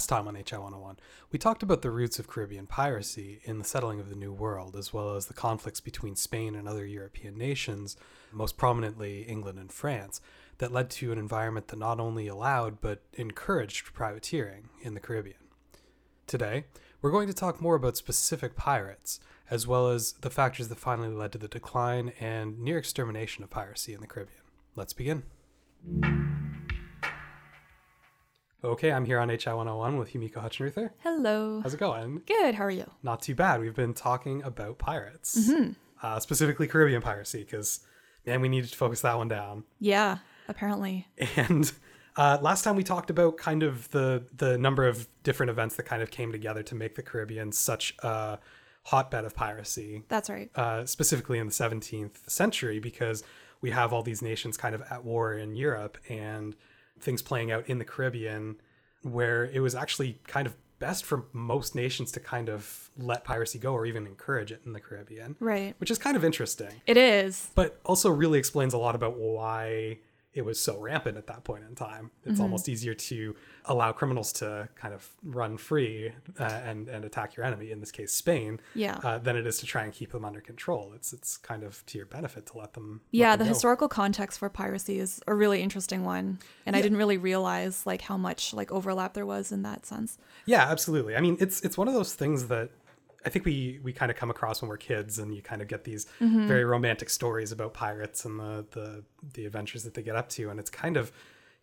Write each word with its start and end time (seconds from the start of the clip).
Last 0.00 0.06
time 0.06 0.28
on 0.28 0.34
HI 0.34 0.56
101, 0.56 0.96
we 1.30 1.38
talked 1.38 1.62
about 1.62 1.82
the 1.82 1.90
roots 1.90 2.18
of 2.18 2.26
Caribbean 2.26 2.66
piracy 2.66 3.42
in 3.44 3.58
the 3.58 3.66
settling 3.66 4.00
of 4.00 4.08
the 4.08 4.16
New 4.16 4.32
World, 4.32 4.74
as 4.74 4.94
well 4.94 5.14
as 5.14 5.26
the 5.26 5.34
conflicts 5.34 5.80
between 5.80 6.16
Spain 6.16 6.54
and 6.54 6.66
other 6.66 6.86
European 6.86 7.36
nations, 7.36 7.98
most 8.32 8.56
prominently 8.56 9.24
England 9.24 9.58
and 9.58 9.70
France, 9.70 10.22
that 10.56 10.72
led 10.72 10.88
to 10.88 11.12
an 11.12 11.18
environment 11.18 11.68
that 11.68 11.78
not 11.78 12.00
only 12.00 12.28
allowed 12.28 12.80
but 12.80 13.02
encouraged 13.12 13.92
privateering 13.92 14.70
in 14.80 14.94
the 14.94 15.00
Caribbean. 15.00 15.36
Today, 16.26 16.64
we're 17.02 17.10
going 17.10 17.28
to 17.28 17.34
talk 17.34 17.60
more 17.60 17.74
about 17.74 17.98
specific 17.98 18.56
pirates, 18.56 19.20
as 19.50 19.66
well 19.66 19.90
as 19.90 20.12
the 20.22 20.30
factors 20.30 20.68
that 20.68 20.78
finally 20.78 21.14
led 21.14 21.30
to 21.32 21.38
the 21.38 21.46
decline 21.46 22.14
and 22.18 22.58
near 22.58 22.78
extermination 22.78 23.44
of 23.44 23.50
piracy 23.50 23.92
in 23.92 24.00
the 24.00 24.06
Caribbean. 24.06 24.40
Let's 24.74 24.94
begin. 24.94 25.24
Okay, 28.62 28.92
I'm 28.92 29.06
here 29.06 29.18
on 29.18 29.30
HI 29.30 29.54
101 29.54 29.96
with 29.96 30.12
Humiko 30.12 30.34
Hutchinruther. 30.34 30.90
Hello. 30.98 31.60
How's 31.62 31.72
it 31.72 31.80
going? 31.80 32.20
Good. 32.26 32.54
How 32.54 32.64
are 32.64 32.70
you? 32.70 32.90
Not 33.02 33.22
too 33.22 33.34
bad. 33.34 33.60
We've 33.60 33.74
been 33.74 33.94
talking 33.94 34.42
about 34.42 34.76
pirates, 34.78 35.50
uh, 36.02 36.20
specifically 36.20 36.66
Caribbean 36.66 37.00
piracy, 37.00 37.38
because 37.42 37.80
man, 38.26 38.42
we 38.42 38.50
needed 38.50 38.70
to 38.70 38.76
focus 38.76 39.00
that 39.00 39.16
one 39.16 39.28
down. 39.28 39.64
Yeah. 39.78 40.18
Apparently. 40.46 41.06
And 41.36 41.72
uh, 42.16 42.36
last 42.42 42.62
time 42.62 42.76
we 42.76 42.82
talked 42.82 43.08
about 43.08 43.38
kind 43.38 43.62
of 43.62 43.90
the 43.92 44.24
the 44.36 44.58
number 44.58 44.86
of 44.86 45.08
different 45.22 45.48
events 45.48 45.76
that 45.76 45.84
kind 45.84 46.02
of 46.02 46.10
came 46.10 46.30
together 46.30 46.62
to 46.64 46.74
make 46.74 46.96
the 46.96 47.02
Caribbean 47.02 47.52
such 47.52 47.94
a 48.02 48.38
hotbed 48.84 49.24
of 49.24 49.34
piracy, 49.34 50.02
That's 50.08 50.28
right. 50.28 50.50
uh, 50.54 50.84
specifically 50.84 51.38
in 51.38 51.46
the 51.46 51.52
17th 51.52 52.28
century, 52.28 52.78
because 52.78 53.22
we 53.62 53.70
have 53.70 53.92
all 53.94 54.02
these 54.02 54.20
nations 54.20 54.56
kind 54.58 54.74
of 54.74 54.82
at 54.90 55.02
war 55.04 55.34
in 55.34 55.54
Europe 55.54 55.96
and 56.10 56.56
things 57.00 57.22
playing 57.22 57.50
out 57.50 57.68
in 57.68 57.78
the 57.78 57.84
Caribbean, 57.84 58.56
where 59.02 59.44
it 59.46 59.60
was 59.60 59.74
actually 59.74 60.18
kind 60.26 60.46
of 60.46 60.54
best 60.78 61.04
for 61.04 61.24
most 61.32 61.74
nations 61.74 62.10
to 62.12 62.20
kind 62.20 62.48
of 62.48 62.88
let 62.96 63.22
piracy 63.24 63.58
go 63.58 63.72
or 63.74 63.84
even 63.84 64.06
encourage 64.06 64.50
it 64.50 64.62
in 64.64 64.72
the 64.72 64.80
Caribbean, 64.80 65.36
Right. 65.38 65.74
which 65.78 65.90
is 65.90 65.98
kind 65.98 66.16
of 66.16 66.24
interesting, 66.24 66.80
It 66.86 66.96
is. 66.96 67.50
but 67.54 67.78
also 67.84 68.10
really 68.10 68.38
explains 68.38 68.72
a 68.72 68.78
lot 68.78 68.94
about 68.94 69.18
why 69.18 69.98
it 70.32 70.44
was 70.44 70.60
so 70.60 70.78
rampant 70.78 71.18
at 71.18 71.26
that 71.26 71.42
point 71.44 71.64
in 71.68 71.74
time. 71.74 72.10
It's 72.24 72.34
Mm-hmm. 72.34 72.42
almost 72.42 72.68
easier 72.68 72.94
to 72.94 73.34
allow 73.64 73.90
criminals 73.92 74.32
to 74.34 74.68
kind 74.76 74.94
of 74.94 75.08
run 75.24 75.56
free 75.56 76.12
uh, 76.38 76.44
and 76.44 76.88
and 76.88 77.04
attack 77.04 77.36
your 77.36 77.44
enemy, 77.44 77.70
in 77.72 77.80
this 77.80 77.90
case 77.90 78.12
Spain, 78.12 78.60
Yeah. 78.74 78.98
uh, 79.02 79.18
than 79.18 79.36
it 79.36 79.46
is 79.46 79.58
to 79.58 79.66
try 79.66 79.82
and 79.84 79.92
keep 79.92 80.12
them 80.12 80.24
under 80.24 80.40
control. 80.40 80.92
It's 80.94 81.12
it's 81.12 81.36
kind 81.36 81.62
of 81.64 81.84
to 81.86 81.98
your 81.98 82.06
benefit 82.06 82.46
to 82.46 82.58
let 82.58 82.74
them. 82.74 83.00
let 83.12 83.18
Yeah, 83.18 83.30
them 83.32 83.38
the 83.40 83.44
go. 83.44 83.48
historical 83.54 83.88
context 83.88 84.38
for 84.38 84.48
piracy 84.48 84.98
is 85.00 85.20
a 85.26 85.34
really 85.34 85.60
interesting 85.62 86.04
one, 86.04 86.38
and 86.64 86.76
I 86.76 86.80
didn't 86.82 86.98
really 86.98 87.18
realize 87.18 87.84
like 87.84 88.02
how 88.02 88.16
much 88.16 88.54
like 88.54 88.70
overlap 88.70 89.14
there 89.14 89.26
was 89.26 89.50
in 89.52 89.62
that 89.62 89.84
sense. 89.84 90.16
Yeah, 90.46 90.62
absolutely. 90.70 91.16
I 91.16 91.20
mean, 91.20 91.36
it's 91.40 91.60
it's 91.62 91.76
one 91.76 91.88
of 91.88 91.94
those 91.94 92.14
things 92.14 92.46
that 92.46 92.70
I 93.24 93.28
think 93.28 93.44
we 93.44 93.80
we 93.82 93.92
kind 93.92 94.10
of 94.10 94.16
come 94.16 94.30
across 94.30 94.62
when 94.62 94.68
we're 94.68 94.76
kids, 94.78 95.18
and 95.18 95.34
you 95.34 95.42
kind 95.42 95.60
of 95.62 95.68
get 95.68 95.84
these 95.84 96.06
Mm-hmm. 96.20 96.46
very 96.48 96.64
romantic 96.64 97.10
stories 97.10 97.52
about 97.52 97.74
pirates 97.74 98.24
and 98.24 98.38
the 98.40 98.64
the 98.70 99.04
the 99.34 99.46
adventures 99.46 99.82
that 99.84 99.94
they 99.94 100.02
get 100.02 100.16
up 100.16 100.28
to, 100.30 100.48
and 100.50 100.58
it's 100.60 100.70
kind 100.70 100.96
of 100.96 101.12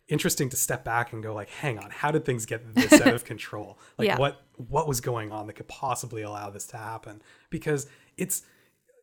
interesting 0.08 0.48
to 0.48 0.56
step 0.56 0.84
back 0.84 1.12
and 1.12 1.22
go 1.22 1.34
like, 1.34 1.50
hang 1.50 1.78
on, 1.78 1.90
how 1.90 2.10
did 2.10 2.24
things 2.24 2.46
get 2.46 2.74
this 2.74 2.98
out 3.00 3.12
of 3.12 3.24
control? 3.32 3.78
Like 3.98 4.06
Yeah. 4.06 4.16
what 4.18 4.40
what 4.56 4.88
was 4.88 5.00
going 5.00 5.32
on 5.32 5.46
that 5.48 5.54
could 5.54 5.68
possibly 5.68 6.22
allow 6.22 6.48
this 6.50 6.66
to 6.68 6.76
happen? 6.76 7.20
Because 7.50 7.86
it's 8.16 8.42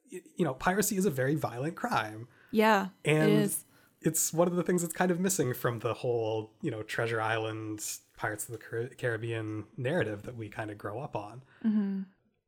you 0.09 0.45
know, 0.45 0.53
piracy 0.53 0.97
is 0.97 1.05
a 1.05 1.11
very 1.11 1.35
violent 1.35 1.75
crime 1.75 2.27
Yeah, 2.51 2.87
and 3.03 3.31
it 3.31 3.39
is. 3.45 3.65
it's 4.01 4.31
one 4.33 4.47
of 4.47 4.55
the 4.55 4.63
things 4.63 4.81
that's 4.81 4.93
kind 4.93 5.11
of 5.11 5.19
missing 5.19 5.53
from 5.53 5.79
the 5.79 5.93
whole 5.93 6.51
you 6.61 6.71
know 6.71 6.83
treasure 6.83 7.19
island 7.19 7.83
pirates 8.17 8.47
of 8.47 8.57
the 8.57 8.89
caribbean 8.97 9.65
narrative 9.77 10.23
that 10.23 10.35
we 10.37 10.47
kind 10.47 10.71
of 10.71 10.77
grow 10.77 10.99
up 10.99 11.15
on 11.15 11.41
Mm-hmm. 11.65 12.01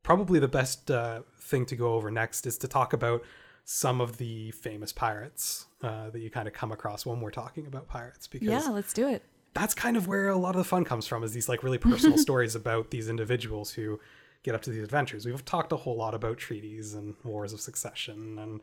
Probably 0.08 0.40
the 0.40 0.48
best 0.48 0.90
uh, 0.90 1.20
thing 1.38 1.66
to 1.66 1.76
go 1.76 1.94
over 1.96 2.10
next 2.10 2.48
is 2.48 2.58
to 2.58 2.66
talk 2.66 2.94
about 2.94 3.22
some 3.66 4.00
of 4.00 4.18
the 4.18 4.52
famous 4.52 4.94
pirates 4.94 5.66
uh, 5.84 6.10
that 6.12 6.22
you 6.22 6.30
kind 6.32 6.48
of 6.48 6.54
come 6.54 6.72
across 6.72 7.06
when 7.06 7.20
we're 7.20 7.30
talking 7.30 7.68
about 7.68 7.90
pirates 7.90 8.26
because 8.26 8.48
Yeah, 8.48 8.70
let's 8.72 8.94
do 8.94 9.06
it. 9.10 9.22
that's 9.54 9.74
kind 9.74 9.98
of 9.98 10.08
where 10.08 10.30
a 10.30 10.38
lot 10.38 10.56
of 10.56 10.60
the 10.60 10.64
fun 10.64 10.86
comes 10.86 11.08
from 11.08 11.26
is 11.26 11.34
these 11.34 11.50
like 11.50 11.62
really 11.62 11.78
personal 11.78 12.18
stories 12.28 12.56
about 12.56 12.90
these 12.90 13.10
individuals 13.10 13.72
who 13.74 14.00
get 14.44 14.56
up 14.56 14.62
to 14.62 14.70
these 14.70 14.82
adventures 14.82 15.26
we've 15.26 15.44
talked 15.44 15.74
a 15.74 15.76
whole 15.76 15.98
lot 15.98 16.14
about 16.16 16.38
treaties 16.38 16.94
and 16.94 17.16
wars 17.26 17.52
of 17.52 17.60
succession 17.60 18.40
and 18.40 18.62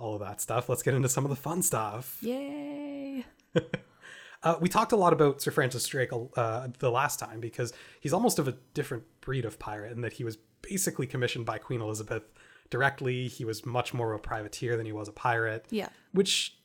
all 0.00 0.14
of 0.14 0.20
that 0.20 0.40
stuff 0.40 0.68
let's 0.68 0.82
get 0.82 0.94
into 0.94 1.08
some 1.08 1.24
of 1.24 1.30
the 1.30 1.36
fun 1.36 1.62
stuff 1.62 2.18
Yay! 2.22 3.24
uh, 4.42 4.56
we 4.60 4.68
talked 4.68 4.90
a 4.90 4.96
lot 4.96 5.12
about 5.12 5.40
Sir 5.40 5.52
Francis 5.52 5.86
Drake 5.86 6.10
uh, 6.36 6.66
the 6.80 6.90
last 6.90 7.20
time 7.20 7.38
because 7.38 7.72
he's 8.00 8.12
almost 8.12 8.40
of 8.40 8.48
a 8.48 8.56
different 8.74 9.04
breed 9.20 9.44
of 9.44 9.60
pirate 9.60 9.92
in 9.92 10.00
that 10.00 10.14
he 10.14 10.24
was 10.24 10.38
basically 10.72 11.06
commissioned 11.06 11.44
by 11.44 11.58
Queen 11.58 11.80
Elizabeth 11.80 12.22
directly. 12.70 13.28
He 13.28 13.44
was 13.44 13.66
much 13.66 13.92
more 13.92 14.12
of 14.12 14.20
a 14.20 14.22
privateer 14.22 14.76
than 14.76 14.86
he 14.86 14.92
was 14.92 15.06
a 15.08 15.12
pirate. 15.12 15.66
Yeah. 15.70 15.88
which 16.12 16.56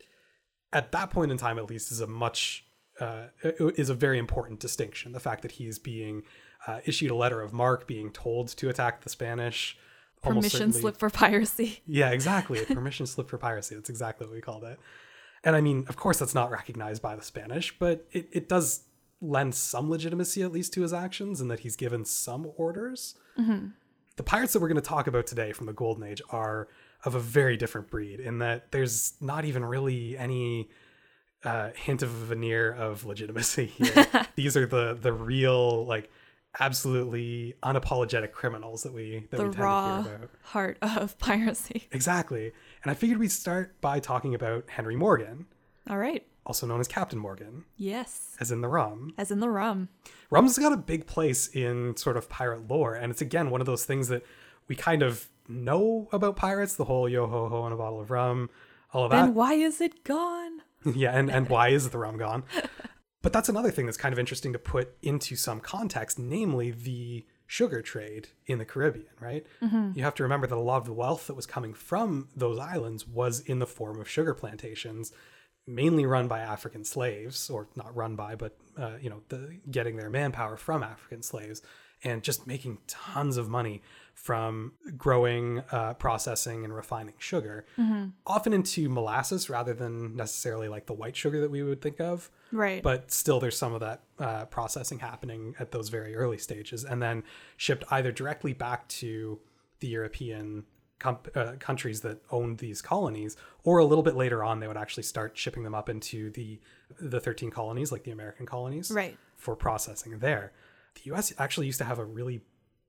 at 0.74 0.92
that 0.92 1.10
point 1.10 1.32
in 1.32 1.38
time, 1.38 1.58
at 1.58 1.70
least, 1.70 1.92
is 1.92 2.00
a 2.00 2.08
much 2.08 2.66
uh, 3.00 3.28
is 3.44 3.90
a 3.90 3.94
very 3.94 4.18
important 4.18 4.60
distinction. 4.60 5.12
The 5.12 5.20
fact 5.20 5.42
that 5.42 5.52
he's 5.54 5.78
being 5.78 6.24
uh, 6.66 6.80
issued 6.86 7.12
a 7.12 7.16
letter 7.16 7.42
of 7.42 7.54
marque, 7.54 7.86
being 7.88 8.12
told 8.12 8.48
to 8.58 8.70
attack 8.70 9.02
the 9.02 9.10
Spanish. 9.10 9.78
Permission 10.24 10.74
slip 10.74 10.98
for 10.98 11.10
piracy. 11.10 11.82
yeah, 11.86 12.10
exactly. 12.10 12.60
A 12.60 12.66
permission 12.66 13.06
slip 13.06 13.30
for 13.30 13.38
piracy. 13.38 13.76
That's 13.76 13.90
exactly 13.90 14.26
what 14.26 14.34
we 14.34 14.42
called 14.42 14.64
it. 14.64 14.80
And 15.44 15.56
I 15.56 15.62
mean, 15.62 15.86
of 15.90 15.96
course, 15.96 16.18
that's 16.20 16.34
not 16.34 16.50
recognized 16.50 17.02
by 17.02 17.16
the 17.16 17.22
Spanish, 17.22 17.78
but 17.78 18.08
it, 18.12 18.28
it 18.32 18.50
does 18.50 18.84
lend 19.22 19.54
some 19.54 19.90
legitimacy, 19.90 20.42
at 20.42 20.52
least, 20.52 20.74
to 20.74 20.82
his 20.82 20.94
actions, 20.94 21.40
and 21.40 21.52
that 21.52 21.60
he's 21.60 21.76
given 21.76 22.04
some 22.04 22.52
orders. 22.58 23.16
The 24.18 24.24
pirates 24.24 24.54
that 24.54 24.62
we're 24.62 24.68
going 24.68 24.82
to 24.82 24.88
talk 24.88 25.08
about 25.08 25.26
today 25.28 25.52
from 25.54 25.66
the 25.68 25.74
Golden 25.74 26.04
Age 26.04 26.22
are 26.30 26.68
of 27.06 27.16
a 27.16 27.20
very 27.20 27.56
different 27.56 27.90
breed 27.90 28.20
in 28.20 28.40
that 28.40 28.72
there's 28.72 29.14
not 29.22 29.46
even 29.46 29.64
really 29.64 30.18
any 30.18 30.70
uh, 31.44 31.70
hint 31.76 32.02
of 32.02 32.10
a 32.10 32.26
veneer 32.26 32.72
of 32.74 33.06
legitimacy 33.06 33.66
here. 33.78 34.08
These 34.36 34.58
are 34.58 34.66
the 34.66 34.98
the 35.00 35.14
real, 35.14 35.86
like, 35.86 36.10
absolutely 36.60 37.54
unapologetic 37.64 38.32
criminals 38.32 38.84
that 38.84 38.94
we 38.94 39.28
that 39.30 39.38
The 39.38 39.44
we 39.44 39.50
tend 39.50 39.56
to 39.56 40.04
hear 40.10 40.16
about. 40.16 40.30
heart 40.42 40.78
of 40.82 41.18
piracy. 41.20 41.88
Exactly. 41.92 42.52
And 42.84 42.92
I 42.92 42.96
figured 42.96 43.20
we'd 43.20 43.32
start 43.32 43.80
by 43.82 44.00
talking 44.00 44.34
about 44.34 44.68
Henry 44.70 44.96
Morgan, 44.96 45.46
All 45.90 45.98
right. 46.00 46.26
Also 46.48 46.66
known 46.66 46.80
as 46.80 46.88
Captain 46.88 47.20
Morgan, 47.20 47.66
Yes. 47.76 48.36
as 48.40 48.52
in 48.52 48.62
the 48.62 48.68
rum. 48.68 49.14
As 49.18 49.30
in 49.30 49.40
the 49.40 49.50
rum. 49.50 49.90
Rum's 50.32 50.58
got 50.58 50.74
a 50.74 50.78
big 50.78 51.06
place 51.06 51.48
in 51.50 51.96
sort 51.98 52.18
of 52.18 52.30
pirate 52.30 52.68
lore, 52.68 52.96
and 52.96 53.12
it's 53.12 53.22
again 53.22 53.52
one 53.52 53.62
of 53.62 53.68
those 53.68 53.86
things 53.86 54.08
that 54.08 54.24
we 54.68 54.76
kind 54.76 55.04
of 55.04 55.28
know 55.48 56.10
about 56.12 56.36
pirates, 56.36 56.76
the 56.76 56.86
whole 56.86 57.08
yo 57.08 57.28
ho 57.28 57.48
ho 57.50 57.66
and 57.66 57.74
a 57.74 57.78
bottle 57.78 58.00
of 58.00 58.10
rum, 58.10 58.50
all 58.94 59.04
of 59.06 59.12
that. 59.12 59.26
Then 59.26 59.34
why 59.36 59.54
is 59.54 59.80
it 59.82 60.04
gone? 60.04 60.62
yeah, 60.96 61.12
and, 61.12 61.30
and 61.30 61.48
why 61.50 61.70
is 61.70 61.90
the 61.90 61.98
rum 62.00 62.18
gone? 62.18 62.44
But 63.24 63.34
that's 63.34 63.50
another 63.50 63.72
thing 63.72 63.88
that's 63.88 63.98
kind 63.98 64.14
of 64.14 64.20
interesting 64.20 64.54
to 64.54 64.60
put 64.60 64.96
into 65.02 65.36
some 65.36 65.60
context, 65.60 66.18
namely 66.20 66.72
the 66.72 67.26
sugar 67.46 67.82
trade 67.82 68.30
in 68.46 68.58
the 68.58 68.64
Caribbean, 68.64 69.08
right? 69.20 69.46
Mm-hmm. 69.62 69.94
You 69.96 70.04
have 70.04 70.14
to 70.16 70.24
remember 70.24 70.48
that 70.48 70.56
a 70.56 70.62
lot 70.62 70.78
of 70.78 70.86
the 70.86 70.94
wealth 70.94 71.28
that 71.28 71.34
was 71.34 71.46
coming 71.46 71.74
from 71.74 72.30
those 72.38 72.58
islands 72.60 73.06
was 73.08 73.40
in 73.42 73.60
the 73.60 73.66
form 73.66 74.00
of 74.00 74.08
sugar 74.08 74.34
plantations, 74.34 75.12
mainly 75.68 76.06
run 76.06 76.28
by 76.28 76.40
African 76.40 76.84
slaves, 76.84 77.50
or 77.50 77.68
not 77.76 77.96
run 77.96 78.16
by, 78.16 78.36
but 78.36 78.58
uh, 78.78 78.94
you 79.02 79.10
know, 79.10 79.22
the, 79.30 79.58
getting 79.70 79.98
their 79.98 80.10
manpower 80.10 80.58
from 80.58 80.82
African 80.82 81.22
slaves, 81.22 81.62
and 82.04 82.24
just 82.24 82.48
making 82.48 82.78
tons 82.88 83.38
of 83.38 83.50
money 83.50 83.82
from 84.14 84.74
growing, 84.98 85.62
uh, 85.72 85.94
processing, 85.96 86.64
and 86.64 86.76
refining 86.76 87.14
sugar, 87.18 87.66
often 88.26 88.54
into 88.54 88.90
molasses 88.90 89.50
rather 89.50 89.74
than 89.74 90.16
necessarily 90.16 90.68
like 90.68 90.86
the 90.86 90.94
white 90.94 91.16
sugar 91.16 91.42
that 91.42 91.52
we 91.52 91.62
would 91.62 91.82
think 91.82 92.00
of. 92.00 92.32
Right. 92.52 92.82
But 92.82 93.12
still, 93.12 93.40
there's 93.40 93.58
some 93.58 93.74
of 93.74 93.82
that 93.82 94.04
uh, 94.20 94.46
processing 94.46 95.00
happening 95.00 95.56
at 95.60 95.72
those 95.72 95.90
very 95.90 96.16
early 96.16 96.38
stages, 96.38 96.84
and 96.84 97.02
then 97.02 97.24
shipped 97.58 97.84
either 97.92 98.12
directly 98.12 98.54
back 98.54 98.88
to 98.90 99.40
the 99.80 99.88
European 99.88 100.66
uh, 101.06 101.54
countries 101.60 102.02
that 102.02 102.22
owned 102.32 102.58
these 102.60 102.82
colonies, 102.82 103.38
or 103.64 103.78
a 103.80 103.86
little 103.86 104.04
bit 104.04 104.16
later 104.16 104.44
on, 104.44 104.60
they 104.60 104.68
would 104.68 104.78
actually 104.78 105.04
start 105.04 105.38
shipping 105.38 105.64
them 105.64 105.76
up 105.76 105.90
into 105.90 106.30
the 106.32 106.60
the 107.00 107.20
13 107.20 107.52
colonies, 107.52 107.92
like 107.92 108.04
the 108.04 108.12
American 108.12 108.46
colonies, 108.46 108.90
Right. 108.92 109.18
for 109.36 109.56
processing 109.56 110.20
there. 110.20 110.54
The 110.96 111.02
U.S. 111.12 111.34
actually 111.38 111.66
used 111.68 111.78
to 111.80 111.84
have 111.86 112.00
a 112.00 112.06
really 112.06 112.42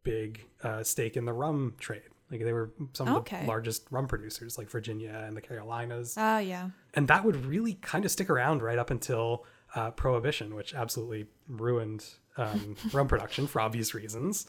big 0.04 0.46
uh, 0.62 0.82
stake 0.82 1.16
in 1.16 1.24
the 1.24 1.32
rum 1.32 1.74
trade. 1.78 2.02
Like 2.30 2.40
they 2.44 2.52
were 2.52 2.70
some 2.92 3.08
of 3.08 3.16
Okay. 3.18 3.40
the 3.42 3.46
largest 3.48 3.86
rum 3.90 4.06
producers, 4.06 4.56
like 4.58 4.70
Virginia 4.70 5.24
and 5.26 5.36
the 5.36 5.40
Carolinas 5.40 6.14
Ah, 6.16 6.38
yeah. 6.38 6.70
and 6.94 7.08
that 7.08 7.24
would 7.24 7.44
really 7.46 7.74
kind 7.74 8.04
of 8.04 8.10
stick 8.10 8.30
around 8.30 8.62
right 8.62 8.78
up 8.78 8.90
until 8.90 9.44
uh, 9.74 9.90
prohibition 9.90 10.54
which 10.54 10.74
absolutely 10.74 11.26
ruined 11.48 12.04
um, 12.36 12.76
rum 12.92 13.08
production 13.08 13.46
for 13.46 13.60
obvious 13.60 13.94
reasons 13.94 14.46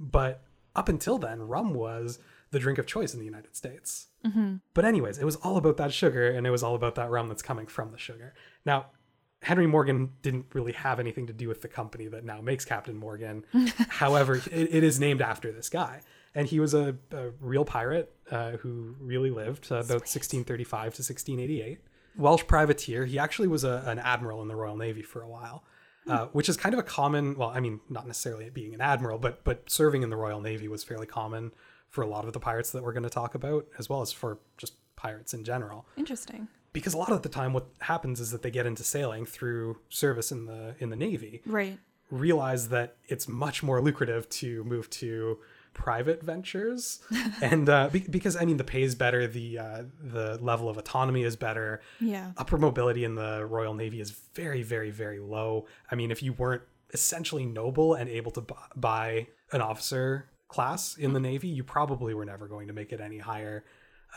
but 0.00 0.42
up 0.76 0.88
until 0.88 1.18
then 1.18 1.40
rum 1.42 1.74
was 1.74 2.18
the 2.52 2.58
drink 2.58 2.78
of 2.78 2.86
choice 2.86 3.12
in 3.12 3.18
the 3.18 3.26
united 3.26 3.56
states. 3.56 4.06
But 4.74 4.84
anyways 4.84 5.18
it 5.18 5.24
was 5.24 5.36
all 5.36 5.56
about 5.56 5.76
that 5.78 5.92
sugar 5.92 6.30
and 6.30 6.46
it 6.46 6.50
was 6.50 6.62
all 6.62 6.74
about 6.74 6.94
that 6.94 7.10
rum 7.10 7.28
that's 7.28 7.42
coming 7.42 7.66
from 7.66 7.90
the 7.90 7.98
sugar. 7.98 8.34
Now 8.64 8.86
henry 9.42 9.66
morgan 9.66 10.12
didn't 10.22 10.46
really 10.54 10.70
have 10.72 11.00
anything 11.00 11.26
to 11.26 11.32
do 11.32 11.48
with 11.48 11.62
the 11.62 11.68
company 11.68 12.06
that 12.06 12.24
now 12.24 12.40
makes 12.40 12.64
captain 12.64 12.96
morgan. 12.96 13.44
However 13.88 14.36
it, 14.36 14.46
it 14.52 14.84
is 14.84 15.00
named 15.00 15.20
after 15.20 15.50
this 15.50 15.68
guy. 15.68 16.02
And 16.34 16.46
he 16.46 16.60
was 16.60 16.72
a, 16.72 16.96
a 17.10 17.30
real 17.40 17.64
pirate 17.64 18.14
uh, 18.30 18.52
who 18.52 18.94
really 19.00 19.30
lived 19.30 19.64
uh, 19.70 19.76
about 19.76 20.06
1635 20.08 20.68
to 20.94 21.02
1688 21.02 21.80
welsh 22.16 22.46
privateer. 22.46 23.06
He 23.06 23.18
actually 23.18 23.48
was 23.48 23.64
a, 23.64 23.82
an 23.86 23.98
admiral 23.98 24.40
in 24.42 24.48
the 24.48 24.56
royal 24.56 24.76
navy 24.76 25.02
for 25.02 25.22
a 25.22 25.28
while 25.28 25.64
uh, 26.06 26.26
which 26.26 26.48
is 26.48 26.56
kind 26.56 26.72
of 26.74 26.78
a 26.78 26.82
common 26.82 27.36
well 27.36 27.50
i 27.50 27.60
mean 27.60 27.80
not 27.88 28.06
necessarily 28.06 28.50
being 28.50 28.74
an 28.74 28.80
admiral 28.80 29.18
but 29.18 29.44
but 29.44 29.68
serving 29.70 30.02
in 30.02 30.10
the 30.10 30.16
royal 30.16 30.40
navy 30.40 30.68
was 30.68 30.82
fairly 30.82 31.06
common 31.06 31.52
for 31.92 32.02
a 32.02 32.06
lot 32.08 32.24
of 32.24 32.32
the 32.32 32.40
pirates 32.40 32.70
that 32.72 32.82
we're 32.82 32.92
going 32.92 33.02
to 33.04 33.10
talk 33.10 33.34
about 33.36 33.66
as 33.78 33.88
well 33.88 34.00
as 34.00 34.10
for 34.10 34.38
just 34.58 34.74
pirates 34.96 35.32
in 35.34 35.44
general 35.44 35.86
Interesting. 35.96 36.48
because 36.72 36.94
a 36.94 36.98
lot 36.98 37.12
of 37.12 37.22
the 37.22 37.28
time 37.28 37.52
what 37.52 37.66
happens 37.80 38.18
is 38.18 38.30
that 38.32 38.42
they 38.42 38.50
get 38.50 38.66
into 38.66 38.82
sailing 38.82 39.24
through 39.26 39.78
service 39.88 40.32
in 40.32 40.46
the 40.46 40.74
in 40.80 40.88
the 40.90 40.96
navy 40.96 41.42
Right. 41.46 41.78
realize 42.10 42.68
that 42.70 42.96
it's 43.08 43.28
much 43.28 43.62
more 43.62 43.80
lucrative 43.80 44.28
to 44.40 44.64
move 44.64 44.88
to 44.90 45.38
private 45.74 46.22
ventures 46.22 47.00
and 47.42 47.68
uh, 47.68 47.88
be- 47.90 48.06
because 48.10 48.36
i 48.36 48.44
mean 48.44 48.58
the 48.58 48.64
pay 48.64 48.82
is 48.82 48.94
better 48.94 49.26
the 49.26 49.58
uh, 49.58 49.82
the 50.02 50.38
level 50.42 50.68
of 50.68 50.76
autonomy 50.78 51.22
is 51.22 51.34
better 51.36 51.80
Yeah. 52.00 52.32
upper 52.36 52.58
mobility 52.58 53.04
in 53.04 53.14
the 53.14 53.44
royal 53.46 53.74
navy 53.74 54.00
is 54.00 54.10
very 54.34 54.62
very 54.62 54.90
very 54.90 55.18
low 55.18 55.66
i 55.90 55.94
mean 55.94 56.10
if 56.10 56.22
you 56.22 56.32
weren't 56.34 56.62
essentially 56.92 57.46
noble 57.46 57.94
and 57.94 58.08
able 58.10 58.30
to 58.32 58.42
bu- 58.42 58.54
buy 58.76 59.26
an 59.52 59.62
officer 59.62 60.28
class 60.54 60.96
in 61.04 61.10
the 61.16 61.20
navy 61.30 61.48
you 61.58 61.64
probably 61.64 62.12
were 62.18 62.24
never 62.32 62.46
going 62.54 62.66
to 62.70 62.74
make 62.80 62.90
it 62.96 63.00
any 63.08 63.18
higher 63.18 63.64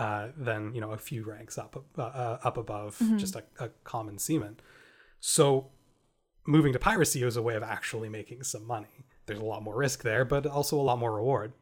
uh, 0.03 0.27
than 0.47 0.59
you 0.75 0.81
know 0.83 0.91
a 0.91 0.97
few 1.09 1.21
ranks 1.33 1.57
up 1.57 1.71
uh, 1.97 2.37
up 2.49 2.57
above 2.57 2.91
just 3.23 3.35
a, 3.35 3.43
a 3.65 3.67
common 3.83 4.17
seaman 4.25 4.55
so 5.19 5.45
moving 6.45 6.73
to 6.73 6.79
piracy 6.79 7.23
was 7.23 7.37
a 7.37 7.41
way 7.41 7.55
of 7.55 7.63
actually 7.63 8.09
making 8.09 8.43
some 8.43 8.65
money. 8.67 8.95
There's 9.25 9.39
a 9.39 9.43
lot 9.53 9.63
more 9.63 9.75
risk 9.75 10.03
there, 10.03 10.23
but 10.23 10.45
also 10.45 10.79
a 10.79 10.85
lot 10.89 10.99
more 10.99 11.13
reward. 11.15 11.53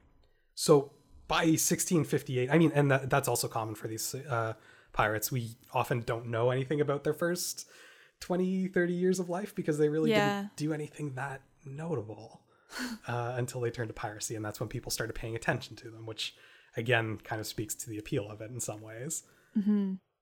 So 0.55 0.91
by 1.29 1.43
1658, 1.45 2.51
I 2.51 2.57
mean, 2.57 2.71
and 2.75 2.91
that, 2.91 3.09
that's 3.09 3.29
also 3.29 3.47
common 3.47 3.75
for 3.75 3.87
these 3.87 4.13
uh, 4.13 4.53
pirates. 4.91 5.31
We 5.31 5.55
often 5.73 6.01
don't 6.01 6.27
know 6.27 6.49
anything 6.51 6.81
about 6.81 7.05
their 7.05 7.13
first 7.13 7.65
20, 8.19 8.67
30 8.67 8.93
years 8.93 9.19
of 9.19 9.29
life 9.29 9.55
because 9.55 9.77
they 9.77 9.87
really 9.87 10.09
Yeah. 10.11 10.41
didn't 10.41 10.55
do 10.57 10.73
anything 10.73 11.13
that 11.15 11.41
notable 11.65 12.41
uh, 13.07 13.33
until 13.37 13.61
they 13.61 13.71
turned 13.71 13.89
to 13.89 13.93
piracy. 13.93 14.35
And 14.35 14.43
that's 14.43 14.59
when 14.59 14.69
people 14.69 14.91
started 14.91 15.13
paying 15.13 15.35
attention 15.35 15.75
to 15.77 15.89
them, 15.89 16.05
which 16.05 16.35
again 16.75 17.19
kind 17.23 17.39
of 17.39 17.47
speaks 17.47 17.75
to 17.75 17.89
the 17.89 17.97
appeal 17.97 18.29
of 18.29 18.41
it 18.41 18.51
in 18.51 18.59
some 18.59 18.81
ways. 18.81 19.23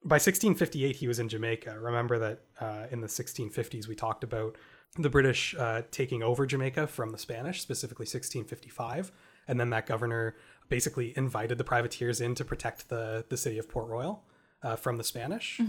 By 0.04 0.16
1658 0.16 0.96
he 0.96 1.08
was 1.08 1.20
in 1.20 1.30
jamaica. 1.30 1.80
Remember 1.80 2.18
that 2.20 2.42
uh, 2.60 2.88
in 2.92 3.02
the 3.02 3.08
1650s 3.08 3.88
we 3.88 3.96
talked 3.96 4.24
about 4.24 4.58
the 4.98 5.10
british 5.10 5.56
uh, 5.58 5.84
taking 5.90 6.22
over 6.22 6.46
jamaica 6.46 6.86
from 6.86 7.12
the 7.12 7.18
spanish 7.18 7.62
specifically 7.62 8.04
1655 8.04 9.10
and 9.48 9.58
then 9.58 9.70
that 9.70 9.86
governor 9.86 10.36
basically 10.70 11.14
invited 11.18 11.58
the 11.58 11.64
privateers 11.64 12.20
in 12.20 12.36
to 12.36 12.44
protect 12.44 12.90
the, 12.90 13.26
the 13.30 13.38
city 13.38 13.58
of 13.58 13.70
port 13.70 13.88
royal 13.88 14.24
uh, 14.64 14.76
from 14.76 14.98
the 14.98 15.04
spanish. 15.04 15.60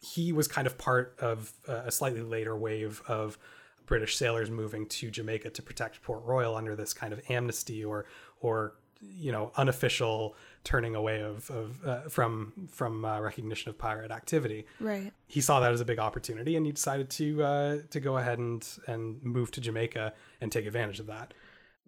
He 0.00 0.32
was 0.32 0.48
kind 0.48 0.66
of 0.66 0.78
part 0.78 1.16
of 1.20 1.52
uh, 1.68 1.82
a 1.86 1.92
slightly 1.92 2.22
later 2.22 2.56
wave 2.56 3.02
of 3.08 3.38
british 3.86 4.16
sailors 4.16 4.50
moving 4.50 4.86
to 4.86 5.10
jamaica 5.10 5.48
to 5.50 5.62
protect 5.62 6.02
port 6.02 6.22
royal 6.24 6.56
under 6.56 6.74
this 6.76 6.92
kind 6.92 7.12
of 7.12 7.20
amnesty 7.30 7.84
or 7.84 8.04
or 8.40 8.74
you 9.00 9.30
know 9.30 9.52
unofficial 9.56 10.34
turning 10.64 10.94
away 10.94 11.20
of, 11.20 11.50
of 11.50 11.86
uh, 11.86 12.00
from 12.08 12.52
from 12.70 13.04
uh, 13.04 13.20
recognition 13.20 13.68
of 13.68 13.76
pirate 13.78 14.10
activity 14.10 14.64
Right. 14.80 15.12
he 15.26 15.40
saw 15.40 15.60
that 15.60 15.70
as 15.72 15.80
a 15.80 15.84
big 15.84 15.98
opportunity 15.98 16.56
and 16.56 16.64
he 16.66 16.72
decided 16.72 17.10
to 17.10 17.42
uh, 17.42 17.78
to 17.90 18.00
go 18.00 18.16
ahead 18.16 18.38
and 18.38 18.66
and 18.86 19.22
move 19.22 19.50
to 19.52 19.60
Jamaica 19.60 20.14
and 20.40 20.50
take 20.50 20.66
advantage 20.66 20.98
of 20.98 21.06
that. 21.06 21.34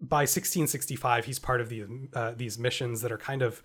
By 0.01 0.21
1665, 0.21 1.25
he's 1.25 1.39
part 1.39 1.59
of 1.61 1.67
these 1.69 1.85
uh, 2.13 2.31
these 2.37 2.57
missions 2.59 3.01
that 3.01 3.11
are 3.11 3.17
kind 3.17 3.41
of 3.41 3.61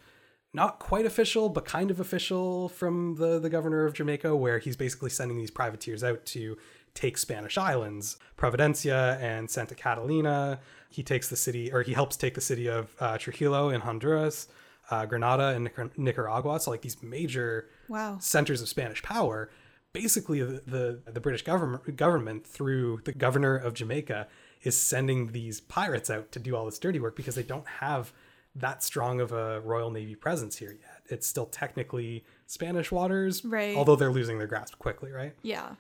not 0.53 0.79
quite 0.79 1.05
official, 1.07 1.49
but 1.49 1.65
kind 1.65 1.91
of 1.91 2.01
official 2.01 2.69
from 2.71 3.17
the 3.17 3.39
the 3.39 3.51
governor 3.51 3.85
of 3.85 3.93
Jamaica, 3.95 4.35
where 4.35 4.59
he's 4.59 4.75
basically 4.77 5.11
sending 5.11 5.37
these 5.39 5.51
privateers 5.51 6.03
out 6.03 6.25
to 6.27 6.57
take 6.95 7.19
Spanish 7.19 7.59
islands, 7.59 8.17
Providencia 8.39 9.21
and 9.21 9.51
Santa 9.51 9.75
Catalina. 9.75 10.61
He 10.89 11.03
takes 11.03 11.29
the 11.29 11.37
city, 11.37 11.73
or 11.73 11.83
he 11.83 11.93
helps 11.93 12.17
take 12.17 12.35
the 12.35 12.41
city 12.41 12.69
of 12.69 12.95
uh, 13.01 13.19
Trujillo 13.19 13.69
in 13.71 13.81
Honduras, 13.81 14.49
uh, 14.91 15.05
Granada 15.07 15.49
and 15.49 15.69
Nicar- 15.69 15.99
Nicaragua. 15.99 16.61
So 16.61 16.71
like 16.71 16.83
these 16.83 17.03
major 17.03 17.69
Wow. 17.89 18.19
centers 18.21 18.63
of 18.63 18.69
Spanish 18.69 19.03
power, 19.03 19.51
basically 19.93 20.41
the, 20.43 20.63
the, 20.67 21.01
the 21.13 21.21
British 21.21 21.43
government 21.43 21.97
government 21.97 22.47
through 22.47 23.01
the 23.05 23.13
governor 23.13 23.57
of 23.57 23.75
Jamaica 23.75 24.29
is 24.63 24.77
sending 24.79 25.33
these 25.33 25.61
pirates 25.61 26.09
out 26.11 26.33
to 26.33 26.39
do 26.39 26.57
all 26.57 26.65
this 26.65 26.79
dirty 26.79 26.99
work 27.01 27.17
because 27.17 27.35
they 27.35 27.43
don't 27.43 27.67
have 27.67 28.13
that 28.57 28.83
strong 28.85 29.21
of 29.21 29.33
a 29.33 29.61
Royal 29.61 29.91
Navy 29.91 30.15
presence 30.15 30.57
here 30.57 30.71
yet. 30.71 31.03
It's 31.07 31.27
still 31.27 31.47
technically 31.47 32.25
Spanish 32.47 32.93
waters, 32.93 33.45
Right. 33.45 33.77
although 33.77 33.97
they're 33.97 34.13
losing 34.13 34.39
their 34.39 34.47
grasp 34.47 34.79
quickly, 34.79 35.11
right? 35.11 35.35
Yeah. 35.43 35.75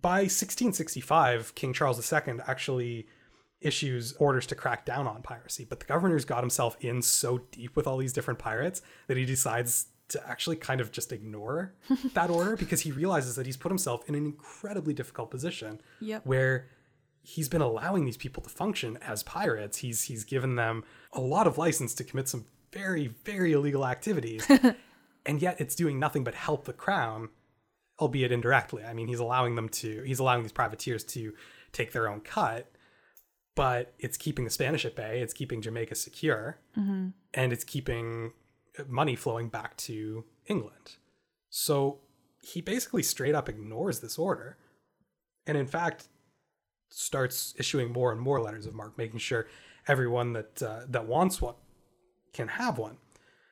By 0.00 0.20
1665, 0.20 1.54
King 1.54 1.72
Charles 1.72 2.12
II 2.12 2.34
actually 2.46 3.06
issues 3.60 4.12
orders 4.14 4.46
to 4.46 4.54
crack 4.54 4.84
down 4.84 5.06
on 5.06 5.22
piracy, 5.22 5.64
but 5.68 5.80
the 5.80 5.86
governor's 5.86 6.24
got 6.24 6.42
himself 6.42 6.76
in 6.80 7.02
so 7.02 7.38
deep 7.52 7.76
with 7.76 7.86
all 7.86 7.96
these 7.98 8.12
different 8.12 8.38
pirates 8.38 8.82
that 9.06 9.16
he 9.16 9.24
decides 9.24 9.86
to 10.08 10.28
actually 10.28 10.56
kind 10.56 10.80
of 10.80 10.90
just 10.92 11.12
ignore 11.12 11.72
that 12.14 12.28
order 12.28 12.56
because 12.56 12.80
he 12.82 12.90
realizes 12.92 13.36
that 13.36 13.46
he's 13.46 13.56
put 13.56 13.70
himself 13.70 14.02
in 14.08 14.14
an 14.14 14.24
incredibly 14.26 14.92
difficult 14.92 15.30
position 15.30 15.80
Yep. 16.00 16.26
where 16.26 16.68
he's 17.22 17.48
been 17.48 17.62
allowing 17.62 18.04
these 18.04 18.16
people 18.16 18.42
to 18.42 18.48
function 18.50 18.98
as 19.00 19.22
pirates. 19.22 19.78
He's 19.78 20.02
he's 20.02 20.24
given 20.24 20.56
them 20.56 20.84
a 21.12 21.20
lot 21.20 21.46
of 21.46 21.56
license 21.56 21.94
to 21.94 22.04
commit 22.04 22.28
some 22.28 22.46
very 22.72 23.06
very 23.24 23.52
illegal 23.52 23.86
activities. 23.86 24.46
and 25.26 25.40
yet 25.40 25.60
it's 25.60 25.74
doing 25.76 25.98
nothing 26.00 26.24
but 26.24 26.34
help 26.34 26.64
the 26.64 26.72
crown 26.72 27.28
albeit 28.02 28.32
indirectly. 28.32 28.84
I 28.84 28.92
mean, 28.92 29.08
he's 29.08 29.20
allowing 29.20 29.54
them 29.54 29.68
to 29.80 30.02
he's 30.02 30.18
allowing 30.18 30.42
these 30.42 30.52
privateers 30.52 31.04
to 31.04 31.32
take 31.72 31.92
their 31.92 32.08
own 32.08 32.20
cut, 32.20 32.70
but 33.54 33.94
it's 33.98 34.16
keeping 34.16 34.44
the 34.44 34.50
Spanish 34.50 34.84
at 34.84 34.94
bay, 34.94 35.20
it's 35.20 35.32
keeping 35.32 35.62
Jamaica 35.62 35.94
secure, 35.94 36.58
and 37.32 37.52
it's 37.52 37.64
keeping 37.64 38.32
money 38.88 39.16
flowing 39.16 39.48
back 39.48 39.76
to 39.76 40.24
England. 40.46 40.96
So 41.48 42.00
he 42.40 42.60
basically 42.60 43.02
straight 43.02 43.34
up 43.34 43.48
ignores 43.48 44.00
this 44.00 44.18
order. 44.18 44.58
And 45.46 45.56
in 45.58 45.66
fact, 45.66 46.08
starts 46.90 47.54
issuing 47.58 47.92
more 47.92 48.12
and 48.12 48.20
more 48.20 48.40
letters 48.40 48.66
of 48.66 48.74
marque, 48.74 48.98
making 48.98 49.18
sure 49.18 49.46
everyone 49.88 50.32
that 50.32 50.62
uh, 50.62 50.80
that 50.88 51.06
wants 51.06 51.40
one 51.40 51.54
can 52.32 52.48
have 52.48 52.78
one. 52.78 52.98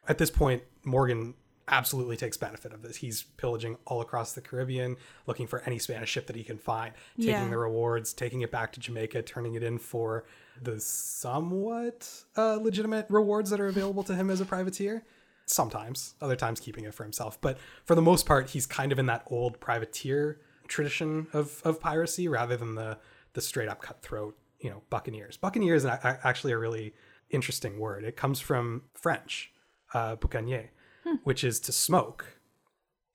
At 0.08 0.18
this 0.18 0.30
point, 0.30 0.62
Morgan 0.84 1.34
absolutely 1.70 2.16
takes 2.16 2.36
benefit 2.36 2.72
of 2.72 2.82
this. 2.82 2.96
He's 2.96 3.22
pillaging 3.22 3.76
all 3.86 4.00
across 4.00 4.32
the 4.32 4.40
Caribbean, 4.40 4.96
looking 5.26 5.46
for 5.46 5.60
any 5.66 5.78
Spanish 5.78 6.10
ship 6.10 6.26
that 6.26 6.36
he 6.36 6.42
can 6.44 6.58
find, 6.58 6.92
taking 7.16 7.32
Yeah. 7.34 7.48
the 7.48 7.58
rewards, 7.58 8.12
taking 8.12 8.40
it 8.42 8.50
back 8.50 8.72
to 8.72 8.80
Jamaica, 8.80 9.22
turning 9.22 9.54
it 9.54 9.62
in 9.62 9.78
for 9.78 10.24
the 10.60 10.78
somewhat 10.80 12.24
uh, 12.36 12.56
legitimate 12.56 13.06
rewards 13.08 13.50
that 13.50 13.60
are 13.60 13.68
available 13.68 14.02
to 14.04 14.14
him 14.14 14.30
as 14.30 14.40
a 14.40 14.44
privateer. 14.44 15.04
sometimes, 15.46 16.14
other 16.20 16.36
times 16.36 16.60
keeping 16.60 16.84
it 16.84 16.94
for 16.94 17.02
himself. 17.02 17.40
But 17.40 17.58
for 17.84 17.96
the 17.96 18.02
most 18.02 18.24
part, 18.24 18.50
he's 18.50 18.66
kind 18.66 18.92
of 18.92 19.00
in 19.00 19.06
that 19.06 19.24
old 19.26 19.58
privateer 19.58 20.40
tradition 20.68 21.26
of, 21.32 21.60
of 21.64 21.80
piracy 21.80 22.28
rather 22.28 22.56
than 22.56 22.76
the, 22.76 22.98
the 23.32 23.40
straight 23.40 23.68
up 23.68 23.82
cutthroat, 23.82 24.38
you 24.60 24.70
know, 24.70 24.82
buccaneers. 24.90 25.36
Buccaneers 25.36 25.84
is 25.84 25.90
actually 26.04 26.52
a 26.52 26.58
really 26.58 26.94
interesting 27.30 27.80
word. 27.80 28.04
It 28.04 28.16
comes 28.16 28.38
from 28.38 28.82
French, 28.94 29.50
uh, 29.92 30.14
boucanier, 30.14 30.68
hmm. 31.04 31.16
which 31.24 31.44
is 31.44 31.60
to 31.60 31.72
smoke, 31.72 32.24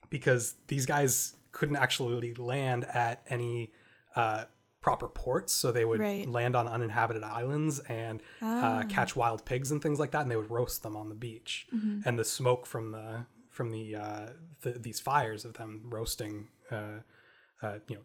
because 0.10 0.56
these 0.68 0.86
guys 0.86 1.36
couldn't 1.52 1.78
actually 1.78 2.34
land 2.34 2.86
at 2.86 3.24
any 3.30 3.72
uh, 4.16 4.46
proper 4.82 5.08
ports, 5.08 5.52
so 5.52 5.72
they 5.72 5.84
would 5.84 6.00
right. 6.00 6.28
land 6.28 6.56
on 6.56 6.68
uninhabited 6.68 7.24
islands 7.24 7.80
and 7.80 8.22
uh, 8.42 8.46
ah. 8.46 8.84
catch 8.88 9.16
wild 9.16 9.44
pigs 9.44 9.72
and 9.72 9.82
things 9.82 10.00
like 10.00 10.12
that, 10.12 10.22
and 10.22 10.30
they 10.30 10.36
would 10.36 10.52
roast 10.52 10.84
them 10.84 10.96
on 10.96 11.10
the 11.10 11.16
beach. 11.16 11.66
Mm-hmm. 11.74 12.08
And 12.08 12.20
the 12.20 12.26
smoke 12.26 12.68
from 12.68 12.92
the 12.92 13.26
from 13.50 13.72
the, 13.72 13.96
uh, 13.96 14.28
the 14.62 14.72
these 14.72 15.00
fires 15.00 15.46
of 15.46 15.54
them 15.54 15.82
roasting, 15.86 16.50
uh, 16.70 17.00
uh, 17.64 17.80
you 17.88 17.96
know, 17.96 18.02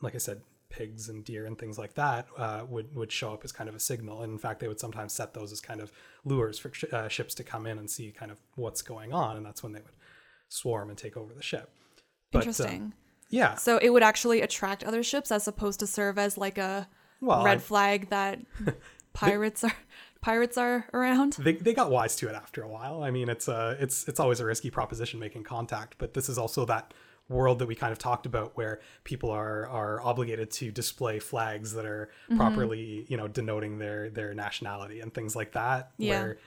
like 0.00 0.14
I 0.14 0.18
said, 0.18 0.42
pigs 0.68 1.08
and 1.08 1.24
deer 1.24 1.46
and 1.46 1.58
things 1.58 1.78
like 1.78 1.94
that 1.94 2.26
uh, 2.36 2.64
would 2.68 2.94
would 2.94 3.12
show 3.12 3.32
up 3.32 3.44
as 3.44 3.52
kind 3.52 3.68
of 3.68 3.74
a 3.74 3.80
signal. 3.80 4.22
And 4.22 4.32
in 4.32 4.38
fact, 4.38 4.60
they 4.60 4.68
would 4.68 4.80
sometimes 4.80 5.12
set 5.12 5.34
those 5.34 5.52
as 5.52 5.60
kind 5.60 5.80
of 5.80 5.92
lures 6.24 6.58
for 6.58 6.72
sh- 6.72 6.84
uh, 6.92 7.08
ships 7.08 7.34
to 7.36 7.44
come 7.44 7.66
in 7.66 7.78
and 7.78 7.90
see 7.90 8.10
kind 8.10 8.30
of 8.30 8.38
what's 8.54 8.82
going 8.82 9.12
on, 9.12 9.36
and 9.36 9.44
that's 9.44 9.62
when 9.62 9.72
they 9.72 9.80
would 9.80 9.96
swarm 10.48 10.88
and 10.88 10.98
take 10.98 11.16
over 11.16 11.34
the 11.34 11.42
ship. 11.42 11.70
But, 12.32 12.40
Interesting. 12.40 12.92
Yeah. 13.30 13.56
So 13.56 13.78
it 13.78 13.90
would 13.90 14.02
actually 14.02 14.40
attract 14.40 14.84
other 14.84 15.02
ships 15.02 15.32
as 15.32 15.48
opposed 15.48 15.80
to 15.80 15.86
serve 15.86 16.18
as 16.18 16.38
like 16.38 16.58
a 16.58 16.88
well, 17.20 17.44
red 17.44 17.58
I, 17.58 17.60
flag 17.60 18.10
that 18.10 18.40
pirates 19.12 19.62
they, 19.62 19.68
are 19.68 19.74
pirates 20.20 20.58
are 20.58 20.88
around. 20.92 21.34
They, 21.34 21.52
they 21.52 21.72
got 21.72 21.90
wise 21.90 22.16
to 22.16 22.28
it 22.28 22.34
after 22.34 22.62
a 22.62 22.68
while. 22.68 23.02
I 23.02 23.10
mean, 23.10 23.28
it's 23.28 23.48
uh 23.48 23.76
it's 23.80 24.06
it's 24.08 24.20
always 24.20 24.40
a 24.40 24.44
risky 24.44 24.70
proposition 24.70 25.20
making 25.20 25.44
contact, 25.44 25.96
but 25.98 26.14
this 26.14 26.28
is 26.28 26.38
also 26.38 26.64
that 26.66 26.94
world 27.28 27.58
that 27.58 27.66
we 27.66 27.74
kind 27.74 27.92
of 27.92 27.98
talked 27.98 28.26
about 28.26 28.56
where 28.56 28.80
people 29.04 29.30
are 29.30 29.66
are 29.68 30.00
obligated 30.02 30.50
to 30.50 30.70
display 30.70 31.18
flags 31.18 31.72
that 31.72 31.84
are 31.84 32.10
mm-hmm. 32.26 32.36
properly, 32.36 33.04
you 33.08 33.16
know, 33.16 33.28
denoting 33.28 33.78
their 33.78 34.10
their 34.10 34.34
nationality 34.34 35.00
and 35.00 35.12
things 35.12 35.34
like 35.34 35.52
that 35.52 35.90
yeah. 35.98 36.10
where 36.10 36.38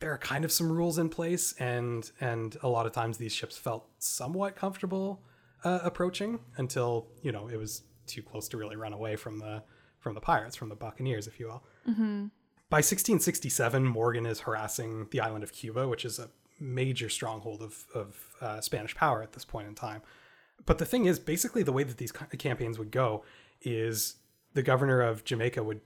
there 0.00 0.12
are 0.12 0.18
kind 0.18 0.44
of 0.44 0.50
some 0.50 0.70
rules 0.70 0.98
in 0.98 1.08
place 1.08 1.54
and 1.58 2.10
and 2.20 2.56
a 2.62 2.68
lot 2.68 2.86
of 2.86 2.92
times 2.92 3.18
these 3.18 3.32
ships 3.32 3.56
felt 3.56 3.88
somewhat 3.98 4.56
comfortable 4.56 5.22
uh, 5.64 5.80
approaching 5.82 6.40
until 6.56 7.06
you 7.22 7.30
know 7.30 7.48
it 7.48 7.56
was 7.56 7.82
too 8.06 8.22
close 8.22 8.48
to 8.48 8.56
really 8.56 8.76
run 8.76 8.92
away 8.92 9.14
from 9.16 9.38
the 9.38 9.62
from 10.00 10.14
the 10.14 10.20
pirates, 10.20 10.56
from 10.56 10.70
the 10.70 10.74
buccaneers, 10.74 11.26
if 11.26 11.38
you 11.38 11.46
will. 11.46 11.62
Mm-hmm. 11.88 12.26
By 12.70 12.78
1667, 12.78 13.84
Morgan 13.84 14.26
is 14.26 14.40
harassing 14.40 15.08
the 15.10 15.20
island 15.20 15.44
of 15.44 15.52
Cuba, 15.52 15.86
which 15.86 16.04
is 16.04 16.18
a 16.18 16.30
major 16.60 17.08
stronghold 17.08 17.62
of, 17.62 17.86
of 17.94 18.36
uh, 18.40 18.60
Spanish 18.60 18.94
power 18.94 19.22
at 19.22 19.32
this 19.32 19.44
point 19.44 19.66
in 19.66 19.74
time. 19.74 20.02
But 20.66 20.78
the 20.78 20.84
thing 20.84 21.06
is, 21.06 21.18
basically, 21.18 21.62
the 21.62 21.72
way 21.72 21.84
that 21.84 21.96
these 21.96 22.12
campaigns 22.12 22.78
would 22.78 22.90
go 22.90 23.24
is 23.62 24.16
the 24.52 24.62
governor 24.62 25.00
of 25.00 25.24
Jamaica 25.24 25.62
would 25.62 25.80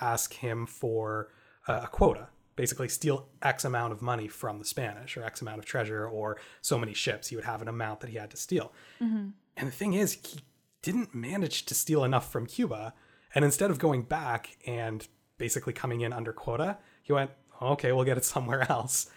ask 0.00 0.34
him 0.34 0.66
for 0.66 1.28
uh, 1.66 1.80
a 1.84 1.86
quota 1.86 2.28
basically 2.58 2.88
steal 2.88 3.28
X 3.40 3.64
amount 3.64 3.92
of 3.92 4.02
money 4.02 4.26
from 4.26 4.58
the 4.58 4.64
Spanish 4.64 5.16
or 5.16 5.22
X 5.22 5.40
amount 5.40 5.60
of 5.60 5.64
treasure 5.64 6.04
or 6.04 6.38
so 6.60 6.76
many 6.76 6.92
ships. 6.92 7.28
He 7.28 7.36
would 7.36 7.44
have 7.44 7.62
an 7.62 7.68
amount 7.68 8.00
that 8.00 8.10
he 8.10 8.16
had 8.16 8.32
to 8.32 8.36
steal. 8.36 8.72
Mm-hmm. 9.00 9.28
And 9.56 9.68
the 9.68 9.72
thing 9.72 9.94
is, 9.94 10.14
he 10.14 10.40
didn't 10.82 11.14
manage 11.14 11.66
to 11.66 11.74
steal 11.74 12.02
enough 12.02 12.32
from 12.32 12.46
Cuba. 12.46 12.94
And 13.32 13.44
instead 13.44 13.70
of 13.70 13.78
going 13.78 14.02
back 14.02 14.56
and 14.66 15.06
basically 15.38 15.72
coming 15.72 16.00
in 16.00 16.12
under 16.12 16.32
quota, 16.32 16.78
he 17.00 17.12
went, 17.12 17.30
okay, 17.62 17.92
we'll 17.92 18.04
get 18.04 18.18
it 18.18 18.24
somewhere 18.24 18.66
else. 18.68 19.08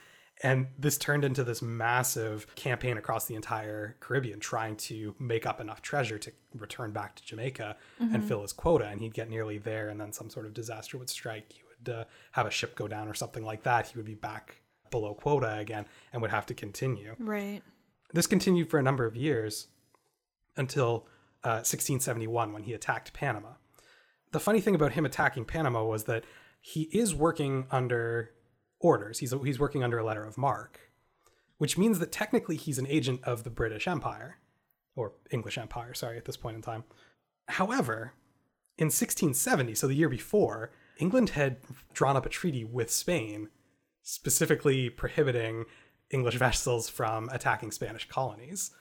And 0.44 0.68
this 0.78 0.98
turned 0.98 1.24
into 1.24 1.44
this 1.44 1.62
massive 1.62 2.48
campaign 2.56 2.98
across 2.98 3.26
the 3.26 3.36
entire 3.36 3.96
Caribbean, 4.00 4.40
trying 4.40 4.76
to 4.78 5.16
make 5.20 5.46
up 5.46 5.62
enough 5.62 5.82
treasure 5.82 6.18
to 6.18 6.32
return 6.56 6.92
back 6.92 7.16
to 7.16 7.24
Jamaica 7.24 7.76
mm-hmm. 8.02 8.16
and 8.16 8.24
fill 8.24 8.42
his 8.42 8.52
quota. 8.52 8.88
And 8.88 9.00
he'd 9.00 9.14
get 9.14 9.30
nearly 9.30 9.60
there, 9.60 9.90
and 9.90 10.02
then 10.02 10.12
some 10.12 10.30
sort 10.30 10.48
of 10.48 10.54
disaster 10.54 10.98
would 10.98 11.10
strike. 11.10 11.54
He 11.54 11.62
would 11.64 11.94
uh, 11.94 12.04
have 12.32 12.48
a 12.48 12.52
ship 12.52 12.76
go 12.76 12.88
down 12.88 13.08
or 13.08 13.14
something 13.14 13.46
like 13.46 13.64
that. 13.64 13.88
He 13.88 13.98
would 13.98 14.06
be 14.06 14.16
back 14.16 14.62
below 14.90 15.14
quota 15.14 15.58
again 15.58 15.86
and 16.12 16.22
would 16.22 16.32
have 16.32 16.46
to 16.48 16.54
continue. 16.54 17.16
Right. 17.20 17.62
This 18.14 18.28
continued 18.28 18.70
for 18.70 18.78
a 18.78 18.84
number 18.84 19.06
of 19.06 19.16
years 19.16 19.68
until 20.58 21.08
uh, 21.44 21.64
1671 21.64 22.52
when 22.52 22.64
he 22.64 22.74
attacked 22.74 23.14
Panama. 23.14 23.54
The 24.32 24.40
funny 24.40 24.62
thing 24.62 24.76
about 24.76 24.94
him 24.94 25.06
attacking 25.06 25.46
Panama 25.46 25.84
was 25.84 26.06
that 26.06 26.26
he 26.60 26.84
is 26.92 27.16
working 27.16 27.66
under 27.72 28.32
orders. 28.82 29.20
He's 29.20 29.34
he's 29.44 29.60
working 29.60 29.84
under 29.84 29.98
a 29.98 30.06
letter 30.06 30.24
of 30.24 30.38
marque, 30.38 30.92
which 31.58 31.78
means 31.78 32.00
that 32.00 32.12
technically 32.12 32.56
he's 32.58 32.80
an 32.80 32.88
agent 32.88 33.22
of 33.24 33.44
the 33.44 33.50
British 33.50 33.88
Empire 33.88 34.38
or 34.96 35.14
English 35.32 35.58
Empire, 35.58 35.94
sorry, 35.94 36.18
at 36.18 36.26
this 36.26 36.38
point 36.38 36.56
in 36.56 36.62
time. 36.62 36.84
However, 37.48 38.14
in 38.78 38.86
1670, 38.86 39.76
so 39.76 39.88
the 39.88 39.96
year 39.96 40.10
before, 40.10 40.72
England 40.98 41.32
had 41.32 41.58
drawn 41.94 42.18
up 42.18 42.26
a 42.26 42.30
treaty 42.30 42.64
with 42.64 42.92
Spain 42.92 43.50
specifically 44.04 44.90
prohibiting 44.90 45.66
English 46.10 46.36
vessels 46.38 46.90
from 46.90 47.30
attacking 47.30 47.72
Spanish 47.72 48.08
colonies. 48.08 48.72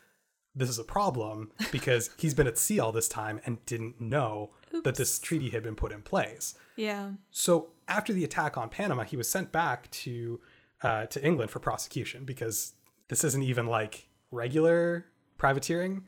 This 0.55 0.69
is 0.69 0.79
a 0.79 0.85
problem 0.85 1.53
because 1.73 2.11
he's 2.19 2.35
been 2.35 2.47
at 2.47 2.59
sea 2.59 2.81
all 2.81 2.93
this 2.93 3.09
time 3.09 3.41
and 3.47 3.65
didn't 3.67 4.01
know 4.01 4.51
Oops. 4.75 4.85
that 4.85 4.97
this 4.97 5.19
treaty 5.19 5.51
had 5.51 5.63
been 5.63 5.77
put 5.77 5.93
in 5.93 6.03
place. 6.03 6.55
Yeah. 6.77 7.13
So 7.31 7.71
after 7.91 8.13
the 8.13 8.25
attack 8.25 8.57
on 8.57 8.71
Panama, 8.71 9.03
he 9.03 9.17
was 9.17 9.29
sent 9.29 9.53
back 9.53 9.91
to 9.91 10.41
uh, 10.83 11.07
to 11.07 11.23
England 11.23 11.51
for 11.51 11.59
prosecution 11.59 12.25
because 12.25 12.73
this 13.09 13.25
isn't 13.25 13.43
even 13.43 13.67
like 13.67 14.09
regular 14.31 15.07
privateering. 15.37 16.05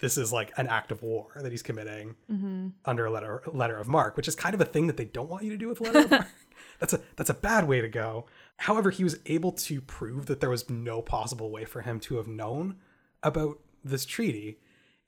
This 0.00 0.18
is 0.18 0.32
like 0.32 0.52
an 0.58 0.66
act 0.66 0.90
of 0.90 1.02
war 1.02 1.28
that 1.36 1.52
he's 1.52 1.62
committing 1.62 2.16
mm-hmm. 2.30 2.68
under 2.84 3.06
a 3.06 3.10
letter 3.10 3.42
letter 3.52 3.78
of 3.78 3.88
marque, 3.88 4.16
which 4.16 4.28
is 4.28 4.34
kind 4.34 4.54
of 4.54 4.60
a 4.60 4.64
thing 4.64 4.88
that 4.88 4.96
they 4.96 5.04
don't 5.04 5.30
want 5.30 5.44
you 5.44 5.50
to 5.50 5.56
do 5.56 5.68
with 5.68 5.80
letter 5.80 6.00
of 6.00 6.10
marque. 6.10 6.28
That's 6.80 6.92
a 6.92 7.00
that's 7.14 7.30
a 7.30 7.34
bad 7.34 7.68
way 7.68 7.80
to 7.80 7.88
go. 7.88 8.26
However, 8.56 8.90
he 8.90 9.04
was 9.04 9.18
able 9.26 9.52
to 9.52 9.80
prove 9.80 10.26
that 10.26 10.40
there 10.40 10.50
was 10.50 10.68
no 10.68 11.02
possible 11.02 11.50
way 11.50 11.64
for 11.64 11.82
him 11.82 12.00
to 12.00 12.16
have 12.16 12.26
known 12.26 12.76
about 13.22 13.60
this 13.84 14.04
treaty, 14.04 14.58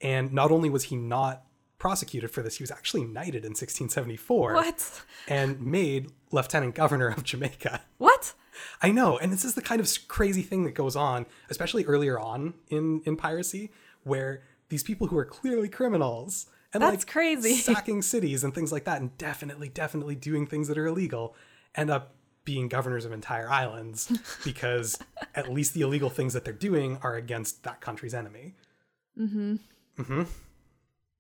and 0.01 0.33
not 0.33 0.53
only 0.53 0.71
was 0.71 0.85
he 0.85 0.97
not 0.97 1.46
prosecuted 1.79 2.31
for 2.31 2.43
this. 2.43 2.57
He 2.57 2.63
was 2.63 2.71
actually 2.71 3.05
knighted 3.05 3.45
in 3.45 3.51
1674. 3.51 4.55
What? 4.55 5.03
And 5.29 5.61
made 5.61 6.11
lieutenant 6.31 6.75
governor 6.75 7.09
of 7.09 7.25
Jamaica. 7.25 7.83
What? 7.99 8.35
I 8.83 8.91
know, 8.91 9.19
and 9.19 9.31
this 9.33 9.45
is 9.45 9.55
the 9.55 9.63
kind 9.63 9.81
of 9.81 10.09
crazy 10.09 10.43
thing 10.43 10.65
that 10.65 10.73
goes 10.73 10.97
on, 10.97 11.27
especially 11.51 11.85
earlier 11.85 12.19
on 12.19 12.55
in 12.69 13.03
in 13.05 13.17
piracy, 13.17 13.71
where 14.03 14.43
these 14.71 14.83
people 14.83 15.09
who 15.09 15.19
are 15.19 15.25
clearly 15.27 15.69
criminals 15.69 16.47
and 16.73 16.83
That's 16.83 17.05
like 17.05 17.07
crazy. 17.07 17.55
sacking 17.57 18.03
cities 18.03 18.45
and 18.45 18.55
things 18.55 18.73
like 18.73 18.85
that, 18.85 19.01
and 19.01 19.17
definitely, 19.19 19.69
definitely 19.69 20.15
doing 20.15 20.47
things 20.47 20.69
that 20.69 20.79
are 20.79 20.87
illegal, 20.87 21.35
end 21.75 21.91
up 21.91 22.15
being 22.45 22.69
governors 22.69 23.05
of 23.05 23.13
entire 23.13 23.49
islands 23.51 24.13
because 24.45 24.99
at 25.35 25.53
least 25.53 25.75
the 25.75 25.81
illegal 25.81 26.09
things 26.11 26.33
that 26.33 26.45
they're 26.45 26.55
doing 26.55 26.99
are 27.03 27.17
against 27.17 27.65
that 27.65 27.81
country's 27.81 28.15
enemy. 28.15 28.55
Mm-hmm. 29.19 29.57
Mm-hmm. 29.99 30.23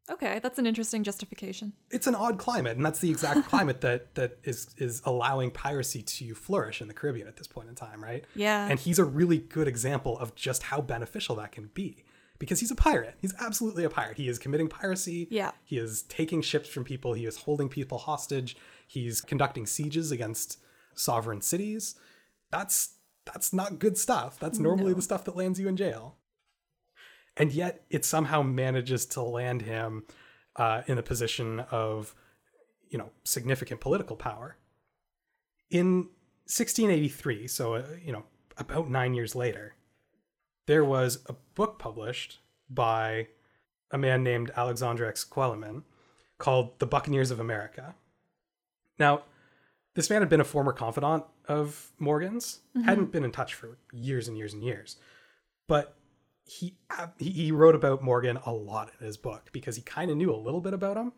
Okay, 0.08 0.38
that's 0.40 0.58
an 0.58 0.66
interesting 0.66 1.02
justification. 1.02 1.72
It's 1.90 2.06
an 2.06 2.14
odd 2.14 2.38
climate, 2.38 2.76
and 2.76 2.86
that's 2.86 3.00
the 3.00 3.10
exact 3.10 3.48
climate 3.48 3.80
that 3.80 4.14
that 4.14 4.38
is 4.44 4.68
is 4.78 5.02
allowing 5.04 5.50
piracy 5.50 6.02
to 6.02 6.34
flourish 6.34 6.80
in 6.80 6.88
the 6.88 6.94
Caribbean 6.94 7.26
at 7.26 7.36
this 7.36 7.46
point 7.46 7.68
in 7.68 7.74
time, 7.74 8.02
right? 8.02 8.24
Yeah. 8.34 8.68
And 8.68 8.78
he's 8.78 8.98
a 8.98 9.04
really 9.04 9.38
good 9.38 9.66
example 9.66 10.18
of 10.18 10.34
just 10.34 10.64
how 10.64 10.80
beneficial 10.80 11.36
that 11.36 11.52
can 11.52 11.70
be. 11.74 12.04
Because 12.38 12.60
he's 12.60 12.70
a 12.70 12.76
pirate. 12.76 13.14
He's 13.18 13.32
absolutely 13.40 13.84
a 13.84 13.88
pirate. 13.88 14.18
He 14.18 14.28
is 14.28 14.38
committing 14.38 14.68
piracy. 14.68 15.26
Yeah. 15.30 15.52
He 15.64 15.78
is 15.78 16.02
taking 16.02 16.42
ships 16.42 16.68
from 16.68 16.84
people. 16.84 17.14
He 17.14 17.24
is 17.24 17.38
holding 17.38 17.70
people 17.70 17.96
hostage. 17.96 18.58
He's 18.86 19.22
conducting 19.22 19.64
sieges 19.64 20.12
against 20.12 20.58
sovereign 20.94 21.40
cities. 21.40 21.94
That's 22.50 22.90
that's 23.24 23.52
not 23.52 23.78
good 23.78 23.98
stuff. 23.98 24.38
That's 24.38 24.58
normally 24.58 24.90
no. 24.90 24.96
the 24.96 25.02
stuff 25.02 25.24
that 25.24 25.34
lands 25.34 25.58
you 25.58 25.66
in 25.66 25.76
jail 25.76 26.16
and 27.36 27.52
yet 27.52 27.84
it 27.90 28.04
somehow 28.04 28.42
manages 28.42 29.06
to 29.06 29.22
land 29.22 29.62
him 29.62 30.04
uh, 30.56 30.82
in 30.86 30.98
a 30.98 31.02
position 31.02 31.60
of 31.70 32.14
you 32.88 32.98
know 32.98 33.10
significant 33.24 33.80
political 33.80 34.16
power 34.16 34.56
in 35.70 36.08
1683 36.46 37.48
so 37.48 37.74
uh, 37.74 37.82
you 38.02 38.12
know 38.12 38.24
about 38.56 38.88
nine 38.88 39.14
years 39.14 39.34
later 39.34 39.74
there 40.66 40.84
was 40.84 41.18
a 41.26 41.34
book 41.54 41.78
published 41.78 42.38
by 42.70 43.26
a 43.90 43.98
man 43.98 44.22
named 44.22 44.50
alexandre 44.56 45.10
exquemelin 45.10 45.82
called 46.38 46.78
the 46.78 46.86
buccaneers 46.86 47.30
of 47.30 47.40
america 47.40 47.94
now 48.98 49.22
this 49.94 50.10
man 50.10 50.20
had 50.22 50.28
been 50.28 50.40
a 50.40 50.44
former 50.44 50.72
confidant 50.72 51.24
of 51.48 51.90
morgan's 51.98 52.60
mm-hmm. 52.76 52.86
hadn't 52.86 53.10
been 53.10 53.24
in 53.24 53.32
touch 53.32 53.52
for 53.54 53.76
years 53.92 54.28
and 54.28 54.38
years 54.38 54.54
and 54.54 54.62
years 54.62 54.96
but 55.66 55.96
he 56.46 56.74
he 57.18 57.50
wrote 57.52 57.74
about 57.74 58.02
Morgan 58.02 58.38
a 58.46 58.52
lot 58.52 58.90
in 59.00 59.06
his 59.06 59.16
book 59.16 59.50
because 59.52 59.76
he 59.76 59.82
kind 59.82 60.10
of 60.10 60.16
knew 60.16 60.32
a 60.32 60.36
little 60.36 60.60
bit 60.60 60.72
about 60.74 60.96
him. 60.96 61.12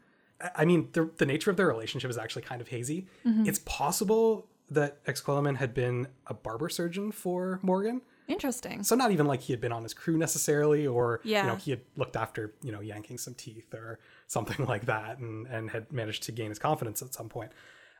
I 0.56 0.64
mean, 0.64 0.88
the, 0.92 1.10
the 1.18 1.26
nature 1.26 1.50
of 1.50 1.56
their 1.56 1.66
relationship 1.66 2.10
is 2.10 2.16
actually 2.16 2.42
kind 2.42 2.60
of 2.60 2.68
hazy. 2.68 3.06
Mm-hmm. 3.26 3.46
It's 3.46 3.58
possible 3.60 4.46
that 4.70 5.04
Exquemelin 5.04 5.56
had 5.56 5.74
been 5.74 6.06
a 6.28 6.34
barber 6.34 6.68
surgeon 6.68 7.10
for 7.10 7.58
Morgan. 7.62 8.02
Interesting. 8.28 8.82
So 8.84 8.94
not 8.94 9.10
even 9.10 9.26
like 9.26 9.40
he 9.40 9.52
had 9.52 9.60
been 9.60 9.72
on 9.72 9.82
his 9.82 9.94
crew 9.94 10.16
necessarily, 10.18 10.86
or 10.86 11.20
Yeah. 11.24 11.42
you 11.42 11.48
know 11.50 11.56
he 11.56 11.70
had 11.72 11.80
looked 11.96 12.16
after 12.16 12.54
you 12.62 12.72
know 12.72 12.80
yanking 12.80 13.18
some 13.18 13.34
teeth 13.34 13.74
or 13.74 13.98
something 14.28 14.64
like 14.66 14.86
that, 14.86 15.18
and 15.18 15.46
and 15.46 15.70
had 15.70 15.92
managed 15.92 16.22
to 16.24 16.32
gain 16.32 16.48
his 16.50 16.58
confidence 16.58 17.02
at 17.02 17.12
some 17.14 17.28
point. 17.28 17.52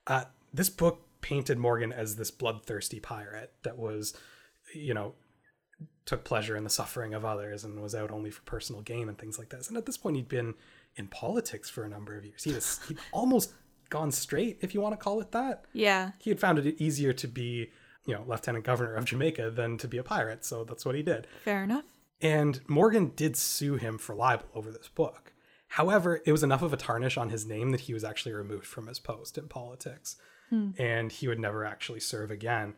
Uh, 0.06 0.24
this 0.54 0.70
book 0.70 1.02
painted 1.20 1.58
Morgan 1.58 1.92
as 1.92 2.16
this 2.16 2.30
bloodthirsty 2.30 3.00
pirate 3.00 3.52
that 3.64 3.76
was, 3.76 4.14
you 4.74 4.94
know, 4.94 5.14
took 6.08 6.24
pleasure 6.24 6.56
in 6.56 6.64
the 6.64 6.70
suffering 6.70 7.12
of 7.12 7.22
others 7.24 7.64
and 7.64 7.80
was 7.82 7.94
out 7.94 8.10
only 8.10 8.30
for 8.30 8.40
personal 8.42 8.80
gain 8.80 9.08
and 9.10 9.18
things 9.18 9.38
like 9.38 9.50
this. 9.50 9.68
And 9.68 9.76
at 9.76 9.84
this 9.84 9.98
point, 9.98 10.16
he'd 10.16 10.26
been 10.28 10.54
in 10.96 11.06
politics 11.08 11.68
for 11.68 11.84
a 11.84 11.88
number 11.88 12.16
of 12.16 12.24
years. 12.24 12.44
He 12.44 12.52
was 12.54 12.80
he'd 12.88 12.98
almost 13.12 13.52
gone 13.90 14.10
straight, 14.10 14.56
if 14.62 14.72
you 14.74 14.80
want 14.80 14.94
to 14.94 14.96
call 15.04 15.20
it 15.20 15.32
that 15.32 15.64
Yeah. 15.74 16.12
he 16.18 16.30
had 16.30 16.40
found 16.40 16.58
it 16.58 16.80
easier 16.80 17.12
to 17.12 17.28
be, 17.28 17.70
you 18.06 18.14
know, 18.14 18.24
lieutenant 18.26 18.64
governor 18.64 18.94
of 18.94 19.04
Jamaica 19.04 19.50
than 19.50 19.76
to 19.78 19.86
be 19.86 19.98
a 19.98 20.02
pirate. 20.02 20.44
So 20.46 20.64
that's 20.64 20.86
what 20.86 20.94
he 20.94 21.02
did. 21.02 21.26
Fair 21.44 21.62
enough. 21.64 21.84
And 22.22 22.60
Morgan 22.68 23.12
did 23.14 23.36
sue 23.36 23.76
him 23.76 23.98
for 23.98 24.14
libel 24.14 24.46
over 24.54 24.70
this 24.72 24.88
book. 24.88 25.32
However, 25.72 26.22
it 26.24 26.32
was 26.32 26.42
enough 26.42 26.62
of 26.62 26.72
a 26.72 26.78
tarnish 26.78 27.18
on 27.18 27.28
his 27.28 27.44
name 27.46 27.70
that 27.72 27.82
he 27.82 27.92
was 27.92 28.02
actually 28.02 28.32
removed 28.32 28.66
from 28.66 28.86
his 28.86 28.98
post 28.98 29.36
in 29.36 29.46
politics. 29.48 30.16
Hmm. 30.48 30.70
And 30.78 31.12
he 31.12 31.28
would 31.28 31.38
never 31.38 31.66
actually 31.66 32.00
serve 32.00 32.30
again, 32.30 32.74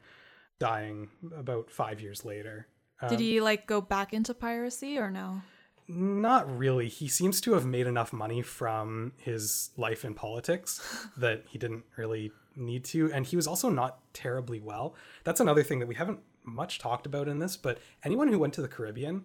dying 0.59 1.11
about 1.37 1.71
five 1.71 2.01
years 2.01 2.25
later. 2.25 2.67
Did 3.09 3.21
he 3.21 3.41
like 3.41 3.67
go 3.67 3.81
back 3.81 4.13
into 4.13 4.35
piracy 4.35 4.99
or 4.99 5.11
no? 5.11 5.43
Not 5.89 6.57
really. 6.57 6.89
He 6.89 7.09
seems 7.09 7.41
to 7.43 7.55
have 7.55 7.67
made 7.67 7.87
enough 7.87 8.13
money 8.13 8.43
from 8.43 9.13
his 9.17 9.71
life 9.77 10.05
in 10.05 10.15
politics 10.15 11.09
that 11.17 11.45
he 11.49 11.59
didn't 11.59 11.85
really 11.97 12.31
need 12.57 12.85
to. 12.87 13.13
And 13.13 13.27
he 13.27 13.37
was 13.37 13.47
also 13.47 13.71
not 13.71 13.99
terribly 14.13 14.61
well. 14.61 14.95
That's 15.25 15.41
another 15.41 15.63
thing 15.63 15.81
that 15.81 15.89
we 15.89 15.95
haven't 15.97 16.21
much 16.45 16.79
talked 16.79 17.07
about 17.07 17.29
in 17.29 17.39
this, 17.39 17.57
but 17.57 17.79
anyone 18.05 18.29
who 18.29 18.39
went 18.39 18.55
to 18.55 18.63
the 18.63 18.69
Caribbean 18.69 19.25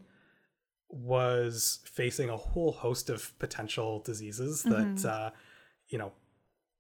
was 0.90 1.80
facing 1.86 2.30
a 2.30 2.38
whole 2.38 2.72
host 2.72 3.10
of 3.10 3.38
potential 3.40 4.00
diseases 4.00 4.64
that, 4.64 5.06
uh, 5.06 5.32
you 5.90 5.98
know, 5.98 6.14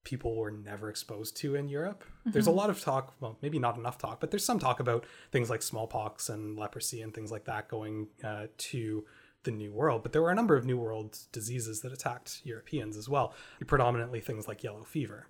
people 0.05 0.35
were 0.35 0.51
never 0.51 0.89
exposed 0.89 1.35
to 1.37 1.55
in 1.55 1.67
Europe. 1.67 2.05
There's 2.25 2.47
a 2.47 2.51
lot 2.51 2.69
of 2.69 2.79
talk, 2.79 3.13
well, 3.19 3.37
maybe 3.41 3.59
not 3.59 3.77
enough 3.77 3.97
talk, 3.97 4.21
but 4.21 4.31
there's 4.31 4.45
some 4.45 4.59
talk 4.59 4.79
about 4.79 5.05
things 5.31 5.49
like 5.49 5.61
smallpox 5.61 6.29
and 6.29 6.57
leprosy 6.57 7.01
and 7.01 7.13
things 7.13 7.31
like 7.31 7.45
that 7.45 7.67
going 7.67 8.07
uh, 8.23 8.47
to 8.57 9.05
the 9.43 9.51
New 9.51 9.73
World. 9.73 10.03
But 10.03 10.13
there 10.13 10.21
were 10.21 10.31
a 10.31 10.35
number 10.35 10.55
of 10.55 10.65
New 10.65 10.77
World 10.77 11.17
diseases 11.31 11.81
that 11.81 11.91
attacked 11.91 12.41
Europeans 12.43 12.95
as 12.95 13.09
well, 13.09 13.33
predominantly 13.67 14.21
things 14.21 14.47
like 14.47 14.63
yellow 14.63 14.83
fever. 14.83 15.27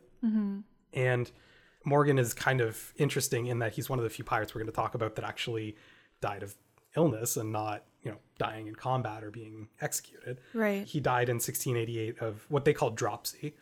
And 0.93 1.31
Morgan 1.85 2.17
is 2.17 2.33
kind 2.33 2.61
of 2.61 2.93
interesting 2.97 3.47
in 3.47 3.59
that 3.59 3.73
he's 3.73 3.89
one 3.89 3.99
of 3.99 4.03
the 4.03 4.09
few 4.09 4.25
pirates 4.25 4.53
we're 4.53 4.61
going 4.61 4.71
to 4.71 4.75
talk 4.75 4.95
about 4.95 5.15
that 5.15 5.25
actually 5.25 5.75
died 6.21 6.43
of 6.43 6.55
illness 6.97 7.37
and 7.37 7.51
not, 7.51 7.83
you 8.03 8.11
know, 8.11 8.17
dying 8.37 8.67
in 8.67 8.75
combat 8.75 9.23
or 9.23 9.31
being 9.31 9.67
executed. 9.81 10.39
Right. 10.53 10.85
He 10.85 10.99
died 10.99 11.29
in 11.29 11.35
1688 11.35 12.19
of 12.19 12.45
what 12.49 12.65
they 12.65 12.73
call 12.73 12.91
dropsy. 12.91 13.55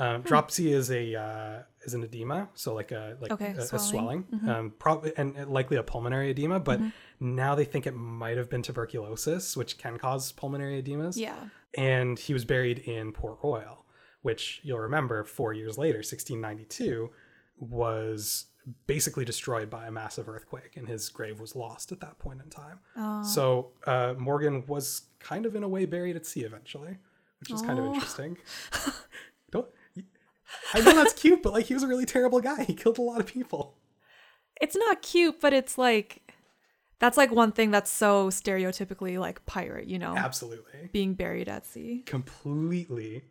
Um, 0.00 0.22
Dropsy 0.22 0.72
is 0.72 0.90
a 0.90 1.14
uh, 1.14 1.62
is 1.82 1.94
an 1.94 2.02
edema, 2.02 2.48
so 2.54 2.74
like 2.74 2.90
a 2.90 3.16
like 3.20 3.30
Okay, 3.32 3.54
a, 3.56 3.60
a 3.60 3.66
swelling. 3.78 4.24
swelling, 4.30 4.48
um, 4.48 4.72
probably 4.78 5.12
and 5.16 5.36
and 5.36 5.50
likely 5.50 5.76
a 5.76 5.82
pulmonary 5.82 6.30
edema. 6.30 6.58
But 6.58 6.80
now 7.20 7.54
they 7.54 7.64
think 7.66 7.86
it 7.86 7.92
might 7.94 8.36
have 8.38 8.48
been 8.50 8.62
tuberculosis, 8.62 9.56
which 9.56 9.76
can 9.78 9.98
cause 9.98 10.32
pulmonary 10.32 10.82
edemas 10.82 11.16
Yeah. 11.18 11.36
and 11.76 12.18
he 12.18 12.32
was 12.32 12.44
buried 12.46 12.78
in 12.80 13.12
Port 13.12 13.38
Royal, 13.44 13.84
which 14.22 14.60
you'll 14.62 14.78
remember 14.80 15.22
four 15.24 15.52
years 15.52 15.76
later, 15.76 15.98
1692, 15.98 17.10
was 17.58 18.46
basically 18.86 19.24
destroyed 19.24 19.68
by 19.70 19.86
a 19.86 19.90
massive 19.90 20.28
earthquake, 20.28 20.76
and 20.76 20.88
his 20.88 21.08
grave 21.08 21.40
was 21.40 21.54
lost 21.56 21.92
at 21.92 22.00
that 22.00 22.18
point 22.18 22.40
in 22.42 22.48
time. 22.50 23.24
So 23.24 23.72
uh, 23.86 24.14
Morgan 24.18 24.64
was 24.66 25.02
kind 25.18 25.44
of 25.46 25.54
in 25.56 25.62
a 25.62 25.68
way 25.68 25.84
buried 25.86 26.16
at 26.16 26.24
sea 26.26 26.42
eventually, 26.44 26.96
which 27.40 27.50
is 27.50 27.62
kind 27.62 27.78
of 27.78 27.84
interesting. 27.86 28.38
I 30.74 30.80
know 30.80 30.94
that's 30.94 31.12
cute, 31.14 31.42
but 31.42 31.52
like 31.52 31.66
he 31.66 31.74
was 31.74 31.82
a 31.82 31.88
really 31.88 32.06
terrible 32.06 32.40
guy. 32.40 32.64
He 32.64 32.74
killed 32.74 32.98
a 32.98 33.02
lot 33.02 33.20
of 33.20 33.26
people. 33.26 33.76
It's 34.60 34.76
not 34.76 35.02
cute, 35.02 35.40
but 35.40 35.52
it's 35.52 35.78
like 35.78 36.22
that's 36.98 37.16
like 37.16 37.30
one 37.32 37.50
thing 37.52 37.70
that's 37.70 37.90
so 37.90 38.28
stereotypically 38.28 39.18
like 39.18 39.44
pirate, 39.46 39.88
you 39.88 39.98
know, 39.98 40.14
Absolutely. 40.16 40.90
being 40.92 41.14
buried 41.14 41.48
at 41.48 41.66
sea. 41.66 42.02
Completely. 42.06 43.24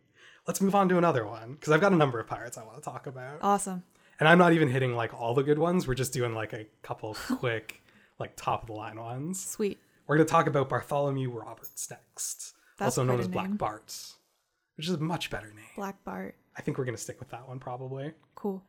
Let's 0.46 0.60
move 0.60 0.74
on 0.74 0.88
to 0.88 0.98
another 0.98 1.24
one 1.26 1.54
because 1.54 1.72
I've 1.72 1.80
got 1.80 1.92
a 1.92 1.96
number 1.96 2.18
of 2.18 2.26
pirates 2.26 2.58
I 2.58 2.64
want 2.64 2.76
to 2.76 2.82
talk 2.82 3.06
about. 3.06 3.38
Awesome. 3.42 3.84
And 4.18 4.28
I'm 4.28 4.38
not 4.38 4.52
even 4.52 4.68
hitting 4.68 4.94
like 4.94 5.14
all 5.14 5.34
the 5.34 5.42
good 5.42 5.58
ones. 5.58 5.86
We're 5.86 5.94
just 5.94 6.12
doing 6.12 6.34
like 6.34 6.52
a 6.52 6.66
couple 6.82 7.14
quick, 7.36 7.82
like 8.18 8.34
top 8.36 8.62
of 8.62 8.66
the 8.66 8.72
line 8.74 8.98
ones. 8.98 9.44
Sweet. 9.44 9.78
We're 10.06 10.16
going 10.16 10.26
to 10.26 10.32
talk 10.32 10.48
about 10.48 10.68
Bartholomew 10.68 11.30
Roberts 11.30 11.88
next, 11.88 12.54
That's 12.78 12.98
also 12.98 13.04
known 13.04 13.20
as 13.20 13.26
a 13.26 13.28
Black. 13.28 13.56
Bart, 13.56 13.94
which 14.76 14.88
is 14.88 14.94
a 14.94 14.98
much 14.98 15.30
better 15.30 15.52
name. 15.54 15.64
Black 15.76 16.02
Bart. 16.02 16.34
I 16.56 16.62
think 16.62 16.78
we're 16.78 16.84
going 16.84 16.96
to 16.96 17.02
stick 17.02 17.20
with 17.20 17.30
that 17.30 17.48
one 17.48 17.58
probably. 17.58 18.12
Cool. 18.34 18.62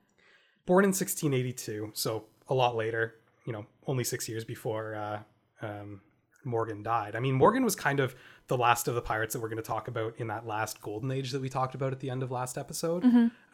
Born 0.65 0.85
in 0.85 0.89
1682, 0.89 1.91
so 1.93 2.25
a 2.47 2.53
lot 2.53 2.75
later, 2.75 3.15
you 3.45 3.53
know, 3.53 3.65
only 3.87 4.03
six 4.03 4.29
years 4.29 4.45
before 4.45 4.95
uh, 4.95 5.19
um, 5.61 6.01
Morgan 6.43 6.83
died. 6.83 7.15
I 7.15 7.19
mean, 7.19 7.35
Morgan 7.35 7.63
was 7.63 7.75
kind 7.75 7.99
of 7.99 8.15
the 8.47 8.57
last 8.57 8.87
of 8.87 8.95
the 8.95 9.01
pirates 9.01 9.33
that 9.33 9.39
we're 9.39 9.49
going 9.49 9.57
to 9.57 9.63
talk 9.63 9.87
about 9.87 10.15
in 10.17 10.27
that 10.27 10.45
last 10.45 10.81
golden 10.81 11.11
age 11.11 11.31
that 11.31 11.41
we 11.41 11.49
talked 11.49 11.75
about 11.75 11.93
at 11.93 11.99
the 11.99 12.09
end 12.09 12.23
of 12.23 12.31
last 12.31 12.57
episode, 12.57 13.03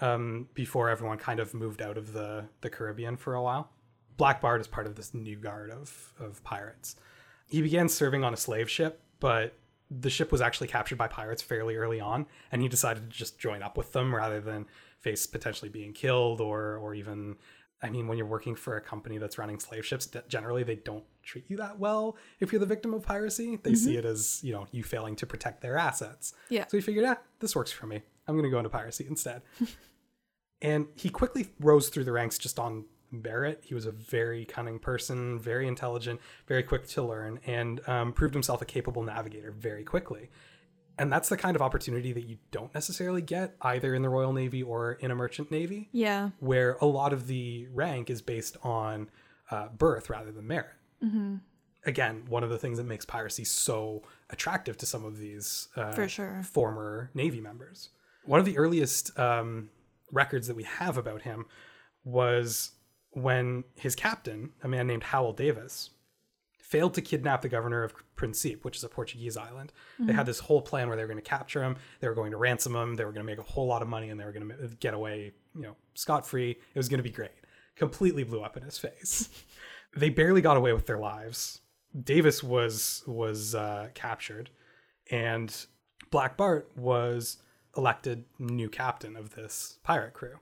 um, 0.02 0.48
before 0.54 0.90
everyone 0.90 1.18
kind 1.18 1.40
of 1.40 1.54
moved 1.54 1.82
out 1.82 1.98
of 1.98 2.14
the, 2.14 2.46
the 2.62 2.70
Caribbean 2.70 3.16
for 3.16 3.36
a 3.36 3.42
while. 3.42 3.70
Black 4.18 4.42
Bart 4.42 4.60
is 4.60 4.68
part 4.68 4.88
of 4.88 4.96
this 4.96 5.14
new 5.14 5.36
guard 5.36 5.70
of, 5.70 6.14
of 6.20 6.44
pirates. 6.44 6.96
He 7.48 7.62
began 7.62 7.88
serving 7.88 8.24
on 8.24 8.34
a 8.34 8.38
slave 8.38 8.70
ship, 8.70 9.02
but 9.20 9.54
the 9.90 10.10
ship 10.10 10.32
was 10.32 10.42
actually 10.42 10.68
captured 10.68 10.98
by 10.98 11.08
pirates 11.08 11.42
fairly 11.42 11.76
early 11.76 12.00
on, 12.00 12.26
and 12.52 12.62
he 12.62 12.68
decided 12.68 13.10
to 13.10 13.18
just 13.18 13.40
join 13.40 13.64
up 13.64 13.78
with 13.78 13.94
them 13.94 14.14
rather 14.14 14.42
than 14.42 14.66
face 15.00 15.26
potentially 15.28 15.70
being 15.70 15.94
killed 15.94 16.42
or 16.42 16.78
or 16.78 16.94
even. 16.94 17.36
I 17.80 17.92
mean, 17.92 18.08
when 18.08 18.18
you're 18.18 18.26
working 18.26 18.56
for 18.56 18.76
a 18.76 18.82
company 18.82 19.20
that's 19.20 19.38
running 19.38 19.60
slave 19.60 19.86
ships, 19.86 20.10
generally 20.28 20.64
they 20.64 20.78
don't 20.78 21.04
treat 21.22 21.48
you 21.48 21.58
that 21.58 21.78
well 21.78 22.18
if 22.40 22.52
you're 22.52 22.60
the 22.60 22.66
victim 22.66 22.92
of 22.92 23.04
piracy. 23.04 23.60
They 23.62 23.76
see 23.76 23.98
it 23.98 24.04
as 24.04 24.40
you 24.44 24.52
know 24.52 24.66
you 24.72 24.84
failing 24.84 25.16
to 25.18 25.28
protect 25.28 25.62
their 25.62 25.78
assets. 25.78 26.34
Yeah. 26.50 26.66
So 26.68 26.78
he 26.78 26.82
figured, 26.82 27.06
ah, 27.06 27.18
this 27.40 27.56
works 27.56 27.72
for 27.72 27.86
me. 27.86 28.02
I'm 28.28 28.34
going 28.34 28.46
to 28.46 28.50
go 28.50 28.58
into 28.58 28.72
piracy 28.72 29.06
instead. 29.08 29.44
and 30.62 30.88
he 30.96 31.10
quickly 31.10 31.50
rose 31.60 31.90
through 31.90 32.06
the 32.06 32.12
ranks 32.12 32.40
just 32.40 32.58
on 32.58 32.86
merit. 33.12 33.64
He 33.66 33.74
was 33.74 33.86
a 33.86 33.92
very 33.92 34.46
cunning 34.46 34.80
person, 34.80 35.40
very 35.40 35.68
intelligent, 35.68 36.20
very 36.48 36.64
quick 36.64 36.88
to 36.90 37.02
learn, 37.04 37.40
and 37.46 37.82
um, 37.88 38.14
proved 38.14 38.34
himself 38.34 38.62
a 38.62 38.66
capable 38.66 39.04
navigator 39.04 39.52
very 39.52 39.84
quickly. 39.84 40.30
And 41.00 41.12
that's 41.14 41.30
the 41.30 41.38
kind 41.38 41.56
of 41.56 41.62
opportunity 41.62 42.12
that 42.14 42.26
you 42.26 42.38
don't 42.52 42.74
necessarily 42.74 43.22
get 43.22 43.56
either 43.62 43.94
in 43.94 44.02
the 44.02 44.10
Royal 44.10 44.34
Navy 44.34 44.64
or 44.64 44.94
in 44.94 45.12
a 45.12 45.16
merchant 45.16 45.52
navy, 45.52 45.90
Yeah. 45.92 46.32
where 46.40 46.76
a 46.82 46.86
lot 46.88 47.14
of 47.14 47.28
the 47.28 47.68
rank 47.72 48.10
is 48.10 48.22
based 48.24 48.58
on 48.64 49.10
uh, 49.52 49.68
birth 49.70 50.10
rather 50.10 50.32
than 50.32 50.48
merit. 50.48 50.74
Again, 51.86 52.24
one 52.28 52.44
of 52.44 52.50
the 52.50 52.58
things 52.58 52.80
that 52.80 52.84
makes 52.86 53.06
piracy 53.06 53.46
so 53.46 54.02
attractive 54.30 54.76
to 54.78 54.86
some 54.86 55.06
of 55.06 55.20
these 55.20 55.70
uh, 55.78 55.92
For 55.94 56.10
sure. 56.10 56.42
former 56.44 57.12
Navy 57.14 57.40
members. 57.40 57.90
One 58.26 58.40
of 58.42 58.46
the 58.46 58.58
earliest 58.58 59.18
um, 59.18 59.70
records 60.12 60.48
that 60.48 60.56
we 60.56 60.64
have 60.64 60.98
about 60.98 61.22
him 61.22 61.46
was 62.04 62.72
when 63.12 63.64
his 63.76 63.96
captain, 63.96 64.52
a 64.64 64.68
man 64.68 64.88
named 64.88 65.04
Howell 65.04 65.34
Davis, 65.34 65.92
failed 66.68 66.94
to 66.94 67.02
kidnap 67.02 67.42
the 67.42 67.50
governor 67.50 67.84
of 67.84 67.94
Principe, 68.18 68.66
which 68.66 68.76
is 68.76 68.84
a 68.84 68.90
Portuguese 68.90 69.38
island. 69.38 69.72
They 70.00 70.12
had 70.12 70.26
this 70.26 70.40
whole 70.40 70.62
plan 70.62 70.90
where 70.90 70.98
they 70.98 71.04
were 71.04 71.08
going 71.08 71.24
to 71.24 71.30
capture 71.30 71.64
him, 71.64 71.78
they 72.02 72.10
were 72.10 72.14
going 72.14 72.32
to 72.32 72.38
ransom 72.38 72.76
him, 72.76 72.96
they 72.96 73.06
were 73.06 73.14
going 73.14 73.26
to 73.26 73.32
make 73.32 73.40
a 73.40 73.50
whole 73.50 73.68
lot 73.68 73.82
of 73.82 73.88
money, 73.88 74.10
and 74.10 74.20
they 74.20 74.26
were 74.26 74.34
going 74.34 74.50
to 74.50 74.68
get 74.82 74.94
away, 74.94 75.32
you 75.56 75.62
know, 75.62 75.78
scot 75.94 76.28
free. 76.28 76.52
It 76.52 76.78
was 76.78 76.90
going 76.90 76.98
to 76.98 77.04
be 77.04 77.10
great. 77.10 77.32
Completely 77.78 78.26
blew 78.26 78.42
up 78.42 78.58
in 78.58 78.64
his 78.64 78.78
face. 78.78 79.30
they 79.96 80.10
barely 80.10 80.42
got 80.42 80.58
away 80.58 80.74
with 80.74 80.88
their 80.88 81.00
lives. 81.00 81.62
Davis 82.04 82.44
was 82.44 83.02
was 83.08 83.56
uh, 83.56 83.88
captured, 83.94 84.50
and 85.10 85.56
Black 86.12 86.36
Bart 86.36 86.70
was 86.76 87.38
elected 87.78 88.26
new 88.40 88.70
captain 88.70 89.16
of 89.16 89.36
this 89.36 89.80
pirate 89.84 90.14
crew. 90.14 90.40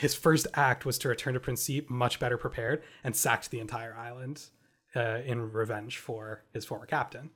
His 0.00 0.14
first 0.14 0.46
act 0.54 0.86
was 0.86 0.96
to 1.00 1.10
return 1.10 1.34
to 1.34 1.40
Principe 1.40 1.90
much 1.90 2.18
better 2.18 2.38
prepared 2.38 2.82
and 3.04 3.14
sacked 3.14 3.50
the 3.50 3.60
entire 3.60 3.94
island 3.94 4.44
uh, 4.96 5.18
in 5.26 5.52
revenge 5.52 5.98
for 5.98 6.42
his 6.54 6.64
former 6.64 6.86
captain. 6.86 7.28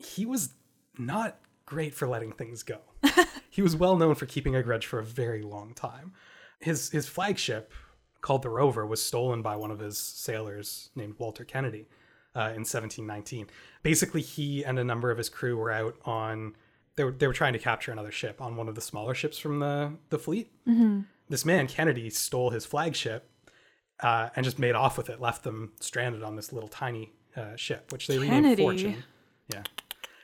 He 0.00 0.26
was 0.26 0.54
not 0.98 1.38
great 1.64 1.94
for 1.94 2.08
letting 2.08 2.32
things 2.32 2.64
go. 2.64 2.80
he 3.50 3.62
was 3.62 3.76
well 3.76 3.96
known 3.96 4.16
for 4.16 4.26
keeping 4.26 4.56
a 4.56 4.64
grudge 4.64 4.84
for 4.84 4.98
a 4.98 5.04
very 5.04 5.42
long 5.42 5.74
time. 5.74 6.12
His 6.58 6.90
his 6.90 7.06
flagship, 7.06 7.72
called 8.20 8.42
the 8.42 8.48
Rover, 8.50 8.84
was 8.84 9.00
stolen 9.00 9.40
by 9.40 9.54
one 9.54 9.70
of 9.70 9.78
his 9.78 9.96
sailors 9.96 10.90
named 10.96 11.14
Walter 11.18 11.44
Kennedy 11.44 11.86
uh, 12.34 12.50
in 12.50 12.64
1719. 12.66 13.46
Basically, 13.84 14.22
he 14.22 14.64
and 14.64 14.76
a 14.76 14.84
number 14.84 15.12
of 15.12 15.18
his 15.18 15.28
crew 15.28 15.56
were 15.56 15.70
out 15.70 15.94
on 16.04 16.56
they 16.96 17.04
were 17.04 17.12
they 17.12 17.28
were 17.28 17.32
trying 17.32 17.52
to 17.52 17.60
capture 17.60 17.92
another 17.92 18.10
ship 18.10 18.42
on 18.42 18.56
one 18.56 18.68
of 18.68 18.74
the 18.74 18.80
smaller 18.80 19.14
ships 19.14 19.38
from 19.38 19.60
the 19.60 19.92
the 20.10 20.18
fleet. 20.18 20.50
This 21.34 21.44
man 21.44 21.66
Kennedy 21.66 22.10
stole 22.10 22.50
his 22.50 22.64
flagship, 22.64 23.28
uh, 23.98 24.28
and 24.36 24.44
just 24.44 24.60
made 24.60 24.76
off 24.76 24.96
with 24.96 25.10
it, 25.10 25.20
left 25.20 25.42
them 25.42 25.72
stranded 25.80 26.22
on 26.22 26.36
this 26.36 26.52
little 26.52 26.68
tiny 26.68 27.12
uh, 27.36 27.56
ship, 27.56 27.90
which 27.90 28.06
they 28.06 28.18
Kennedy. 28.18 28.36
renamed 28.36 28.58
Fortune. 28.58 29.04
Yeah. 29.52 29.62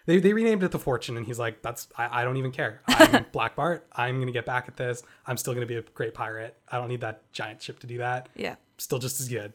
They, 0.06 0.20
they 0.20 0.32
renamed 0.32 0.62
it 0.62 0.70
the 0.70 0.78
Fortune, 0.78 1.16
and 1.16 1.26
he's 1.26 1.40
like, 1.40 1.62
"That's 1.62 1.88
I, 1.98 2.20
I 2.20 2.24
don't 2.24 2.36
even 2.36 2.52
care. 2.52 2.82
I'm 2.86 3.26
Black 3.32 3.56
Bart. 3.56 3.88
I'm 3.92 4.20
gonna 4.20 4.30
get 4.30 4.46
back 4.46 4.66
at 4.68 4.76
this. 4.76 5.02
I'm 5.26 5.36
still 5.36 5.52
gonna 5.52 5.66
be 5.66 5.74
a 5.78 5.82
great 5.82 6.14
pirate. 6.14 6.56
I 6.70 6.78
don't 6.78 6.86
need 6.86 7.00
that 7.00 7.32
giant 7.32 7.60
ship 7.60 7.80
to 7.80 7.88
do 7.88 7.98
that. 7.98 8.28
Yeah, 8.36 8.54
still 8.78 9.00
just 9.00 9.20
as 9.20 9.28
good." 9.28 9.52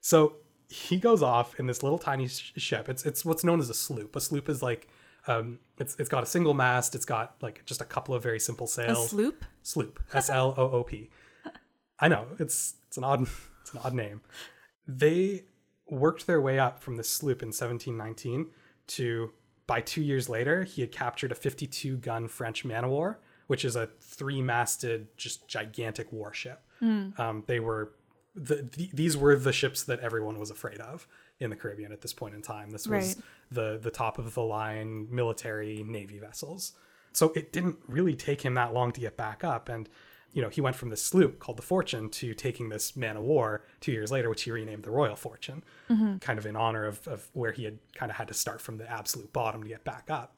So 0.00 0.38
he 0.68 0.96
goes 0.96 1.22
off 1.22 1.60
in 1.60 1.68
this 1.68 1.84
little 1.84 2.00
tiny 2.00 2.26
sh- 2.26 2.50
ship. 2.56 2.88
It's 2.88 3.06
it's 3.06 3.24
what's 3.24 3.44
known 3.44 3.60
as 3.60 3.70
a 3.70 3.74
sloop. 3.74 4.16
A 4.16 4.20
sloop 4.20 4.48
is 4.48 4.60
like 4.60 4.88
um, 5.26 5.58
it's 5.78 5.96
it's 5.98 6.08
got 6.08 6.22
a 6.22 6.26
single 6.26 6.54
mast. 6.54 6.94
It's 6.94 7.04
got 7.04 7.36
like 7.42 7.64
just 7.64 7.80
a 7.80 7.84
couple 7.84 8.14
of 8.14 8.22
very 8.22 8.40
simple 8.40 8.66
sails. 8.66 9.06
A 9.06 9.08
sloop. 9.08 9.44
Sloop. 9.62 10.00
S 10.12 10.30
L 10.30 10.54
O 10.56 10.70
O 10.70 10.82
P. 10.84 11.10
I 12.00 12.08
know 12.08 12.26
it's 12.38 12.74
it's 12.88 12.96
an 12.96 13.04
odd 13.04 13.22
it's 13.62 13.72
an 13.72 13.80
odd 13.84 13.94
name. 13.94 14.20
They 14.86 15.44
worked 15.88 16.26
their 16.26 16.40
way 16.40 16.58
up 16.58 16.80
from 16.80 16.96
the 16.96 17.04
sloop 17.04 17.42
in 17.42 17.48
1719 17.48 18.46
to 18.88 19.32
by 19.66 19.80
two 19.80 20.02
years 20.02 20.28
later 20.28 20.64
he 20.64 20.80
had 20.80 20.92
captured 20.92 21.32
a 21.32 21.34
52 21.34 21.96
gun 21.98 22.28
French 22.28 22.64
man 22.64 22.84
o' 22.84 22.88
war, 22.88 23.20
which 23.46 23.64
is 23.64 23.76
a 23.76 23.88
three 24.00 24.40
masted 24.40 25.08
just 25.16 25.48
gigantic 25.48 26.12
warship. 26.12 26.62
Mm. 26.80 27.18
Um, 27.18 27.44
they 27.46 27.60
were 27.60 27.92
the, 28.34 28.68
the, 28.76 28.90
these 28.92 29.16
were 29.16 29.34
the 29.34 29.52
ships 29.52 29.82
that 29.84 30.00
everyone 30.00 30.38
was 30.38 30.50
afraid 30.50 30.78
of 30.78 31.08
in 31.40 31.50
the 31.50 31.56
Caribbean 31.56 31.92
at 31.92 32.00
this 32.00 32.12
point 32.12 32.34
in 32.34 32.42
time. 32.42 32.70
This 32.70 32.86
was 32.86 33.16
right. 33.16 33.24
The 33.50 33.78
the 33.80 33.90
top 33.90 34.18
of 34.18 34.34
the 34.34 34.42
line 34.42 35.08
military 35.10 35.82
navy 35.82 36.18
vessels. 36.18 36.72
So 37.12 37.32
it 37.34 37.52
didn't 37.52 37.76
really 37.88 38.14
take 38.14 38.42
him 38.42 38.54
that 38.54 38.74
long 38.74 38.92
to 38.92 39.00
get 39.00 39.16
back 39.16 39.42
up 39.42 39.68
and 39.68 39.88
you 40.36 40.42
know, 40.42 40.50
he 40.50 40.60
went 40.60 40.76
from 40.76 40.90
this 40.90 41.02
sloop 41.02 41.38
called 41.38 41.56
the 41.56 41.62
Fortune 41.62 42.10
to 42.10 42.34
taking 42.34 42.68
this 42.68 42.94
man 42.94 43.16
of 43.16 43.22
war 43.22 43.64
two 43.80 43.90
years 43.90 44.12
later, 44.12 44.28
which 44.28 44.42
he 44.42 44.50
renamed 44.50 44.82
the 44.82 44.90
Royal 44.90 45.16
Fortune, 45.16 45.64
mm-hmm. 45.88 46.18
kind 46.18 46.38
of 46.38 46.44
in 46.44 46.54
honor 46.54 46.84
of, 46.84 47.08
of 47.08 47.26
where 47.32 47.52
he 47.52 47.64
had 47.64 47.78
kind 47.94 48.10
of 48.10 48.16
had 48.16 48.28
to 48.28 48.34
start 48.34 48.60
from 48.60 48.76
the 48.76 48.90
absolute 48.90 49.32
bottom 49.32 49.62
to 49.62 49.68
get 49.70 49.82
back 49.82 50.10
up. 50.10 50.34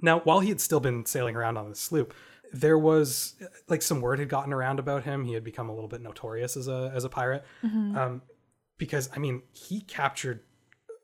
Now, 0.00 0.20
while 0.20 0.40
he 0.40 0.48
had 0.48 0.62
still 0.62 0.80
been 0.80 1.04
sailing 1.04 1.36
around 1.36 1.58
on 1.58 1.68
the 1.68 1.76
sloop, 1.76 2.14
there 2.54 2.78
was 2.78 3.34
like 3.68 3.82
some 3.82 4.00
word 4.00 4.18
had 4.18 4.30
gotten 4.30 4.54
around 4.54 4.78
about 4.78 5.04
him. 5.04 5.26
He 5.26 5.34
had 5.34 5.44
become 5.44 5.68
a 5.68 5.74
little 5.74 5.88
bit 5.88 6.00
notorious 6.00 6.56
as 6.56 6.66
a 6.66 6.90
as 6.94 7.04
a 7.04 7.10
pirate, 7.10 7.44
mm-hmm. 7.62 7.98
um, 7.98 8.22
because 8.78 9.10
I 9.14 9.18
mean 9.18 9.42
he 9.52 9.82
captured 9.82 10.40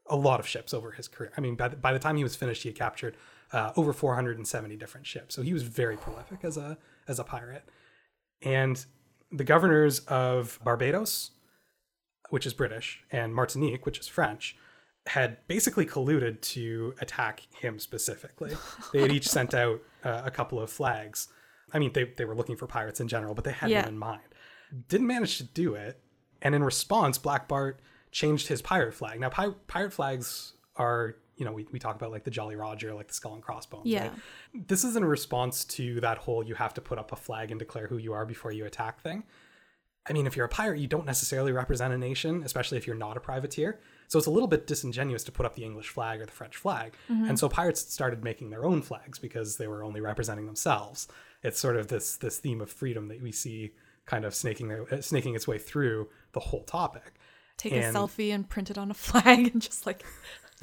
a 0.08 0.16
lot 0.16 0.40
of 0.40 0.46
ships 0.46 0.74
over 0.74 0.92
his 0.92 1.08
career. 1.08 1.32
I 1.36 1.40
mean 1.40 1.54
by 1.54 1.68
the, 1.68 1.76
by 1.76 1.92
the 1.92 1.98
time 1.98 2.16
he 2.16 2.22
was 2.22 2.36
finished, 2.36 2.62
he 2.62 2.68
had 2.68 2.76
captured 2.76 3.16
uh, 3.52 3.72
over 3.76 3.92
470 3.92 4.76
different 4.76 5.06
ships. 5.06 5.34
So 5.34 5.42
he 5.42 5.52
was 5.52 5.62
very 5.62 5.96
prolific 5.96 6.40
as 6.42 6.56
a 6.56 6.78
as 7.06 7.18
a 7.18 7.24
pirate. 7.24 7.68
And 8.42 8.84
the 9.30 9.44
governors 9.44 10.00
of 10.00 10.58
Barbados, 10.62 11.30
which 12.30 12.46
is 12.46 12.54
British, 12.54 13.02
and 13.10 13.34
Martinique, 13.34 13.86
which 13.86 13.98
is 13.98 14.06
French, 14.06 14.56
had 15.06 15.38
basically 15.48 15.84
colluded 15.86 16.40
to 16.40 16.94
attack 17.00 17.42
him 17.60 17.78
specifically. 17.78 18.56
They 18.92 19.00
had 19.02 19.12
each 19.12 19.28
sent 19.28 19.54
out 19.54 19.80
uh, 20.04 20.22
a 20.24 20.30
couple 20.30 20.60
of 20.60 20.70
flags. 20.70 21.28
I 21.72 21.78
mean, 21.78 21.92
they, 21.92 22.04
they 22.04 22.24
were 22.24 22.34
looking 22.34 22.56
for 22.56 22.66
pirates 22.66 23.00
in 23.00 23.08
general, 23.08 23.34
but 23.34 23.44
they 23.44 23.52
had 23.52 23.70
yeah. 23.70 23.82
him 23.82 23.88
in 23.90 23.98
mind. 23.98 24.22
Didn't 24.88 25.06
manage 25.06 25.38
to 25.38 25.44
do 25.44 25.74
it. 25.74 26.00
And 26.40 26.54
in 26.54 26.62
response, 26.62 27.18
Black 27.18 27.48
Bart 27.48 27.80
changed 28.14 28.46
his 28.46 28.62
pirate 28.62 28.94
flag. 28.94 29.18
Now, 29.18 29.28
pi- 29.28 29.56
pirate 29.66 29.92
flags 29.92 30.54
are, 30.76 31.16
you 31.36 31.44
know, 31.44 31.52
we, 31.52 31.66
we 31.72 31.80
talk 31.80 31.96
about 31.96 32.12
like 32.12 32.22
the 32.22 32.30
Jolly 32.30 32.54
Roger, 32.54 32.94
like 32.94 33.08
the 33.08 33.14
skull 33.14 33.34
and 33.34 33.42
crossbones. 33.42 33.86
Yeah. 33.86 34.04
Right? 34.04 34.68
This 34.68 34.84
is 34.84 34.94
in 34.94 35.04
response 35.04 35.64
to 35.64 36.00
that 36.00 36.18
whole 36.18 36.44
you 36.44 36.54
have 36.54 36.72
to 36.74 36.80
put 36.80 36.96
up 36.96 37.10
a 37.10 37.16
flag 37.16 37.50
and 37.50 37.58
declare 37.58 37.88
who 37.88 37.98
you 37.98 38.12
are 38.12 38.24
before 38.24 38.52
you 38.52 38.66
attack 38.66 39.02
thing. 39.02 39.24
I 40.08 40.12
mean, 40.12 40.26
if 40.26 40.36
you're 40.36 40.46
a 40.46 40.50
pirate, 40.50 40.78
you 40.78 40.86
don't 40.86 41.06
necessarily 41.06 41.50
represent 41.50 41.92
a 41.92 41.98
nation, 41.98 42.42
especially 42.44 42.78
if 42.78 42.86
you're 42.86 42.94
not 42.94 43.16
a 43.16 43.20
privateer. 43.20 43.80
So 44.06 44.18
it's 44.18 44.28
a 44.28 44.30
little 44.30 44.46
bit 44.46 44.66
disingenuous 44.66 45.24
to 45.24 45.32
put 45.32 45.44
up 45.44 45.56
the 45.56 45.64
English 45.64 45.88
flag 45.88 46.20
or 46.20 46.26
the 46.26 46.32
French 46.32 46.56
flag. 46.56 46.92
Mm-hmm. 47.10 47.30
And 47.30 47.38
so 47.38 47.48
pirates 47.48 47.92
started 47.92 48.22
making 48.22 48.50
their 48.50 48.64
own 48.64 48.80
flags 48.80 49.18
because 49.18 49.56
they 49.56 49.66
were 49.66 49.82
only 49.82 50.00
representing 50.00 50.46
themselves. 50.46 51.08
It's 51.42 51.58
sort 51.58 51.76
of 51.76 51.88
this 51.88 52.16
this 52.16 52.38
theme 52.38 52.60
of 52.60 52.70
freedom 52.70 53.08
that 53.08 53.20
we 53.20 53.32
see 53.32 53.72
kind 54.06 54.24
of 54.24 54.34
snaking 54.34 54.68
their, 54.68 54.82
uh, 54.92 55.00
snaking 55.00 55.34
its 55.34 55.48
way 55.48 55.58
through 55.58 56.08
the 56.32 56.40
whole 56.40 56.64
topic. 56.64 57.14
Take 57.56 57.72
and, 57.72 57.84
a 57.84 57.98
selfie 57.98 58.34
and 58.34 58.48
print 58.48 58.70
it 58.70 58.78
on 58.78 58.90
a 58.90 58.94
flag 59.08 59.52
and 59.52 59.62
just 59.62 59.86
like 59.86 60.04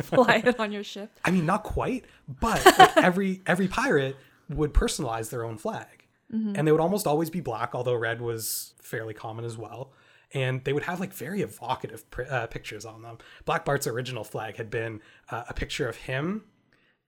fly 0.02 0.42
it 0.46 0.60
on 0.60 0.72
your 0.72 0.84
ship. 0.84 1.12
I 1.24 1.32
mean, 1.32 1.46
not 1.46 1.64
quite, 1.64 2.06
but 2.28 2.66
like 2.78 2.98
every 2.98 3.42
every 3.46 3.68
pirate 3.68 4.18
would 4.50 4.74
personalize 4.74 5.30
their 5.30 5.46
own 5.46 5.58
flag. 5.58 6.06
Mm-hmm. 6.34 6.54
And 6.56 6.68
they 6.68 6.72
would 6.72 6.82
almost 6.82 7.08
always 7.08 7.30
be 7.30 7.42
black, 7.42 7.76
although 7.76 7.96
red 7.96 8.22
was 8.22 8.74
fairly 8.82 9.14
common 9.14 9.44
as 9.44 9.58
well 9.58 9.94
and 10.34 10.64
they 10.64 10.74
would 10.74 10.84
have 10.84 11.00
like 11.00 11.14
very 11.14 11.42
evocative 11.42 12.04
uh, 12.30 12.48
pictures 12.48 12.86
on 12.86 13.02
them. 13.02 13.18
Black 13.46 13.66
Bart's 13.66 13.88
original 13.88 14.24
flag 14.24 14.58
had 14.58 14.70
been 14.70 15.02
uh, 15.30 15.44
a 15.50 15.54
picture 15.54 15.88
of 15.88 15.96
him, 15.96 16.44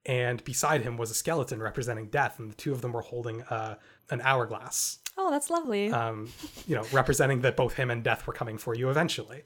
and 0.05 0.43
beside 0.43 0.81
him 0.81 0.97
was 0.97 1.11
a 1.11 1.13
skeleton 1.13 1.61
representing 1.61 2.07
death, 2.07 2.39
and 2.39 2.51
the 2.51 2.55
two 2.55 2.71
of 2.71 2.81
them 2.81 2.91
were 2.91 3.01
holding 3.01 3.41
uh, 3.43 3.75
an 4.09 4.21
hourglass. 4.21 4.99
Oh, 5.17 5.31
that's 5.31 5.49
lovely. 5.49 5.91
Um, 5.91 6.29
you 6.67 6.75
know, 6.75 6.83
representing 6.91 7.41
that 7.41 7.55
both 7.55 7.73
him 7.73 7.91
and 7.91 8.03
death 8.03 8.27
were 8.27 8.33
coming 8.33 8.57
for 8.57 8.75
you 8.75 8.89
eventually. 8.89 9.43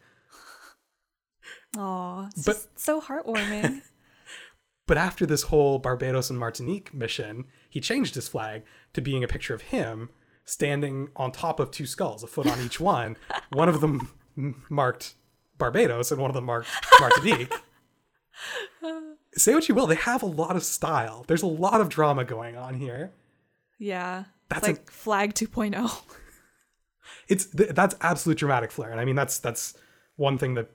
Oh, 1.75 2.29
but 2.45 2.67
so 2.75 3.01
heartwarming. 3.01 3.81
but 4.87 4.97
after 4.97 5.25
this 5.25 5.43
whole 5.43 5.79
Barbados 5.79 6.29
and 6.29 6.39
Martinique 6.39 6.93
mission, 6.93 7.45
he 7.69 7.79
changed 7.79 8.15
his 8.15 8.27
flag 8.27 8.63
to 8.93 9.01
being 9.01 9.23
a 9.23 9.27
picture 9.27 9.53
of 9.53 9.63
him 9.63 10.09
standing 10.45 11.09
on 11.15 11.31
top 11.31 11.59
of 11.59 11.71
two 11.71 11.85
skulls, 11.85 12.23
a 12.23 12.27
foot 12.27 12.47
on 12.47 12.59
each 12.61 12.79
one. 12.79 13.17
one 13.49 13.69
of 13.69 13.81
them 13.81 14.09
marked 14.69 15.15
Barbados 15.57 16.11
and 16.11 16.21
one 16.21 16.29
of 16.31 16.35
them 16.35 16.45
marked 16.45 16.69
Martinique. 16.99 17.53
Say 19.33 19.53
what 19.53 19.67
you 19.67 19.75
will, 19.75 19.87
they 19.87 19.95
have 19.95 20.23
a 20.23 20.27
lot 20.27 20.55
of 20.55 20.63
style. 20.63 21.25
There's 21.27 21.41
a 21.41 21.47
lot 21.47 21.81
of 21.81 21.89
drama 21.89 22.23
going 22.23 22.55
on 22.55 22.75
here. 22.75 23.11
Yeah. 23.77 24.25
That's 24.49 24.67
like 24.67 24.87
a, 24.87 24.91
flag 24.91 25.33
2.0. 25.33 26.01
It's 27.27 27.47
that's 27.47 27.95
absolute 28.01 28.37
dramatic 28.37 28.71
flair. 28.71 28.91
And 28.91 29.01
I 29.01 29.05
mean 29.05 29.15
that's 29.15 29.39
that's 29.39 29.77
one 30.15 30.37
thing 30.37 30.53
that 30.53 30.69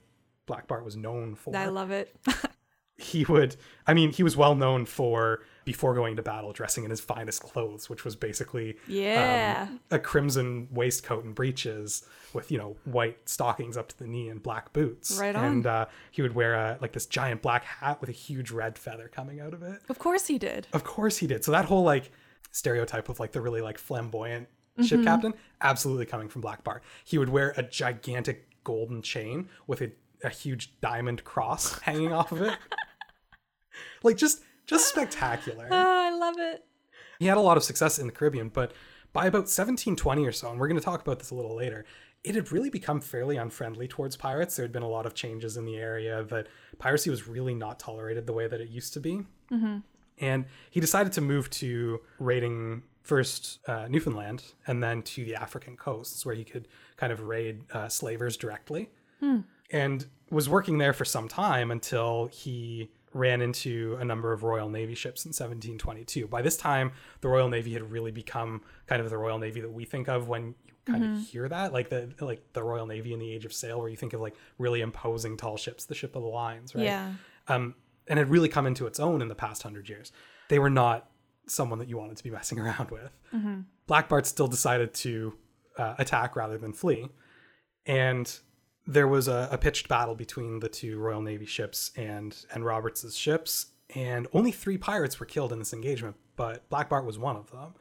Black 0.47 0.67
Bart 0.67 0.85
was 0.85 0.97
known 0.97 1.35
for. 1.35 1.57
I 1.57 1.67
love 1.67 1.91
it. 1.91 2.15
he 2.97 3.25
would 3.25 3.57
I 3.87 3.95
mean, 3.95 4.13
he 4.13 4.23
was 4.23 4.37
well 4.37 4.55
known 4.55 4.87
for 4.87 5.43
before 5.65 5.95
going 5.95 6.17
to 6.17 6.23
battle 6.23 6.53
dressing 6.53 6.85
in 6.85 6.91
his 6.91 7.01
finest 7.01 7.43
clothes, 7.43 7.89
which 7.89 8.05
was 8.05 8.17
basically 8.17 8.77
yeah 8.87 9.69
um, 9.69 9.81
a 9.91 9.99
crimson 9.99 10.69
waistcoat 10.71 11.25
and 11.25 11.35
breeches 11.35 12.05
with 12.33 12.51
you 12.51 12.59
know 12.59 12.77
white 12.85 13.29
stockings 13.29 13.77
up 13.77 13.89
to 13.89 13.99
the 13.99 14.07
knee 14.07 14.29
and 14.29 14.43
black 14.43 14.73
boots. 14.73 15.19
Right 15.19 15.35
on. 15.35 15.45
And 15.45 15.67
uh, 15.67 15.87
he 16.11 16.23
would 16.23 16.35
wear 16.35 16.55
a 16.55 16.79
like 16.81 16.93
this 16.93 17.07
giant 17.07 17.43
black 17.43 17.65
hat 17.65 18.01
with 18.01 18.09
a 18.11 18.15
huge 18.15 18.51
red 18.51 18.79
feather 18.79 19.09
coming 19.09 19.41
out 19.41 19.55
of 19.55 19.63
it. 19.63 19.81
Of 19.89 19.99
course 19.99 20.27
he 20.27 20.39
did. 20.39 20.67
Of 20.73 20.85
course 20.85 21.19
he 21.19 21.27
did. 21.27 21.45
So 21.45 21.53
that 21.53 21.65
whole 21.65 21.83
like 21.83 22.11
stereotype 22.51 23.09
of 23.09 23.19
like 23.19 23.33
the 23.33 23.41
really 23.41 23.63
like 23.63 23.79
flamboyant 23.79 24.49
mm-hmm. 24.49 24.85
ship 24.85 25.05
captain, 25.05 25.35
absolutely 25.61 26.07
coming 26.07 26.29
from 26.29 26.43
Black 26.43 26.63
Bart. 26.65 26.83
He 27.05 27.19
would 27.19 27.29
wear 27.29 27.55
a 27.57 27.63
gigantic 27.63 28.49
golden 28.65 29.03
chain 29.03 29.49
with 29.67 29.81
a, 29.81 29.91
a 30.25 30.31
huge 30.31 30.73
diamond 30.81 31.25
cross 31.25 31.79
hanging 31.83 32.13
off 32.13 32.33
of 32.33 32.43
it. 32.43 32.57
like 34.03 34.17
just 34.17 34.43
just 34.67 34.89
spectacular. 34.89 35.69
Oh, 35.71 35.77
I 35.77 36.17
love 36.17 36.37
it. 36.39 36.65
He 37.19 37.27
had 37.27 37.37
a 37.37 37.41
lot 37.41 37.57
of 37.57 37.65
success 37.65 37.99
in 37.99 38.07
the 38.07 38.13
Caribbean, 38.13 38.49
but 38.49 38.73
by 39.13 39.27
about 39.27 39.43
1720 39.43 40.27
or 40.27 40.33
so, 40.33 40.51
and 40.51 40.59
we're 40.59 40.69
going 40.69 40.81
to 40.81 40.85
talk 40.85 41.03
about 41.03 41.19
this 41.19 41.31
a 41.31 41.35
little 41.35 41.55
later, 41.55 41.85
it 42.25 42.35
had 42.35 42.51
really 42.53 42.71
become 42.71 43.01
fairly 43.01 43.37
unfriendly 43.37 43.89
towards 43.89 44.17
pirates. 44.17 44.57
There 44.57 44.65
had 44.65 44.73
been 44.73 44.83
a 44.83 44.89
lot 44.89 45.07
of 45.07 45.15
changes 45.15 45.57
in 45.57 45.65
the 45.65 45.77
area 45.77 46.25
that 46.25 46.49
piracy 46.79 47.11
was 47.11 47.29
really 47.29 47.55
not 47.55 47.79
tolerated 47.79 48.27
the 48.27 48.33
way 48.33 48.47
that 48.47 48.61
it 48.61 48.71
used 48.71 48.93
to 48.95 49.01
be. 49.01 49.23
Mm-hmm. 49.51 49.79
And 50.19 50.45
he 50.71 50.81
decided 50.81 51.13
to 51.15 51.21
move 51.21 51.51
to 51.51 52.01
raiding 52.19 52.83
first 53.03 53.59
uh, 53.67 53.89
Newfoundland 53.89 54.45
and 54.67 54.83
then 54.83 55.03
to 55.03 55.25
the 55.25 55.35
African 55.35 55.77
coasts 55.77 56.25
where 56.25 56.35
he 56.35 56.45
could 56.45 56.69
kind 56.97 57.13
of 57.13 57.23
raid 57.23 57.63
uh, 57.73 57.89
slavers 57.89 58.37
directly. 58.37 58.91
Hmm. 59.21 59.41
And 59.73 60.07
was 60.31 60.49
working 60.49 60.79
there 60.79 60.93
for 60.93 61.05
some 61.05 61.29
time 61.29 61.71
until 61.71 62.27
he 62.27 62.91
ran 63.15 63.43
into 63.43 63.97
a 64.01 64.05
number 64.05 64.33
of 64.33 64.43
Royal 64.43 64.69
Navy 64.69 64.95
ships 64.95 65.25
in 65.25 65.31
1722. 65.31 66.27
By 66.27 66.43
this 66.43 66.57
time, 66.57 66.93
the 67.21 67.29
Royal 67.29 67.49
Navy 67.49 67.73
had 67.75 67.91
really 67.91 68.11
become 68.11 68.63
kind 68.87 69.03
of 69.03 69.11
the 69.11 69.19
Royal 69.19 69.39
Navy 69.39 69.61
that 69.61 69.71
we 69.71 69.85
think 69.85 70.09
of 70.09 70.29
when 70.29 70.55
you 70.65 70.73
kind 70.87 71.03
mm-hmm. 71.03 71.15
of 71.15 71.29
hear 71.29 71.49
that, 71.49 71.73
like 71.73 71.91
the 71.91 72.11
like 72.21 72.43
the 72.53 72.63
Royal 72.63 72.87
Navy 72.87 73.13
in 73.13 73.19
the 73.19 73.31
Age 73.31 73.45
of 73.45 73.53
Sail, 73.53 73.79
where 73.79 73.89
you 73.89 73.97
think 73.97 74.13
of 74.13 74.21
like 74.21 74.35
really 74.59 74.81
imposing 74.81 75.37
tall 75.37 75.57
ships, 75.57 75.85
the 75.85 75.95
ship 75.95 76.17
of 76.17 76.23
the 76.23 76.29
lines, 76.29 76.75
right? 76.75 76.85
Yeah. 76.85 77.13
Um, 77.49 77.75
and 78.09 78.19
had 78.19 78.31
really 78.31 78.49
come 78.49 78.67
into 78.67 78.87
its 78.87 78.99
own 78.99 79.23
in 79.23 79.29
the 79.29 79.35
past 79.35 79.63
hundred 79.63 79.89
years. 79.89 80.13
They 80.49 80.59
were 80.59 80.71
not 80.71 81.09
someone 81.47 81.79
that 81.81 81.89
you 81.89 81.99
wanted 81.99 82.17
to 82.17 82.25
be 82.25 82.31
messing 82.39 82.59
around 82.59 82.91
with. 82.91 83.11
Mm-hmm. 83.35 83.61
Black 83.87 84.09
Bart 84.09 84.27
still 84.27 84.49
decided 84.49 84.95
to 84.95 85.35
uh, 85.77 85.95
attack 85.99 86.35
rather 86.35 86.57
than 86.57 86.73
flee, 86.73 87.09
and 87.85 88.39
there 88.87 89.07
was 89.09 89.29
a, 89.29 89.49
a, 89.53 89.59
pitched 89.59 89.89
battle 89.89 90.15
between 90.15 90.61
the 90.61 90.69
two 90.69 90.99
Royal 90.99 91.21
Navy 91.23 91.47
ships 91.47 91.91
and 91.97 92.37
and 92.53 92.65
Roberts's 92.65 93.17
ships, 93.17 93.67
and 93.95 94.27
only 94.33 94.51
three 94.53 94.79
pirates 94.79 95.21
were 95.21 95.27
killed 95.27 95.53
in 95.53 95.59
this 95.59 95.73
engagement. 95.73 96.17
But 96.37 96.69
Black 96.69 96.89
Bart 96.89 97.05
was 97.05 97.19
one 97.19 97.37
of 97.37 97.51
them. 97.51 97.75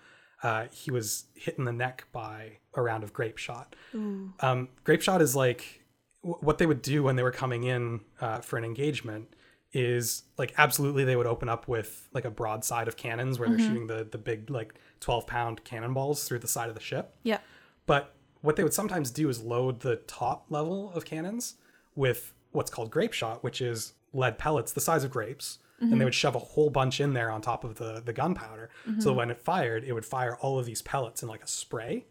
uh, 0.44 0.66
he 0.72 0.92
was 0.92 1.26
hit 1.36 1.58
in 1.58 1.66
the 1.66 1.72
neck 1.74 2.06
by 2.12 2.58
a 2.74 2.82
round 2.82 3.04
of 3.04 3.14
grape 3.14 3.38
shot. 3.38 3.76
Um, 3.94 4.70
grape 4.84 5.02
shot 5.02 5.22
is 5.22 5.36
like 5.36 5.84
w- 6.24 6.38
what 6.42 6.58
they 6.58 6.66
would 6.66 6.82
do 6.82 7.04
when 7.04 7.16
they 7.16 7.24
were 7.24 7.32
coming 7.32 7.64
in 7.64 8.02
uh, 8.20 8.40
for 8.40 8.58
an 8.58 8.64
engagement 8.66 9.34
is 9.74 10.24
like 10.38 10.54
absolutely 10.58 11.04
they 11.06 11.16
would 11.16 11.28
open 11.28 11.48
up 11.48 11.68
with 11.68 12.08
like 12.14 12.26
a 12.26 12.30
broadside 12.32 12.88
of 12.88 12.98
cannons 12.98 13.40
where 13.40 13.48
they're 13.48 13.60
shooting 13.60 13.88
the 13.88 14.04
the 14.12 14.18
big 14.18 14.50
like 14.50 14.74
12 15.00 15.26
pound 15.28 15.64
cannonballs 15.64 16.26
through 16.26 16.40
the 16.40 16.48
side 16.48 16.68
of 16.68 16.76
the 16.76 16.82
ship 16.82 17.16
Yeah. 17.24 17.38
but 17.86 18.14
what 18.42 18.56
they 18.56 18.64
would 18.64 18.74
sometimes 18.74 19.12
do 19.12 19.30
is 19.30 19.42
load 19.42 19.82
the 19.82 19.98
top 19.98 20.46
level 20.50 20.92
of 20.94 21.06
cannons 21.06 21.56
with 21.96 22.34
what's 22.52 22.72
called 22.72 22.92
grape 22.92 23.14
shot, 23.14 23.44
which 23.44 23.62
is 23.62 23.94
lead 24.14 24.38
pellets 24.38 24.72
the 24.74 24.82
size 24.82 25.04
of 25.04 25.12
grapes. 25.12 25.60
And 25.80 25.90
they 25.90 25.96
mm-hmm. 25.96 26.04
would 26.06 26.14
shove 26.14 26.36
a 26.36 26.40
whole 26.40 26.70
bunch 26.70 27.02
in 27.02 27.14
there 27.14 27.32
on 27.32 27.42
top 27.42 27.64
of 27.64 27.76
the, 27.76 28.04
the 28.06 28.14
gunpowder. 28.14 28.70
So 29.00 29.10
mm-hmm. 29.10 29.18
when 29.18 29.32
it 29.32 29.40
fired, 29.40 29.84
it 29.84 29.94
would 29.94 30.06
fire 30.06 30.36
all 30.36 30.60
of 30.60 30.68
these 30.68 30.84
pellets 30.84 31.24
in 31.24 31.28
like 31.28 31.44
a 31.44 31.48
spray, 31.48 32.06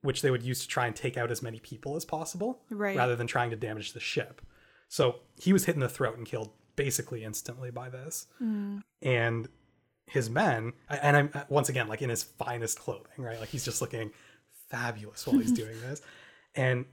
which 0.00 0.22
they 0.22 0.30
would 0.32 0.42
use 0.42 0.60
to 0.62 0.66
try 0.66 0.88
and 0.88 0.96
take 0.96 1.16
out 1.16 1.30
as 1.30 1.40
many 1.40 1.60
people 1.60 1.94
as 1.94 2.04
possible 2.04 2.58
Right. 2.68 2.96
rather 2.96 3.14
than 3.14 3.28
trying 3.28 3.50
to 3.50 3.56
damage 3.56 3.92
the 3.92 4.00
ship. 4.00 4.42
So 4.88 5.20
he 5.40 5.52
was 5.52 5.66
hit 5.66 5.76
in 5.76 5.80
the 5.80 5.88
throat 5.88 6.18
and 6.18 6.26
killed 6.26 6.50
basically 6.74 7.22
instantly 7.22 7.70
by 7.70 7.90
this. 7.90 8.26
Mm. 8.42 8.80
And 9.02 9.48
his 10.06 10.28
men, 10.28 10.72
and 10.88 11.16
I'm 11.16 11.30
uh, 11.32 11.44
once 11.48 11.68
again 11.68 11.86
like 11.86 12.02
in 12.02 12.10
his 12.10 12.24
finest 12.24 12.80
clothing, 12.80 13.06
right? 13.18 13.38
Like 13.38 13.50
he's 13.50 13.64
just 13.64 13.80
looking 13.80 14.10
fabulous 14.72 15.26
while 15.26 15.38
he's 15.38 15.52
doing 15.52 15.80
this. 15.82 16.00
And 16.54 16.84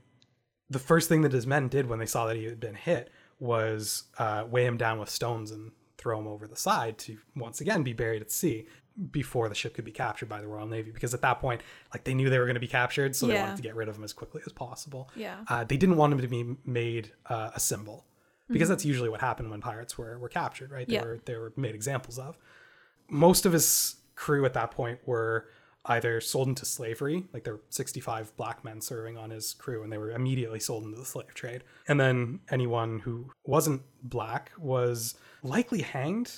the 0.70 0.78
first 0.78 1.08
thing 1.10 1.20
that 1.22 1.32
his 1.32 1.46
men 1.46 1.68
did 1.68 1.84
when 1.86 1.98
they 1.98 2.06
saw 2.06 2.26
that 2.28 2.36
he 2.36 2.44
had 2.44 2.60
been 2.60 2.74
hit 2.74 3.10
was 3.38 4.04
uh, 4.18 4.44
weigh 4.48 4.64
him 4.64 4.78
down 4.78 4.98
with 4.98 5.10
stones 5.10 5.50
and 5.50 5.72
throw 5.98 6.18
him 6.18 6.26
over 6.26 6.46
the 6.46 6.56
side 6.56 6.96
to 6.98 7.18
once 7.36 7.60
again 7.60 7.82
be 7.82 7.92
buried 7.92 8.22
at 8.22 8.30
sea 8.30 8.66
before 9.10 9.50
the 9.50 9.54
ship 9.54 9.74
could 9.74 9.84
be 9.84 9.90
captured 9.92 10.30
by 10.30 10.40
the 10.40 10.46
Royal 10.46 10.66
Navy. 10.66 10.92
Because 10.92 11.12
at 11.12 11.20
that 11.20 11.40
point, 11.40 11.60
like 11.92 12.04
they 12.04 12.14
knew 12.14 12.30
they 12.30 12.38
were 12.38 12.46
going 12.46 12.54
to 12.54 12.60
be 12.60 12.66
captured, 12.80 13.14
so 13.14 13.26
they 13.26 13.34
wanted 13.34 13.56
to 13.56 13.62
get 13.62 13.74
rid 13.76 13.88
of 13.90 13.96
him 13.96 14.04
as 14.04 14.14
quickly 14.14 14.40
as 14.46 14.52
possible. 14.52 15.10
Yeah. 15.14 15.36
Uh, 15.48 15.64
they 15.64 15.76
didn't 15.76 15.96
want 15.96 16.14
him 16.14 16.20
to 16.22 16.28
be 16.28 16.56
made 16.64 17.12
uh, 17.26 17.50
a 17.54 17.60
symbol 17.60 18.06
because 18.48 18.70
that's 18.70 18.84
usually 18.86 19.10
what 19.10 19.20
happened 19.20 19.50
when 19.50 19.60
pirates 19.60 19.98
were, 19.98 20.18
were 20.18 20.28
captured, 20.30 20.70
right? 20.70 20.88
They 20.88 20.94
Yeah. 20.94 21.04
were 21.04 21.20
they 21.26 21.36
were 21.36 21.52
made 21.56 21.74
examples 21.74 22.18
of. 22.18 22.38
Most 23.10 23.44
of 23.44 23.52
his 23.52 23.96
crew 24.14 24.44
at 24.46 24.54
that 24.54 24.70
point 24.70 25.00
were 25.06 25.48
either 25.86 26.20
sold 26.20 26.48
into 26.48 26.64
slavery, 26.64 27.24
like 27.32 27.44
there 27.44 27.54
were 27.54 27.62
65 27.70 28.36
black 28.36 28.64
men 28.64 28.80
serving 28.80 29.16
on 29.16 29.30
his 29.30 29.54
crew, 29.54 29.82
and 29.82 29.92
they 29.92 29.98
were 29.98 30.10
immediately 30.10 30.60
sold 30.60 30.84
into 30.84 30.98
the 30.98 31.04
slave 31.04 31.34
trade. 31.34 31.64
And 31.88 31.98
then 31.98 32.40
anyone 32.50 33.00
who 33.00 33.30
wasn't 33.44 33.82
black 34.02 34.52
was 34.58 35.14
likely 35.42 35.82
hanged. 35.82 36.32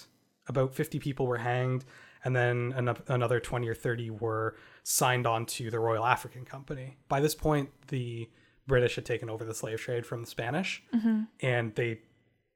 About 0.49 0.75
50 0.75 0.99
people 0.99 1.27
were 1.27 1.39
hanged, 1.39 1.85
and 2.25 2.35
then 2.35 2.73
an- 2.77 2.97
another 3.09 3.41
20 3.41 3.69
or 3.69 3.75
30 3.75 4.11
were 4.11 4.57
signed 4.85 5.27
on 5.27 5.47
to 5.47 5.71
the 5.71 5.79
Royal 5.79 6.05
African 6.05 6.45
Company. 6.45 6.97
By 7.09 7.21
this 7.21 7.35
point, 7.35 7.71
the 7.89 8.29
British 8.67 8.97
had 8.97 9.05
taken 9.05 9.29
over 9.29 9.45
the 9.45 9.55
slave 9.55 9.81
trade 9.81 10.07
from 10.07 10.23
the 10.23 10.27
Spanish, 10.27 10.83
mm-hmm. 10.95 11.23
and 11.41 11.75
they 11.75 12.01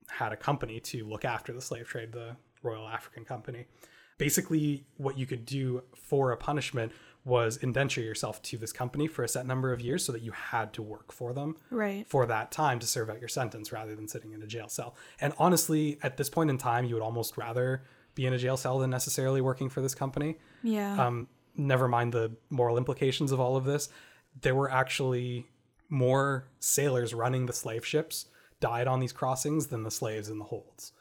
had 0.08 0.32
a 0.32 0.36
company 0.36 0.80
to 0.80 1.04
look 1.04 1.24
after 1.24 1.52
the 1.52 1.60
slave 1.60 1.88
trade, 1.88 2.12
the 2.12 2.36
Royal 2.62 2.88
African 2.88 3.24
Company. 3.24 3.66
Basically, 4.18 4.84
what 4.96 5.18
you 5.18 5.26
could 5.26 5.44
do 5.44 5.82
for 5.94 6.30
a 6.32 6.36
punishment 6.36 6.92
was 7.24 7.56
indenture 7.56 8.00
yourself 8.00 8.40
to 8.40 8.56
this 8.56 8.72
company 8.72 9.08
for 9.08 9.24
a 9.24 9.28
set 9.28 9.44
number 9.46 9.72
of 9.72 9.80
years 9.80 10.04
so 10.04 10.12
that 10.12 10.22
you 10.22 10.30
had 10.30 10.72
to 10.72 10.80
work 10.82 11.10
for 11.12 11.32
them 11.32 11.56
Right. 11.70 12.06
for 12.08 12.24
that 12.26 12.52
time 12.52 12.78
to 12.78 12.86
serve 12.86 13.10
out 13.10 13.18
your 13.18 13.28
sentence 13.28 13.72
rather 13.72 13.96
than 13.96 14.06
sitting 14.06 14.32
in 14.32 14.42
a 14.42 14.46
jail 14.46 14.68
cell. 14.68 14.94
And 15.20 15.32
honestly, 15.38 15.98
at 16.04 16.16
this 16.16 16.30
point 16.30 16.50
in 16.50 16.56
time, 16.58 16.84
you 16.84 16.94
would 16.94 17.02
almost 17.02 17.36
rather 17.36 17.82
be 18.14 18.26
in 18.26 18.32
a 18.32 18.38
jail 18.38 18.56
cell 18.56 18.78
than 18.78 18.90
necessarily 18.90 19.40
working 19.40 19.68
for 19.68 19.80
this 19.80 19.94
company 19.94 20.38
Yeah. 20.62 21.04
um, 21.04 21.28
never 21.56 21.88
mind 21.88 22.12
the 22.12 22.36
moral 22.48 22.78
implications 22.78 23.32
of 23.32 23.40
all 23.40 23.56
of 23.56 23.64
this, 23.64 23.88
there 24.40 24.54
were 24.54 24.70
actually 24.70 25.46
more 25.88 26.48
sailors 26.60 27.12
running 27.12 27.46
the 27.46 27.52
slave 27.52 27.84
ships 27.84 28.26
died 28.60 28.86
on 28.86 29.00
these 29.00 29.12
crossings 29.12 29.66
than 29.66 29.82
the 29.82 29.90
slaves 29.90 30.28
in 30.28 30.38
the 30.38 30.44
holds, 30.46 30.92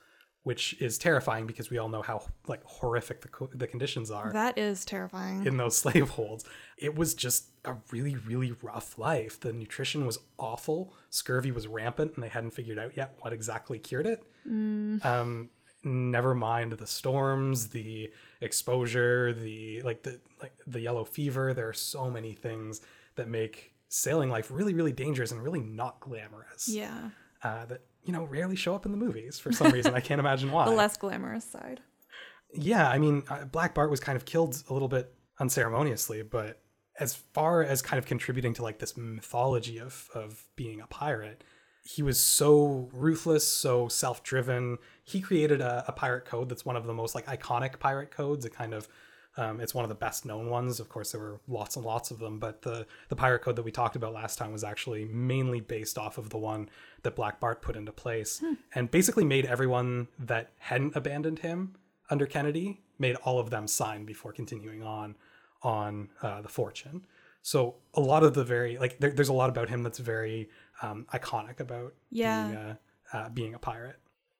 which 0.45 0.79
is 0.79 0.97
terrifying 0.97 1.45
because 1.45 1.69
we 1.69 1.77
all 1.77 1.89
know 1.89 2.01
how 2.01 2.23
like 2.47 2.63
horrific 2.65 3.21
the, 3.21 3.27
co- 3.27 3.49
the 3.53 3.67
conditions 3.67 4.09
are 4.11 4.31
that 4.31 4.57
is 4.57 4.85
terrifying. 4.85 5.45
in 5.45 5.57
those 5.57 5.75
slave 5.83 6.09
holds. 6.11 6.45
It 6.77 6.95
was 6.95 7.13
just 7.13 7.47
a 7.65 7.75
really, 7.91 8.15
really 8.15 8.53
rough 8.61 8.97
life. 8.97 9.39
The 9.39 9.51
nutrition 9.53 10.05
was 10.05 10.19
awful. 10.37 10.93
Scurvy 11.09 11.51
was 11.51 11.67
rampant, 11.67 12.11
and 12.15 12.23
they 12.23 12.29
hadn't 12.29 12.51
figured 12.51 12.77
out 12.79 12.95
yet 12.95 13.15
what 13.21 13.33
exactly 13.33 13.79
cured 13.79 14.05
it. 14.07 14.23
Um, 15.03 15.49
never 15.83 16.35
mind 16.35 16.73
the 16.73 16.87
storms, 16.87 17.69
the 17.69 18.11
exposure, 18.41 19.33
the 19.33 19.81
like 19.81 20.03
the 20.03 20.19
like 20.41 20.53
the 20.67 20.79
yellow 20.79 21.03
fever. 21.05 21.53
There 21.53 21.67
are 21.67 21.73
so 21.73 22.09
many 22.09 22.33
things 22.33 22.81
that 23.15 23.27
make 23.27 23.73
sailing 23.89 24.29
life 24.29 24.51
really, 24.51 24.73
really 24.73 24.91
dangerous 24.91 25.31
and 25.31 25.41
really 25.41 25.59
not 25.61 25.99
glamorous. 25.99 26.67
yeah. 26.69 27.09
Uh, 27.43 27.65
that 27.65 27.81
you 28.05 28.13
know 28.13 28.23
rarely 28.23 28.55
show 28.55 28.75
up 28.75 28.85
in 28.85 28.91
the 28.91 28.97
movies 28.97 29.39
for 29.39 29.51
some 29.51 29.71
reason. 29.71 29.93
I 29.93 29.99
can't 29.99 30.19
imagine 30.19 30.51
why 30.53 30.65
The 30.65 30.71
less 30.71 30.97
glamorous 30.97 31.45
side. 31.45 31.81
yeah, 32.53 32.89
I 32.89 32.97
mean, 32.99 33.23
uh, 33.29 33.45
Black 33.45 33.73
Bart 33.73 33.89
was 33.89 33.99
kind 33.99 34.15
of 34.15 34.25
killed 34.25 34.61
a 34.69 34.73
little 34.73 34.87
bit 34.87 35.13
unceremoniously, 35.39 36.21
but 36.21 36.61
as 36.99 37.13
far 37.13 37.61
as 37.63 37.81
kind 37.81 37.97
of 37.97 38.05
contributing 38.05 38.53
to 38.53 38.63
like 38.63 38.79
this 38.79 38.95
mythology 38.95 39.79
of 39.79 40.09
of 40.13 40.45
being 40.55 40.79
a 40.81 40.87
pirate, 40.87 41.43
he 41.83 42.01
was 42.01 42.19
so 42.19 42.89
ruthless, 42.93 43.47
so 43.47 43.87
self-driven. 43.87 44.77
He 45.03 45.21
created 45.21 45.61
a, 45.61 45.83
a 45.87 45.91
pirate 45.91 46.25
code 46.25 46.49
that's 46.49 46.65
one 46.65 46.75
of 46.75 46.85
the 46.85 46.93
most 46.93 47.13
like 47.15 47.25
iconic 47.27 47.79
pirate 47.79 48.11
codes. 48.11 48.45
It 48.45 48.53
kind 48.53 48.73
of 48.73 48.87
um, 49.37 49.59
it's 49.59 49.73
one 49.73 49.83
of 49.83 49.89
the 49.89 49.95
best 49.95 50.25
known 50.25 50.49
ones. 50.49 50.79
Of 50.79 50.87
course, 50.89 51.11
there 51.11 51.21
were 51.21 51.39
lots 51.47 51.75
and 51.75 51.85
lots 51.85 52.09
of 52.11 52.19
them, 52.19 52.39
but 52.39 52.61
the 52.61 52.85
the 53.09 53.15
pirate 53.15 53.39
code 53.39 53.55
that 53.57 53.63
we 53.63 53.71
talked 53.71 53.95
about 53.95 54.13
last 54.13 54.37
time 54.37 54.51
was 54.51 54.63
actually 54.63 55.05
mainly 55.05 55.59
based 55.59 55.97
off 55.97 56.17
of 56.17 56.29
the 56.29 56.37
one 56.37 56.69
that 57.03 57.15
Black 57.15 57.39
Bart 57.39 57.61
put 57.61 57.75
into 57.75 57.91
place, 57.91 58.41
and 58.73 58.89
basically 58.91 59.25
made 59.25 59.45
everyone 59.45 60.07
that 60.19 60.51
hadn't 60.59 60.95
abandoned 60.95 61.39
him 61.39 61.75
under 62.09 62.25
Kennedy 62.25 62.81
made 62.97 63.15
all 63.17 63.39
of 63.39 63.49
them 63.49 63.67
sign 63.67 64.05
before 64.05 64.31
continuing 64.31 64.81
on 64.83 65.15
on 65.63 66.09
uh, 66.21 66.41
the 66.41 66.47
Fortune. 66.49 67.05
So 67.41 67.75
a 67.93 68.01
lot 68.01 68.23
of 68.23 68.33
the 68.33 68.43
very 68.43 68.77
like 68.77 68.99
there, 68.99 69.11
there's 69.11 69.29
a 69.29 69.33
lot 69.33 69.49
about 69.49 69.69
him 69.69 69.83
that's 69.83 69.99
very 69.99 70.49
um, 70.81 71.05
iconic 71.13 71.59
about 71.59 71.93
Yeah. 72.09 72.43
being, 72.47 72.57
a, 72.57 72.79
uh, 73.13 73.29
being 73.29 73.53
a 73.53 73.59
pirate. 73.59 73.97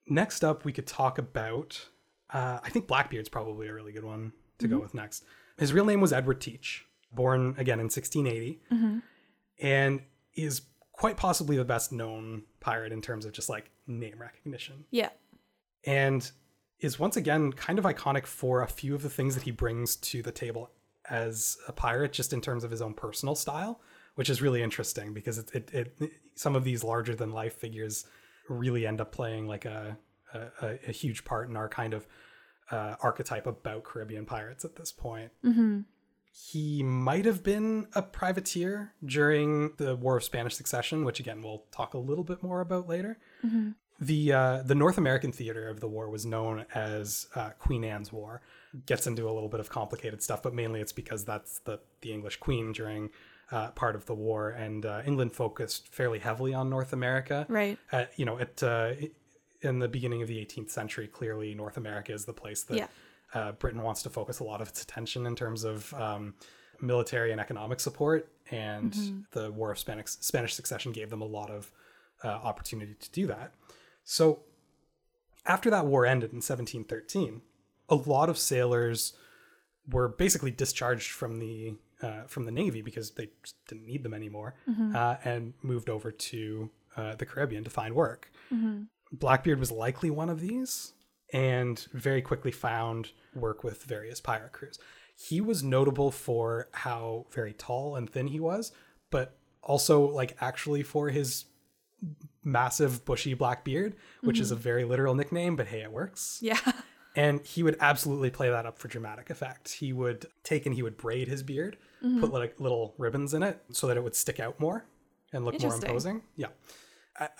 Next 0.07 0.43
up, 0.43 0.65
we 0.65 0.71
could 0.71 0.87
talk 0.87 1.17
about 1.17 1.87
uh, 2.33 2.59
I 2.63 2.69
think 2.69 2.87
Blackbeard's 2.87 3.29
probably 3.29 3.67
a 3.67 3.73
really 3.73 3.91
good 3.91 4.03
one 4.05 4.31
to 4.59 4.67
go 4.67 4.75
mm-hmm. 4.75 4.83
with 4.83 4.93
next. 4.93 5.23
His 5.57 5.73
real 5.73 5.85
name 5.85 6.01
was 6.01 6.11
Edward 6.11 6.41
Teach, 6.41 6.85
born 7.11 7.55
again 7.57 7.79
in 7.79 7.85
1680, 7.85 8.61
mm-hmm. 8.71 8.99
and 9.59 10.01
is 10.33 10.61
quite 10.91 11.17
possibly 11.17 11.57
the 11.57 11.65
best 11.65 11.91
known 11.91 12.43
pirate 12.59 12.91
in 12.91 13.01
terms 13.01 13.25
of 13.25 13.31
just 13.31 13.49
like 13.49 13.69
name 13.87 14.15
recognition 14.17 14.85
Yeah. 14.91 15.09
and 15.85 16.29
is 16.79 16.99
once 16.99 17.17
again 17.17 17.51
kind 17.51 17.79
of 17.79 17.85
iconic 17.85 18.25
for 18.25 18.61
a 18.61 18.67
few 18.67 18.95
of 18.95 19.01
the 19.01 19.09
things 19.09 19.35
that 19.35 19.43
he 19.43 19.51
brings 19.51 19.95
to 19.97 20.21
the 20.21 20.31
table 20.31 20.71
as 21.09 21.57
a 21.67 21.73
pirate, 21.73 22.11
just 22.11 22.33
in 22.33 22.41
terms 22.41 22.63
of 22.63 22.71
his 22.71 22.81
own 22.81 22.93
personal 22.93 23.35
style, 23.35 23.79
which 24.15 24.29
is 24.29 24.41
really 24.41 24.61
interesting 24.61 25.13
because 25.13 25.37
it, 25.37 25.51
it, 25.53 25.71
it 25.99 26.11
some 26.35 26.55
of 26.55 26.63
these 26.63 26.83
larger 26.83 27.15
than 27.15 27.31
life 27.31 27.55
figures 27.55 28.05
really 28.49 28.85
end 28.85 29.01
up 29.01 29.11
playing 29.11 29.47
like 29.47 29.65
a 29.65 29.97
a, 30.33 30.79
a 30.87 30.91
huge 30.91 31.23
part 31.23 31.49
in 31.49 31.55
our 31.55 31.69
kind 31.69 31.93
of 31.93 32.07
uh, 32.71 32.95
archetype 33.01 33.47
about 33.47 33.83
Caribbean 33.83 34.25
pirates 34.25 34.65
at 34.65 34.75
this 34.75 34.91
point. 34.91 35.31
He 36.31 36.83
might 36.83 37.23
have 37.25 37.43
been 37.43 37.87
a 37.93 38.01
privateer 38.01 38.93
during 39.05 39.71
the 39.77 39.95
War 39.95 40.17
of 40.17 40.23
Spanish 40.23 40.55
Succession, 40.55 41.05
which 41.05 41.19
again 41.19 41.41
we'll 41.41 41.63
talk 41.71 41.93
a 41.93 41.97
little 41.97 42.25
bit 42.25 42.43
more 42.43 42.59
about 42.61 42.89
later. 42.89 43.17
The 43.99 44.33
uh, 44.33 44.61
the 44.63 44.75
North 44.75 44.97
American 44.97 45.31
theater 45.31 45.69
of 45.69 45.79
the 45.79 45.87
war 45.87 46.09
was 46.09 46.25
known 46.25 46.65
as 46.75 47.27
uh, 47.35 47.51
Queen 47.59 47.85
Anne's 47.85 48.11
War. 48.11 48.41
Gets 48.85 49.07
into 49.07 49.29
a 49.29 49.31
little 49.31 49.47
bit 49.47 49.61
of 49.61 49.69
complicated 49.69 50.21
stuff, 50.21 50.43
but 50.43 50.53
mainly 50.53 50.81
it's 50.81 50.91
because 50.91 51.23
that's 51.23 51.59
the 51.59 51.79
the 52.01 52.11
English 52.11 52.37
Queen 52.37 52.73
during 52.73 53.11
uh, 53.51 53.71
part 53.71 53.95
of 53.95 54.05
the 54.05 54.13
war, 54.13 54.49
and 54.49 54.85
uh, 54.85 55.01
England 55.05 55.31
focused 55.31 55.93
fairly 55.93 56.19
heavily 56.19 56.53
on 56.53 56.69
North 56.69 56.91
America. 56.91 57.45
Right. 57.47 57.77
Uh, 57.93 58.05
you 58.17 58.25
know, 58.25 58.37
it 58.37 58.61
uh, 58.61 58.91
in 59.65 59.79
the 59.79 59.87
beginning 59.87 60.21
of 60.21 60.27
the 60.27 60.37
18th 60.37 60.69
century, 60.69 61.07
clearly 61.07 61.53
North 61.55 61.77
America 61.77 62.13
is 62.13 62.25
the 62.25 62.33
place 62.33 62.63
that 62.63 62.77
Yeah. 62.77 62.87
uh, 63.33 63.51
Britain 63.53 63.81
wants 63.81 64.03
to 64.03 64.09
focus 64.09 64.39
a 64.39 64.43
lot 64.43 64.61
of 64.61 64.67
its 64.69 64.81
attention 64.83 65.25
in 65.25 65.35
terms 65.35 65.63
of 65.63 65.93
um, 65.95 66.35
military 66.81 67.31
and 67.31 67.41
economic 67.41 67.79
support. 67.79 68.31
And 68.51 68.93
the 69.31 69.51
War 69.51 69.71
of 69.71 69.79
Spanish, 69.79 70.07
Spanish 70.09 70.53
Succession 70.53 70.91
gave 70.91 71.09
them 71.09 71.21
a 71.21 71.25
lot 71.25 71.49
of 71.49 71.71
uh, 72.23 72.27
opportunity 72.27 72.93
to 72.93 73.11
do 73.11 73.27
that. 73.27 73.53
So 74.03 74.43
after 75.45 75.69
that 75.71 75.85
war 75.85 76.05
ended 76.05 76.31
in 76.31 76.37
1713, 76.37 77.41
a 77.89 77.95
lot 77.95 78.29
of 78.29 78.37
sailors 78.37 79.13
were 79.91 80.07
basically 80.07 80.51
discharged 80.51 81.11
from 81.11 81.39
the 81.39 81.75
uh, 82.01 82.23
from 82.27 82.43
the 82.45 82.51
navy 82.51 82.81
because 82.81 83.11
they 83.11 83.29
just 83.43 83.55
didn't 83.67 83.85
need 83.85 84.03
them 84.03 84.13
anymore, 84.13 84.53
uh, 84.95 85.15
and 85.23 85.53
moved 85.61 85.89
over 85.89 86.11
to 86.11 86.69
uh, 86.97 87.15
the 87.15 87.25
Caribbean 87.25 87.63
to 87.63 87.69
find 87.69 87.95
work. 87.95 88.29
Blackbeard 89.11 89.59
was 89.59 89.71
likely 89.71 90.09
one 90.09 90.29
of 90.29 90.39
these, 90.39 90.93
and 91.33 91.79
very 91.93 92.21
quickly 92.21 92.51
found 92.51 93.11
work 93.33 93.63
with 93.63 93.83
various 93.83 94.21
pirate 94.21 94.53
crews. 94.53 94.79
he 95.17 95.39
was 95.39 95.63
notable 95.63 96.11
for 96.11 96.67
how 96.73 97.25
very 97.31 97.53
tall 97.53 97.95
and 97.95 98.09
thin 98.09 98.27
he 98.27 98.39
was, 98.39 98.71
but 99.11 99.37
also 99.61 100.09
like 100.09 100.35
actually 100.41 100.83
for 100.83 101.09
his 101.09 101.45
massive 102.43 103.05
bushy 103.05 103.33
black 103.33 103.63
beard, 103.63 103.95
which 104.21 104.35
mm-hmm. 104.35 104.43
is 104.43 104.51
a 104.51 104.55
very 104.55 104.83
literal 104.83 105.15
nickname, 105.15 105.55
but 105.55 105.67
hey, 105.67 105.81
it 105.81 105.91
works. 105.91 106.39
Yeah. 106.41 106.59
And 107.17 107.45
he 107.45 107.63
would 107.63 107.77
absolutely 107.79 108.29
play 108.29 108.49
that 108.49 108.65
up 108.65 108.77
for 108.77 108.89
dramatic 108.89 109.29
effect. 109.29 109.71
He 109.71 109.93
would 109.93 110.25
take 110.43 110.65
and 110.65 110.75
he 110.75 110.83
would 110.83 110.97
braid 110.97 111.29
his 111.29 111.43
beard, 111.43 111.77
mm-hmm. 112.03 112.19
put 112.19 112.33
like 112.33 112.59
little 112.59 112.93
ribbons 112.97 113.33
in 113.33 113.41
it 113.41 113.63
so 113.71 113.87
that 113.87 113.95
it 113.95 114.03
would 114.03 114.15
stick 114.15 114.41
out 114.41 114.59
more 114.59 114.85
and 115.31 115.45
look 115.45 115.57
more 115.61 115.73
imposing. 115.73 116.23
Yeah. 116.35 116.49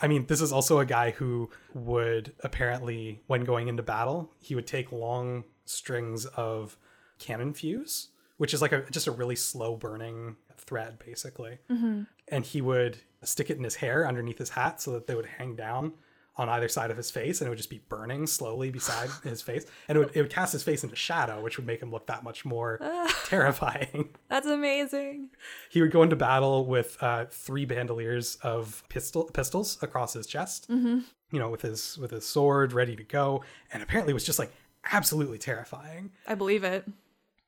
I 0.02 0.08
mean, 0.08 0.26
this 0.28 0.42
is 0.42 0.54
also 0.54 0.80
a 0.80 0.86
guy 0.86 1.12
who 1.12 1.50
would 1.74 2.34
apparently, 2.42 3.22
when 3.28 3.44
going 3.44 3.68
into 3.68 3.84
battle, 3.84 4.32
he 4.40 4.56
would 4.56 4.68
take 4.68 4.92
long 4.92 5.44
strings 5.66 6.26
of 6.26 6.78
cannon 7.20 7.54
fuse, 7.54 8.10
which 8.38 8.54
is 8.54 8.62
like 8.62 8.72
a 8.72 8.90
just 8.90 9.08
a 9.08 9.12
really 9.12 9.36
slow 9.36 9.76
burning 9.76 10.38
thread, 10.58 10.98
basically. 11.06 11.60
Mm-hmm. 11.70 12.04
And 12.30 12.46
he 12.46 12.62
would 12.62 13.00
stick 13.24 13.50
it 13.50 13.58
in 13.58 13.64
his 13.64 13.76
hair 13.76 14.08
underneath 14.08 14.38
his 14.38 14.50
hat 14.50 14.82
so 14.82 14.92
that 14.92 15.08
they 15.08 15.16
would 15.16 15.26
hang 15.26 15.56
down 15.56 15.94
on 16.38 16.50
either 16.50 16.68
side 16.68 16.92
of 16.92 16.98
his 16.98 17.10
face 17.10 17.40
and 17.40 17.48
it 17.48 17.50
would 17.50 17.58
just 17.58 17.70
be 17.70 17.82
burning 17.90 18.28
slowly 18.28 18.70
beside 18.70 19.10
his 19.24 19.42
face. 19.42 19.66
And 19.88 19.98
it 19.98 20.00
would, 20.00 20.12
it 20.16 20.22
would 20.22 20.30
cast 20.30 20.54
his 20.54 20.64
face 20.64 20.84
into 20.84 20.96
shadow 20.96 21.42
which 21.42 21.58
would 21.58 21.66
make 21.66 21.82
him 21.82 21.92
look 21.92 22.08
that 22.08 22.24
much 22.24 22.46
more 22.46 22.80
terrifying. 23.26 24.10
That's 24.30 24.48
amazing. 24.48 25.30
He 25.70 25.82
would 25.82 25.92
go 25.92 26.04
into 26.04 26.16
battle 26.16 26.66
with 26.66 26.98
uh, 27.02 27.26
three 27.30 27.66
bandoliers 27.66 28.38
of 28.42 28.84
pistol 28.90 29.26
pistols 29.34 29.78
across 29.82 30.14
his 30.14 30.28
chest 30.28 30.70
mm-hmm. 30.70 31.00
you 31.32 31.40
know 31.40 31.50
with 31.50 31.62
his 31.62 31.98
with 31.98 32.12
his 32.12 32.26
sword 32.26 32.74
ready 32.74 32.96
to 32.96 33.04
go. 33.04 33.44
And 33.72 33.82
apparently 33.82 34.12
it 34.12 34.16
was 34.16 34.26
just 34.26 34.40
like 34.40 34.52
absolutely 34.92 35.38
terrifying. 35.38 36.12
I 36.28 36.36
believe 36.36 36.64
it. 36.64 36.86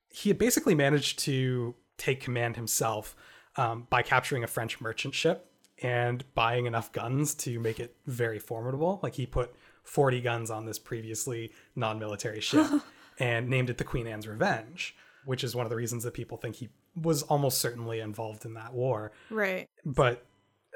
He 0.10 0.30
had 0.30 0.38
basically 0.38 0.76
managed 0.76 1.20
to 1.20 1.76
take 1.98 2.22
command 2.22 2.56
himself 2.56 3.16
um, 3.58 3.88
by 3.90 4.02
capturing 4.02 4.44
a 4.44 4.48
french 4.48 4.80
merchant 4.80 5.14
ship 5.14 5.52
and 5.82 6.24
buying 6.34 6.66
enough 6.66 6.92
guns 6.92 7.36
to 7.36 7.60
make 7.60 7.80
it 7.80 7.96
very 8.06 8.40
formidable. 8.40 9.00
Like 9.04 9.16
he 9.16 9.26
put 9.26 9.54
40 9.84 10.22
guns 10.22 10.52
on 10.52 10.66
this 10.66 10.80
previously 10.80 11.52
non 11.76 12.00
military 12.00 12.42
ship 12.42 12.68
and 13.20 13.50
named 13.50 13.70
it 13.70 13.78
the 13.78 13.84
Queen 13.84 14.08
Anne's 14.08 14.28
Revenge, 14.28 14.96
which 15.26 15.44
is 15.44 15.56
one 15.56 15.66
of 15.66 15.70
the 15.70 15.76
reasons 15.76 16.04
that 16.04 16.14
people 16.14 16.38
think 16.38 16.56
he 16.56 16.70
was 16.96 17.24
almost 17.24 17.60
certainly 17.60 18.00
involved 18.00 18.46
in 18.46 18.56
that 18.56 18.74
war. 18.74 19.12
Right. 19.30 19.68
But 19.86 20.26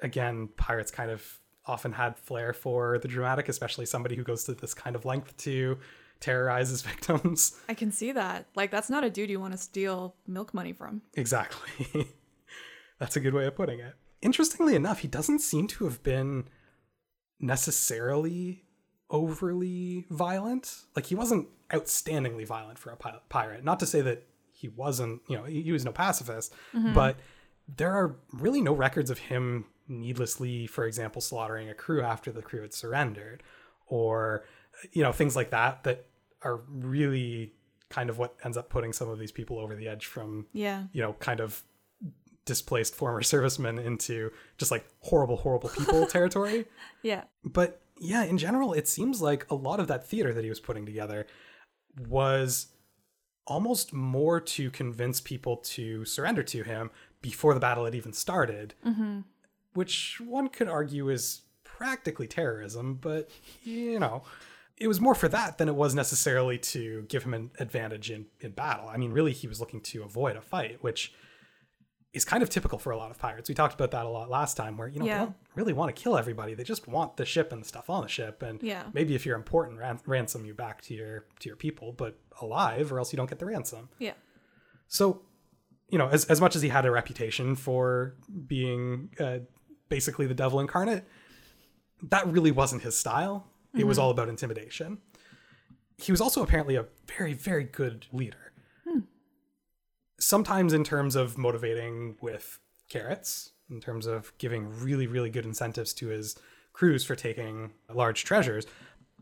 again, 0.02 0.50
pirates 0.56 0.92
kind 0.92 1.12
of 1.12 1.40
often 1.66 1.92
had 1.92 2.18
flair 2.18 2.54
for 2.54 3.00
the 3.00 3.08
dramatic, 3.08 3.50
especially 3.50 3.86
somebody 3.86 4.16
who 4.16 4.24
goes 4.24 4.44
to 4.46 4.54
this 4.54 4.74
kind 4.74 4.96
of 4.96 5.06
length 5.06 5.36
to 5.38 5.78
terrorize 6.20 6.70
his 6.70 6.82
victims. 6.84 7.60
I 7.68 7.74
can 7.74 7.92
see 7.92 8.12
that. 8.12 8.48
Like, 8.56 8.72
that's 8.72 8.90
not 8.90 9.04
a 9.04 9.10
dude 9.10 9.30
you 9.30 9.40
want 9.40 9.54
to 9.54 9.58
steal 9.58 10.16
milk 10.28 10.54
money 10.54 10.74
from. 10.74 11.02
Exactly. 11.16 12.08
that's 13.00 13.16
a 13.16 13.20
good 13.20 13.34
way 13.34 13.46
of 13.46 13.56
putting 13.56 13.80
it 13.80 13.96
interestingly 14.22 14.76
enough, 14.76 15.00
he 15.00 15.08
doesn't 15.08 15.40
seem 15.40 15.68
to 15.68 15.86
have 15.86 16.04
been 16.04 16.46
necessarily 17.40 18.64
overly 19.10 20.06
violent. 20.10 20.84
Like 20.96 21.08
he 21.08 21.16
wasn't 21.16 21.48
outstandingly 21.70 22.46
violent 22.46 22.80
for 22.80 22.92
a 22.92 22.96
pirate. 23.30 23.64
Not 23.64 23.80
to 23.80 23.86
say 23.86 24.02
that 24.02 24.28
he 24.54 24.68
wasn't, 24.68 25.22
you 25.28 25.38
know, 25.38 25.44
he, 25.44 25.72
was 25.72 25.86
no 25.86 25.92
pacifist, 25.92 26.54
mm-hmm. 26.74 26.94
but 26.94 27.18
there 27.68 27.92
are 27.92 28.18
really 28.32 28.62
no 28.62 28.74
records 28.74 29.10
of 29.10 29.18
him 29.18 29.66
needlessly, 29.88 30.68
for 30.68 30.86
example, 30.86 31.22
slaughtering 31.22 31.70
a 31.70 31.74
crew 31.74 32.02
after 32.02 32.32
the 32.32 32.42
crew 32.42 32.62
had 32.62 32.74
surrendered 32.74 33.44
or 33.88 34.46
you 34.94 35.04
know, 35.04 35.12
things 35.12 35.36
like 35.36 35.52
that 35.52 35.84
that 35.84 36.06
are 36.44 36.62
really 36.70 37.54
kind 37.92 38.10
of 38.10 38.18
what 38.18 38.36
ends 38.44 38.58
up 38.58 38.70
putting 38.70 38.94
some 38.94 39.10
of 39.10 39.20
these 39.20 39.32
people 39.32 39.60
over 39.60 39.76
the 39.76 39.88
edge 39.88 40.06
from 40.06 40.48
yeah 40.54 40.84
you 40.94 41.02
know 41.02 41.14
kind 41.20 41.40
of 41.40 41.62
displaced 42.46 42.96
former 42.96 43.22
servicemen 43.34 43.80
into 43.80 44.32
just 44.58 44.72
like 44.72 44.86
horrible, 45.00 45.38
horrible 45.38 45.70
people 45.70 46.06
territory. 46.08 46.66
Yeah. 47.02 47.24
But 47.44 47.82
yeah, 48.00 48.24
in 48.24 48.38
general, 48.38 48.74
it 48.74 48.88
seems 48.88 49.22
like 49.22 49.50
a 49.50 49.56
lot 49.56 49.80
of 49.80 49.88
that 49.88 50.08
theater 50.08 50.34
that 50.34 50.44
he 50.44 50.50
was 50.50 50.60
putting 50.60 50.86
together 50.86 51.28
was 52.08 52.68
almost 53.46 53.94
more 53.94 54.40
to 54.40 54.72
convince 54.72 55.20
people 55.20 55.58
to 55.58 56.06
surrender 56.06 56.44
to 56.44 56.64
him 56.64 56.90
before 57.22 57.54
the 57.54 57.60
battle 57.60 57.86
had 57.86 57.96
even 57.96 58.14
started, 58.14 58.74
mm-hmm. 58.86 59.20
which 59.74 60.20
one 60.24 60.48
could 60.48 60.68
argue 60.68 61.10
is 61.10 61.42
practically 61.64 62.28
terrorism, 62.28 62.96
but 62.96 63.30
you 63.64 64.00
know. 64.00 64.24
It 64.78 64.88
was 64.88 65.00
more 65.00 65.14
for 65.14 65.28
that 65.28 65.60
than 65.60 65.70
it 65.70 65.76
was 65.76 65.94
necessarily 65.94 66.58
to 66.58 67.06
give 67.08 67.22
him 67.22 67.36
an 67.36 67.52
advantage 67.60 68.10
in, 68.10 68.26
in 68.40 68.50
battle. 68.50 68.90
I 68.90 68.98
mean, 68.98 69.12
really, 69.12 69.32
he 69.32 69.48
was 69.48 69.60
looking 69.60 69.80
to 69.82 70.02
avoid 70.02 70.36
a 70.36 70.42
fight, 70.42 70.80
which 70.82 71.14
is 72.14 72.26
kind 72.26 72.44
of 72.44 72.50
typical 72.50 72.78
for 72.78 72.92
a 72.92 72.98
lot 72.98 73.10
of 73.10 73.18
pirates. 73.18 73.48
We 73.48 73.56
talked 73.56 73.74
about 73.74 73.92
that 73.92 74.06
a 74.06 74.10
lot 74.10 74.30
last 74.30 74.58
time, 74.58 74.78
where 74.78 74.88
you 74.88 75.00
know 75.00 75.06
yeah. 75.06 75.20
they 75.20 75.26
don't 75.26 75.36
really 75.56 75.74
want 75.74 75.96
to 75.96 76.02
kill 76.02 76.18
everybody; 76.18 76.54
they 76.54 76.64
just 76.64 76.88
want 76.88 77.18
the 77.18 77.26
ship 77.26 77.52
and 77.52 77.62
the 77.62 77.68
stuff 77.68 77.90
on 77.90 78.02
the 78.02 78.10
ship, 78.10 78.42
and 78.42 78.62
yeah. 78.62 78.84
maybe 78.94 79.16
if 79.16 79.26
you're 79.26 79.38
important, 79.38 79.80
ran- 79.80 80.00
ransom 80.06 80.46
you 80.46 80.54
back 80.54 80.82
to 80.84 80.94
your 80.94 81.26
to 81.40 81.50
your 81.50 81.56
people, 81.56 81.94
but 81.94 82.20
alive, 82.42 82.92
or 82.92 83.00
else 83.00 83.14
you 83.14 83.18
don't 83.18 83.30
get 83.30 83.40
the 83.40 83.46
ransom. 83.46 83.90
Yeah. 83.98 84.14
So, 84.88 85.22
you 85.90 85.98
know, 85.98 86.10
as 86.10 86.26
as 86.26 86.42
much 86.42 86.56
as 86.56 86.62
he 86.62 86.70
had 86.70 86.86
a 86.86 86.92
reputation 86.92 87.56
for 87.56 88.16
being 88.46 89.10
uh, 89.20 89.40
basically 89.88 90.28
the 90.28 90.34
devil 90.34 90.60
incarnate, 90.60 91.06
that 92.10 92.28
really 92.28 92.52
wasn't 92.52 92.82
his 92.82 92.98
style. 92.98 93.48
It 93.74 93.78
mm-hmm. 93.80 93.88
was 93.88 93.98
all 93.98 94.10
about 94.10 94.28
intimidation. 94.28 94.98
He 95.98 96.12
was 96.12 96.20
also 96.20 96.44
apparently 96.44 96.76
a 96.76 96.88
very 97.08 97.34
very 97.34 97.64
good 97.64 98.08
leader 98.12 98.51
sometimes 100.22 100.72
in 100.72 100.84
terms 100.84 101.16
of 101.16 101.38
motivating 101.38 102.16
with 102.22 102.60
carrots, 102.90 103.52
in 103.70 103.82
terms 103.82 104.06
of 104.06 104.34
giving 104.38 104.70
really, 104.82 105.08
really 105.08 105.30
good 105.30 105.46
incentives 105.46 105.94
to 105.96 106.08
his 106.08 106.36
crews 106.74 107.04
for 107.04 107.16
taking 107.16 107.72
large 107.94 108.24
treasures, 108.24 108.66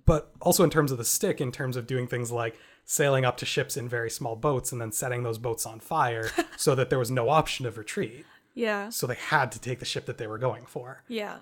but 0.05 0.31
also 0.41 0.63
in 0.63 0.69
terms 0.69 0.91
of 0.91 0.97
the 0.97 1.05
stick, 1.05 1.39
in 1.39 1.51
terms 1.51 1.77
of 1.77 1.87
doing 1.87 2.07
things 2.07 2.31
like 2.31 2.57
sailing 2.85 3.25
up 3.25 3.37
to 3.37 3.45
ships 3.45 3.77
in 3.77 3.87
very 3.87 4.09
small 4.09 4.35
boats 4.35 4.71
and 4.71 4.81
then 4.81 4.91
setting 4.91 5.23
those 5.23 5.37
boats 5.37 5.65
on 5.65 5.79
fire 5.79 6.29
so 6.57 6.75
that 6.75 6.89
there 6.89 6.99
was 6.99 7.11
no 7.11 7.29
option 7.29 7.65
of 7.65 7.77
retreat. 7.77 8.25
Yeah. 8.55 8.89
So 8.89 9.07
they 9.07 9.15
had 9.15 9.51
to 9.53 9.59
take 9.59 9.79
the 9.79 9.85
ship 9.85 10.05
that 10.07 10.17
they 10.17 10.27
were 10.27 10.39
going 10.39 10.65
for. 10.65 11.03
Yeah. 11.07 11.37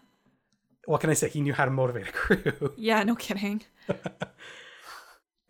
What 0.86 1.02
can 1.02 1.10
I 1.10 1.14
say? 1.14 1.30
He 1.30 1.42
knew 1.42 1.54
how 1.54 1.66
to 1.66 1.72
motivate 1.72 2.08
a 2.08 2.12
crew. 2.12 2.74
Yeah, 2.78 3.04
no 3.04 3.16
kidding. 3.16 3.64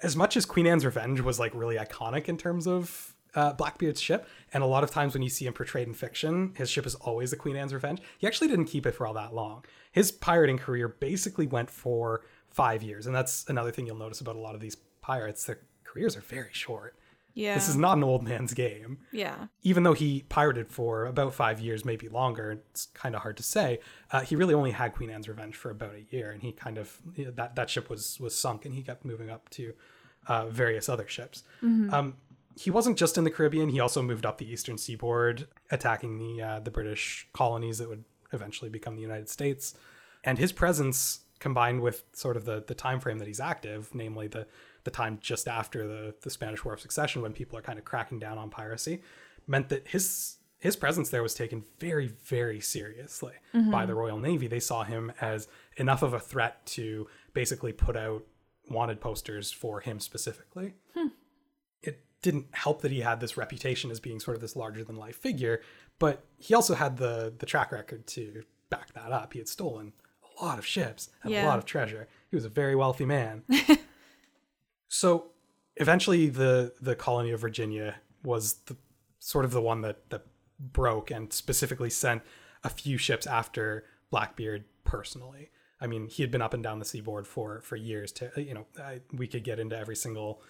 as 0.02 0.16
much 0.16 0.38
as 0.38 0.46
Queen 0.46 0.68
Anne's 0.68 0.86
Revenge 0.86 1.22
was 1.22 1.40
like 1.40 1.54
really 1.54 1.76
iconic 1.76 2.30
in 2.30 2.38
terms 2.38 2.68
of 2.68 3.16
uh, 3.36 3.54
Blackbeard's 3.54 4.02
ship, 4.02 4.28
and 4.54 4.64
a 4.64 4.68
lot 4.68 4.84
of 4.84 4.92
times 4.92 5.14
when 5.14 5.22
you 5.22 5.30
see 5.30 5.46
him 5.46 5.54
portrayed 5.54 5.88
in 5.88 5.94
fiction, 5.94 6.54
his 6.56 6.70
ship 6.70 6.86
is 6.86 6.96
always 6.96 7.32
the 7.32 7.38
Queen 7.38 7.56
Anne's 7.56 7.74
Revenge. 7.74 8.02
He 8.18 8.28
actually 8.28 8.48
didn't 8.48 8.66
keep 8.66 8.86
it 8.86 8.96
for 8.96 9.06
all 9.06 9.14
that 9.14 9.34
long. 9.34 9.64
His 9.92 10.12
pirating 10.12 10.58
career 10.58 10.88
basically 10.88 11.48
went 11.48 11.70
for 11.70 12.22
five 12.50 12.84
years, 12.84 13.06
and 13.06 13.16
that's 13.16 13.46
another 13.48 13.72
thing 13.72 13.86
you'll 13.86 13.98
notice 13.98 14.22
about 14.22 14.36
a 14.36 14.40
lot 14.40 14.56
of 14.56 14.62
these 14.62 14.76
pirates. 15.02 15.46
Their 15.46 15.60
careers 15.84 16.16
are 16.16 16.22
very 16.22 16.50
short. 16.52 16.96
Yeah. 17.38 17.54
This 17.54 17.70
is 17.70 17.76
not 17.76 17.98
an 17.98 18.04
old 18.04 18.24
man's 18.24 18.56
game. 18.56 18.98
Yeah. 19.12 19.46
Even 19.62 19.84
though 19.84 19.94
he 19.94 20.24
pirated 20.28 20.70
for 20.70 21.06
about 21.06 21.36
five 21.36 21.60
years, 21.60 21.86
maybe 21.86 22.10
longer, 22.10 22.64
it's 22.72 22.88
kind 22.96 23.14
of 23.14 23.22
hard 23.22 23.38
to 23.38 23.44
say. 23.44 23.80
Uh, 24.12 24.22
he 24.22 24.36
really 24.36 24.56
only 24.56 24.72
had 24.72 24.94
Queen 24.94 25.12
Anne's 25.12 25.30
Revenge 25.30 25.56
for 25.56 25.70
about 25.70 25.94
a 25.94 26.04
year, 26.10 26.32
and 26.32 26.42
he 26.42 26.52
kind 26.52 26.80
of 26.80 27.00
you 27.16 27.26
know, 27.26 27.32
that 27.32 27.56
that 27.56 27.70
ship 27.70 27.92
was 27.92 28.20
was 28.20 28.36
sunk, 28.36 28.66
and 28.66 28.74
he 28.74 28.82
kept 28.82 29.06
moving 29.06 29.30
up 29.30 29.50
to 29.52 29.74
uh, 30.28 30.48
various 30.48 30.90
other 30.90 31.08
ships. 31.08 31.44
Mm-hmm. 31.62 31.94
Um, 31.94 32.16
he 32.58 32.72
wasn't 32.72 32.98
just 32.98 33.18
in 33.18 33.24
the 33.24 33.30
Caribbean. 33.30 33.70
He 33.70 33.80
also 33.80 34.02
moved 34.02 34.26
up 34.26 34.40
the 34.40 34.52
eastern 34.52 34.78
seaboard, 34.78 35.48
attacking 35.70 36.18
the 36.18 36.42
uh, 36.42 36.60
the 36.60 36.72
British 36.72 37.28
colonies 37.34 37.78
that 37.78 37.88
would 37.88 38.04
eventually 38.34 38.70
become 38.70 38.96
the 38.96 39.02
United 39.02 39.30
States. 39.30 39.76
And 40.24 40.38
his 40.38 40.52
presence, 40.52 41.22
combined 41.40 41.82
with 41.82 42.04
sort 42.14 42.36
of 42.36 42.46
the 42.46 42.64
the 42.66 42.74
time 42.74 43.00
frame 43.00 43.20
that 43.20 43.28
he's 43.28 43.40
active, 43.40 43.94
namely 43.94 44.28
the 44.28 44.48
the 44.84 44.92
time 44.92 45.20
just 45.22 45.48
after 45.48 45.88
the 45.88 46.16
the 46.22 46.30
Spanish 46.30 46.66
War 46.66 46.74
of 46.74 46.82
Succession, 46.82 47.22
when 47.22 47.34
people 47.34 47.58
are 47.58 47.62
kind 47.62 47.78
of 47.78 47.86
cracking 47.86 48.20
down 48.20 48.38
on 48.38 48.50
piracy, 48.50 49.04
meant 49.46 49.70
that 49.70 49.88
his 49.88 50.38
his 50.60 50.76
presence 50.76 51.10
there 51.10 51.22
was 51.22 51.36
taken 51.36 51.64
very 51.80 52.08
very 52.08 52.60
seriously 52.60 53.34
mm-hmm. 53.54 53.70
by 53.70 53.86
the 53.86 53.94
Royal 53.94 54.20
Navy. 54.20 54.48
They 54.48 54.60
saw 54.60 54.84
him 54.84 55.12
as 55.22 55.48
enough 55.76 56.02
of 56.02 56.14
a 56.14 56.20
threat 56.20 56.66
to 56.68 57.08
basically 57.34 57.72
put 57.72 57.96
out 57.96 58.24
wanted 58.68 59.00
posters 59.00 59.52
for 59.52 59.80
him 59.80 60.00
specifically. 60.00 60.74
Hmm 60.96 61.10
didn't 62.28 62.48
help 62.52 62.82
that 62.82 62.92
he 62.92 63.00
had 63.00 63.22
this 63.22 63.38
reputation 63.38 63.90
as 63.90 64.02
being 64.02 64.20
sort 64.20 64.36
of 64.36 64.42
this 64.42 64.58
larger 64.58 64.84
than 64.84 64.98
life 64.98 65.16
figure, 65.16 65.62
but 65.98 66.26
he 66.38 66.54
also 66.54 66.76
had 66.76 66.98
the 66.98 67.34
the 67.40 67.46
track 67.46 67.72
record 67.72 68.06
to 68.08 68.44
back 68.70 68.94
that 68.94 69.14
up. 69.14 69.32
He 69.32 69.40
had 69.40 69.48
stolen 69.48 69.94
a 70.24 70.44
lot 70.44 70.60
of 70.60 70.66
ships 70.66 71.10
and 71.24 71.32
yeah. 71.32 71.46
a 71.46 71.48
lot 71.48 71.58
of 71.58 71.64
treasure. 71.64 72.10
He 72.30 72.36
was 72.36 72.44
a 72.44 72.50
very 72.50 72.76
wealthy 72.76 73.06
man. 73.06 73.44
so 74.90 75.28
eventually 75.78 76.28
the 76.28 76.74
the 76.82 76.96
colony 76.96 77.32
of 77.32 77.40
Virginia 77.40 77.96
was 78.24 78.56
the 78.66 78.76
sort 79.20 79.46
of 79.46 79.52
the 79.52 79.62
one 79.62 79.82
that 79.82 80.10
that 80.10 80.26
broke 80.60 81.10
and 81.10 81.32
specifically 81.32 81.90
sent 81.90 82.24
a 82.66 82.70
few 82.70 82.98
ships 82.98 83.26
after 83.26 83.86
Blackbeard 84.12 84.66
personally. 84.84 85.52
I 85.80 85.88
mean, 85.88 86.08
he 86.08 86.24
had 86.24 86.32
been 86.32 86.42
up 86.42 86.54
and 86.54 86.64
down 86.64 86.80
the 86.80 86.86
seaboard 86.86 87.26
for 87.26 87.62
for 87.62 87.78
years. 87.78 88.12
To 88.14 88.32
you 88.36 88.54
know, 88.54 88.66
I, 88.84 89.00
we 89.14 89.28
could 89.28 89.46
get 89.46 89.60
into 89.60 89.78
every 89.78 89.96
single 89.96 90.42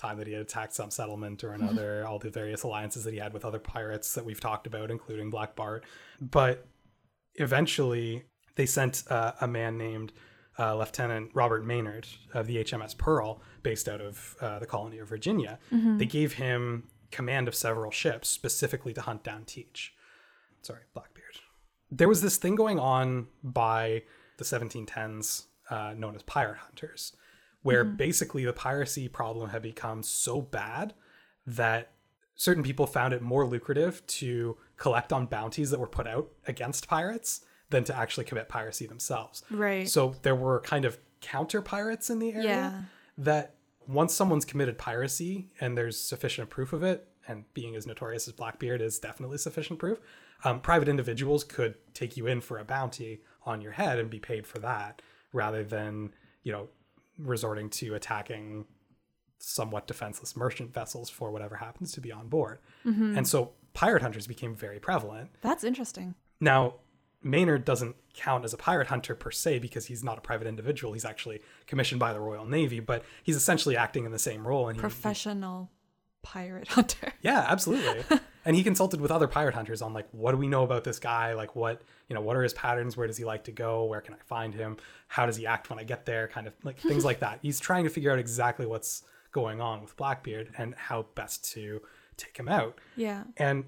time 0.00 0.18
that 0.18 0.26
he 0.26 0.32
had 0.32 0.42
attacked 0.42 0.74
some 0.74 0.90
settlement 0.90 1.44
or 1.44 1.52
another, 1.52 2.06
all 2.06 2.18
the 2.18 2.30
various 2.30 2.62
alliances 2.62 3.04
that 3.04 3.12
he 3.12 3.20
had 3.20 3.32
with 3.32 3.44
other 3.44 3.58
pirates 3.58 4.14
that 4.14 4.24
we've 4.24 4.40
talked 4.40 4.66
about, 4.66 4.90
including 4.90 5.30
Black 5.30 5.54
Bart. 5.54 5.84
But 6.20 6.66
eventually, 7.34 8.24
they 8.54 8.66
sent 8.66 9.04
uh, 9.08 9.32
a 9.40 9.46
man 9.46 9.76
named 9.78 10.12
uh, 10.58 10.76
Lieutenant 10.76 11.30
Robert 11.34 11.64
Maynard 11.64 12.06
of 12.34 12.46
the 12.46 12.56
HMS 12.56 12.96
Pearl, 12.96 13.40
based 13.62 13.88
out 13.88 14.00
of 14.00 14.36
uh, 14.40 14.58
the 14.58 14.66
colony 14.66 14.98
of 14.98 15.08
Virginia. 15.08 15.58
Mm-hmm. 15.72 15.98
They 15.98 16.06
gave 16.06 16.34
him 16.34 16.88
command 17.10 17.48
of 17.48 17.54
several 17.54 17.90
ships 17.90 18.28
specifically 18.28 18.92
to 18.94 19.00
hunt 19.00 19.24
down 19.24 19.44
Teach. 19.44 19.94
Sorry, 20.62 20.82
Blackbeard. 20.94 21.40
There 21.90 22.08
was 22.08 22.22
this 22.22 22.36
thing 22.36 22.54
going 22.54 22.78
on 22.78 23.26
by 23.42 24.02
the 24.36 24.44
1710s 24.44 25.46
uh, 25.70 25.94
known 25.96 26.14
as 26.14 26.22
pirate 26.22 26.58
hunters, 26.58 27.12
where 27.62 27.84
mm-hmm. 27.84 27.96
basically 27.96 28.44
the 28.44 28.52
piracy 28.52 29.08
problem 29.08 29.50
had 29.50 29.62
become 29.62 30.02
so 30.02 30.40
bad 30.40 30.94
that 31.46 31.92
certain 32.34 32.62
people 32.62 32.86
found 32.86 33.12
it 33.12 33.20
more 33.20 33.46
lucrative 33.46 34.06
to 34.06 34.56
collect 34.76 35.12
on 35.12 35.26
bounties 35.26 35.70
that 35.70 35.78
were 35.78 35.86
put 35.86 36.06
out 36.06 36.30
against 36.46 36.88
pirates 36.88 37.42
than 37.68 37.84
to 37.84 37.96
actually 37.96 38.24
commit 38.24 38.48
piracy 38.48 38.86
themselves. 38.86 39.42
Right. 39.50 39.88
So 39.88 40.14
there 40.22 40.34
were 40.34 40.60
kind 40.60 40.84
of 40.84 40.98
counter 41.20 41.60
pirates 41.60 42.08
in 42.10 42.18
the 42.18 42.32
area 42.32 42.48
yeah. 42.48 42.82
that 43.18 43.54
once 43.86 44.14
someone's 44.14 44.44
committed 44.44 44.78
piracy 44.78 45.48
and 45.60 45.76
there's 45.76 46.00
sufficient 46.00 46.48
proof 46.48 46.72
of 46.72 46.82
it, 46.82 47.06
and 47.28 47.44
being 47.54 47.76
as 47.76 47.86
notorious 47.86 48.26
as 48.26 48.34
Blackbeard 48.34 48.80
is 48.80 48.98
definitely 48.98 49.38
sufficient 49.38 49.78
proof, 49.78 50.00
um, 50.44 50.60
private 50.60 50.88
individuals 50.88 51.44
could 51.44 51.74
take 51.94 52.16
you 52.16 52.26
in 52.26 52.40
for 52.40 52.58
a 52.58 52.64
bounty 52.64 53.20
on 53.44 53.60
your 53.60 53.72
head 53.72 53.98
and 53.98 54.10
be 54.10 54.18
paid 54.18 54.46
for 54.46 54.58
that 54.58 55.02
rather 55.32 55.62
than, 55.62 56.12
you 56.42 56.50
know, 56.50 56.68
resorting 57.22 57.70
to 57.70 57.94
attacking 57.94 58.66
somewhat 59.38 59.86
defenseless 59.86 60.36
merchant 60.36 60.72
vessels 60.72 61.08
for 61.08 61.30
whatever 61.30 61.56
happens 61.56 61.92
to 61.92 62.00
be 62.00 62.12
on 62.12 62.28
board. 62.28 62.58
Mm-hmm. 62.84 63.16
And 63.16 63.26
so 63.26 63.52
pirate 63.72 64.02
hunters 64.02 64.26
became 64.26 64.54
very 64.54 64.78
prevalent. 64.78 65.30
That's 65.40 65.64
interesting. 65.64 66.14
Now, 66.40 66.74
Maynard 67.22 67.64
doesn't 67.64 67.96
count 68.14 68.44
as 68.44 68.52
a 68.52 68.56
pirate 68.56 68.88
hunter 68.88 69.14
per 69.14 69.30
se 69.30 69.58
because 69.58 69.86
he's 69.86 70.02
not 70.02 70.18
a 70.18 70.20
private 70.20 70.46
individual. 70.46 70.92
He's 70.92 71.04
actually 71.04 71.40
commissioned 71.66 71.98
by 71.98 72.12
the 72.12 72.20
Royal 72.20 72.46
Navy, 72.46 72.80
but 72.80 73.04
he's 73.22 73.36
essentially 73.36 73.76
acting 73.76 74.04
in 74.04 74.12
the 74.12 74.18
same 74.18 74.46
role. 74.46 74.68
And 74.68 74.76
he, 74.76 74.80
professional 74.80 75.70
pirate 76.22 76.68
hunter. 76.76 77.12
Yeah, 77.22 77.44
absolutely. 77.46 78.04
and 78.44 78.56
he 78.56 78.62
consulted 78.62 79.00
with 79.00 79.10
other 79.10 79.26
pirate 79.28 79.54
hunters 79.54 79.82
on 79.82 79.92
like, 79.92 80.08
what 80.12 80.32
do 80.32 80.38
we 80.38 80.48
know 80.48 80.62
about 80.62 80.84
this 80.84 80.98
guy? 80.98 81.34
Like, 81.34 81.54
what 81.54 81.82
you 82.08 82.14
know, 82.14 82.20
what 82.20 82.36
are 82.36 82.42
his 82.42 82.54
patterns? 82.54 82.96
Where 82.96 83.06
does 83.06 83.16
he 83.16 83.24
like 83.24 83.44
to 83.44 83.52
go? 83.52 83.84
Where 83.84 84.00
can 84.00 84.14
I 84.14 84.18
find 84.26 84.52
him? 84.52 84.76
How 85.08 85.26
does 85.26 85.36
he 85.36 85.46
act 85.46 85.70
when 85.70 85.78
I 85.78 85.84
get 85.84 86.06
there? 86.06 86.28
Kind 86.28 86.46
of 86.46 86.54
like 86.64 86.78
things 86.78 87.04
like 87.04 87.20
that. 87.20 87.38
He's 87.42 87.60
trying 87.60 87.84
to 87.84 87.90
figure 87.90 88.10
out 88.10 88.18
exactly 88.18 88.66
what's 88.66 89.04
going 89.32 89.60
on 89.60 89.80
with 89.80 89.96
Blackbeard 89.96 90.52
and 90.58 90.74
how 90.74 91.06
best 91.14 91.52
to 91.52 91.80
take 92.16 92.36
him 92.36 92.48
out. 92.48 92.78
Yeah. 92.96 93.24
And 93.36 93.64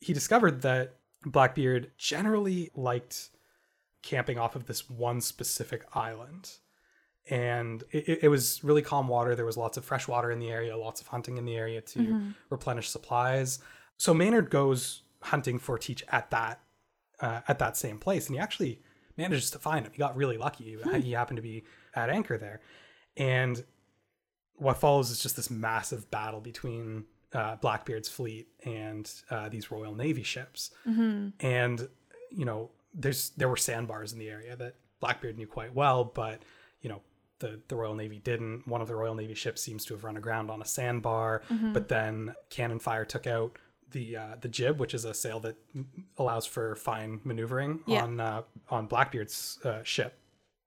he 0.00 0.12
discovered 0.12 0.62
that 0.62 0.96
Blackbeard 1.24 1.90
generally 1.98 2.70
liked 2.74 3.30
camping 4.02 4.38
off 4.38 4.56
of 4.56 4.66
this 4.66 4.88
one 4.88 5.20
specific 5.20 5.84
island. 5.92 6.50
And 7.28 7.84
it, 7.90 8.20
it, 8.22 8.28
was 8.28 8.64
really 8.64 8.82
calm 8.82 9.06
water. 9.06 9.34
There 9.34 9.44
was 9.44 9.56
lots 9.56 9.76
of 9.76 9.84
fresh 9.84 10.08
water 10.08 10.30
in 10.30 10.38
the 10.38 10.50
area, 10.50 10.76
lots 10.76 11.00
of 11.00 11.06
hunting 11.06 11.36
in 11.36 11.44
the 11.44 11.54
area 11.54 11.80
to 11.82 11.98
mm-hmm. 11.98 12.30
replenish 12.48 12.88
supplies. 12.88 13.60
So 14.00 14.14
Maynard 14.14 14.48
goes 14.48 15.02
hunting 15.20 15.58
for 15.58 15.76
Teach 15.76 16.02
at 16.08 16.30
that 16.30 16.60
uh, 17.20 17.42
at 17.46 17.58
that 17.58 17.76
same 17.76 17.98
place, 17.98 18.28
and 18.28 18.34
he 18.34 18.40
actually 18.40 18.80
manages 19.18 19.50
to 19.50 19.58
find 19.58 19.84
him. 19.84 19.92
He 19.92 19.98
got 19.98 20.16
really 20.16 20.38
lucky. 20.38 20.72
Hmm. 20.72 21.00
He 21.00 21.12
happened 21.12 21.36
to 21.36 21.42
be 21.42 21.64
at 21.94 22.08
anchor 22.08 22.38
there, 22.38 22.62
and 23.18 23.62
what 24.56 24.78
follows 24.78 25.10
is 25.10 25.22
just 25.22 25.36
this 25.36 25.50
massive 25.50 26.10
battle 26.10 26.40
between 26.40 27.04
uh, 27.34 27.56
Blackbeard's 27.56 28.08
fleet 28.08 28.48
and 28.64 29.12
uh, 29.28 29.50
these 29.50 29.70
Royal 29.70 29.94
Navy 29.94 30.22
ships. 30.22 30.70
Mm-hmm. 30.88 31.28
And 31.40 31.86
you 32.30 32.46
know, 32.46 32.70
there's 32.94 33.30
there 33.36 33.50
were 33.50 33.58
sandbars 33.58 34.14
in 34.14 34.18
the 34.18 34.30
area 34.30 34.56
that 34.56 34.76
Blackbeard 35.00 35.36
knew 35.36 35.46
quite 35.46 35.74
well, 35.74 36.04
but 36.04 36.40
you 36.80 36.88
know, 36.88 37.02
the 37.40 37.60
the 37.68 37.76
Royal 37.76 37.94
Navy 37.94 38.18
didn't. 38.18 38.66
One 38.66 38.80
of 38.80 38.88
the 38.88 38.96
Royal 38.96 39.14
Navy 39.14 39.34
ships 39.34 39.60
seems 39.60 39.84
to 39.84 39.94
have 39.94 40.04
run 40.04 40.16
aground 40.16 40.50
on 40.50 40.62
a 40.62 40.66
sandbar, 40.66 41.42
mm-hmm. 41.50 41.74
but 41.74 41.88
then 41.88 42.34
cannon 42.48 42.78
fire 42.78 43.04
took 43.04 43.26
out 43.26 43.58
the 43.92 44.16
uh, 44.16 44.36
the 44.40 44.48
jib, 44.48 44.78
which 44.78 44.94
is 44.94 45.04
a 45.04 45.14
sail 45.14 45.40
that 45.40 45.56
allows 46.18 46.46
for 46.46 46.76
fine 46.76 47.20
maneuvering 47.24 47.80
yeah. 47.86 48.02
on 48.02 48.20
uh, 48.20 48.42
on 48.70 48.86
Blackbeard's 48.86 49.58
uh, 49.64 49.82
ship, 49.82 50.18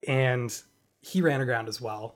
and 0.07 0.61
he 1.01 1.21
ran 1.21 1.41
aground 1.41 1.67
as 1.67 1.81
well. 1.81 2.15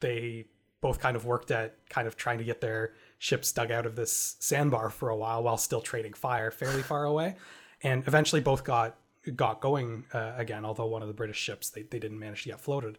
They 0.00 0.46
both 0.80 1.00
kind 1.00 1.16
of 1.16 1.24
worked 1.24 1.50
at 1.50 1.76
kind 1.88 2.06
of 2.06 2.16
trying 2.16 2.38
to 2.38 2.44
get 2.44 2.60
their 2.60 2.92
ships 3.18 3.50
dug 3.52 3.70
out 3.70 3.86
of 3.86 3.96
this 3.96 4.36
sandbar 4.38 4.90
for 4.90 5.08
a 5.08 5.16
while 5.16 5.42
while 5.42 5.58
still 5.58 5.80
trading 5.80 6.12
fire 6.12 6.50
fairly 6.50 6.82
far 6.82 7.04
away. 7.04 7.36
And 7.82 8.06
eventually 8.06 8.40
both 8.40 8.64
got 8.64 8.96
got 9.34 9.60
going 9.60 10.04
uh, 10.12 10.32
again, 10.36 10.64
although 10.64 10.86
one 10.86 11.02
of 11.02 11.08
the 11.08 11.14
British 11.14 11.38
ships 11.38 11.70
they, 11.70 11.82
they 11.82 11.98
didn't 11.98 12.18
manage 12.18 12.44
to 12.44 12.50
get 12.50 12.60
floated. 12.60 12.98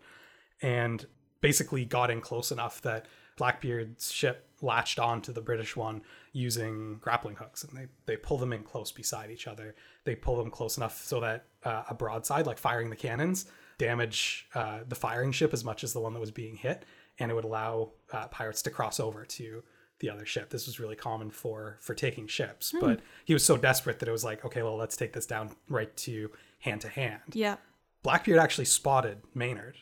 And 0.62 1.06
basically 1.42 1.86
got 1.86 2.12
in 2.12 2.20
close 2.22 2.52
enough 2.52 2.82
that 2.82 3.06
Blackbeard's 3.40 4.12
ship 4.12 4.50
latched 4.62 5.00
onto 5.00 5.32
the 5.32 5.42
British 5.42 5.78
one 5.78 6.02
using 6.34 6.98
grappling 7.00 7.38
hooks, 7.38 7.64
and 7.64 7.76
they 7.76 7.88
they 8.06 8.18
pull 8.18 8.38
them 8.38 8.52
in 8.52 8.64
close 8.64 8.92
beside 8.92 9.32
each 9.32 9.48
other. 9.48 9.76
They 10.04 10.14
pull 10.14 10.36
them 10.36 10.52
close 10.52 10.76
enough 10.76 11.02
so 11.02 11.22
that 11.22 11.46
uh, 11.64 11.84
a 11.90 11.94
broadside, 11.94 12.46
like 12.46 12.58
firing 12.58 12.90
the 12.90 12.98
cannons, 12.98 13.46
damage 13.78 14.48
uh, 14.54 14.80
the 14.88 14.96
firing 14.96 15.32
ship 15.32 15.54
as 15.54 15.64
much 15.64 15.86
as 15.86 15.94
the 15.94 16.02
one 16.02 16.14
that 16.14 16.20
was 16.20 16.32
being 16.32 16.58
hit, 16.58 16.84
and 17.18 17.32
it 17.32 17.34
would 17.34 17.46
allow 17.46 17.92
uh, 18.12 18.28
pirates 18.28 18.62
to 18.64 18.70
cross 18.70 19.00
over 19.00 19.24
to 19.24 19.64
the 20.00 20.10
other 20.10 20.26
ship. 20.26 20.50
This 20.50 20.68
was 20.68 20.78
really 20.78 20.98
common 20.98 21.32
for 21.32 21.78
for 21.80 21.96
taking 21.96 22.28
ships, 22.28 22.74
mm. 22.74 22.82
but 22.82 23.00
he 23.24 23.32
was 23.32 23.46
so 23.46 23.56
desperate 23.56 24.00
that 24.00 24.10
it 24.10 24.12
was 24.12 24.26
like, 24.26 24.44
okay, 24.44 24.64
well, 24.64 24.76
let's 24.76 24.98
take 24.98 25.14
this 25.14 25.26
down 25.26 25.56
right 25.70 25.96
to 25.96 26.30
hand 26.60 26.82
to 26.82 26.90
hand. 26.90 27.22
Yeah. 27.32 27.56
Blackbeard 28.04 28.40
actually 28.40 28.66
spotted 28.66 29.22
Maynard 29.34 29.78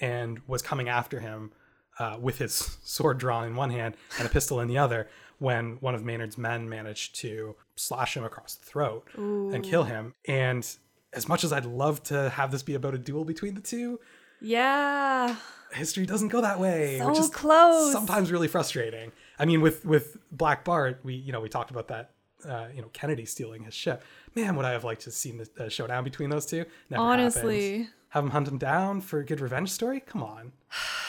and 0.00 0.40
was 0.48 0.62
coming 0.62 0.88
after 0.88 1.20
him 1.20 1.52
uh, 1.98 2.16
with 2.20 2.38
his 2.38 2.78
sword 2.84 3.18
drawn 3.18 3.46
in 3.46 3.56
one 3.56 3.70
hand 3.70 3.96
and 4.18 4.26
a 4.26 4.30
pistol 4.30 4.60
in 4.60 4.68
the 4.68 4.78
other 4.78 5.08
when 5.38 5.76
one 5.80 5.94
of 5.94 6.04
Maynard's 6.04 6.36
men 6.36 6.68
managed 6.68 7.14
to 7.16 7.54
slash 7.76 8.16
him 8.16 8.24
across 8.24 8.56
the 8.56 8.66
throat 8.66 9.06
Ooh. 9.18 9.50
and 9.52 9.64
kill 9.64 9.84
him. 9.84 10.14
And 10.26 10.68
as 11.12 11.28
much 11.28 11.44
as 11.44 11.52
I'd 11.52 11.64
love 11.64 12.02
to 12.04 12.30
have 12.30 12.50
this 12.50 12.62
be 12.62 12.74
about 12.74 12.94
a 12.94 12.98
duel 12.98 13.24
between 13.24 13.54
the 13.54 13.60
two, 13.60 14.00
yeah, 14.40 15.36
history 15.72 16.06
doesn't 16.06 16.28
go 16.28 16.40
that 16.40 16.60
way, 16.60 16.98
so 16.98 17.08
which 17.08 17.18
is 17.18 17.30
close. 17.30 17.92
Sometimes 17.92 18.30
really 18.30 18.48
frustrating. 18.48 19.12
I 19.38 19.44
mean, 19.44 19.60
with 19.60 19.84
with 19.84 20.16
Black 20.30 20.64
Bart, 20.64 21.00
we 21.02 21.14
you 21.14 21.32
know 21.32 21.40
we 21.40 21.48
talked 21.48 21.70
about 21.70 21.88
that. 21.88 22.10
Uh, 22.48 22.68
you 22.72 22.80
know, 22.80 22.88
Kennedy 22.92 23.24
stealing 23.24 23.64
his 23.64 23.74
ship. 23.74 24.04
Man, 24.36 24.54
would 24.54 24.64
I 24.64 24.70
have 24.70 24.84
liked 24.84 25.02
to 25.02 25.10
seen 25.10 25.38
the 25.38 25.64
uh, 25.64 25.68
showdown 25.68 26.04
between 26.04 26.30
those 26.30 26.46
two? 26.46 26.64
Never 26.88 27.02
Honestly, 27.02 27.70
happened. 27.70 27.88
have 28.10 28.24
him 28.24 28.30
hunt 28.30 28.48
him 28.48 28.58
down 28.58 29.00
for 29.00 29.18
a 29.18 29.24
good 29.24 29.40
revenge 29.40 29.72
story. 29.72 29.98
Come 29.98 30.22
on, 30.22 30.52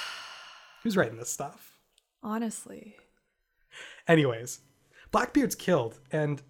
who's 0.84 0.98
writing 0.98 1.18
this 1.18 1.30
stuff? 1.30 1.80
Honestly. 2.24 2.96
Anyways, 4.08 4.62
Blackbeard's 5.12 5.56
killed, 5.56 6.00
and 6.12 6.42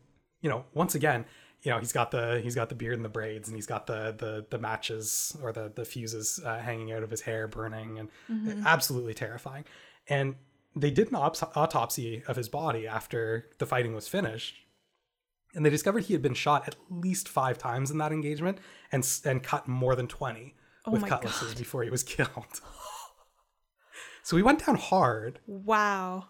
you 0.42 0.50
know, 0.50 0.66
once 0.74 0.96
again, 0.96 1.26
you 1.62 1.72
know, 1.72 1.80
he's 1.80 1.92
got 1.92 2.12
the 2.12 2.40
he's 2.42 2.56
got 2.56 2.70
the 2.70 2.76
beard 2.76 2.96
and 2.96 3.04
the 3.04 3.10
braids, 3.10 3.48
and 3.50 3.58
he's 3.58 3.68
got 3.68 3.88
the 3.88 4.16
the 4.18 4.46
the 4.50 4.58
matches 4.58 5.38
or 5.44 5.52
the 5.52 5.72
the 5.74 5.86
fuses 5.86 6.40
uh, 6.46 6.60
hanging 6.60 6.92
out 6.92 7.04
of 7.04 7.10
his 7.10 7.22
hair, 7.22 7.48
burning, 7.48 8.00
and 8.00 8.10
mm-hmm. 8.30 8.66
absolutely 8.66 9.14
terrifying. 9.14 9.66
And 10.08 10.36
they 10.76 10.92
did 10.92 11.10
an 11.10 11.16
autopsy 11.16 12.24
of 12.28 12.36
his 12.36 12.48
body 12.48 12.88
after 12.88 13.50
the 13.58 13.66
fighting 13.66 13.94
was 13.94 14.08
finished, 14.08 14.56
and 15.54 15.66
they 15.66 15.70
discovered 15.70 16.06
he 16.06 16.14
had 16.14 16.22
been 16.22 16.34
shot 16.34 16.68
at 16.68 16.76
least 16.90 17.28
five 17.28 17.58
times 17.58 17.92
in 17.92 17.98
that 17.98 18.14
engagement, 18.14 18.60
and 18.92 19.08
and 19.26 19.44
cut 19.44 19.68
more 19.68 19.96
than 19.96 20.08
twenty 20.08 20.56
oh 20.86 20.92
with 20.92 21.06
cutlasses 21.06 21.50
God. 21.50 21.58
before 21.58 21.84
he 21.84 21.90
was 21.90 22.04
killed. 22.16 22.62
So 24.30 24.36
we 24.36 24.44
went 24.44 24.64
down 24.64 24.76
hard. 24.76 25.40
Wow. 25.48 26.28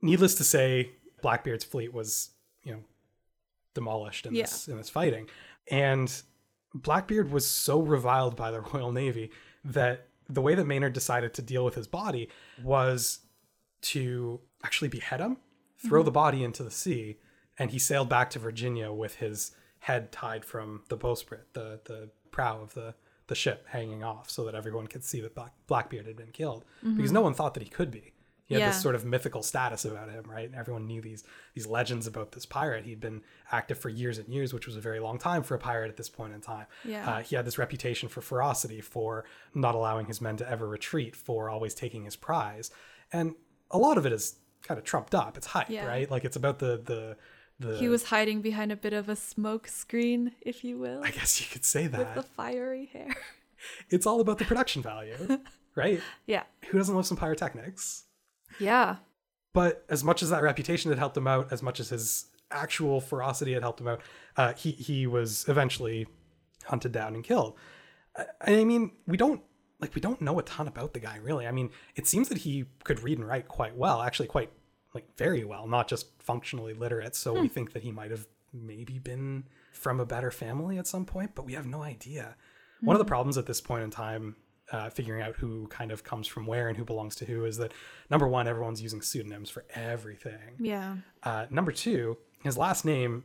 Needless 0.00 0.36
to 0.36 0.44
say, 0.44 0.92
Blackbeard's 1.22 1.64
fleet 1.64 1.92
was, 1.92 2.30
you 2.62 2.70
know, 2.70 2.84
demolished 3.74 4.26
in 4.26 4.34
yeah. 4.36 4.42
this 4.42 4.68
in 4.68 4.76
this 4.76 4.90
fighting, 4.90 5.26
and 5.68 6.22
Blackbeard 6.72 7.32
was 7.32 7.44
so 7.44 7.80
reviled 7.80 8.36
by 8.36 8.52
the 8.52 8.60
Royal 8.72 8.92
Navy 8.92 9.32
that 9.64 10.06
the 10.28 10.40
way 10.40 10.54
that 10.54 10.68
Maynard 10.68 10.92
decided 10.92 11.34
to 11.34 11.42
deal 11.42 11.64
with 11.64 11.74
his 11.74 11.88
body 11.88 12.28
was 12.62 13.18
to 13.80 14.40
actually 14.62 14.86
behead 14.86 15.18
him, 15.18 15.38
throw 15.84 16.02
mm-hmm. 16.02 16.04
the 16.04 16.12
body 16.12 16.44
into 16.44 16.62
the 16.62 16.70
sea, 16.70 17.18
and 17.58 17.72
he 17.72 17.80
sailed 17.80 18.08
back 18.08 18.30
to 18.30 18.38
Virginia 18.38 18.92
with 18.92 19.16
his 19.16 19.50
head 19.80 20.12
tied 20.12 20.44
from 20.44 20.84
the 20.90 20.96
bowsprit, 20.96 21.46
the 21.54 21.80
the 21.86 22.08
prow 22.30 22.60
of 22.60 22.74
the 22.74 22.94
the 23.28 23.34
ship 23.34 23.66
hanging 23.70 24.02
off, 24.04 24.30
so 24.30 24.44
that 24.44 24.54
everyone 24.54 24.86
could 24.86 25.04
see 25.04 25.20
that 25.20 25.34
Black, 25.34 25.52
Blackbeard 25.66 26.06
had 26.06 26.16
been 26.16 26.32
killed, 26.32 26.64
mm-hmm. 26.78 26.96
because 26.96 27.12
no 27.12 27.20
one 27.20 27.34
thought 27.34 27.54
that 27.54 27.62
he 27.62 27.68
could 27.68 27.90
be. 27.90 28.12
He 28.46 28.54
had 28.54 28.60
yeah. 28.60 28.68
this 28.68 28.80
sort 28.80 28.94
of 28.94 29.04
mythical 29.04 29.42
status 29.42 29.84
about 29.84 30.08
him, 30.08 30.24
right? 30.30 30.46
And 30.46 30.54
everyone 30.54 30.86
knew 30.86 31.00
these 31.00 31.24
these 31.54 31.66
legends 31.66 32.06
about 32.06 32.30
this 32.30 32.46
pirate. 32.46 32.84
He'd 32.84 33.00
been 33.00 33.22
active 33.50 33.76
for 33.76 33.88
years 33.88 34.18
and 34.18 34.28
years, 34.28 34.54
which 34.54 34.68
was 34.68 34.76
a 34.76 34.80
very 34.80 35.00
long 35.00 35.18
time 35.18 35.42
for 35.42 35.56
a 35.56 35.58
pirate 35.58 35.88
at 35.88 35.96
this 35.96 36.08
point 36.08 36.32
in 36.32 36.40
time. 36.40 36.66
Yeah. 36.84 37.10
Uh, 37.10 37.22
he 37.22 37.34
had 37.34 37.44
this 37.44 37.58
reputation 37.58 38.08
for 38.08 38.20
ferocity, 38.20 38.80
for 38.80 39.24
not 39.52 39.74
allowing 39.74 40.06
his 40.06 40.20
men 40.20 40.36
to 40.36 40.48
ever 40.48 40.68
retreat, 40.68 41.16
for 41.16 41.50
always 41.50 41.74
taking 41.74 42.04
his 42.04 42.14
prize. 42.14 42.70
And 43.12 43.34
a 43.72 43.78
lot 43.78 43.98
of 43.98 44.06
it 44.06 44.12
is 44.12 44.36
kind 44.62 44.78
of 44.78 44.84
trumped 44.84 45.14
up. 45.14 45.36
It's 45.36 45.48
hype, 45.48 45.68
yeah. 45.68 45.84
right? 45.84 46.08
Like 46.08 46.24
it's 46.24 46.36
about 46.36 46.60
the 46.60 46.80
the 46.84 47.16
the. 47.58 47.76
He 47.76 47.88
was 47.88 48.04
hiding 48.04 48.42
behind 48.42 48.72
a 48.72 48.76
bit 48.76 48.92
of 48.92 49.08
a 49.08 49.16
smoke 49.16 49.68
screen, 49.68 50.32
if 50.40 50.64
you 50.64 50.78
will. 50.78 51.02
I 51.04 51.10
guess 51.10 51.40
you 51.40 51.46
could 51.50 51.64
say 51.64 51.86
that. 51.86 51.98
With 51.98 52.14
the 52.14 52.22
fiery 52.22 52.86
hair. 52.92 53.14
It's 53.90 54.06
all 54.06 54.20
about 54.20 54.38
the 54.38 54.44
production 54.44 54.82
value, 54.82 55.16
right? 55.74 56.00
Yeah. 56.26 56.42
Who 56.68 56.78
doesn't 56.78 56.94
love 56.94 57.06
some 57.06 57.16
pyrotechnics? 57.16 58.04
Yeah. 58.60 58.96
But 59.52 59.84
as 59.88 60.04
much 60.04 60.22
as 60.22 60.30
that 60.30 60.42
reputation 60.42 60.90
had 60.90 60.98
helped 60.98 61.16
him 61.16 61.26
out, 61.26 61.50
as 61.50 61.62
much 61.62 61.80
as 61.80 61.88
his 61.88 62.26
actual 62.50 63.00
ferocity 63.00 63.54
had 63.54 63.62
helped 63.62 63.80
him 63.80 63.88
out, 63.88 64.02
uh, 64.36 64.52
he 64.52 64.72
he 64.72 65.06
was 65.06 65.46
eventually 65.48 66.06
hunted 66.66 66.92
down 66.92 67.14
and 67.14 67.24
killed. 67.24 67.56
I, 68.16 68.26
I 68.42 68.64
mean, 68.64 68.92
we 69.06 69.16
don't 69.16 69.42
like 69.80 69.94
we 69.94 70.00
don't 70.00 70.20
know 70.20 70.38
a 70.38 70.42
ton 70.42 70.68
about 70.68 70.92
the 70.92 71.00
guy 71.00 71.16
really. 71.16 71.46
I 71.46 71.52
mean, 71.52 71.70
it 71.94 72.06
seems 72.06 72.28
that 72.28 72.38
he 72.38 72.66
could 72.84 73.02
read 73.02 73.18
and 73.18 73.26
write 73.26 73.48
quite 73.48 73.74
well, 73.74 74.02
actually 74.02 74.28
quite 74.28 74.50
like 74.96 75.16
very 75.16 75.44
well, 75.44 75.68
not 75.68 75.88
just 75.88 76.06
functionally 76.22 76.72
literate. 76.72 77.14
So 77.14 77.34
hmm. 77.34 77.42
we 77.42 77.48
think 77.48 77.72
that 77.74 77.82
he 77.82 77.92
might 77.92 78.10
have 78.10 78.26
maybe 78.52 78.98
been 78.98 79.44
from 79.72 80.00
a 80.00 80.06
better 80.06 80.30
family 80.30 80.78
at 80.78 80.86
some 80.86 81.04
point, 81.04 81.32
but 81.34 81.44
we 81.44 81.52
have 81.52 81.66
no 81.66 81.82
idea. 81.82 82.34
Hmm. 82.80 82.86
One 82.86 82.96
of 82.96 82.98
the 82.98 83.04
hmm. 83.04 83.08
problems 83.08 83.38
at 83.38 83.46
this 83.46 83.60
point 83.60 83.84
in 83.84 83.90
time, 83.90 84.36
uh, 84.72 84.88
figuring 84.88 85.22
out 85.22 85.36
who 85.36 85.68
kind 85.68 85.92
of 85.92 86.02
comes 86.02 86.26
from 86.26 86.46
where 86.46 86.68
and 86.68 86.76
who 86.76 86.84
belongs 86.84 87.14
to 87.16 87.24
who, 87.26 87.44
is 87.44 87.58
that 87.58 87.72
number 88.10 88.26
one, 88.26 88.48
everyone's 88.48 88.82
using 88.82 89.02
pseudonyms 89.02 89.50
for 89.50 89.64
everything. 89.74 90.56
Yeah. 90.58 90.96
Uh, 91.22 91.46
number 91.50 91.72
two, 91.72 92.16
his 92.42 92.56
last 92.56 92.84
name, 92.84 93.24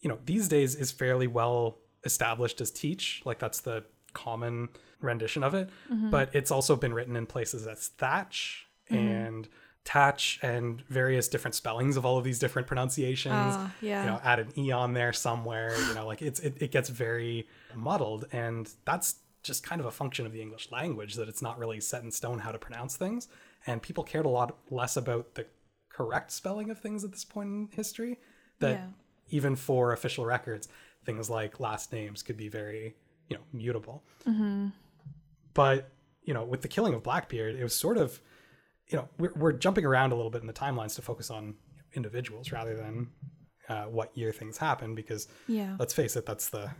you 0.00 0.08
know, 0.08 0.18
these 0.24 0.48
days 0.48 0.76
is 0.76 0.92
fairly 0.92 1.26
well 1.26 1.78
established 2.04 2.60
as 2.60 2.70
Teach. 2.70 3.22
Like 3.24 3.40
that's 3.40 3.60
the 3.60 3.84
common 4.12 4.68
rendition 5.00 5.42
of 5.42 5.54
it, 5.54 5.68
mm-hmm. 5.92 6.10
but 6.10 6.30
it's 6.32 6.50
also 6.50 6.76
been 6.76 6.94
written 6.94 7.16
in 7.16 7.26
places 7.26 7.66
as 7.66 7.88
Thatch 7.88 8.68
mm-hmm. 8.90 9.06
and 9.06 9.48
Tatch 9.88 10.38
and 10.42 10.82
various 10.88 11.28
different 11.28 11.54
spellings 11.54 11.96
of 11.96 12.04
all 12.04 12.18
of 12.18 12.24
these 12.24 12.38
different 12.38 12.68
pronunciations. 12.68 13.34
Uh, 13.34 13.68
yeah. 13.80 14.02
You 14.02 14.10
know, 14.10 14.20
add 14.22 14.38
an 14.38 14.52
E 14.58 14.70
on 14.70 14.92
there 14.92 15.14
somewhere, 15.14 15.74
you 15.88 15.94
know, 15.94 16.06
like 16.06 16.20
it's 16.20 16.40
it, 16.40 16.58
it 16.60 16.70
gets 16.70 16.90
very 16.90 17.48
muddled 17.74 18.26
and 18.30 18.70
that's 18.84 19.16
just 19.42 19.62
kind 19.62 19.80
of 19.80 19.86
a 19.86 19.90
function 19.90 20.26
of 20.26 20.32
the 20.32 20.42
English 20.42 20.70
language 20.70 21.14
that 21.14 21.26
it's 21.26 21.40
not 21.40 21.58
really 21.58 21.80
set 21.80 22.02
in 22.02 22.10
stone 22.10 22.38
how 22.40 22.52
to 22.52 22.58
pronounce 22.58 22.98
things. 22.98 23.28
And 23.66 23.80
people 23.80 24.04
cared 24.04 24.26
a 24.26 24.28
lot 24.28 24.58
less 24.70 24.98
about 24.98 25.36
the 25.36 25.46
correct 25.88 26.32
spelling 26.32 26.68
of 26.68 26.78
things 26.78 27.02
at 27.02 27.10
this 27.10 27.24
point 27.24 27.48
in 27.48 27.68
history 27.72 28.18
that 28.58 28.72
yeah. 28.72 28.86
even 29.30 29.56
for 29.56 29.94
official 29.94 30.26
records, 30.26 30.68
things 31.06 31.30
like 31.30 31.60
last 31.60 31.94
names 31.94 32.22
could 32.22 32.36
be 32.36 32.50
very 32.50 32.94
you 33.30 33.36
know 33.36 33.42
mutable 33.52 34.02
mm-hmm. 34.26 34.68
but 35.54 35.90
you 36.24 36.34
know 36.34 36.44
with 36.44 36.60
the 36.62 36.68
killing 36.68 36.94
of 36.94 37.02
blackbeard 37.02 37.54
it 37.54 37.62
was 37.62 37.74
sort 37.74 37.96
of 37.96 38.20
you 38.90 38.96
know 38.96 39.08
we're, 39.18 39.32
we're 39.36 39.52
jumping 39.52 39.84
around 39.84 40.12
a 40.12 40.14
little 40.16 40.30
bit 40.30 40.40
in 40.40 40.46
the 40.46 40.52
timelines 40.52 40.94
to 40.96 41.02
focus 41.02 41.30
on 41.30 41.54
individuals 41.94 42.52
rather 42.52 42.76
than 42.76 43.08
uh, 43.68 43.84
what 43.84 44.16
year 44.16 44.32
things 44.32 44.56
happen 44.58 44.94
because 44.94 45.28
yeah. 45.46 45.76
let's 45.78 45.92
face 45.92 46.16
it 46.16 46.24
that's 46.26 46.48
the 46.48 46.70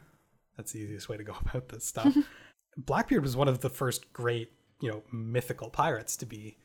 that's 0.57 0.73
the 0.73 0.81
easiest 0.81 1.09
way 1.09 1.17
to 1.17 1.25
go 1.25 1.35
about 1.47 1.69
this 1.69 1.85
stuff. 1.85 2.15
Blackbeard 2.77 3.23
was 3.23 3.37
one 3.37 3.49
of 3.49 3.61
the 3.61 3.71
first 3.71 4.13
great 4.13 4.53
you 4.81 4.91
know 4.91 5.03
mythical 5.13 5.71
pirates 5.71 6.17
to 6.19 6.27
be 6.27 6.57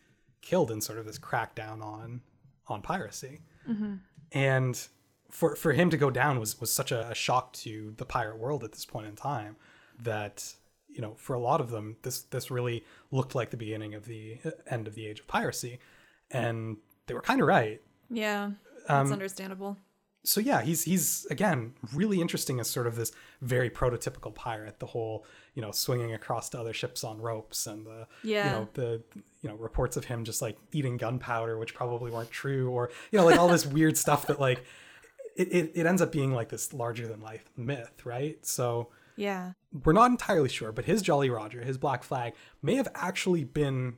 killed 0.41 0.72
in 0.72 0.82
sort 0.82 1.00
of 1.00 1.06
this 1.06 1.20
crackdown 1.20 1.84
on 1.84 2.22
on 2.68 2.82
piracy. 2.82 3.41
Mm-hmm. 3.70 3.96
and 4.34 4.88
for 5.32 5.56
for 5.56 5.72
him 5.72 5.89
to 5.89 5.96
go 5.96 6.10
down 6.10 6.38
was 6.38 6.60
was 6.60 6.72
such 6.72 6.91
a, 6.91 7.10
a, 7.10 7.16
shock 7.16 7.54
to 7.54 7.94
the 7.96 8.06
pirate 8.06 8.38
world 8.38 8.64
at 8.64 8.74
this 8.74 8.86
point 8.86 9.08
in 9.08 9.16
time 9.16 9.56
that 10.02 10.54
you 10.94 11.02
know 11.02 11.14
for 11.16 11.34
a 11.34 11.39
lot 11.39 11.60
of 11.60 11.70
them 11.70 11.98
this 12.04 12.22
this 12.24 12.50
really 12.52 12.84
looked 13.12 13.36
like 13.36 13.50
the 13.50 13.58
beginning 13.58 13.94
of 13.94 14.06
the 14.06 14.38
uh, 14.46 14.52
end 14.68 14.88
of 14.88 14.96
the 14.96 15.08
age 15.08 15.20
of 15.20 15.28
piracy 15.28 15.80
and 16.32 16.78
they 17.08 17.14
were 17.14 17.22
kind 17.22 17.41
of 17.41 17.48
right 17.48 17.82
yeah 18.10 18.52
that's 18.88 19.10
um, 19.10 19.14
understandable 19.14 19.78
so 20.26 20.39
yeah 20.39 20.62
he's 20.62 20.84
he's 20.84 21.26
again 21.30 21.74
really 21.94 22.22
interesting 22.22 22.60
as 22.60 22.70
sort 22.70 22.88
of 22.88 22.96
this 22.96 23.12
very 23.41 23.70
prototypical 23.70 24.34
pirate 24.34 24.80
the 24.80 24.86
whole 24.86 25.26
you 25.54 25.62
know 25.62 25.72
swinging 25.72 26.14
across 26.14 26.50
to 26.50 26.60
other 26.60 26.74
ships 26.74 27.04
on 27.04 27.20
ropes 27.22 27.68
and 27.68 27.86
the 27.86 28.08
yeah. 28.24 28.46
you 28.46 28.52
know 28.52 28.70
the 28.74 29.04
you 29.41 29.50
know 29.50 29.56
reports 29.56 29.98
of 29.98 30.06
him 30.06 30.24
just 30.24 30.41
like 30.41 30.58
eating 30.72 30.96
gunpowder 30.96 31.58
which 31.58 31.74
probably 31.74 32.10
weren't 32.10 32.32
true 32.32 32.70
or 32.70 32.89
you 33.12 33.20
know 33.20 33.26
like 33.26 33.38
all 33.38 33.50
this 33.50 33.66
weird 33.66 33.98
stuff 33.98 34.28
that 34.28 34.39
like 34.39 34.64
it, 35.36 35.52
it, 35.52 35.72
it 35.76 35.86
ends 35.86 36.02
up 36.02 36.12
being 36.12 36.34
like 36.34 36.50
this 36.50 36.74
larger 36.74 37.08
than 37.08 37.22
life 37.22 37.46
myth, 37.58 38.06
right? 38.06 38.44
So 38.46 38.89
yeah, 39.16 39.54
we're 39.84 39.93
not 39.93 40.11
entirely 40.11 40.49
sure, 40.49 40.71
but 40.71 40.86
his 40.86 41.01
Jolly 41.01 41.30
Roger, 41.30 41.63
his 41.63 41.78
Black 41.78 42.03
Flag, 42.03 42.34
may 42.61 42.76
have 42.76 42.88
actually 42.93 43.43
been 43.43 43.97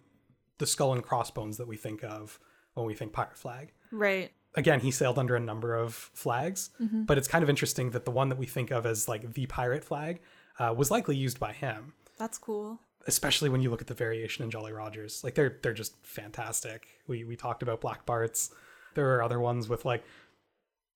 the 0.58 0.66
skull 0.66 0.94
and 0.94 1.04
crossbones 1.04 1.58
that 1.58 1.68
we 1.68 1.76
think 1.76 2.04
of 2.04 2.40
when 2.74 2.86
we 2.86 2.94
think 2.94 3.12
pirate 3.12 3.38
flag. 3.38 3.74
Right. 3.92 4.32
Again, 4.56 4.80
he 4.80 4.92
sailed 4.92 5.20
under 5.20 5.36
a 5.36 5.40
number 5.40 5.76
of 5.76 5.94
flags, 5.94 6.70
mm-hmm. 6.82 7.04
but 7.04 7.18
it's 7.18 7.28
kind 7.28 7.44
of 7.44 7.50
interesting 7.50 7.92
that 7.92 8.06
the 8.06 8.12
one 8.12 8.30
that 8.30 8.38
we 8.38 8.46
think 8.46 8.72
of 8.72 8.86
as 8.86 9.10
like 9.10 9.34
the 9.34 9.46
pirate 9.48 9.84
flag 9.84 10.22
uh, 10.60 10.74
was 10.76 10.90
likely 10.90 11.18
used 11.18 11.40
by 11.40 11.52
him. 11.52 11.94
That's 12.18 12.38
cool. 12.38 12.80
Especially 13.08 13.50
when 13.50 13.62
you 13.62 13.70
look 13.70 13.82
at 13.82 13.88
the 13.88 13.94
variation 13.94 14.46
in 14.46 14.50
Jolly 14.50 14.72
Rogers, 14.72 15.24
like 15.24 15.36
they're 15.36 15.60
they're 15.62 15.74
just 15.74 15.96
fantastic. 16.04 16.88
We 17.06 17.24
we 17.26 17.36
talked 17.36 17.62
about 17.62 17.82
Black 17.82 18.06
Bart's. 18.06 18.50
There 18.96 19.14
are 19.16 19.22
other 19.22 19.40
ones 19.40 19.68
with 19.68 19.84
like 19.84 20.04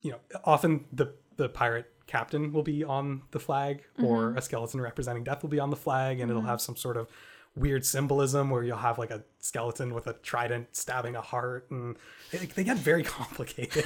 you 0.01 0.11
know, 0.11 0.19
often 0.45 0.85
the 0.93 1.13
the 1.39 1.47
pirate 1.49 1.89
captain 2.05 2.51
will 2.51 2.63
be 2.63 2.83
on 2.83 3.21
the 3.31 3.39
flag, 3.39 3.83
mm-hmm. 3.97 4.05
or 4.05 4.35
a 4.35 4.41
skeleton 4.41 4.81
representing 4.81 5.23
death 5.23 5.41
will 5.41 5.49
be 5.49 5.59
on 5.59 5.69
the 5.69 5.75
flag, 5.75 6.19
and 6.19 6.29
mm-hmm. 6.29 6.37
it'll 6.37 6.49
have 6.49 6.59
some 6.59 6.75
sort 6.75 6.97
of 6.97 7.07
weird 7.55 7.85
symbolism 7.85 8.49
where 8.49 8.61
you'll 8.61 8.77
have 8.77 8.99
like 8.99 9.09
a 9.09 9.23
skeleton 9.39 9.93
with 9.93 10.05
a 10.05 10.13
trident 10.13 10.75
stabbing 10.75 11.15
a 11.15 11.21
heart, 11.21 11.71
and 11.71 11.95
they, 12.31 12.39
they 12.39 12.63
get 12.63 12.77
very 12.77 13.03
complicated. 13.17 13.85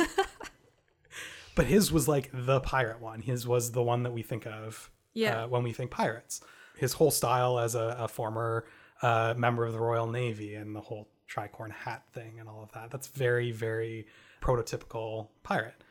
but 1.55 1.67
his 1.67 1.91
was 1.91 2.07
like 2.07 2.31
the 2.33 2.59
pirate 2.61 2.99
one. 2.99 3.21
His 3.21 3.47
was 3.47 3.71
the 3.71 3.83
one 3.83 4.01
that 4.03 4.11
we 4.11 4.23
think 4.23 4.47
of 4.47 4.89
yeah. 5.13 5.43
uh, 5.43 5.47
when 5.47 5.61
we 5.61 5.71
think 5.71 5.91
pirates. 5.91 6.41
His 6.75 6.93
whole 6.93 7.11
style 7.11 7.59
as 7.59 7.75
a, 7.75 7.95
a 7.99 8.07
former 8.07 8.65
uh, 9.03 9.35
member 9.37 9.63
of 9.63 9.73
the 9.73 9.79
Royal 9.79 10.07
Navy 10.07 10.55
and 10.55 10.75
the 10.75 10.81
whole 10.81 11.07
tricorn 11.29 11.71
hat 11.71 12.03
thing 12.13 12.39
and 12.39 12.49
all 12.49 12.63
of 12.63 12.71
that. 12.71 12.89
That's 12.89 13.07
very, 13.07 13.51
very 13.51 14.07
prototypical 14.41 15.27
pirate 15.43 15.82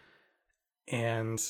and 0.89 1.41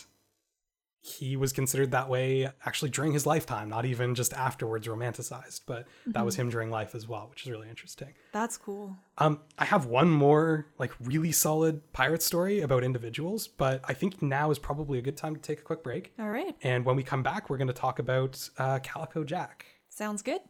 he 1.05 1.37
was 1.37 1.53
considered 1.53 1.91
that 1.91 2.09
way 2.09 2.49
actually 2.65 2.89
during 2.89 3.13
his 3.13 3.27
lifetime, 3.27 3.69
not 3.69 3.85
even 3.85 4.15
just 4.15 4.33
afterwards 4.33 4.87
romanticized, 4.87 5.63
but 5.67 5.83
mm-hmm. 5.83 6.13
that 6.13 6.25
was 6.25 6.35
mm-hmm. 6.35 6.43
him 6.43 6.51
during 6.51 6.71
life 6.71 6.95
as 6.95 7.09
well, 7.09 7.27
which 7.29 7.43
is 7.43 7.51
really 7.51 7.69
interesting. 7.69 8.15
That's 8.33 8.57
cool. 8.57 8.97
Um, 9.19 9.41
I 9.59 9.65
have 9.65 9.87
one 9.87 10.09
more 10.09 10.67
like 10.79 10.93
really 11.01 11.33
solid 11.33 11.93
pirate 11.93 12.23
story 12.23 12.61
about 12.61 12.85
individuals, 12.85 13.49
but 13.49 13.81
I 13.85 13.95
think 13.95 14.23
now 14.23 14.53
is 14.53 14.61
probably 14.61 14.99
a 15.01 15.03
good 15.03 15.17
time 15.17 15.35
to 15.35 15.41
take 15.41 15.59
a 15.59 15.63
quick 15.63 15.83
break. 15.83 16.13
All 16.21 16.31
right. 16.31 16.55
And 16.63 16.85
when 16.85 16.95
we 16.95 17.03
come 17.03 17.25
back, 17.25 17.51
we're 17.51 17.59
going 17.59 17.67
to 17.67 17.75
talk 17.75 17.99
about 17.99 18.49
uh, 18.59 18.79
Calico 18.85 19.25
Jack. 19.25 19.67
Sounds 19.89 20.23
good. 20.23 20.41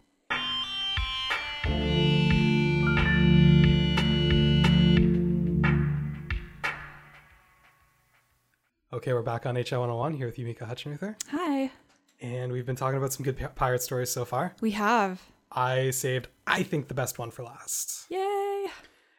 Okay, 9.02 9.14
we're 9.14 9.22
back 9.22 9.46
on 9.46 9.56
HI 9.56 9.62
101 9.62 10.14
here 10.14 10.26
with 10.26 10.36
Yumika 10.36 10.60
Hutchinuther. 10.60 11.16
Hi. 11.32 11.72
And 12.20 12.52
we've 12.52 12.64
been 12.64 12.76
talking 12.76 12.98
about 12.98 13.12
some 13.12 13.24
good 13.24 13.36
pirate 13.56 13.82
stories 13.82 14.10
so 14.10 14.24
far. 14.24 14.54
We 14.60 14.70
have. 14.70 15.20
I 15.50 15.90
saved, 15.90 16.28
I 16.46 16.62
think, 16.62 16.86
the 16.86 16.94
best 16.94 17.18
one 17.18 17.32
for 17.32 17.42
last. 17.42 18.04
Yay! 18.10 18.66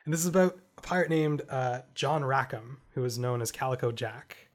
And 0.05 0.13
this 0.13 0.21
is 0.21 0.27
about 0.27 0.57
a 0.77 0.81
pirate 0.81 1.09
named 1.09 1.41
uh, 1.49 1.81
John 1.95 2.23
Rackham, 2.23 2.77
who 2.91 3.03
is 3.03 3.19
known 3.19 3.41
as 3.41 3.51
Calico 3.51 3.91
Jack. 3.91 4.47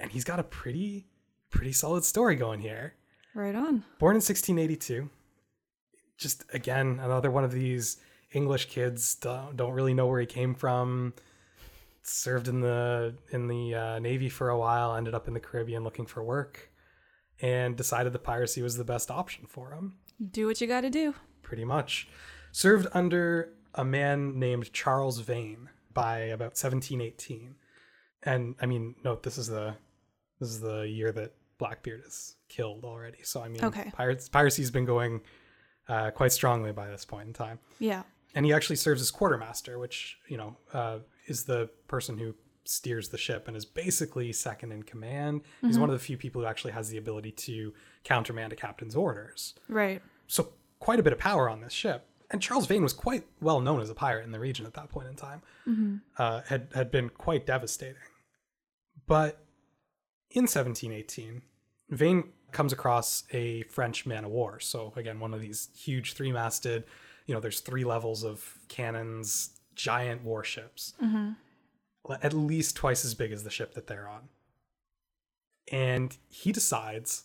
And 0.00 0.10
he's 0.10 0.24
got 0.24 0.40
a 0.40 0.42
pretty, 0.42 1.06
pretty 1.48 1.70
solid 1.70 2.02
story 2.02 2.34
going 2.34 2.60
here. 2.60 2.94
Right 3.36 3.54
on. 3.54 3.84
Born 4.00 4.16
in 4.16 4.20
1682. 4.20 5.08
Just, 6.16 6.44
again, 6.52 6.98
another 7.00 7.30
one 7.30 7.44
of 7.44 7.52
these 7.52 7.98
English 8.32 8.68
kids 8.68 9.14
don't, 9.14 9.56
don't 9.56 9.74
really 9.74 9.94
know 9.94 10.08
where 10.08 10.18
he 10.18 10.26
came 10.26 10.56
from 10.56 11.14
served 12.02 12.48
in 12.48 12.60
the 12.60 13.14
in 13.30 13.46
the 13.46 13.74
uh, 13.74 13.98
navy 13.98 14.28
for 14.28 14.48
a 14.48 14.58
while 14.58 14.94
ended 14.94 15.14
up 15.14 15.28
in 15.28 15.34
the 15.34 15.40
caribbean 15.40 15.84
looking 15.84 16.06
for 16.06 16.22
work 16.22 16.70
and 17.40 17.76
decided 17.76 18.12
the 18.12 18.18
piracy 18.18 18.62
was 18.62 18.76
the 18.76 18.84
best 18.84 19.10
option 19.10 19.46
for 19.46 19.72
him. 19.72 19.94
Do 20.30 20.46
what 20.46 20.60
you 20.60 20.66
got 20.66 20.82
to 20.82 20.90
do. 20.90 21.14
Pretty 21.42 21.64
much. 21.64 22.08
Served 22.52 22.86
under 22.92 23.54
a 23.74 23.84
man 23.84 24.38
named 24.38 24.72
charles 24.72 25.20
vane 25.20 25.68
by 25.94 26.18
about 26.18 26.52
1718 26.52 27.54
and 28.24 28.54
i 28.60 28.66
mean 28.66 28.94
note 29.02 29.22
this 29.22 29.38
is 29.38 29.46
the 29.46 29.74
this 30.38 30.50
is 30.50 30.60
the 30.60 30.82
year 30.82 31.10
that 31.12 31.32
blackbeard 31.58 32.02
is 32.06 32.36
killed 32.48 32.84
already. 32.84 33.18
So 33.22 33.42
i 33.42 33.48
mean 33.48 33.64
okay. 33.64 33.90
pirates 33.94 34.28
piracy's 34.28 34.70
been 34.70 34.84
going 34.84 35.20
uh, 35.88 36.10
quite 36.10 36.32
strongly 36.32 36.72
by 36.72 36.88
this 36.88 37.04
point 37.04 37.26
in 37.26 37.32
time. 37.32 37.58
Yeah. 37.80 38.04
And 38.34 38.46
he 38.46 38.52
actually 38.52 38.76
serves 38.76 39.00
as 39.00 39.10
quartermaster 39.10 39.78
which 39.78 40.18
you 40.28 40.36
know 40.36 40.56
uh, 40.72 40.98
is 41.26 41.44
the 41.44 41.70
person 41.88 42.18
who 42.18 42.34
steers 42.64 43.08
the 43.08 43.18
ship 43.18 43.48
and 43.48 43.56
is 43.56 43.64
basically 43.64 44.32
second 44.32 44.72
in 44.72 44.82
command. 44.82 45.42
Mm-hmm. 45.42 45.66
He's 45.66 45.78
one 45.78 45.90
of 45.90 45.94
the 45.98 46.04
few 46.04 46.16
people 46.16 46.42
who 46.42 46.46
actually 46.46 46.72
has 46.72 46.88
the 46.90 46.98
ability 46.98 47.32
to 47.32 47.74
countermand 48.04 48.52
a 48.52 48.56
captain's 48.56 48.94
orders. 48.94 49.54
Right. 49.68 50.00
So 50.28 50.50
quite 50.78 51.00
a 51.00 51.02
bit 51.02 51.12
of 51.12 51.18
power 51.18 51.48
on 51.48 51.60
this 51.60 51.72
ship. 51.72 52.06
and 52.30 52.40
Charles 52.40 52.66
Vane 52.66 52.82
was 52.82 52.92
quite 52.92 53.24
well 53.40 53.60
known 53.60 53.80
as 53.80 53.90
a 53.90 53.94
pirate 53.94 54.24
in 54.24 54.32
the 54.32 54.40
region 54.40 54.64
at 54.64 54.74
that 54.74 54.88
point 54.88 55.08
in 55.08 55.14
time. 55.16 55.42
Mm-hmm. 55.68 55.96
Uh, 56.16 56.40
had 56.46 56.68
had 56.74 56.90
been 56.90 57.08
quite 57.10 57.46
devastating. 57.46 57.96
But 59.06 59.44
in 60.30 60.44
1718, 60.44 61.42
Vane 61.90 62.24
comes 62.52 62.72
across 62.72 63.24
a 63.32 63.62
French 63.64 64.06
man 64.06 64.24
of 64.24 64.30
war. 64.30 64.60
So 64.60 64.92
again, 64.96 65.20
one 65.20 65.34
of 65.34 65.40
these 65.40 65.68
huge 65.76 66.14
three-masted. 66.14 66.84
You 67.26 67.34
know, 67.34 67.40
there's 67.40 67.60
three 67.60 67.84
levels 67.84 68.24
of 68.24 68.58
cannons, 68.68 69.50
giant 69.74 70.24
warships, 70.24 70.94
mm-hmm. 71.02 71.32
at 72.22 72.32
least 72.32 72.76
twice 72.76 73.04
as 73.04 73.14
big 73.14 73.32
as 73.32 73.44
the 73.44 73.50
ship 73.50 73.74
that 73.74 73.86
they're 73.86 74.08
on. 74.08 74.28
And 75.70 76.16
he 76.28 76.52
decides 76.52 77.24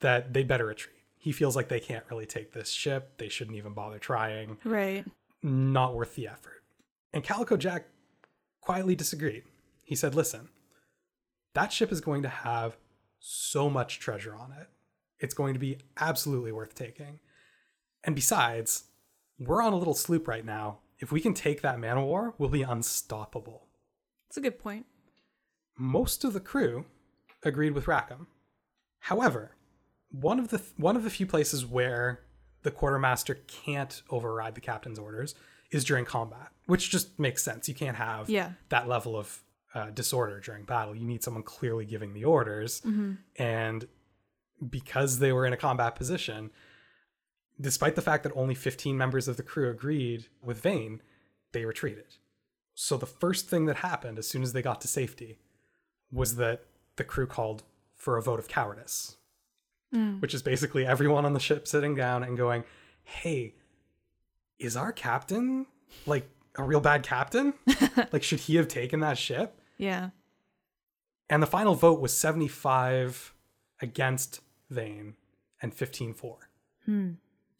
that 0.00 0.32
they 0.32 0.42
better 0.42 0.66
retreat 0.66 0.98
he 1.18 1.32
feels 1.32 1.56
like 1.56 1.68
they 1.68 1.80
can't 1.80 2.04
really 2.10 2.26
take 2.26 2.52
this 2.52 2.70
ship. 2.70 3.18
They 3.18 3.28
shouldn't 3.28 3.56
even 3.56 3.74
bother 3.74 3.98
trying. 3.98 4.56
Right. 4.64 5.04
Not 5.42 5.94
worth 5.94 6.14
the 6.14 6.28
effort. 6.28 6.62
And 7.12 7.24
Calico 7.24 7.56
Jack 7.56 7.86
quietly 8.60 8.94
disagreed. 8.94 9.42
He 9.84 9.96
said, 9.96 10.14
listen, 10.14 10.48
that 11.54 11.72
ship 11.72 11.90
is 11.90 12.00
going 12.00 12.22
to 12.22 12.28
have 12.28 12.76
so 13.18 13.68
much 13.68 13.98
treasure 13.98 14.34
on 14.34 14.52
it. 14.52 14.68
It's 15.18 15.34
going 15.34 15.54
to 15.54 15.60
be 15.60 15.78
absolutely 15.98 16.52
worth 16.52 16.74
taking. 16.74 17.18
And 18.04 18.14
besides, 18.14 18.84
we're 19.40 19.62
on 19.62 19.72
a 19.72 19.78
little 19.78 19.94
sloop 19.94 20.28
right 20.28 20.44
now. 20.44 20.78
If 20.98 21.12
we 21.12 21.20
can 21.20 21.34
take 21.34 21.62
that 21.62 21.78
man 21.78 21.96
of 21.96 22.04
war, 22.04 22.34
we'll 22.38 22.48
be 22.48 22.62
unstoppable. 22.62 23.66
That's 24.28 24.36
a 24.36 24.40
good 24.40 24.58
point. 24.58 24.86
Most 25.78 26.24
of 26.24 26.32
the 26.32 26.40
crew 26.40 26.86
agreed 27.44 27.72
with 27.72 27.86
Rackham. 27.86 28.26
However, 29.00 29.52
one 30.10 30.38
of 30.38 30.48
the 30.48 30.60
one 30.76 30.96
of 30.96 31.04
the 31.04 31.10
few 31.10 31.26
places 31.26 31.64
where 31.64 32.20
the 32.62 32.70
quartermaster 32.70 33.34
can't 33.46 34.02
override 34.10 34.54
the 34.54 34.60
captain's 34.60 34.98
orders 34.98 35.34
is 35.70 35.84
during 35.84 36.04
combat, 36.04 36.48
which 36.66 36.90
just 36.90 37.18
makes 37.18 37.42
sense. 37.42 37.68
You 37.68 37.74
can't 37.74 37.96
have 37.96 38.28
yeah. 38.28 38.52
that 38.70 38.88
level 38.88 39.16
of 39.16 39.42
uh, 39.74 39.90
disorder 39.90 40.40
during 40.40 40.64
battle. 40.64 40.94
You 40.94 41.06
need 41.06 41.22
someone 41.22 41.42
clearly 41.42 41.84
giving 41.84 42.14
the 42.14 42.24
orders, 42.24 42.80
mm-hmm. 42.80 43.14
and 43.36 43.86
because 44.68 45.18
they 45.18 45.32
were 45.32 45.46
in 45.46 45.52
a 45.52 45.56
combat 45.56 45.94
position, 45.94 46.50
despite 47.60 47.96
the 47.96 48.02
fact 48.02 48.22
that 48.22 48.32
only 48.34 48.54
15 48.54 48.96
members 48.96 49.28
of 49.28 49.36
the 49.36 49.42
crew 49.42 49.70
agreed 49.70 50.26
with 50.42 50.60
Vane, 50.60 51.00
they 51.52 51.64
retreated. 51.64 52.16
So 52.74 52.96
the 52.96 53.06
first 53.06 53.48
thing 53.48 53.66
that 53.66 53.76
happened 53.76 54.18
as 54.18 54.28
soon 54.28 54.42
as 54.42 54.52
they 54.52 54.62
got 54.62 54.80
to 54.82 54.88
safety 54.88 55.38
was 56.12 56.36
that 56.36 56.64
the 56.96 57.04
crew 57.04 57.26
called 57.26 57.64
for 57.96 58.16
a 58.16 58.22
vote 58.22 58.38
of 58.38 58.48
cowardice 58.48 59.16
mm. 59.94 60.20
which 60.20 60.34
is 60.34 60.42
basically 60.42 60.86
everyone 60.86 61.24
on 61.24 61.32
the 61.32 61.40
ship 61.40 61.66
sitting 61.66 61.94
down 61.94 62.22
and 62.22 62.36
going, 62.36 62.64
"Hey, 63.02 63.54
is 64.58 64.76
our 64.76 64.92
captain 64.92 65.66
like 66.06 66.28
a 66.56 66.62
real 66.62 66.80
bad 66.80 67.02
captain? 67.02 67.54
like, 68.12 68.22
should 68.22 68.40
he 68.40 68.56
have 68.56 68.68
taken 68.68 69.00
that 69.00 69.18
ship?" 69.18 69.60
Yeah. 69.76 70.10
And 71.30 71.42
the 71.42 71.46
final 71.46 71.74
vote 71.74 72.00
was 72.00 72.16
75 72.16 73.34
against 73.80 74.40
Vane 74.70 75.14
and 75.60 75.74
15 75.74 76.14
for, 76.14 76.48
hmm. 76.86 77.12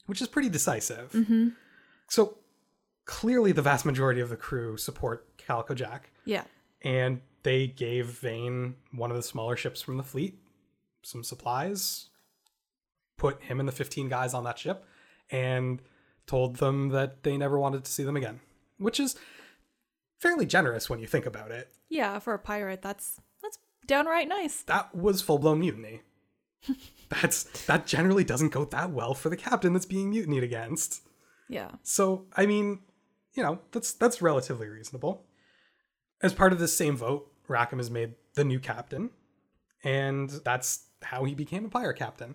Which 0.08 0.22
is 0.22 0.26
pretty 0.26 0.48
decisive. 0.48 1.12
Mm-hmm. 1.12 1.48
So 2.08 2.38
clearly, 3.04 3.52
the 3.52 3.62
vast 3.62 3.84
majority 3.84 4.20
of 4.20 4.30
the 4.30 4.36
crew 4.36 4.76
support 4.76 5.36
Calico 5.36 5.74
Jack. 5.74 6.10
Yeah. 6.24 6.44
And 6.82 7.20
they 7.42 7.66
gave 7.66 8.06
Vane 8.06 8.76
one 8.92 9.10
of 9.10 9.16
the 9.16 9.22
smaller 9.22 9.56
ships 9.56 9.82
from 9.82 9.96
the 9.96 10.02
fleet 10.02 10.38
some 11.02 11.24
supplies, 11.24 12.08
put 13.16 13.42
him 13.42 13.60
and 13.60 13.68
the 13.68 13.72
15 13.72 14.08
guys 14.08 14.34
on 14.34 14.44
that 14.44 14.58
ship 14.58 14.84
and 15.30 15.80
told 16.26 16.56
them 16.56 16.90
that 16.90 17.22
they 17.22 17.36
never 17.36 17.58
wanted 17.58 17.84
to 17.84 17.90
see 17.90 18.04
them 18.04 18.16
again, 18.16 18.40
which 18.78 19.00
is 19.00 19.16
fairly 20.18 20.46
generous 20.46 20.90
when 20.90 21.00
you 21.00 21.06
think 21.06 21.26
about 21.26 21.50
it. 21.50 21.68
Yeah, 21.88 22.18
for 22.18 22.34
a 22.34 22.38
pirate, 22.38 22.82
that's 22.82 23.20
that's 23.42 23.58
downright 23.86 24.28
nice. 24.28 24.62
That 24.62 24.94
was 24.94 25.22
full-blown 25.22 25.60
mutiny. 25.60 26.02
That's 27.08 27.44
that 27.66 27.86
generally 27.86 28.24
doesn't 28.24 28.52
go 28.52 28.64
that 28.66 28.90
well 28.90 29.14
for 29.14 29.28
the 29.28 29.36
captain 29.36 29.72
that's 29.72 29.86
being 29.86 30.10
mutinied 30.10 30.42
against. 30.42 31.02
Yeah. 31.48 31.70
So, 31.82 32.26
I 32.36 32.46
mean, 32.46 32.80
you 33.34 33.42
know, 33.42 33.60
that's 33.72 33.92
that's 33.92 34.20
relatively 34.20 34.68
reasonable. 34.68 35.24
As 36.22 36.34
part 36.34 36.52
of 36.52 36.58
this 36.58 36.76
same 36.76 36.96
vote, 36.96 37.30
Rackham 37.46 37.80
is 37.80 37.90
made 37.90 38.14
the 38.34 38.44
new 38.44 38.58
captain, 38.58 39.10
and 39.82 40.30
that's 40.44 40.86
how 41.02 41.24
he 41.24 41.34
became 41.34 41.64
a 41.64 41.68
pirate 41.68 41.98
captain. 41.98 42.34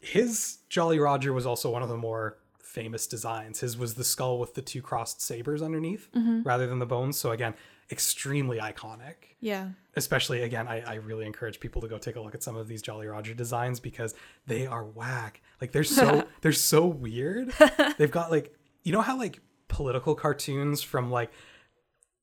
His 0.00 0.58
Jolly 0.68 0.98
Roger 0.98 1.32
was 1.32 1.46
also 1.46 1.70
one 1.70 1.82
of 1.82 1.88
the 1.88 1.96
more 1.96 2.38
famous 2.62 3.06
designs. 3.06 3.60
His 3.60 3.76
was 3.76 3.94
the 3.94 4.04
skull 4.04 4.38
with 4.38 4.54
the 4.54 4.62
two 4.62 4.80
crossed 4.80 5.20
sabers 5.20 5.60
underneath 5.60 6.08
mm-hmm. 6.14 6.42
rather 6.42 6.66
than 6.66 6.78
the 6.78 6.86
bones. 6.86 7.18
So 7.18 7.32
again, 7.32 7.54
extremely 7.90 8.58
iconic. 8.58 9.14
Yeah. 9.40 9.70
Especially 9.94 10.42
again, 10.42 10.68
I, 10.68 10.80
I 10.80 10.94
really 10.94 11.26
encourage 11.26 11.60
people 11.60 11.80
to 11.82 11.88
go 11.88 11.98
take 11.98 12.16
a 12.16 12.20
look 12.20 12.34
at 12.34 12.42
some 12.42 12.56
of 12.56 12.68
these 12.68 12.82
Jolly 12.82 13.06
Roger 13.06 13.34
designs 13.34 13.80
because 13.80 14.14
they 14.46 14.66
are 14.66 14.84
whack. 14.84 15.42
Like 15.60 15.72
they're 15.72 15.84
so 15.84 16.26
they're 16.40 16.52
so 16.52 16.86
weird. 16.86 17.52
They've 17.98 18.10
got 18.10 18.30
like 18.30 18.54
you 18.82 18.92
know 18.92 19.00
how 19.00 19.18
like 19.18 19.40
political 19.68 20.14
cartoons 20.14 20.82
from 20.82 21.10
like 21.10 21.30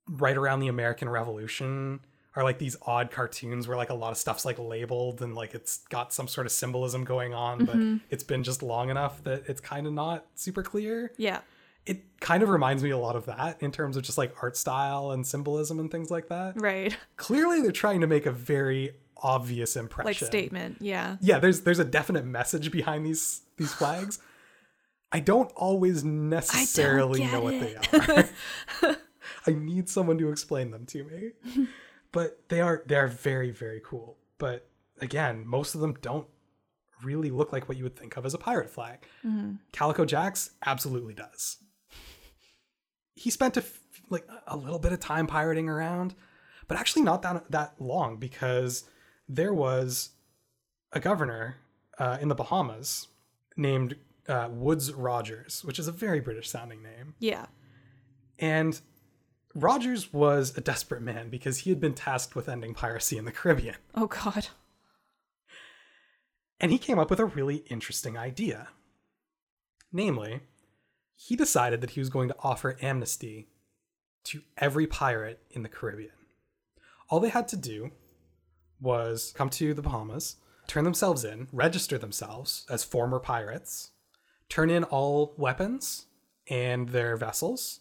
right 0.10 0.38
around 0.38 0.60
the 0.60 0.68
American 0.68 1.10
Revolution 1.10 2.00
are 2.36 2.44
like 2.44 2.60
these 2.60 2.78
odd 2.84 3.10
cartoons 3.10 3.68
where 3.68 3.76
like 3.76 3.90
a 3.90 3.96
lot 3.96 4.12
of 4.12 4.18
stuff's 4.18 4.46
like 4.46 4.60
labeled 4.60 5.22
and 5.24 5.34
like 5.34 5.56
it's 5.56 5.80
got 5.90 6.14
some 6.14 6.28
sort 6.28 6.46
of 6.46 6.52
symbolism 6.52 7.04
going 7.04 7.34
on, 7.34 7.66
mm-hmm. 7.66 7.94
but 7.96 8.02
it's 8.12 8.24
been 8.24 8.44
just 8.44 8.62
long 8.62 8.90
enough 8.90 9.24
that 9.24 9.44
it's 9.48 9.60
kind 9.60 9.88
of 9.88 9.94
not 9.94 10.26
super 10.36 10.62
clear. 10.62 11.12
Yeah. 11.18 11.40
It 11.88 12.20
kind 12.20 12.44
of 12.44 12.50
reminds 12.50 12.84
me 12.84 12.90
a 12.90 12.98
lot 12.98 13.16
of 13.16 13.26
that 13.26 13.62
in 13.62 13.72
terms 13.72 13.98
of 13.98 14.04
just 14.04 14.18
like 14.18 14.36
art 14.44 14.58
style 14.58 15.12
and 15.12 15.26
symbolism 15.26 15.80
and 15.80 15.90
things 15.90 16.12
like 16.12 16.28
that. 16.30 16.60
Right. 16.62 16.96
Clearly 17.16 17.62
they're 17.62 17.72
trying 17.72 18.02
to 18.02 18.08
make 18.08 18.26
a 18.26 18.32
very 18.32 18.92
obvious 19.18 19.76
impression. 19.76 20.08
Like 20.08 20.18
statement, 20.18 20.78
yeah. 20.82 21.18
Yeah, 21.22 21.40
there's 21.40 21.62
there's 21.62 21.80
a 21.80 21.86
definite 21.86 22.26
message 22.26 22.72
behind 22.72 23.06
these 23.06 23.42
these 23.58 23.74
flags. 23.74 24.20
I 25.12 25.22
don't 25.22 25.52
always 25.56 26.04
necessarily 26.04 27.22
don't 27.22 27.32
know 27.32 27.42
what 27.42 27.54
it. 27.54 27.88
they 27.92 28.88
are. 28.88 28.98
I 29.48 29.52
need 29.52 29.88
someone 29.88 30.18
to 30.18 30.30
explain 30.30 30.72
them 30.72 30.86
to 30.88 31.04
me 31.06 31.68
but 32.12 32.50
they 32.50 32.62
are 32.62 32.84
they 32.86 32.96
are 32.96 33.08
very 33.08 33.52
very 33.52 33.82
cool. 33.84 34.18
But 34.38 34.70
again, 35.02 35.44
most 35.46 35.76
of 35.76 35.82
them 35.82 35.96
don't 36.02 36.28
really 37.04 37.30
look 37.30 37.54
like 37.54 37.70
what 37.70 37.78
you 37.78 37.84
would 37.84 37.96
think 37.96 38.18
of 38.18 38.26
as 38.26 38.34
a 38.34 38.38
pirate 38.38 38.70
flag. 38.70 39.06
Mm-hmm. 39.26 39.54
Calico 39.72 40.06
Jacks 40.06 40.52
absolutely 40.66 41.14
does. 41.14 41.58
He 43.18 43.30
spent 43.30 43.58
a 43.58 43.64
like 44.10 44.28
a 44.48 44.56
little 44.56 44.80
bit 44.80 44.94
of 44.94 45.00
time 45.00 45.28
pirating 45.28 45.68
around, 45.68 46.16
but 46.68 46.78
actually 46.78 47.02
not 47.02 47.22
that 47.24 47.52
that 47.52 47.74
long 47.80 48.18
because 48.18 48.86
there 49.28 49.54
was 49.54 50.12
a 50.94 51.00
governor 51.00 51.58
uh, 51.98 52.18
in 52.22 52.30
the 52.30 52.36
Bahamas 52.36 53.08
named 53.58 53.96
uh, 54.28 54.50
Woodes 54.52 54.94
Rogers, 54.94 55.64
which 55.64 55.80
is 55.80 55.88
a 55.88 55.92
very 55.92 56.20
British 56.20 56.50
sounding 56.50 56.82
name. 56.84 57.16
Yeah. 57.20 57.48
And 58.40 58.80
Rogers 59.56 60.14
was 60.14 60.56
a 60.58 60.62
desperate 60.62 61.02
man 61.02 61.30
because 61.30 61.60
he 61.60 61.72
had 61.72 61.80
been 61.80 61.94
tasked 61.94 62.36
with 62.36 62.48
ending 62.48 62.74
piracy 62.74 63.18
in 63.18 63.26
the 63.26 63.32
Caribbean. 63.32 63.76
Oh, 63.96 64.08
God. 64.08 64.48
And 66.60 66.72
he 66.72 66.78
came 66.78 67.00
up 67.00 67.10
with 67.10 67.20
a 67.20 67.26
really 67.26 67.64
interesting 67.70 68.18
idea. 68.18 68.70
Namely, 69.92 70.42
he 71.18 71.36
decided 71.36 71.82
that 71.82 71.90
he 71.92 72.00
was 72.00 72.10
going 72.10 72.30
to 72.30 72.36
offer 72.40 72.78
amnesty 72.82 73.50
to 74.24 74.42
every 74.58 74.88
pirate 74.88 75.42
in 75.52 75.64
the 75.64 75.70
Caribbean. 75.70 76.12
All 77.10 77.20
they 77.20 77.30
had 77.30 77.48
to 77.50 77.58
do 77.58 77.92
was 78.80 79.34
come 79.36 79.50
to 79.50 79.74
the 79.74 79.82
Bahamas, 79.82 80.36
turn 80.68 80.84
themselves 80.84 81.26
in, 81.26 81.48
register 81.52 81.98
themselves 81.98 82.66
as 82.70 82.84
former 82.84 83.20
pirates, 83.20 83.92
turn 84.48 84.70
in 84.70 84.84
all 84.86 85.34
weapons 85.38 86.06
and 86.50 86.90
their 86.90 87.18
vessels, 87.18 87.80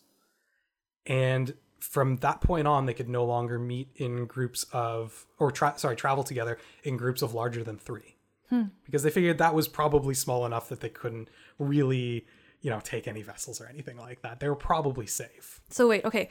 and 1.05 1.55
from 1.78 2.16
that 2.16 2.41
point 2.41 2.66
on, 2.66 2.87
they 2.87 2.95
could 2.95 3.09
no 3.09 3.24
longer 3.24 3.59
meet 3.59 3.91
in 3.97 4.26
groups 4.26 4.64
of, 4.72 5.26
or 5.39 5.53
tra- 5.53 5.74
sorry, 5.76 5.95
travel 5.95 6.24
together 6.24 6.59
in 6.82 6.97
groups 6.97 7.22
of 7.22 7.34
larger 7.34 7.62
than 7.62 7.78
three, 7.78 8.16
hmm. 8.49 8.64
because 8.84 9.03
they 9.03 9.11
figured 9.11 9.39
that 9.39 9.55
was 9.55 9.68
probably 9.68 10.14
small 10.14 10.47
enough 10.47 10.68
that 10.68 10.80
they 10.80 10.89
couldn't 10.89 11.28
really, 11.59 12.26
you 12.67 12.73
know, 12.73 12.81
take 12.81 13.07
any 13.07 13.23
vessels 13.23 13.61
or 13.61 13.69
anything 13.69 13.97
like 13.97 14.23
that. 14.23 14.41
They 14.41 14.49
were 14.49 14.57
probably 14.57 15.07
safe. 15.07 15.61
So 15.71 15.87
wait, 15.87 16.05
okay, 16.05 16.31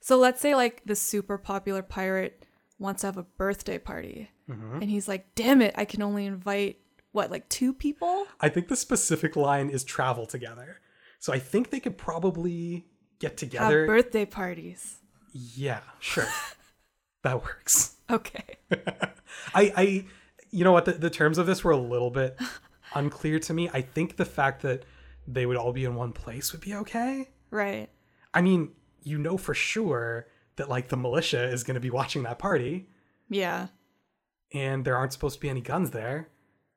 so 0.00 0.18
let's 0.18 0.40
say 0.40 0.56
like 0.56 0.82
the 0.84 0.96
super 0.96 1.38
popular 1.38 1.80
pirate 1.80 2.44
wants 2.80 3.02
to 3.02 3.06
have 3.06 3.16
a 3.16 3.22
birthday 3.22 3.78
party, 3.78 4.28
mm-hmm. 4.50 4.82
and 4.82 4.90
he's 4.90 5.06
like, 5.06 5.32
"Damn 5.36 5.62
it, 5.62 5.76
I 5.78 5.84
can 5.84 6.02
only 6.02 6.26
invite 6.26 6.80
what, 7.12 7.30
like 7.30 7.48
two 7.48 7.72
people?" 7.72 8.26
I 8.40 8.48
think 8.48 8.66
the 8.66 8.74
specific 8.74 9.36
line 9.36 9.70
is 9.70 9.84
travel 9.84 10.26
together. 10.26 10.80
So 11.20 11.32
I 11.32 11.38
think 11.38 11.70
they 11.70 11.78
could 11.78 11.96
probably 11.96 12.86
get 13.20 13.36
together. 13.36 13.82
Have 13.82 13.86
birthday 13.86 14.24
parties. 14.24 14.96
Yeah, 15.32 15.82
sure. 16.00 16.26
that 17.22 17.44
works. 17.44 17.94
Okay. 18.10 18.56
I, 19.54 19.72
I, 19.76 20.04
you 20.50 20.64
know 20.64 20.72
what? 20.72 20.86
The, 20.86 20.94
the 20.94 21.10
terms 21.10 21.38
of 21.38 21.46
this 21.46 21.62
were 21.62 21.70
a 21.70 21.76
little 21.76 22.10
bit 22.10 22.36
unclear 22.96 23.38
to 23.38 23.54
me. 23.54 23.70
I 23.72 23.82
think 23.82 24.16
the 24.16 24.24
fact 24.24 24.62
that 24.62 24.82
they 25.26 25.46
would 25.46 25.56
all 25.56 25.72
be 25.72 25.84
in 25.84 25.94
one 25.94 26.12
place 26.12 26.52
would 26.52 26.60
be 26.60 26.74
okay. 26.74 27.30
Right. 27.50 27.88
I 28.34 28.42
mean, 28.42 28.72
you 29.02 29.18
know 29.18 29.36
for 29.36 29.54
sure 29.54 30.26
that 30.56 30.68
like 30.68 30.88
the 30.88 30.96
militia 30.96 31.48
is 31.48 31.64
going 31.64 31.74
to 31.74 31.80
be 31.80 31.90
watching 31.90 32.24
that 32.24 32.38
party. 32.38 32.88
Yeah. 33.28 33.68
And 34.52 34.84
there 34.84 34.96
aren't 34.96 35.12
supposed 35.12 35.36
to 35.36 35.40
be 35.40 35.48
any 35.48 35.60
guns 35.60 35.90
there. 35.90 36.28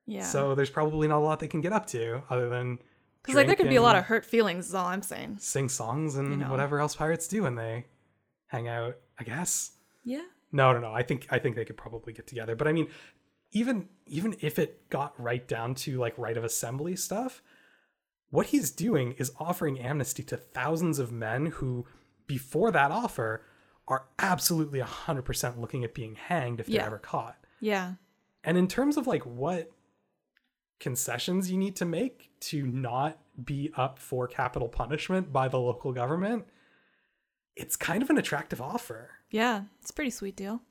Yeah. 0.06 0.24
So 0.24 0.56
there's 0.56 0.70
probably 0.70 1.08
not 1.08 1.20
a 1.20 1.26
lot 1.26 1.40
they 1.40 1.48
can 1.48 1.62
get 1.62 1.74
up 1.74 1.86
to 1.88 2.24
other 2.30 2.50
than 2.50 2.80
because 3.22 3.36
like 3.36 3.48
there 3.48 3.56
could 3.56 3.70
be 3.70 3.76
a 3.76 3.82
lot 3.82 3.96
of 3.96 4.06
hurt 4.06 4.26
feelings. 4.26 4.70
Is 4.70 4.76
all 4.76 4.88
I'm 4.88 5.04
saying. 5.04 5.38
Sing 5.40 5.70
songs 5.70 6.16
and 6.16 6.30
you 6.32 6.38
know. 6.38 6.50
whatever 6.50 6.80
else 6.80 6.96
pirates 6.96 7.28
do 7.28 7.44
when 7.44 7.56
they 7.56 7.86
hang 8.48 8.68
out. 8.68 8.96
I 9.20 9.24
guess. 9.24 9.72
Yeah. 10.04 10.24
No, 10.52 10.74
no, 10.74 10.80
no. 10.80 10.94
I 10.94 11.04
think 11.04 11.28
I 11.30 11.38
think 11.38 11.56
they 11.56 11.66
could 11.66 11.78
probably 11.78 12.14
get 12.14 12.26
together. 12.26 12.56
But 12.56 12.68
I 12.68 12.72
mean, 12.72 12.88
even 13.52 13.88
even 14.08 14.36
if 14.42 14.58
it 14.58 14.90
got 14.90 15.20
right 15.22 15.48
down 15.48 15.76
to 15.76 16.00
like 16.00 16.18
right 16.18 16.38
of 16.38 16.44
assembly 16.44 16.96
stuff, 16.96 17.44
what 18.30 18.48
he's 18.48 18.72
doing 18.72 19.14
is 19.18 19.32
offering 19.40 19.80
amnesty 19.80 20.24
to 20.24 20.38
thousands 20.38 21.00
of 21.00 21.12
men 21.12 21.48
who, 21.48 21.86
before 22.28 22.72
that 22.72 22.92
offer, 22.92 23.44
are 23.88 24.06
absolutely 24.20 24.80
100% 24.80 25.60
looking 25.60 25.84
at 25.84 25.94
being 25.94 26.16
hanged 26.16 26.60
if 26.60 26.68
they're 26.68 26.76
yeah. 26.76 26.86
ever 26.86 27.00
caught. 27.00 27.38
Yeah. 27.60 27.94
And 28.44 28.58
in 28.58 28.68
terms 28.68 28.98
of 28.98 29.08
like 29.08 29.26
what 29.26 29.72
concessions 30.80 31.52
you 31.52 31.58
need 31.58 31.76
to 31.78 31.86
make 31.86 32.30
to 32.40 32.66
not 32.68 33.20
be 33.44 33.72
up 33.76 34.00
for 34.00 34.28
capital 34.28 34.70
punishment 34.70 35.34
by 35.34 35.48
the 35.48 35.60
local 35.60 35.92
government, 35.92 36.46
it's 37.56 37.76
kind 37.76 38.02
of 38.02 38.10
an 38.10 38.18
attractive 38.18 38.62
offer. 38.62 39.12
Yeah, 39.32 39.64
it's 39.82 39.90
a 39.90 39.94
pretty 39.94 40.12
sweet 40.12 40.36
deal. 40.36 40.62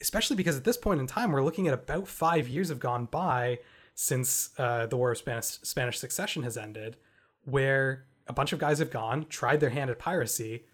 Especially 0.00 0.36
because 0.36 0.56
at 0.56 0.64
this 0.64 0.76
point 0.76 1.00
in 1.00 1.06
time, 1.06 1.32
we're 1.32 1.42
looking 1.42 1.66
at 1.66 1.74
about 1.74 2.06
five 2.06 2.48
years 2.48 2.68
have 2.68 2.78
gone 2.78 3.06
by 3.06 3.58
since 3.94 4.50
uh, 4.58 4.86
the 4.86 4.96
War 4.96 5.12
of 5.12 5.18
Spanish, 5.18 5.46
Spanish 5.46 5.98
Succession 5.98 6.42
has 6.42 6.56
ended, 6.56 6.96
where 7.46 8.04
a 8.26 8.34
bunch 8.34 8.52
of 8.52 8.58
guys 8.58 8.78
have 8.80 8.90
gone, 8.90 9.24
tried 9.30 9.60
their 9.60 9.70
hand 9.70 9.88
at 9.88 9.98
piracy, 9.98 10.66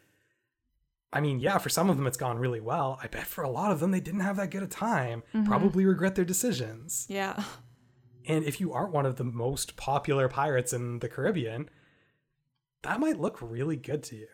I 1.13 1.21
mean, 1.21 1.41
yeah, 1.41 1.59
for 1.59 1.69
some 1.69 1.91
of 1.91 1.97
them 1.97 2.07
it's 2.07 2.17
gone 2.17 2.39
really 2.39 2.61
well. 2.61 2.99
I 3.03 3.07
bet 3.07 3.27
for 3.27 3.45
a 3.45 3.51
lot 3.51 3.71
of 3.71 3.81
them 3.81 3.91
they 3.91 4.01
didn't 4.01 4.21
have 4.21 4.37
that 4.37 4.51
good 4.51 4.63
a 4.63 4.67
time. 4.67 5.23
Mm-hmm. 5.35 5.47
Probably 5.47 5.85
regret 5.85 6.15
their 6.15 6.25
decisions. 6.25 7.07
Yeah. 7.09 7.43
And 8.27 8.45
if 8.45 8.61
you 8.61 8.73
aren't 8.73 8.93
one 8.93 9.05
of 9.05 9.17
the 9.17 9.25
most 9.25 9.77
popular 9.77 10.29
pirates 10.29 10.73
in 10.73 11.01
the 11.01 11.09
Caribbean, 11.09 11.69
that 12.83 13.01
might 13.01 13.21
look 13.21 13.39
really 13.43 13.77
good 13.77 14.03
to 14.05 14.17
you. 14.17 14.29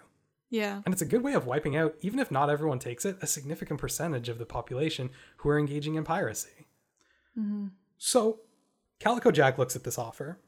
Yeah. 0.51 0.83
And 0.85 0.93
it's 0.93 1.03
a 1.03 1.07
good 1.07 1.23
way 1.23 1.35
of 1.35 1.47
wiping 1.47 1.77
out, 1.77 1.97
even 2.01 2.21
if 2.21 2.31
not 2.31 2.49
everyone 2.49 2.79
takes 2.79 3.05
it, 3.05 3.19
a 3.21 3.27
significant 3.27 3.81
percentage 3.81 4.29
of 4.29 4.39
the 4.39 4.47
population 4.47 5.11
who 5.39 5.49
are 5.49 5.59
engaging 5.59 5.97
in 5.97 6.05
piracy. 6.05 6.69
Mm-hmm. 7.39 7.67
So 7.99 8.41
Calico 9.01 9.31
Jack 9.31 9.59
looks 9.59 9.75
at 9.75 9.85
this 9.85 9.99
offer. 9.99 10.39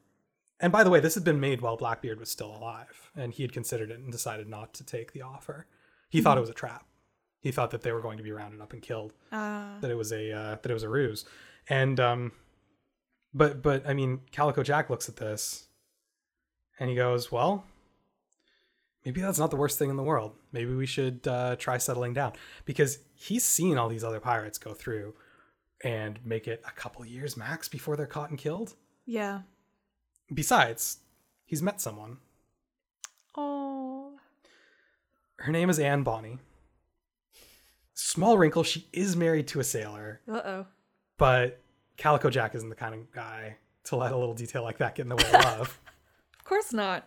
And 0.60 0.72
by 0.72 0.84
the 0.84 0.90
way, 0.90 1.00
this 1.00 1.14
had 1.14 1.24
been 1.24 1.40
made 1.40 1.60
while 1.60 1.76
Blackbeard 1.76 2.20
was 2.20 2.30
still 2.30 2.54
alive, 2.54 3.10
and 3.16 3.32
he 3.32 3.42
had 3.42 3.52
considered 3.52 3.90
it 3.90 3.98
and 3.98 4.12
decided 4.12 4.48
not 4.48 4.74
to 4.74 4.84
take 4.84 5.12
the 5.12 5.22
offer. 5.22 5.66
He 6.10 6.18
mm-hmm. 6.18 6.24
thought 6.24 6.38
it 6.38 6.42
was 6.42 6.50
a 6.50 6.54
trap. 6.54 6.84
He 7.40 7.50
thought 7.50 7.70
that 7.70 7.80
they 7.82 7.92
were 7.92 8.02
going 8.02 8.18
to 8.18 8.22
be 8.22 8.32
rounded 8.32 8.60
up 8.60 8.72
and 8.74 8.82
killed. 8.82 9.12
Uh. 9.32 9.80
That 9.80 9.90
it 9.90 9.96
was 9.96 10.12
a 10.12 10.32
uh, 10.32 10.56
that 10.62 10.70
it 10.70 10.74
was 10.74 10.82
a 10.82 10.88
ruse. 10.88 11.24
And 11.68 11.98
um, 11.98 12.32
but 13.32 13.62
but 13.62 13.88
I 13.88 13.94
mean, 13.94 14.20
Calico 14.32 14.62
Jack 14.62 14.90
looks 14.90 15.08
at 15.08 15.16
this, 15.16 15.68
and 16.78 16.90
he 16.90 16.96
goes, 16.96 17.32
"Well, 17.32 17.64
maybe 19.04 19.22
that's 19.22 19.38
not 19.38 19.50
the 19.50 19.56
worst 19.56 19.78
thing 19.78 19.88
in 19.88 19.96
the 19.96 20.02
world. 20.02 20.32
Maybe 20.52 20.74
we 20.74 20.86
should 20.86 21.26
uh, 21.26 21.56
try 21.56 21.78
settling 21.78 22.12
down 22.12 22.32
because 22.66 22.98
he's 23.14 23.44
seen 23.44 23.78
all 23.78 23.88
these 23.88 24.04
other 24.04 24.20
pirates 24.20 24.58
go 24.58 24.74
through 24.74 25.14
and 25.82 26.18
make 26.24 26.46
it 26.46 26.62
a 26.66 26.72
couple 26.72 27.04
years 27.06 27.36
max 27.36 27.68
before 27.68 27.96
they're 27.96 28.06
caught 28.06 28.30
and 28.30 28.38
killed. 28.38 28.74
Yeah. 29.06 29.40
Besides, 30.32 30.98
he's 31.44 31.62
met 31.62 31.80
someone. 31.80 32.18
Oh. 33.36 34.12
Her 35.38 35.52
name 35.52 35.70
is 35.70 35.78
Anne 35.78 36.02
Bonny. 36.02 36.38
Small 37.94 38.38
wrinkle, 38.38 38.62
she 38.62 38.86
is 38.92 39.16
married 39.16 39.48
to 39.48 39.60
a 39.60 39.64
sailor. 39.64 40.20
Uh 40.30 40.40
oh. 40.44 40.66
But 41.18 41.60
Calico 41.96 42.30
Jack 42.30 42.54
isn't 42.54 42.68
the 42.68 42.74
kind 42.74 42.94
of 42.94 43.12
guy 43.12 43.56
to 43.84 43.96
let 43.96 44.12
a 44.12 44.16
little 44.16 44.34
detail 44.34 44.62
like 44.62 44.78
that 44.78 44.94
get 44.94 45.02
in 45.02 45.08
the 45.08 45.16
way 45.16 45.26
of 45.26 45.44
love. 45.44 45.80
of 46.38 46.44
course 46.44 46.72
not. 46.72 47.06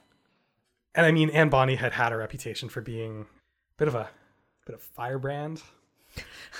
And 0.95 1.05
I 1.05 1.11
mean, 1.11 1.29
Anne 1.31 1.49
Bonny 1.49 1.75
had 1.75 1.93
had 1.93 2.11
a 2.11 2.17
reputation 2.17 2.69
for 2.69 2.81
being 2.81 3.21
a 3.21 3.77
bit 3.77 3.87
of 3.87 3.95
a 3.95 4.09
bit 4.65 4.75
of 4.75 4.81
firebrand. 4.81 5.61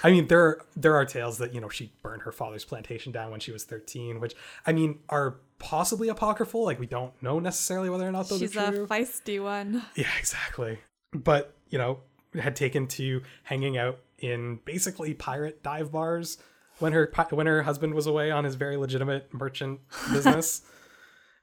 I 0.04 0.10
mean, 0.10 0.28
there 0.28 0.62
there 0.76 0.96
are 0.96 1.06
tales 1.06 1.38
that 1.38 1.54
you 1.54 1.62
know 1.62 1.70
she 1.70 1.94
burned 2.02 2.24
her 2.24 2.32
father's 2.32 2.66
plantation 2.66 3.12
down 3.12 3.32
when 3.32 3.40
she 3.40 3.52
was 3.52 3.64
thirteen, 3.64 4.20
which 4.20 4.34
I 4.66 4.74
mean 4.74 5.00
are 5.10 5.36
possibly 5.64 6.10
apocryphal. 6.10 6.64
Like 6.64 6.80
we 6.80 6.88
don't 6.88 7.14
know 7.24 7.40
necessarily 7.40 7.90
whether 7.90 8.08
or 8.08 8.12
not 8.12 8.30
those 8.30 8.40
She's 8.40 8.56
are 8.56 8.70
true. 8.70 8.88
She's 8.90 9.20
a 9.20 9.32
feisty 9.34 9.44
one. 9.44 9.84
Yeah, 9.96 10.10
exactly 10.20 10.80
but 11.14 11.56
you 11.70 11.78
know 11.78 12.00
had 12.40 12.56
taken 12.56 12.88
to 12.88 13.22
hanging 13.44 13.78
out 13.78 14.00
in 14.18 14.60
basically 14.66 15.14
pirate 15.14 15.62
dive 15.62 15.92
bars 15.92 16.38
when 16.80 16.94
her 16.94 17.12
when 17.30 17.46
her 17.46 17.64
husband 17.64 17.94
was 17.94 18.08
away 18.08 18.32
on 18.32 18.44
his 18.44 18.56
very 18.56 18.78
legitimate 18.78 19.32
merchant 19.34 19.80
business. 20.12 20.64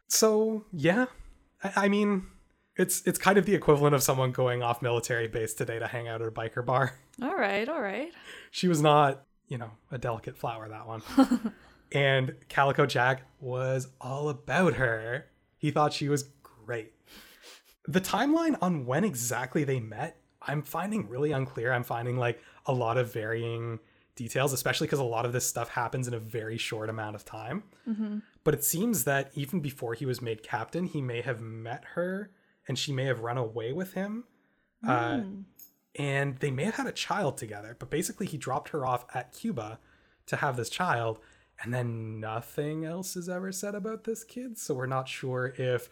so 0.08 0.64
yeah, 0.72 1.06
I, 1.62 1.84
I, 1.84 1.88
mean, 1.88 2.26
it's 2.76 3.02
it's 3.06 3.18
kind 3.18 3.38
of 3.38 3.46
the 3.46 3.54
equivalent 3.54 3.94
of 3.94 4.02
someone 4.02 4.32
going 4.32 4.62
off 4.62 4.82
military 4.82 5.28
base 5.28 5.54
today 5.54 5.78
to 5.78 5.86
hang 5.86 6.08
out 6.08 6.20
at 6.20 6.28
a 6.28 6.32
biker 6.32 6.66
bar. 6.66 6.94
All 7.22 7.36
right, 7.36 7.68
all 7.68 7.80
right. 7.80 8.12
She 8.50 8.66
was 8.66 8.82
not, 8.82 9.22
you 9.46 9.58
know, 9.58 9.70
a 9.92 9.98
delicate 9.98 10.36
flower 10.36 10.68
that 10.68 10.86
one. 10.88 11.02
and 11.92 12.34
Calico 12.48 12.86
Jack 12.86 13.22
was 13.40 13.88
all 14.00 14.28
about 14.28 14.74
her. 14.74 15.26
He 15.58 15.70
thought 15.70 15.92
she 15.92 16.08
was 16.08 16.24
great 16.42 16.92
the 17.90 18.00
timeline 18.00 18.56
on 18.62 18.86
when 18.86 19.04
exactly 19.04 19.64
they 19.64 19.80
met, 19.80 20.20
I'm 20.42 20.62
finding 20.62 21.08
really 21.08 21.32
unclear. 21.32 21.72
I'm 21.72 21.82
finding 21.82 22.16
like 22.16 22.40
a 22.66 22.72
lot 22.72 22.96
of 22.96 23.12
varying 23.12 23.80
details, 24.14 24.52
especially 24.52 24.86
because 24.86 25.00
a 25.00 25.04
lot 25.04 25.26
of 25.26 25.32
this 25.32 25.46
stuff 25.46 25.70
happens 25.70 26.06
in 26.06 26.14
a 26.14 26.18
very 26.18 26.56
short 26.56 26.88
amount 26.88 27.16
of 27.16 27.24
time. 27.24 27.64
Mm-hmm. 27.88 28.18
But 28.44 28.54
it 28.54 28.64
seems 28.64 29.04
that 29.04 29.30
even 29.34 29.60
before 29.60 29.94
he 29.94 30.06
was 30.06 30.22
made 30.22 30.42
captain, 30.42 30.84
he 30.84 31.00
may 31.00 31.20
have 31.20 31.40
met 31.40 31.84
her 31.94 32.30
and 32.68 32.78
she 32.78 32.92
may 32.92 33.04
have 33.04 33.20
run 33.20 33.38
away 33.38 33.72
with 33.72 33.94
him. 33.94 34.24
Mm. 34.84 34.88
Uh, 34.88 36.00
and 36.00 36.38
they 36.38 36.50
may 36.50 36.64
have 36.64 36.76
had 36.76 36.86
a 36.86 36.92
child 36.92 37.36
together, 37.36 37.76
but 37.78 37.90
basically 37.90 38.26
he 38.26 38.38
dropped 38.38 38.68
her 38.70 38.86
off 38.86 39.04
at 39.14 39.32
Cuba 39.32 39.80
to 40.26 40.36
have 40.36 40.56
this 40.56 40.70
child. 40.70 41.18
And 41.62 41.72
then 41.74 42.20
nothing 42.20 42.84
else 42.84 43.16
is 43.16 43.28
ever 43.28 43.52
said 43.52 43.74
about 43.74 44.04
this 44.04 44.24
kid. 44.24 44.58
So 44.58 44.74
we're 44.74 44.86
not 44.86 45.08
sure 45.08 45.54
if 45.58 45.90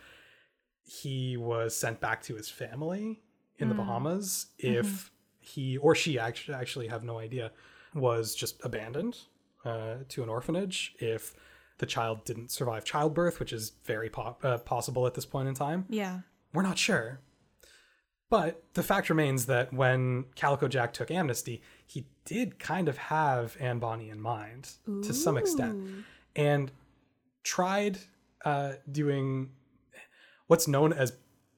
he 0.84 1.36
was 1.36 1.76
sent 1.76 2.00
back 2.00 2.22
to 2.22 2.34
his 2.34 2.48
family 2.48 3.20
in 3.58 3.66
mm. 3.66 3.70
the 3.70 3.74
Bahamas 3.74 4.46
if 4.58 4.86
mm-hmm. 4.86 5.08
he 5.40 5.76
or 5.76 5.94
she 5.94 6.18
actually 6.18 6.54
actually 6.54 6.88
have 6.88 7.04
no 7.04 7.18
idea 7.18 7.52
was 7.94 8.34
just 8.34 8.64
abandoned 8.64 9.18
uh, 9.64 9.96
to 10.08 10.22
an 10.22 10.28
orphanage 10.28 10.94
if 10.98 11.34
the 11.78 11.86
child 11.86 12.24
didn't 12.24 12.50
survive 12.50 12.84
childbirth, 12.84 13.38
which 13.38 13.52
is 13.52 13.72
very 13.84 14.08
po- 14.08 14.36
uh, 14.42 14.58
possible 14.58 15.06
at 15.06 15.14
this 15.14 15.26
point 15.26 15.48
in 15.48 15.54
time. 15.54 15.84
Yeah, 15.88 16.20
we're 16.52 16.62
not 16.62 16.78
sure. 16.78 17.20
But 18.31 18.62
the 18.74 18.83
fact 18.83 19.09
remains 19.09 19.47
that 19.47 19.72
when 19.72 20.26
Calico 20.37 20.68
Jack 20.68 20.93
took 20.93 21.11
amnesty, 21.11 21.62
he 21.87 22.07
did 22.24 22.59
kind 22.59 22.89
of 22.89 22.99
have 22.99 23.57
Anne 23.59 23.79
Bonny 23.79 24.11
in 24.11 24.20
mind 24.20 24.70
Ooh. 24.89 25.03
to 25.03 25.14
some 25.14 25.39
extent, 25.39 26.05
and 26.37 26.70
tried 27.43 27.99
uh, 28.45 28.72
doing 28.91 29.51
what's 30.47 30.68
known 30.68 30.93
as 30.93 31.14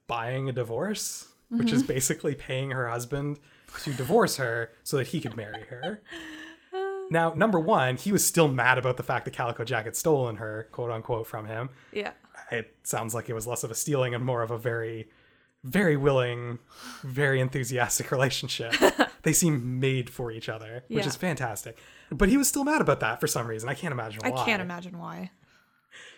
buying 0.07 0.47
a 0.47 0.53
divorce, 0.53 1.27
mm-hmm. 1.45 1.59
which 1.59 1.71
is 1.73 1.83
mm-hmm. 1.83 1.87
basically 1.93 2.35
paying 2.35 2.71
her 2.71 2.87
husband 2.87 3.39
to 3.83 3.93
divorce 3.93 4.37
her 4.37 4.71
so 4.83 4.97
that 4.97 5.07
he 5.07 5.19
could 5.19 5.35
marry 5.35 5.63
her. 5.63 6.01
Now, 7.11 7.33
number 7.33 7.59
one, 7.59 7.97
he 7.97 8.13
was 8.13 8.25
still 8.25 8.47
mad 8.47 8.77
about 8.77 8.95
the 8.95 9.03
fact 9.03 9.25
that 9.25 9.31
Calico 9.31 9.65
Jack 9.65 9.83
had 9.83 9.97
stolen 9.97 10.37
her, 10.37 10.69
quote 10.71 10.89
unquote, 10.89 11.27
from 11.27 11.45
him. 11.45 11.69
Yeah. 11.91 12.11
It 12.49 12.73
sounds 12.83 13.13
like 13.13 13.27
it 13.27 13.33
was 13.33 13.45
less 13.45 13.65
of 13.65 13.69
a 13.69 13.75
stealing 13.75 14.15
and 14.15 14.23
more 14.23 14.41
of 14.41 14.49
a 14.49 14.57
very, 14.57 15.09
very 15.63 15.95
willing, 15.95 16.59
very 17.03 17.39
enthusiastic 17.39 18.11
relationship. 18.11 18.73
they 19.23 19.33
seem 19.33 19.79
made 19.79 20.09
for 20.09 20.31
each 20.31 20.49
other, 20.49 20.83
which 20.87 21.03
yeah. 21.03 21.07
is 21.07 21.15
fantastic. 21.15 21.77
But 22.11 22.29
he 22.29 22.37
was 22.37 22.47
still 22.47 22.63
mad 22.63 22.81
about 22.81 22.99
that 23.01 23.19
for 23.19 23.27
some 23.27 23.47
reason. 23.47 23.69
I 23.69 23.73
can't 23.73 23.91
imagine 23.91 24.21
why. 24.23 24.41
I 24.41 24.45
can't 24.45 24.61
imagine 24.61 24.97
why. 24.97 25.31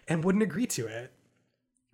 And 0.08 0.24
wouldn't 0.24 0.44
agree 0.44 0.68
to 0.68 0.88
it. 0.88 1.14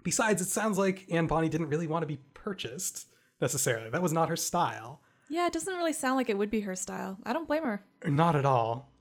Besides, 0.04 0.42
it 0.42 0.48
sounds 0.48 0.78
like 0.78 1.06
Anne 1.12 1.28
Bonny 1.28 1.50
didn't 1.50 1.70
really 1.70 1.88
want 1.88 2.04
to 2.04 2.08
be 2.08 2.20
purchased 2.34 3.08
necessarily. 3.42 3.90
That 3.90 4.02
was 4.02 4.14
not 4.14 4.30
her 4.30 4.36
style. 4.36 5.02
Yeah, 5.30 5.48
it 5.48 5.54
doesn't 5.54 5.76
really 5.76 5.94
sound 5.94 6.16
like 6.16 6.30
it 6.30 6.38
would 6.38 6.50
be 6.50 6.62
her 6.62 6.76
style. 6.76 7.18
I 7.24 7.34
don't 7.34 7.48
blame 7.48 7.64
her. 7.64 7.84
Not 8.06 8.36
at 8.36 8.46
all. 8.46 8.92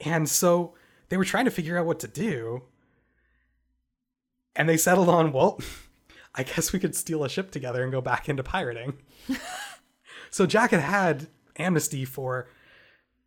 And 0.00 0.28
so 0.28 0.74
they 1.08 1.16
were 1.16 1.24
trying 1.24 1.44
to 1.46 1.50
figure 1.50 1.78
out 1.78 1.86
what 1.86 2.00
to 2.00 2.08
do. 2.08 2.64
And 4.56 4.68
they 4.68 4.76
settled 4.76 5.08
on, 5.08 5.32
well, 5.32 5.60
I 6.34 6.42
guess 6.42 6.72
we 6.72 6.78
could 6.78 6.94
steal 6.94 7.24
a 7.24 7.28
ship 7.28 7.50
together 7.50 7.82
and 7.82 7.92
go 7.92 8.00
back 8.00 8.28
into 8.28 8.42
pirating. 8.42 8.94
so 10.30 10.46
Jack 10.46 10.70
had 10.72 10.80
had 10.80 11.28
amnesty 11.56 12.04
for 12.04 12.48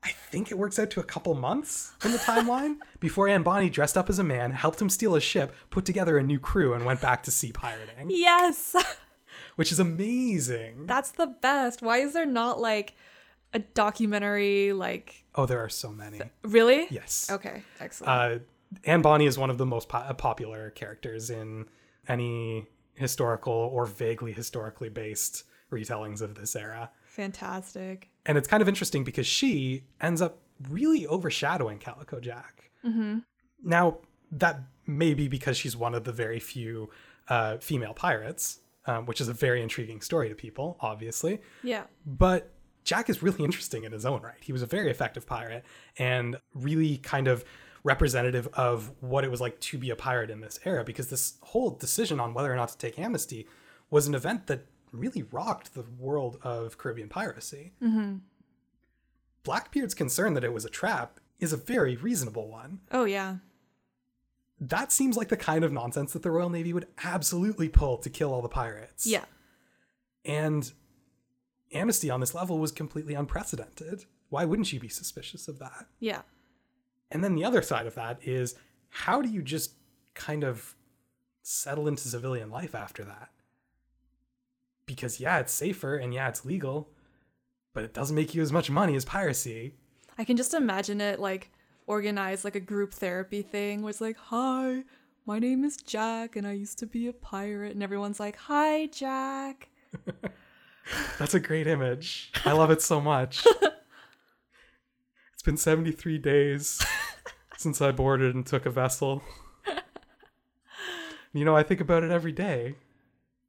I 0.03 0.09
think 0.11 0.51
it 0.51 0.57
works 0.57 0.77
out 0.77 0.89
to 0.91 0.99
a 0.99 1.03
couple 1.03 1.33
months 1.33 1.93
in 2.05 2.11
the 2.11 2.17
timeline 2.19 2.77
before 2.99 3.27
Anne 3.27 3.43
Bonny 3.43 3.69
dressed 3.69 3.97
up 3.97 4.09
as 4.09 4.19
a 4.19 4.23
man, 4.23 4.51
helped 4.51 4.81
him 4.81 4.89
steal 4.89 5.15
a 5.15 5.21
ship, 5.21 5.53
put 5.69 5.85
together 5.85 6.17
a 6.17 6.23
new 6.23 6.39
crew, 6.39 6.73
and 6.73 6.85
went 6.85 7.01
back 7.01 7.23
to 7.23 7.31
sea 7.31 7.51
pirating. 7.51 8.09
Yes. 8.09 8.75
Which 9.55 9.71
is 9.71 9.79
amazing. 9.79 10.85
That's 10.85 11.11
the 11.11 11.27
best. 11.27 11.81
Why 11.81 11.97
is 11.97 12.13
there 12.13 12.27
not 12.27 12.59
like 12.59 12.93
a 13.53 13.59
documentary 13.59 14.71
like 14.73 15.25
Oh, 15.35 15.45
there 15.45 15.59
are 15.59 15.69
so 15.69 15.91
many. 15.91 16.21
Really? 16.43 16.87
Yes. 16.89 17.29
Okay, 17.31 17.63
excellent. 17.79 18.09
Uh, 18.09 18.39
Anne 18.83 19.01
Bonny 19.01 19.25
is 19.25 19.37
one 19.37 19.49
of 19.49 19.57
the 19.57 19.65
most 19.65 19.89
po- 19.89 20.13
popular 20.13 20.69
characters 20.71 21.29
in 21.29 21.65
any 22.07 22.67
historical 22.97 23.53
or 23.53 23.85
vaguely 23.85 24.33
historically 24.33 24.89
based 24.89 25.43
retellings 25.71 26.21
of 26.21 26.35
this 26.35 26.55
era. 26.55 26.89
Fantastic. 27.05 28.09
And 28.25 28.37
it's 28.37 28.47
kind 28.47 28.61
of 28.61 28.67
interesting 28.67 29.03
because 29.03 29.27
she 29.27 29.83
ends 30.01 30.21
up 30.21 30.39
really 30.69 31.07
overshadowing 31.07 31.79
Calico 31.79 32.19
Jack. 32.19 32.71
Mm-hmm. 32.85 33.19
Now, 33.63 33.99
that 34.31 34.61
may 34.85 35.13
be 35.13 35.27
because 35.27 35.57
she's 35.57 35.75
one 35.75 35.95
of 35.95 36.03
the 36.03 36.11
very 36.11 36.39
few 36.39 36.89
uh, 37.27 37.57
female 37.57 37.93
pirates, 37.93 38.59
um, 38.85 39.05
which 39.05 39.21
is 39.21 39.27
a 39.27 39.33
very 39.33 39.61
intriguing 39.61 40.01
story 40.01 40.29
to 40.29 40.35
people, 40.35 40.77
obviously. 40.79 41.41
Yeah. 41.63 41.83
But 42.05 42.51
Jack 42.83 43.09
is 43.09 43.21
really 43.21 43.43
interesting 43.43 43.83
in 43.83 43.91
his 43.91 44.05
own 44.05 44.21
right. 44.21 44.37
He 44.41 44.53
was 44.53 44.61
a 44.61 44.65
very 44.65 44.89
effective 44.89 45.25
pirate 45.25 45.65
and 45.97 46.37
really 46.53 46.97
kind 46.97 47.27
of 47.27 47.43
representative 47.83 48.47
of 48.53 48.91
what 48.99 49.23
it 49.23 49.31
was 49.31 49.41
like 49.41 49.59
to 49.59 49.77
be 49.77 49.89
a 49.89 49.95
pirate 49.95 50.29
in 50.29 50.41
this 50.41 50.59
era 50.65 50.83
because 50.83 51.09
this 51.09 51.37
whole 51.41 51.71
decision 51.71 52.19
on 52.19 52.33
whether 52.33 52.51
or 52.51 52.55
not 52.55 52.69
to 52.69 52.77
take 52.77 52.99
amnesty 52.99 53.47
was 53.89 54.07
an 54.07 54.15
event 54.15 54.47
that 54.47 54.65
really 54.91 55.23
rocked 55.23 55.73
the 55.73 55.85
world 55.99 56.37
of 56.43 56.77
Caribbean 56.77 57.09
piracy. 57.09 57.73
Mm-hmm. 57.81 58.17
Blackbeard's 59.43 59.93
concern 59.93 60.33
that 60.33 60.43
it 60.43 60.53
was 60.53 60.65
a 60.65 60.69
trap 60.69 61.19
is 61.39 61.53
a 61.53 61.57
very 61.57 61.95
reasonable 61.95 62.49
one. 62.49 62.79
Oh, 62.91 63.05
yeah. 63.05 63.37
That 64.59 64.91
seems 64.91 65.15
like 65.15 65.29
the 65.29 65.37
kind 65.37 65.63
of 65.63 65.71
nonsense 65.71 66.13
that 66.13 66.23
the 66.23 66.31
Royal 66.31 66.49
Navy 66.49 66.73
would 66.73 66.87
absolutely 67.03 67.69
pull 67.69 67.97
to 67.99 68.09
kill 68.09 68.33
all 68.33 68.41
the 68.41 68.49
pirates. 68.49 69.05
Yeah. 69.05 69.25
And 70.25 70.71
amnesty 71.71 72.09
on 72.09 72.19
this 72.19 72.33
level 72.33 72.57
was 72.57 72.71
completely 72.71 73.13
unprecedented. 73.13 74.05
Why 74.29 74.45
wouldn't 74.45 74.73
you 74.73 74.79
be 74.79 74.89
suspicious 74.89 75.47
of 75.47 75.59
that? 75.59 75.85
Yeah. 75.99 76.21
And 77.11 77.23
then 77.23 77.35
the 77.35 77.45
other 77.45 77.61
side 77.61 77.87
of 77.87 77.95
that 77.95 78.19
is 78.27 78.55
how 78.89 79.21
do 79.21 79.29
you 79.29 79.41
just 79.41 79.73
kind 80.13 80.43
of 80.43 80.75
settle 81.43 81.87
into 81.87 82.07
civilian 82.07 82.49
life 82.49 82.75
after 82.75 83.03
that? 83.05 83.29
Because 84.85 85.19
yeah, 85.19 85.39
it's 85.39 85.53
safer 85.53 85.95
and 85.97 86.13
yeah, 86.13 86.27
it's 86.27 86.45
legal, 86.45 86.89
but 87.73 87.83
it 87.83 87.93
doesn't 87.93 88.15
make 88.15 88.33
you 88.33 88.41
as 88.41 88.51
much 88.51 88.69
money 88.69 88.95
as 88.95 89.05
piracy. 89.05 89.73
I 90.17 90.23
can 90.23 90.37
just 90.37 90.53
imagine 90.53 91.01
it 91.01 91.19
like 91.19 91.51
organized 91.85 92.43
like 92.43 92.55
a 92.55 92.61
group 92.61 92.93
therapy 92.93 93.41
thing 93.41 93.81
where 93.81 93.89
it's 93.89 94.01
like, 94.01 94.17
hi, 94.17 94.83
my 95.25 95.39
name 95.39 95.63
is 95.63 95.77
Jack 95.77 96.35
and 96.35 96.47
I 96.47 96.53
used 96.53 96.79
to 96.79 96.85
be 96.85 97.07
a 97.07 97.13
pirate. 97.13 97.73
And 97.73 97.83
everyone's 97.83 98.19
like, 98.19 98.35
hi, 98.35 98.87
Jack. 98.87 99.69
That's 101.19 101.33
a 101.33 101.39
great 101.39 101.67
image. 101.67 102.31
I 102.45 102.53
love 102.53 102.71
it 102.71 102.81
so 102.81 103.01
much. 103.01 103.45
been 105.47 105.55
73 105.55 106.17
days 106.17 106.85
since 107.57 107.81
I 107.81 107.93
boarded 107.93 108.35
and 108.35 108.45
took 108.45 108.65
a 108.65 108.69
vessel. 108.69 109.23
You 111.31 111.45
know, 111.45 111.55
I 111.55 111.63
think 111.63 111.79
about 111.79 112.03
it 112.03 112.11
every 112.11 112.33
day. 112.33 112.75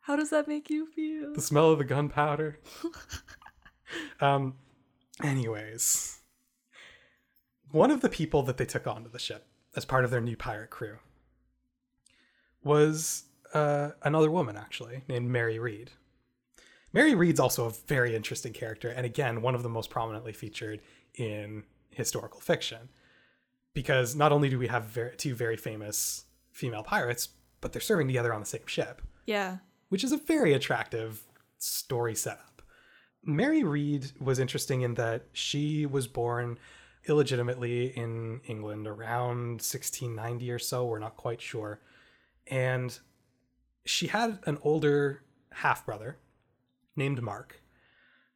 How 0.02 0.14
does 0.14 0.30
that 0.30 0.46
make 0.46 0.70
you 0.70 0.86
feel? 0.86 1.34
The 1.34 1.42
smell 1.42 1.72
of 1.72 1.78
the 1.78 1.84
gunpowder. 1.84 2.60
um, 4.20 4.54
anyways, 5.24 6.20
one 7.72 7.90
of 7.90 8.00
the 8.00 8.08
people 8.08 8.44
that 8.44 8.58
they 8.58 8.64
took 8.64 8.86
onto 8.86 9.10
the 9.10 9.18
ship 9.18 9.48
as 9.74 9.84
part 9.84 10.04
of 10.04 10.12
their 10.12 10.20
new 10.20 10.36
pirate 10.36 10.70
crew 10.70 10.98
was 12.62 13.24
uh, 13.54 13.90
another 14.04 14.30
woman, 14.30 14.56
actually, 14.56 15.02
named 15.08 15.28
Mary 15.28 15.58
Read. 15.58 15.90
Mary 16.92 17.16
Read's 17.16 17.40
also 17.40 17.66
a 17.66 17.72
very 17.88 18.14
interesting 18.14 18.52
character, 18.52 18.88
and 18.88 19.04
again, 19.04 19.42
one 19.42 19.56
of 19.56 19.64
the 19.64 19.68
most 19.68 19.90
prominently 19.90 20.32
featured 20.32 20.80
in 21.16 21.64
historical 21.98 22.40
fiction. 22.40 22.88
Because 23.74 24.16
not 24.16 24.32
only 24.32 24.48
do 24.48 24.58
we 24.58 24.68
have 24.68 24.84
very, 24.86 25.14
two 25.16 25.34
very 25.34 25.56
famous 25.56 26.24
female 26.52 26.82
pirates, 26.82 27.28
but 27.60 27.72
they're 27.72 27.82
serving 27.82 28.06
together 28.06 28.32
on 28.32 28.40
the 28.40 28.46
same 28.46 28.66
ship. 28.66 29.02
Yeah. 29.26 29.58
Which 29.90 30.02
is 30.02 30.12
a 30.12 30.16
very 30.16 30.54
attractive 30.54 31.22
story 31.58 32.14
setup. 32.14 32.62
Mary 33.22 33.62
Read 33.62 34.10
was 34.20 34.38
interesting 34.38 34.80
in 34.82 34.94
that 34.94 35.26
she 35.32 35.84
was 35.84 36.06
born 36.06 36.58
illegitimately 37.06 37.86
in 37.96 38.40
England 38.46 38.86
around 38.86 39.60
1690 39.60 40.50
or 40.50 40.58
so, 40.58 40.86
we're 40.86 40.98
not 40.98 41.16
quite 41.16 41.40
sure. 41.40 41.80
And 42.46 42.98
she 43.84 44.06
had 44.06 44.38
an 44.46 44.58
older 44.62 45.22
half 45.52 45.84
brother 45.86 46.18
named 46.96 47.22
Mark, 47.22 47.62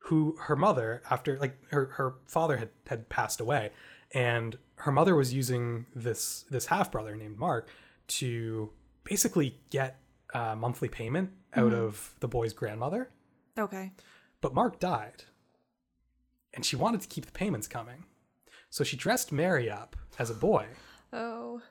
who 0.07 0.37
her 0.43 0.57
mother, 0.57 1.03
after 1.11 1.39
like 1.39 1.57
her, 1.71 1.87
her 1.97 2.15
father 2.27 2.57
had, 2.57 2.71
had 2.87 3.09
passed 3.09 3.41
away, 3.41 3.71
and 4.13 4.59
her 4.77 4.93
mother 4.93 5.15
was 5.15 5.33
using 5.33 5.87
this 5.95 6.45
this 6.51 6.67
half 6.67 6.91
brother 6.91 7.15
named 7.17 7.39
Mark 7.39 7.69
to 8.09 8.71
basically 9.05 9.61
get 9.71 10.01
a 10.35 10.57
monthly 10.57 10.89
payment 10.89 11.31
out 11.55 11.73
Mhm. 11.73 11.79
of 11.87 12.15
the 12.21 12.29
boy's 12.29 12.53
grandmother. 12.53 13.11
Okay. 13.59 13.93
But 14.41 14.55
Mark 14.55 14.81
died, 14.81 15.25
and 16.55 16.65
she 16.65 16.75
wanted 16.77 17.01
to 17.03 17.09
keep 17.09 17.27
the 17.27 17.33
payments 17.33 17.69
coming. 17.69 18.05
So 18.71 18.83
she 18.85 18.97
dressed 18.97 19.31
Mary 19.33 19.71
up 19.71 19.97
as 20.19 20.31
a 20.31 20.35
boy, 20.35 20.67
Oh. 21.13 21.63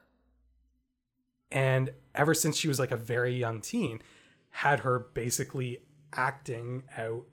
and 1.51 1.91
ever 2.15 2.33
since 2.33 2.55
she 2.57 2.67
was 2.67 2.79
like 2.79 2.91
a 2.91 2.97
very 2.97 3.33
young 3.35 3.59
teen, 3.61 4.01
had 4.51 4.81
her 4.81 4.99
basically 4.99 5.79
acting 6.13 6.83
out 6.97 7.25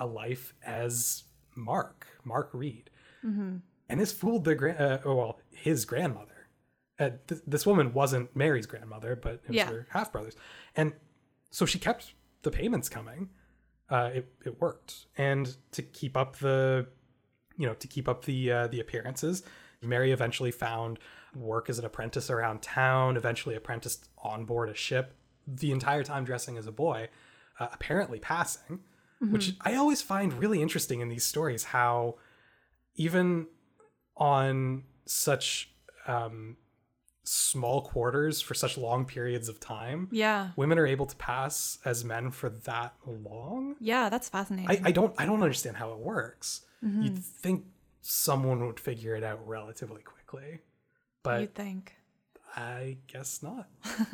a 0.00 0.06
life 0.06 0.54
as 0.66 1.24
Mark, 1.54 2.06
Mark 2.24 2.50
Read. 2.52 2.90
Mm-hmm. 3.24 3.56
And 3.88 4.00
this 4.00 4.12
fooled 4.12 4.44
the 4.44 4.54
grand, 4.54 4.80
uh, 4.80 4.98
oh, 5.04 5.14
well, 5.14 5.40
his 5.52 5.84
grandmother. 5.84 6.48
Uh, 6.98 7.10
th- 7.26 7.40
this 7.46 7.64
woman 7.66 7.92
wasn't 7.92 8.34
Mary's 8.36 8.66
grandmother, 8.66 9.14
but 9.16 9.34
it 9.34 9.48
was 9.48 9.56
Yeah. 9.56 9.66
her 9.70 9.86
half 9.90 10.12
brothers, 10.12 10.36
and 10.76 10.92
so 11.50 11.64
she 11.66 11.78
kept 11.78 12.12
the 12.42 12.50
payments 12.50 12.88
coming. 12.88 13.30
Uh, 13.88 14.10
it 14.14 14.32
it 14.44 14.60
worked, 14.60 15.06
and 15.16 15.56
to 15.72 15.82
keep 15.82 16.16
up 16.16 16.36
the, 16.36 16.86
you 17.56 17.66
know, 17.66 17.74
to 17.74 17.88
keep 17.88 18.06
up 18.08 18.24
the 18.26 18.52
uh, 18.52 18.66
the 18.68 18.80
appearances, 18.80 19.42
Mary 19.82 20.12
eventually 20.12 20.50
found 20.50 20.98
work 21.34 21.70
as 21.70 21.78
an 21.78 21.84
apprentice 21.86 22.28
around 22.30 22.60
town. 22.62 23.16
Eventually, 23.16 23.54
apprenticed 23.56 24.08
on 24.18 24.44
board 24.44 24.68
a 24.68 24.74
ship. 24.74 25.14
The 25.46 25.72
entire 25.72 26.04
time 26.04 26.24
dressing 26.24 26.58
as 26.58 26.66
a 26.66 26.72
boy, 26.72 27.08
uh, 27.58 27.68
apparently 27.72 28.20
passing, 28.20 28.80
which 29.20 29.54
I 29.60 29.74
always 29.74 30.00
find 30.02 30.32
really 30.34 30.62
interesting 30.62 31.00
in 31.00 31.08
these 31.08 31.24
stories. 31.24 31.64
How 31.64 32.16
even 32.94 33.46
on 34.16 34.84
such 35.06 35.70
um, 36.06 36.56
small 37.22 37.82
quarters 37.82 38.40
for 38.40 38.54
such 38.54 38.76
long 38.78 39.04
periods 39.04 39.48
of 39.48 39.60
time, 39.60 40.08
Yeah. 40.10 40.50
women 40.56 40.78
are 40.78 40.86
able 40.86 41.06
to 41.06 41.16
pass 41.16 41.78
as 41.84 42.04
men 42.04 42.30
for 42.30 42.48
that 42.50 42.94
long. 43.06 43.76
Yeah, 43.80 44.08
that's 44.08 44.28
fascinating. 44.28 44.70
I, 44.70 44.88
I 44.88 44.92
don't 44.92 45.14
I 45.18 45.26
don't 45.26 45.42
understand 45.42 45.76
how 45.76 45.92
it 45.92 45.98
works. 45.98 46.62
Mhm. 46.84 47.04
You'd 47.04 47.18
think 47.18 47.66
someone 48.00 48.66
would 48.66 48.80
figure 48.80 49.14
it 49.14 49.22
out 49.22 49.46
relatively 49.46 50.02
quickly, 50.02 50.60
but 51.22 51.40
You'd 51.42 51.54
think. 51.54 51.94
I 52.56 52.96
guess 53.06 53.42
not. 53.42 53.68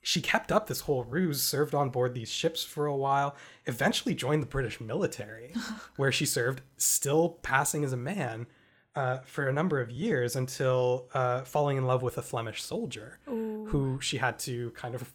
she 0.00 0.20
kept 0.20 0.52
up 0.52 0.66
this 0.66 0.82
whole 0.82 1.04
ruse, 1.04 1.42
served 1.42 1.74
on 1.74 1.90
board 1.90 2.14
these 2.14 2.30
ships 2.30 2.64
for 2.64 2.86
a 2.86 2.96
while, 2.96 3.36
eventually 3.66 4.14
joined 4.14 4.42
the 4.42 4.46
British 4.46 4.80
military, 4.80 5.52
where 5.96 6.12
she 6.12 6.24
served, 6.24 6.62
still 6.76 7.38
passing 7.42 7.84
as 7.84 7.92
a 7.92 7.96
man, 7.96 8.46
uh, 8.94 9.18
for 9.24 9.48
a 9.48 9.52
number 9.52 9.80
of 9.80 9.90
years 9.90 10.34
until 10.34 11.08
uh, 11.14 11.42
falling 11.42 11.76
in 11.76 11.86
love 11.86 12.02
with 12.02 12.18
a 12.18 12.22
Flemish 12.22 12.62
soldier 12.62 13.18
Ooh. 13.28 13.66
who 13.68 14.00
she 14.00 14.16
had 14.16 14.38
to 14.40 14.70
kind 14.72 14.94
of 14.94 15.12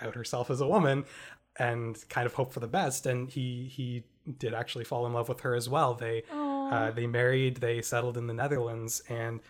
out 0.00 0.14
herself 0.14 0.50
as 0.50 0.60
a 0.60 0.66
woman 0.66 1.04
and 1.58 2.04
kind 2.08 2.26
of 2.26 2.34
hope 2.34 2.52
for 2.52 2.60
the 2.60 2.68
best. 2.68 3.06
And 3.06 3.28
he 3.28 3.64
he 3.64 4.04
did 4.38 4.54
actually 4.54 4.84
fall 4.84 5.04
in 5.06 5.12
love 5.12 5.28
with 5.28 5.40
her 5.40 5.54
as 5.54 5.68
well. 5.68 5.94
They 5.94 6.22
uh, 6.32 6.90
they 6.92 7.06
married, 7.06 7.56
they 7.56 7.82
settled 7.82 8.16
in 8.16 8.26
the 8.26 8.34
Netherlands, 8.34 9.02
and 9.08 9.40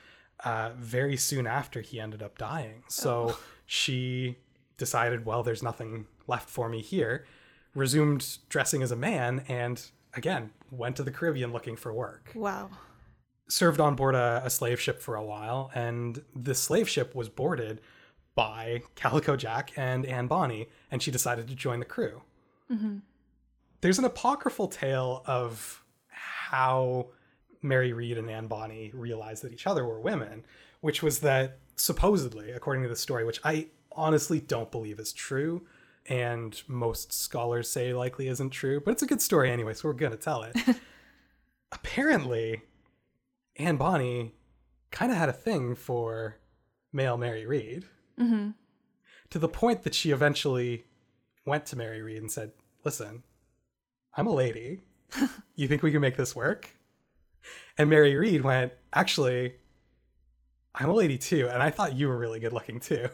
uh, 0.45 0.71
very 0.77 1.17
soon 1.17 1.47
after 1.47 1.81
he 1.81 2.01
ended 2.01 2.23
up 2.23 2.39
dying. 2.39 2.85
So 2.89 3.37
she 3.67 4.37
decided, 4.77 5.25
well, 5.25 5.43
there's 5.43 5.63
nothing 5.63 6.07
left 6.27 6.49
for 6.49 6.69
me 6.69 6.81
here, 6.81 7.25
resumed 7.75 8.39
dressing 8.49 8.83
as 8.83 8.91
a 8.91 8.97
man, 8.97 9.45
and 9.49 9.91
again 10.15 10.51
went 10.71 10.97
to 10.97 11.03
the 11.03 11.11
Caribbean 11.11 11.53
looking 11.53 11.77
for 11.77 11.93
work. 11.93 12.31
wow. 12.35 12.71
Served 13.47 13.79
on 13.79 13.95
board 13.95 14.15
a, 14.15 14.41
a 14.45 14.49
slave 14.51 14.81
ship 14.81 15.03
for 15.03 15.17
a 15.17 15.23
while, 15.25 15.71
and 15.75 16.23
the 16.35 16.55
slave 16.55 16.89
ship 16.89 17.15
was 17.15 17.29
boarded 17.29 17.81
by 18.35 18.83
Calico 18.97 19.37
Jack 19.37 19.73
and 19.77 20.07
Anne 20.07 20.27
Bonny, 20.29 20.69
and 20.91 21.03
she 21.03 21.11
decided 21.11 21.47
to 21.49 21.55
join 21.55 21.79
the 21.79 21.85
crew 21.85 22.23
Mm-hmm. 22.73 22.97
there's 23.83 23.99
an 23.99 24.07
apocryphal 24.07 24.69
tale 24.69 25.23
of 25.27 25.85
how 26.09 27.09
Mary 27.61 27.93
Read 27.93 28.17
and 28.17 28.31
Anne 28.31 28.47
Bonny 28.47 28.91
realized 28.95 29.43
that 29.45 29.53
each 29.53 29.67
other 29.67 29.85
were 29.85 30.01
women, 30.01 30.45
which 30.81 31.03
was 31.03 31.21
that 31.21 31.59
supposedly, 31.77 32.51
according 32.53 32.83
to 32.85 32.89
the 32.89 32.97
story, 32.97 33.25
which 33.25 33.41
I 33.45 33.67
honestly 33.95 34.41
don't 34.41 34.71
believe 34.71 34.99
is 34.99 35.13
true, 35.13 35.67
and 36.07 36.61
most 36.69 37.13
scholars 37.13 37.69
say 37.71 37.93
likely 37.95 38.29
isn't 38.29 38.51
true, 38.51 38.81
but 38.85 38.93
it's 38.93 39.03
a 39.03 39.07
good 39.07 39.23
story 39.23 39.51
anyway, 39.51 39.75
so 39.75 39.89
we're 39.89 39.95
gonna 39.95 40.17
tell 40.17 40.43
it. 40.43 40.57
Apparently, 41.73 42.63
Anne 43.57 43.77
Bonny 43.77 44.35
kind 44.91 45.11
of 45.11 45.19
had 45.19 45.29
a 45.29 45.33
thing 45.33 45.75
for 45.75 46.39
male 46.93 47.17
Mary 47.17 47.47
Read 47.47 47.85
Mm-hmm. 48.21 48.51
to 49.31 49.39
the 49.41 49.49
point 49.49 49.83
that 49.83 49.93
she 49.95 50.13
eventually 50.13 50.85
went 51.45 51.67
to 51.67 51.77
Mary 51.77 52.01
Read 52.01 52.19
and 52.23 52.31
said, 52.31 52.53
Listen, 52.85 53.25
I'm 54.17 54.27
a 54.29 54.33
lady. 54.33 54.83
You 55.57 55.67
think 55.69 55.83
we 55.83 55.91
can 55.93 56.01
make 56.01 56.17
this 56.17 56.35
work? 56.35 56.71
And 57.79 57.89
Mary 57.91 58.15
Read 58.17 58.43
went, 58.43 58.73
Actually, 58.93 59.55
I'm 60.77 60.89
a 60.91 60.95
lady 60.95 61.19
too. 61.19 61.49
And 61.49 61.61
I 61.63 61.71
thought 61.71 61.95
you 61.97 62.07
were 62.09 62.17
really 62.19 62.39
good 62.41 62.53
looking 62.53 62.79
too. 62.81 63.09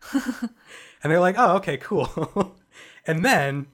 and 0.12 1.10
they're 1.12 1.20
like, 1.20 1.36
Oh, 1.38 1.56
okay, 1.56 1.76
cool. 1.76 2.56
and 3.06 3.24
then 3.24 3.66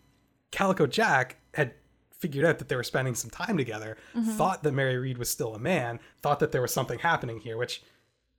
Calico 0.50 0.86
Jack 0.86 1.36
had 1.54 1.74
figured 2.10 2.44
out 2.44 2.58
that 2.58 2.68
they 2.68 2.76
were 2.76 2.82
spending 2.82 3.14
some 3.14 3.30
time 3.30 3.56
together, 3.56 3.96
mm-hmm. 4.14 4.30
thought 4.30 4.62
that 4.62 4.72
Mary 4.72 4.96
Read 4.96 5.18
was 5.18 5.28
still 5.28 5.54
a 5.54 5.58
man, 5.58 6.00
thought 6.22 6.40
that 6.40 6.52
there 6.52 6.62
was 6.62 6.72
something 6.72 6.98
happening 7.00 7.40
here, 7.40 7.56
which 7.56 7.82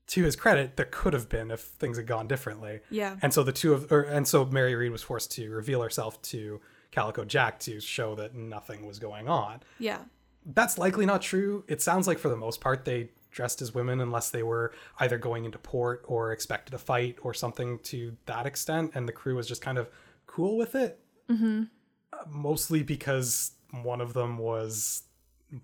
to 0.07 0.23
his 0.23 0.35
credit, 0.35 0.77
there 0.77 0.87
could 0.89 1.13
have 1.13 1.29
been 1.29 1.51
if 1.51 1.61
things 1.61 1.97
had 1.97 2.07
gone 2.07 2.27
differently. 2.27 2.79
Yeah. 2.89 3.17
And 3.21 3.33
so 3.33 3.43
the 3.43 3.51
two 3.51 3.73
of, 3.73 3.91
or, 3.91 4.01
and 4.01 4.27
so 4.27 4.45
Mary 4.45 4.75
Read 4.75 4.91
was 4.91 5.01
forced 5.01 5.31
to 5.33 5.49
reveal 5.49 5.81
herself 5.81 6.21
to 6.23 6.61
Calico 6.91 7.25
Jack 7.25 7.59
to 7.61 7.79
show 7.79 8.15
that 8.15 8.35
nothing 8.35 8.85
was 8.85 8.99
going 8.99 9.27
on. 9.27 9.61
Yeah. 9.79 9.99
That's 10.45 10.77
likely 10.77 11.05
not 11.05 11.21
true. 11.21 11.63
It 11.67 11.81
sounds 11.81 12.07
like 12.07 12.19
for 12.19 12.29
the 12.29 12.37
most 12.37 12.61
part 12.61 12.85
they 12.85 13.09
dressed 13.35 13.61
as 13.61 13.73
women 13.75 13.99
unless 13.99 14.31
they 14.31 14.41
were 14.41 14.71
either 14.99 15.17
going 15.17 15.43
into 15.45 15.57
port 15.59 16.03
or 16.07 16.31
expected 16.31 16.73
a 16.73 16.77
fight 16.77 17.17
or 17.21 17.33
something 17.33 17.77
to 17.79 18.15
that 18.25 18.45
extent, 18.45 18.91
and 18.95 19.07
the 19.07 19.11
crew 19.11 19.35
was 19.35 19.45
just 19.47 19.61
kind 19.61 19.77
of 19.77 19.89
cool 20.25 20.57
with 20.57 20.73
it. 20.73 20.99
Mm-hmm. 21.29 21.63
mostly 22.29 22.81
because 22.83 23.51
one 23.83 23.99
of 23.99 24.13
them 24.13 24.37
was 24.37 25.03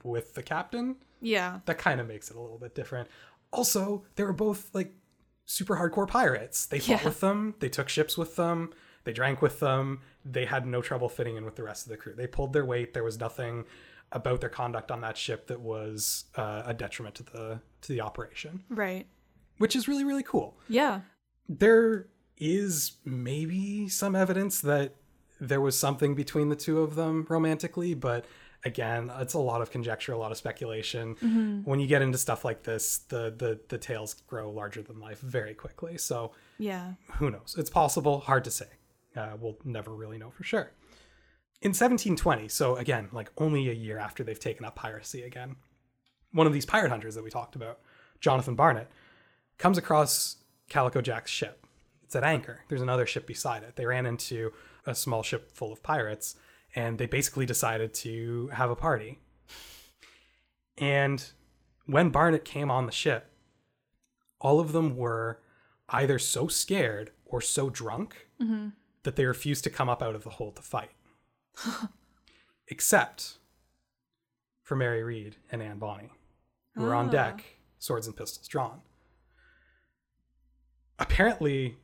with 0.04 0.34
the 0.34 0.42
captain 0.44 0.96
Yeah. 1.22 1.60
that 1.66 1.78
kind 1.78 2.02
of 2.02 2.08
makes 2.08 2.30
it 2.32 2.36
a 2.36 2.42
little 2.42 2.58
bit 2.58 2.74
different. 2.76 3.08
Also, 3.54 4.04
they 4.16 4.24
were 4.24 4.34
both 4.34 4.70
like 4.74 4.92
super 5.46 5.76
hardcore 5.78 6.08
pirates. 6.08 6.66
They 6.66 6.80
fought 6.80 6.90
Yeah. 7.02 7.06
with 7.06 7.20
them, 7.22 7.54
they 7.60 7.70
took 7.70 7.90
ships 7.90 8.18
with 8.18 8.36
them, 8.36 8.74
they 9.04 9.14
drank 9.14 9.42
with 9.42 9.60
them. 9.60 10.02
They 10.26 10.46
had 10.46 10.66
no 10.66 10.82
trouble 10.82 11.10
fitting 11.10 11.38
in 11.38 11.46
with 11.46 11.56
the 11.56 11.64
rest 11.64 11.86
of 11.86 11.90
the 11.92 11.98
crew. 11.98 12.14
They 12.16 12.28
pulled 12.28 12.54
their 12.54 12.66
weight. 12.66 12.94
There 12.94 13.04
was 13.04 13.20
nothing 13.20 13.66
about 14.12 14.42
their 14.42 14.50
conduct 14.50 14.92
on 14.92 15.02
that 15.02 15.18
ship 15.18 15.48
that 15.48 15.60
was 15.62 16.26
uh, 16.36 16.64
a 16.66 16.74
detriment 16.74 17.16
to 17.16 17.24
the 17.24 17.62
to 17.82 17.94
the 17.94 18.02
operation, 18.02 18.64
Right. 18.70 19.08
which 19.58 19.76
is 19.76 19.88
really 19.88 20.04
really 20.04 20.24
cool. 20.24 20.58
Yeah. 20.70 21.02
There 21.50 22.08
is 22.38 22.94
maybe 23.06 23.88
some 23.90 24.16
evidence 24.16 24.62
that 24.62 24.96
there 25.40 25.62
was 25.62 25.78
something 25.78 26.16
between 26.16 26.50
the 26.50 26.56
two 26.56 26.82
of 26.82 26.96
them 26.96 27.26
romantically, 27.30 27.94
but 27.94 28.26
again, 28.64 29.12
it's 29.20 29.34
a 29.34 29.40
lot 29.40 29.62
of 29.62 29.72
conjecture, 29.72 30.14
a 30.14 30.18
lot 30.18 30.32
of 30.32 30.38
speculation. 30.38 31.64
When 31.66 31.80
you 31.80 31.88
get 31.88 32.02
into 32.04 32.18
stuff 32.18 32.46
like 32.46 32.64
this, 32.64 33.00
the 33.10 33.34
the 33.36 33.60
the 33.70 33.78
tales 33.78 34.14
grow 34.28 34.52
larger 34.52 34.82
than 34.82 35.00
life 35.00 35.20
very 35.20 35.54
quickly. 35.54 35.98
So 35.98 36.34
Yeah. 36.60 36.94
who 37.14 37.32
knows? 37.32 37.56
It's 37.58 37.70
possible, 37.70 38.20
hard 38.20 38.44
to 38.44 38.52
say. 38.52 38.68
Uh, 39.16 39.36
we'll 39.40 39.58
never 39.66 39.94
really 39.94 40.18
know 40.18 40.30
for 40.32 40.44
sure. 40.44 40.72
In 41.62 41.70
1720, 41.70 42.48
so 42.48 42.76
again, 42.76 43.10
like 43.12 43.32
only 43.38 43.70
a 43.70 43.74
year 43.74 44.00
after 44.00 44.24
they've 44.24 44.40
taken 44.40 44.66
up 44.66 44.76
piracy 44.76 45.22
again, 45.22 45.58
one 46.32 46.48
of 46.48 46.54
these 46.54 46.66
pirate 46.66 46.90
hunters 46.90 47.14
that 47.14 47.24
we 47.24 47.30
talked 47.30 47.56
about, 47.56 47.80
Jonathan 48.20 48.56
Barnett, 48.56 48.90
comes 49.60 49.78
across 49.78 50.38
Calico 50.70 51.02
Jack's 51.02 51.30
ship. 51.30 51.68
It's 52.04 52.16
at 52.16 52.24
anchor. 52.24 52.62
There's 52.68 52.82
another 52.82 53.06
ship 53.06 53.28
beside 53.28 53.62
it. 53.62 53.76
They 53.76 53.86
ran 53.86 54.08
into 54.08 54.52
a 54.88 54.96
small 54.96 55.22
ship 55.22 55.52
full 55.52 55.72
of 55.72 55.84
pirates, 55.84 56.36
and 56.76 56.98
they 56.98 57.06
basically 57.06 57.46
decided 57.46 57.94
to 57.96 58.48
have 58.54 58.72
a 58.72 58.76
party. 58.76 59.20
And 60.78 61.24
when 61.86 62.10
Barnett 62.10 62.44
came 62.44 62.72
on 62.72 62.88
the 62.88 62.92
ship, 62.92 63.32
all 64.40 64.60
of 64.60 64.72
them 64.72 64.98
were 64.98 65.40
either 65.90 66.18
so 66.18 66.48
scared 66.48 67.12
or 67.26 67.40
so 67.40 67.70
drunk 67.70 68.28
mm-hmm. 68.42 68.70
that 69.04 69.16
they 69.16 69.26
refused 69.26 69.64
to 69.66 69.70
come 69.70 69.90
up 69.90 70.02
out 70.02 70.16
of 70.16 70.24
the 70.24 70.32
hold 70.32 70.56
to 70.56 70.62
fight. 70.64 70.92
Except 72.68 73.38
for 74.64 74.76
Mary 74.76 75.04
Read 75.04 75.36
and 75.52 75.62
Anne 75.62 75.78
Bonny, 75.80 76.10
who 76.76 76.84
were 76.84 76.96
on 76.96 77.08
Ah. 77.08 77.12
deck, 77.12 77.44
swords 77.80 78.08
and 78.08 78.16
pistols 78.16 78.48
drawn. 78.48 78.82
Apparently, 81.00 81.78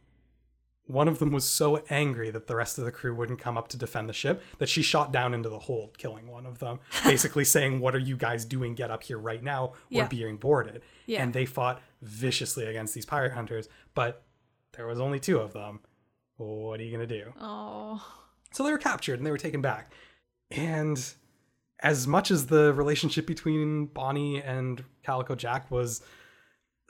one 0.85 1.07
of 1.07 1.19
them 1.19 1.31
was 1.31 1.43
so 1.43 1.83
angry 1.89 2.29
that 2.29 2.47
the 2.47 2.55
rest 2.55 2.77
of 2.77 2.85
the 2.85 2.91
crew 2.91 3.13
wouldn't 3.13 3.39
come 3.39 3.57
up 3.57 3.67
to 3.69 3.77
defend 3.77 4.07
the 4.07 4.13
ship 4.13 4.41
that 4.59 4.69
she 4.69 4.81
shot 4.81 5.11
down 5.11 5.33
into 5.33 5.49
the 5.49 5.59
hold, 5.59 5.97
killing 5.97 6.27
one 6.27 6.45
of 6.45 6.59
them, 6.59 6.79
basically 7.03 7.43
saying, 7.43 7.79
What 7.79 7.95
are 7.95 7.99
you 7.99 8.15
guys 8.15 8.45
doing? 8.45 8.75
Get 8.75 8.91
up 8.91 9.03
here 9.03 9.17
right 9.17 9.43
now. 9.43 9.73
We're 9.91 10.03
Yeah. 10.03 10.07
being 10.07 10.37
boarded. 10.37 10.81
Yeah. 11.05 11.23
And 11.23 11.33
they 11.33 11.45
fought 11.45 11.81
viciously 12.01 12.65
against 12.65 12.93
these 12.93 13.05
pirate 13.05 13.33
hunters, 13.33 13.67
but 13.95 14.23
there 14.73 14.87
was 14.87 14.99
only 14.99 15.19
two 15.19 15.39
of 15.39 15.51
them. 15.53 15.81
What 16.37 16.79
are 16.79 16.83
you 16.83 16.95
going 16.95 17.07
to 17.07 17.23
do? 17.23 17.33
Oh. 17.39 18.05
So 18.57 18.63
they 18.63 18.71
were 18.71 18.79
captured 18.79 19.19
and 19.19 19.25
they 19.27 19.29
were 19.29 19.37
taken 19.37 19.61
back. 19.61 19.91
And 20.49 20.99
as 21.79 22.07
much 22.07 22.31
as 22.31 22.47
the 22.47 22.73
relationship 22.73 23.27
between 23.27 23.85
Bonny 23.85 24.41
and 24.41 24.83
Calico 25.03 25.35
Jack 25.35 25.69
was 25.69 26.01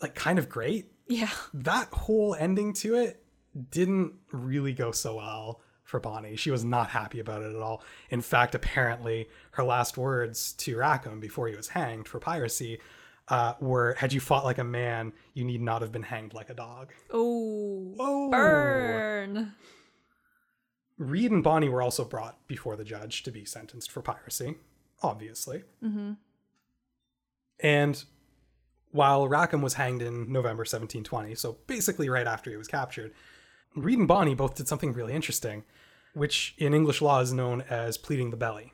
like 0.02 0.16
kind 0.16 0.40
of 0.40 0.48
great, 0.48 0.94
Yeah. 1.10 1.30
that 1.54 1.90
whole 1.92 2.36
ending 2.36 2.72
to 2.76 2.96
it 2.96 3.22
didn't 3.70 4.14
really 4.32 4.72
go 4.72 4.94
so 4.94 5.18
well 5.18 5.60
for 5.84 6.00
Bonny. 6.00 6.38
She 6.38 6.52
was 6.52 6.64
not 6.64 6.90
happy 6.92 7.20
about 7.20 7.42
it 7.42 7.54
at 7.54 7.62
all. 7.62 7.84
In 8.12 8.22
fact, 8.22 8.56
apparently, 8.56 9.28
her 9.52 9.64
last 9.66 9.98
words 9.98 10.54
to 10.60 10.78
Rackham 10.78 11.20
before 11.20 11.50
he 11.50 11.56
was 11.58 11.68
hanged 11.68 12.08
for 12.08 12.22
piracy 12.22 12.80
uh, 13.28 13.56
were 13.60 13.94
Had 13.96 14.14
you 14.14 14.22
fought 14.22 14.46
like 14.46 14.58
a 14.58 14.64
man, 14.64 15.12
you 15.34 15.44
need 15.44 15.62
not 15.62 15.82
have 15.82 15.92
been 15.92 16.04
hanged 16.04 16.34
like 16.34 16.50
a 16.50 16.54
dog. 16.54 16.94
Oh. 17.12 17.94
Oh. 18.00 18.32
Burn. 18.32 19.54
Read 20.98 21.32
and 21.32 21.44
Bonny 21.44 21.70
were 21.70 21.82
also 21.82 22.04
brought 22.04 22.46
before 22.48 22.76
the 22.76 22.84
judge 22.84 23.24
to 23.24 23.32
be 23.32 23.46
sentenced 23.46 23.92
for 23.92 24.02
piracy, 24.02 24.56
obviously. 25.04 25.64
Mm-hmm. 25.84 26.14
And 27.60 28.04
while 28.92 29.28
Rackham 29.28 29.62
was 29.62 29.76
hanged 29.76 30.02
in 30.02 30.32
November 30.32 30.62
1720, 30.62 31.36
so 31.36 31.58
basically 31.68 32.10
right 32.10 32.28
after 32.28 32.50
he 32.50 32.58
was 32.58 32.68
captured, 32.68 33.14
Read 33.76 34.00
and 34.00 34.08
Bonny 34.08 34.34
both 34.34 34.56
did 34.56 34.68
something 34.68 34.94
really 34.94 35.14
interesting, 35.14 35.64
which 36.14 36.56
in 36.58 36.74
English 36.74 37.02
law 37.02 37.20
is 37.20 37.32
known 37.32 37.62
as 37.70 37.98
pleading 37.98 38.32
the 38.32 38.38
belly. 38.38 38.74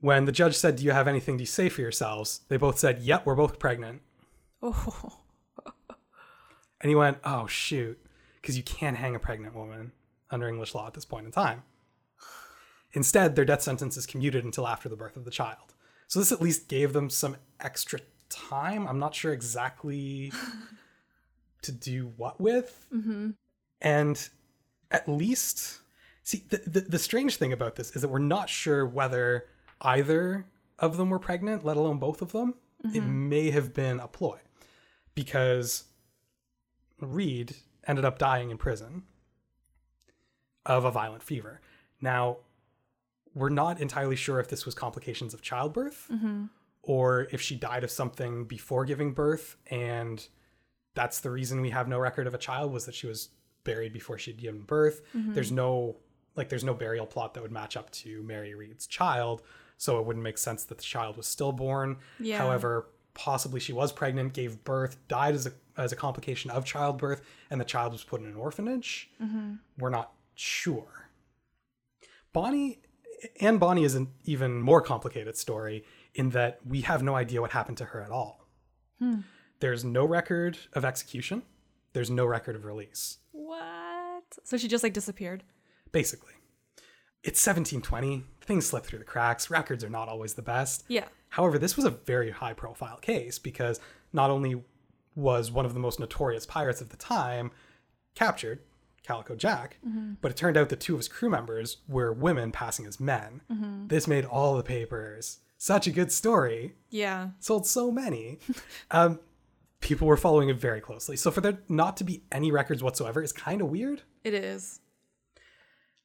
When 0.00 0.24
the 0.24 0.32
judge 0.32 0.56
said, 0.56 0.76
Do 0.76 0.84
you 0.84 0.92
have 0.92 1.08
anything 1.08 1.38
to 1.38 1.46
say 1.46 1.68
for 1.68 1.80
yourselves? 1.80 2.42
They 2.48 2.56
both 2.56 2.78
said, 2.78 3.00
Yep, 3.00 3.26
we're 3.26 3.34
both 3.34 3.58
pregnant. 3.58 4.02
Oh. 4.62 5.18
And 6.80 6.88
he 6.88 6.94
went, 6.94 7.18
Oh, 7.24 7.48
shoot, 7.48 7.98
because 8.40 8.56
you 8.56 8.62
can't 8.62 8.98
hang 8.98 9.16
a 9.16 9.18
pregnant 9.18 9.56
woman 9.56 9.90
under 10.30 10.48
English 10.48 10.74
law 10.74 10.86
at 10.86 10.94
this 10.94 11.04
point 11.04 11.26
in 11.26 11.32
time. 11.32 11.62
Instead, 12.92 13.36
their 13.36 13.44
death 13.44 13.62
sentence 13.62 13.96
is 13.96 14.06
commuted 14.06 14.44
until 14.44 14.66
after 14.66 14.88
the 14.88 14.96
birth 14.96 15.16
of 15.16 15.24
the 15.24 15.30
child. 15.30 15.74
So 16.06 16.18
this 16.18 16.32
at 16.32 16.40
least 16.40 16.68
gave 16.68 16.92
them 16.92 17.10
some 17.10 17.36
extra 17.60 18.00
time. 18.30 18.86
I'm 18.86 18.98
not 18.98 19.14
sure 19.14 19.32
exactly 19.32 20.32
to 21.62 21.72
do 21.72 22.12
what 22.16 22.40
with. 22.40 22.86
Mm-hmm. 22.94 23.30
And 23.82 24.28
at 24.90 25.08
least, 25.08 25.80
see, 26.22 26.44
the, 26.48 26.62
the, 26.66 26.80
the 26.80 26.98
strange 26.98 27.36
thing 27.36 27.52
about 27.52 27.76
this 27.76 27.94
is 27.94 28.02
that 28.02 28.08
we're 28.08 28.18
not 28.18 28.48
sure 28.48 28.86
whether 28.86 29.46
either 29.82 30.46
of 30.78 30.96
them 30.96 31.10
were 31.10 31.18
pregnant, 31.18 31.64
let 31.64 31.76
alone 31.76 31.98
both 31.98 32.22
of 32.22 32.32
them. 32.32 32.54
It 32.94 33.00
may 33.00 33.50
have 33.50 33.74
been 33.74 33.98
a 33.98 34.06
ploy 34.06 34.38
because 35.16 35.84
Read 37.00 37.56
ended 37.88 38.04
up 38.04 38.18
dying 38.18 38.50
in 38.50 38.56
prison 38.56 39.02
of 40.68 40.84
a 40.84 40.90
violent 40.92 41.22
fever. 41.24 41.60
Now, 42.00 42.36
we're 43.34 43.48
not 43.48 43.80
entirely 43.80 44.16
sure 44.16 44.38
if 44.40 44.48
this 44.48 44.64
was 44.64 44.74
complications 44.74 45.34
of 45.34 45.42
childbirth 45.42 46.06
Mm-hmm. 46.12 46.44
or 46.82 47.26
if 47.32 47.40
she 47.40 47.56
died 47.56 47.82
of 47.84 47.90
something 47.90 48.44
before 48.44 48.84
giving 48.84 49.12
birth 49.12 49.56
and 49.70 50.26
that's 50.94 51.20
the 51.20 51.30
reason 51.30 51.60
we 51.60 51.70
have 51.70 51.86
no 51.88 51.98
record 51.98 52.26
of 52.26 52.34
a 52.34 52.38
child 52.38 52.72
was 52.72 52.86
that 52.86 52.94
she 52.94 53.06
was 53.06 53.28
buried 53.64 53.92
before 53.92 54.18
she'd 54.18 54.38
given 54.40 54.62
birth 54.62 55.02
Mm-hmm. 55.16 55.34
there's 55.34 55.52
no 55.52 55.96
like 56.36 56.48
there's 56.48 56.64
no 56.64 56.74
burial 56.74 57.06
plot 57.06 57.34
that 57.34 57.42
would 57.42 57.52
match 57.52 57.76
up 57.76 57.90
to 57.90 58.22
mary 58.22 58.54
read's 58.54 58.86
child 58.86 59.42
so 59.76 59.98
it 60.00 60.06
wouldn't 60.06 60.22
make 60.24 60.38
sense 60.38 60.64
that 60.64 60.78
the 60.78 60.84
child 60.84 61.16
was 61.16 61.26
stillborn 61.26 61.96
Yeah. 62.18 62.38
however 62.38 62.86
possibly 63.14 63.60
she 63.60 63.72
was 63.72 63.92
pregnant 63.92 64.32
gave 64.32 64.64
birth 64.64 64.96
died 65.08 65.34
as 65.34 65.46
a 65.46 65.52
as 65.76 65.92
a 65.92 65.96
complication 65.96 66.50
of 66.50 66.64
childbirth 66.64 67.20
and 67.50 67.60
the 67.60 67.64
child 67.64 67.92
was 67.92 68.02
put 68.04 68.20
in 68.20 68.26
an 68.26 68.36
orphanage 68.36 69.10
Mm-hmm. 69.22 69.54
we're 69.78 69.90
not 69.90 70.12
sure. 70.38 71.08
Bonny 72.32 72.80
and 73.40 73.58
Bonny 73.58 73.82
is 73.84 73.94
an 73.94 74.08
even 74.24 74.62
more 74.62 74.80
complicated 74.80 75.36
story 75.36 75.84
in 76.14 76.30
that 76.30 76.60
we 76.66 76.82
have 76.82 77.02
no 77.02 77.16
idea 77.16 77.40
what 77.40 77.50
happened 77.50 77.76
to 77.78 77.86
her 77.86 78.00
at 78.02 78.10
all. 78.10 78.46
Hmm. 79.00 79.20
There's 79.60 79.84
no 79.84 80.04
record 80.04 80.56
of 80.72 80.84
execution, 80.84 81.42
there's 81.92 82.10
no 82.10 82.24
record 82.26 82.54
of 82.54 82.64
release, 82.64 83.18
What? 83.32 84.22
So 84.44 84.56
she 84.56 84.68
just 84.68 84.84
like 84.84 84.92
disappeared. 84.92 85.42
basically. 85.90 86.32
It's 87.24 87.44
1720, 87.44 88.22
things 88.42 88.66
slip 88.66 88.84
through 88.84 89.00
the 89.00 89.04
cracks, 89.04 89.50
records 89.50 89.82
are 89.82 89.90
not 89.90 90.08
always 90.08 90.34
the 90.34 90.42
best. 90.42 90.84
Yeah. 90.86 91.06
However, 91.30 91.58
this 91.58 91.74
was 91.76 91.84
a 91.84 91.90
very 91.90 92.30
high 92.30 92.52
profile 92.52 92.98
case 92.98 93.40
because 93.40 93.80
not 94.12 94.30
only 94.30 94.62
was 95.16 95.50
one 95.50 95.66
of 95.66 95.74
the 95.74 95.80
most 95.80 95.98
notorious 95.98 96.46
pirates 96.46 96.80
of 96.80 96.90
the 96.90 96.96
time 96.96 97.50
captured, 98.14 98.60
Calico 99.08 99.34
Jack, 99.34 99.78
but 100.20 100.30
it 100.30 100.36
turned 100.36 100.58
out 100.58 100.68
that 100.68 100.80
two 100.80 100.92
of 100.92 100.98
his 100.98 101.08
crew 101.08 101.30
members 101.30 101.78
were 101.88 102.12
women 102.12 102.52
passing 102.52 102.84
as 102.84 103.00
men. 103.00 103.40
This 103.88 104.06
made 104.06 104.26
all 104.26 104.56
the 104.56 104.62
papers. 104.62 105.38
Such 105.56 105.86
a 105.86 105.90
good 105.90 106.12
story. 106.12 106.74
Yeah. 106.90 107.30
Sold 107.40 107.66
so 107.66 107.90
many. 107.90 108.38
um, 108.90 109.18
people 109.80 110.06
were 110.06 110.18
following 110.18 110.50
it 110.50 110.60
very 110.60 110.80
closely. 110.82 111.16
So 111.16 111.30
for 111.30 111.40
there 111.40 111.58
not 111.68 111.96
to 111.96 112.04
be 112.04 112.22
any 112.30 112.52
records 112.52 112.82
whatsoever 112.82 113.22
is 113.22 113.32
kind 113.32 113.62
of 113.62 113.68
weird. 113.68 114.02
It 114.24 114.34
is. 114.34 114.80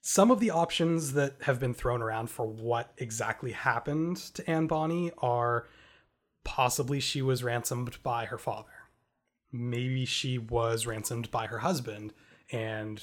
Some 0.01 0.32
of 0.32 0.39
the 0.39 0.49
options 0.51 1.14
that 1.14 1.36
have 1.43 1.60
been 1.60 1.74
thrown 1.74 2.01
around 2.01 2.30
for 2.30 2.45
what 2.45 2.93
exactly 2.97 3.51
happened 3.51 4.18
to 4.34 4.49
Anne 4.49 4.68
Bonny 4.68 5.12
are 5.20 5.68
possibly 6.43 6.99
she 6.99 7.22
was 7.22 7.43
ransomed 7.43 8.01
by 8.01 8.26
her 8.26 8.38
father. 8.38 8.70
Maybe 9.51 10.06
she 10.06 10.38
was 10.38 10.88
ransomed 10.88 11.30
by 11.32 11.47
her 11.47 11.60
husband 11.60 12.14
and 12.54 13.01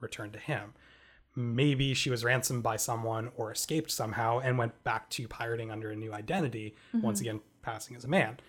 returned 0.00 0.32
to 0.32 0.38
him. 0.38 0.74
Maybe 1.36 1.94
she 1.94 2.10
was 2.10 2.24
ransomed 2.24 2.64
by 2.64 2.76
someone 2.76 3.30
or 3.36 3.52
escaped 3.52 3.92
somehow 3.92 4.40
and 4.40 4.58
went 4.58 4.82
back 4.82 5.08
to 5.10 5.28
pirating 5.28 5.70
under 5.70 5.90
a 5.90 5.96
new 5.96 6.12
identity, 6.12 6.74
mm-hmm. 6.88 7.04
once 7.04 7.20
again 7.20 7.40
passing 7.62 7.94
as 7.94 8.04
a 8.04 8.08
man. 8.08 8.40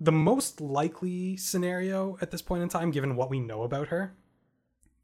The 0.00 0.12
most 0.12 0.60
likely 0.60 1.36
scenario 1.36 2.16
at 2.20 2.30
this 2.30 2.42
point 2.42 2.62
in 2.62 2.68
time, 2.68 2.90
given 2.90 3.16
what 3.16 3.30
we 3.30 3.40
know 3.40 3.62
about 3.62 3.88
her, 3.88 4.14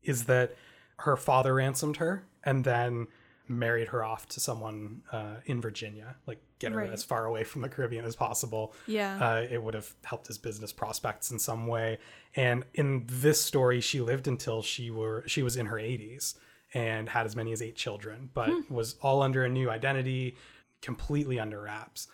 is 0.02 0.24
that 0.24 0.56
her 1.00 1.16
father 1.16 1.54
ransomed 1.54 1.98
her 1.98 2.24
and 2.42 2.64
then 2.64 3.06
married 3.50 3.88
her 3.88 4.04
off 4.04 4.26
to 4.28 4.40
someone 4.40 5.02
uh, 5.12 5.36
in 5.44 5.60
Virginia, 5.60 6.14
like 6.26 6.40
get 6.60 6.72
her 6.72 6.78
Right. 6.78 6.90
as 6.92 7.02
far 7.04 7.26
away 7.26 7.44
from 7.44 7.62
the 7.62 7.68
Caribbean 7.68 8.04
as 8.04 8.14
possible. 8.16 8.72
Yeah. 8.86 9.18
Uh, 9.18 9.46
it 9.50 9.62
would 9.62 9.74
have 9.74 9.92
helped 10.04 10.28
his 10.28 10.38
business 10.38 10.72
prospects 10.72 11.30
in 11.30 11.38
some 11.38 11.66
way. 11.66 11.98
And 12.36 12.64
in 12.74 13.04
this 13.08 13.42
story, 13.42 13.80
she 13.80 14.00
lived 14.00 14.28
until 14.28 14.62
she 14.62 14.90
were 14.90 15.24
she 15.26 15.42
was 15.42 15.56
in 15.56 15.66
her 15.66 15.76
80s 15.76 16.36
and 16.72 17.08
had 17.08 17.26
as 17.26 17.34
many 17.34 17.52
as 17.52 17.60
eight 17.60 17.74
children, 17.76 18.30
but 18.32 18.48
Hmm. 18.48 18.72
was 18.72 18.94
all 19.02 19.20
under 19.22 19.44
a 19.44 19.48
new 19.48 19.68
identity, 19.68 20.36
completely 20.80 21.40
under 21.40 21.60
wraps. 21.62 22.06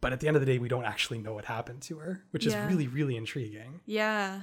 But 0.00 0.12
at 0.12 0.20
the 0.20 0.28
end 0.28 0.36
of 0.36 0.40
the 0.40 0.46
day, 0.46 0.58
we 0.58 0.68
don't 0.68 0.84
actually 0.84 1.18
know 1.18 1.34
what 1.34 1.44
happened 1.44 1.82
to 1.82 1.98
her, 1.98 2.24
which 2.30 2.46
Yeah. 2.46 2.64
is 2.64 2.70
really, 2.72 2.86
really 2.88 3.16
intriguing. 3.16 3.80
yeah. 3.84 4.42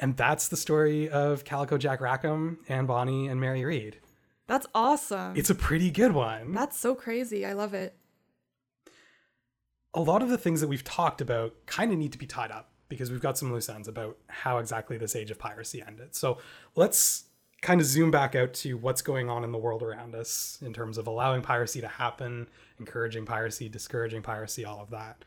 And 0.00 0.16
that's 0.16 0.48
the 0.48 0.56
story 0.56 1.08
of 1.08 1.44
Calico 1.44 1.78
Jack 1.78 2.00
Rackham, 2.00 2.58
Anne 2.68 2.84
Bonny, 2.84 3.28
and 3.28 3.40
Mary 3.40 3.64
Read. 3.64 4.00
That's 4.46 4.66
awesome. 4.74 5.36
It's 5.36 5.50
a 5.50 5.54
pretty 5.54 5.90
good 5.90 6.12
one. 6.12 6.52
That's 6.52 6.78
so 6.78 6.94
crazy. 6.94 7.46
I 7.46 7.52
love 7.54 7.74
it. 7.74 7.96
a 9.94 10.00
lot 10.00 10.22
of 10.22 10.28
the 10.28 10.36
things 10.38 10.60
that 10.60 10.68
we've 10.68 10.82
talked 10.84 11.20
about 11.20 11.54
kind 11.66 11.92
of 11.92 11.98
need 11.98 12.12
to 12.12 12.18
be 12.18 12.26
tied 12.26 12.50
up 12.50 12.70
because 12.88 13.10
we've 13.10 13.20
got 13.20 13.38
some 13.38 13.52
loose 13.52 13.68
ends 13.68 13.86
about 13.88 14.18
how 14.26 14.58
exactly 14.58 14.98
this 14.98 15.14
age 15.16 15.30
of 15.30 15.38
piracy 15.38 15.82
ended. 15.86 16.14
So 16.14 16.38
let's 16.74 17.24
kind 17.62 17.80
of 17.80 17.86
zoom 17.86 18.10
back 18.10 18.34
out 18.34 18.52
to 18.54 18.74
what's 18.74 19.00
going 19.02 19.30
on 19.30 19.44
in 19.44 19.52
the 19.52 19.58
world 19.58 19.82
around 19.82 20.14
us 20.14 20.58
in 20.62 20.72
terms 20.74 20.98
of 20.98 21.06
allowing 21.06 21.40
piracy 21.42 21.80
to 21.80 21.88
happen, 21.88 22.48
encouraging 22.78 23.24
piracy, 23.24 23.68
discouraging 23.68 24.20
piracy, 24.20 24.64
all 24.64 24.80
of 24.82 24.90
that. 24.90 25.24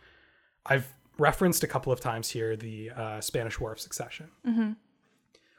I've 0.65 0.93
referenced 1.17 1.63
a 1.63 1.67
couple 1.67 1.91
of 1.91 1.99
times 1.99 2.29
here 2.29 2.55
the 2.55 2.91
uh, 2.91 3.21
Spanish 3.21 3.59
War 3.59 3.71
of 3.71 3.79
Succession. 3.79 4.29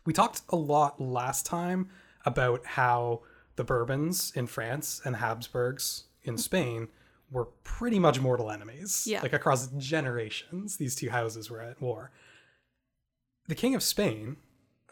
We 0.05 0.13
talked 0.13 0.43
a 0.51 0.57
lot 0.57 1.01
last 1.01 1.47
time 1.47 1.89
about 2.25 2.65
how 2.65 3.23
the 3.59 3.65
Bourbons 3.65 4.33
in 4.37 4.47
France 4.47 5.03
and 5.05 5.17
Habsburgs 5.17 6.05
in 6.23 6.39
Spain 6.39 6.87
were 7.31 7.47
pretty 7.65 7.99
much 7.99 8.21
mortal 8.21 8.51
enemies. 8.51 9.05
Yeah. 9.07 9.21
Like 9.21 9.33
across 9.33 9.67
generations, 9.77 10.77
these 10.77 10.95
two 10.95 11.11
houses 11.11 11.51
were 11.51 11.61
at 11.61 11.83
war. 11.83 12.13
The 13.49 13.57
King 13.57 13.75
of 13.75 13.83
Spain, 13.83 14.37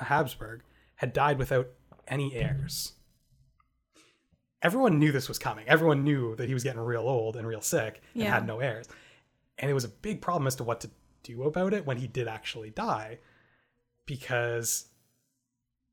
a 0.00 0.04
Habsburg, 0.04 0.62
had 0.96 1.12
died 1.12 1.38
without 1.38 1.68
any 2.08 2.34
heirs. 2.34 2.92
Everyone 4.62 4.98
knew 4.98 5.12
this 5.12 5.28
was 5.28 5.38
coming. 5.38 5.68
Everyone 5.68 6.02
knew 6.02 6.34
that 6.36 6.48
he 6.48 6.54
was 6.54 6.64
getting 6.64 6.80
real 6.80 7.02
old 7.08 7.36
and 7.36 7.46
real 7.46 7.60
sick 7.60 8.02
and 8.14 8.24
Yeah. 8.24 8.34
had 8.34 8.46
no 8.46 8.58
heirs. 8.60 8.88
And 9.58 9.70
it 9.70 9.74
was 9.74 9.84
a 9.84 9.88
big 9.88 10.20
problem 10.20 10.46
as 10.46 10.56
to 10.56 10.64
what 10.64 10.80
to 10.80 10.90
do 11.22 11.44
about 11.44 11.72
it 11.72 11.86
when 11.86 11.98
he 11.98 12.06
did 12.08 12.26
actually 12.26 12.70
die 12.70 13.18
because 14.06 14.88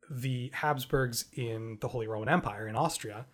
the 0.09 0.51
Habsburgs 0.53 1.25
in 1.33 1.77
the 1.81 1.87
Holy 1.87 2.07
Roman 2.07 2.29
Empire 2.29 2.67
in 2.67 2.75
Austria 2.75 3.25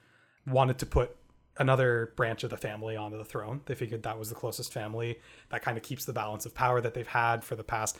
wanted 0.46 0.78
to 0.80 0.86
put 0.86 1.16
another 1.58 2.14
branch 2.16 2.44
of 2.44 2.50
the 2.50 2.58
family 2.58 2.96
onto 2.96 3.18
the 3.18 3.26
throne. 3.26 3.62
They 3.66 3.76
figured 3.76 4.04
that 4.04 4.18
was 4.18 4.30
the 4.30 4.36
closest 4.36 4.72
family. 4.72 5.20
That 5.50 5.62
kind 5.62 5.78
of 5.78 5.84
keeps 5.84 6.06
the 6.06 6.14
balance 6.14 6.46
of 6.46 6.56
power 6.56 6.82
that 6.82 6.94
they've 6.94 7.08
had 7.08 7.44
for 7.44 7.56
the 7.56 7.64
past 7.64 7.98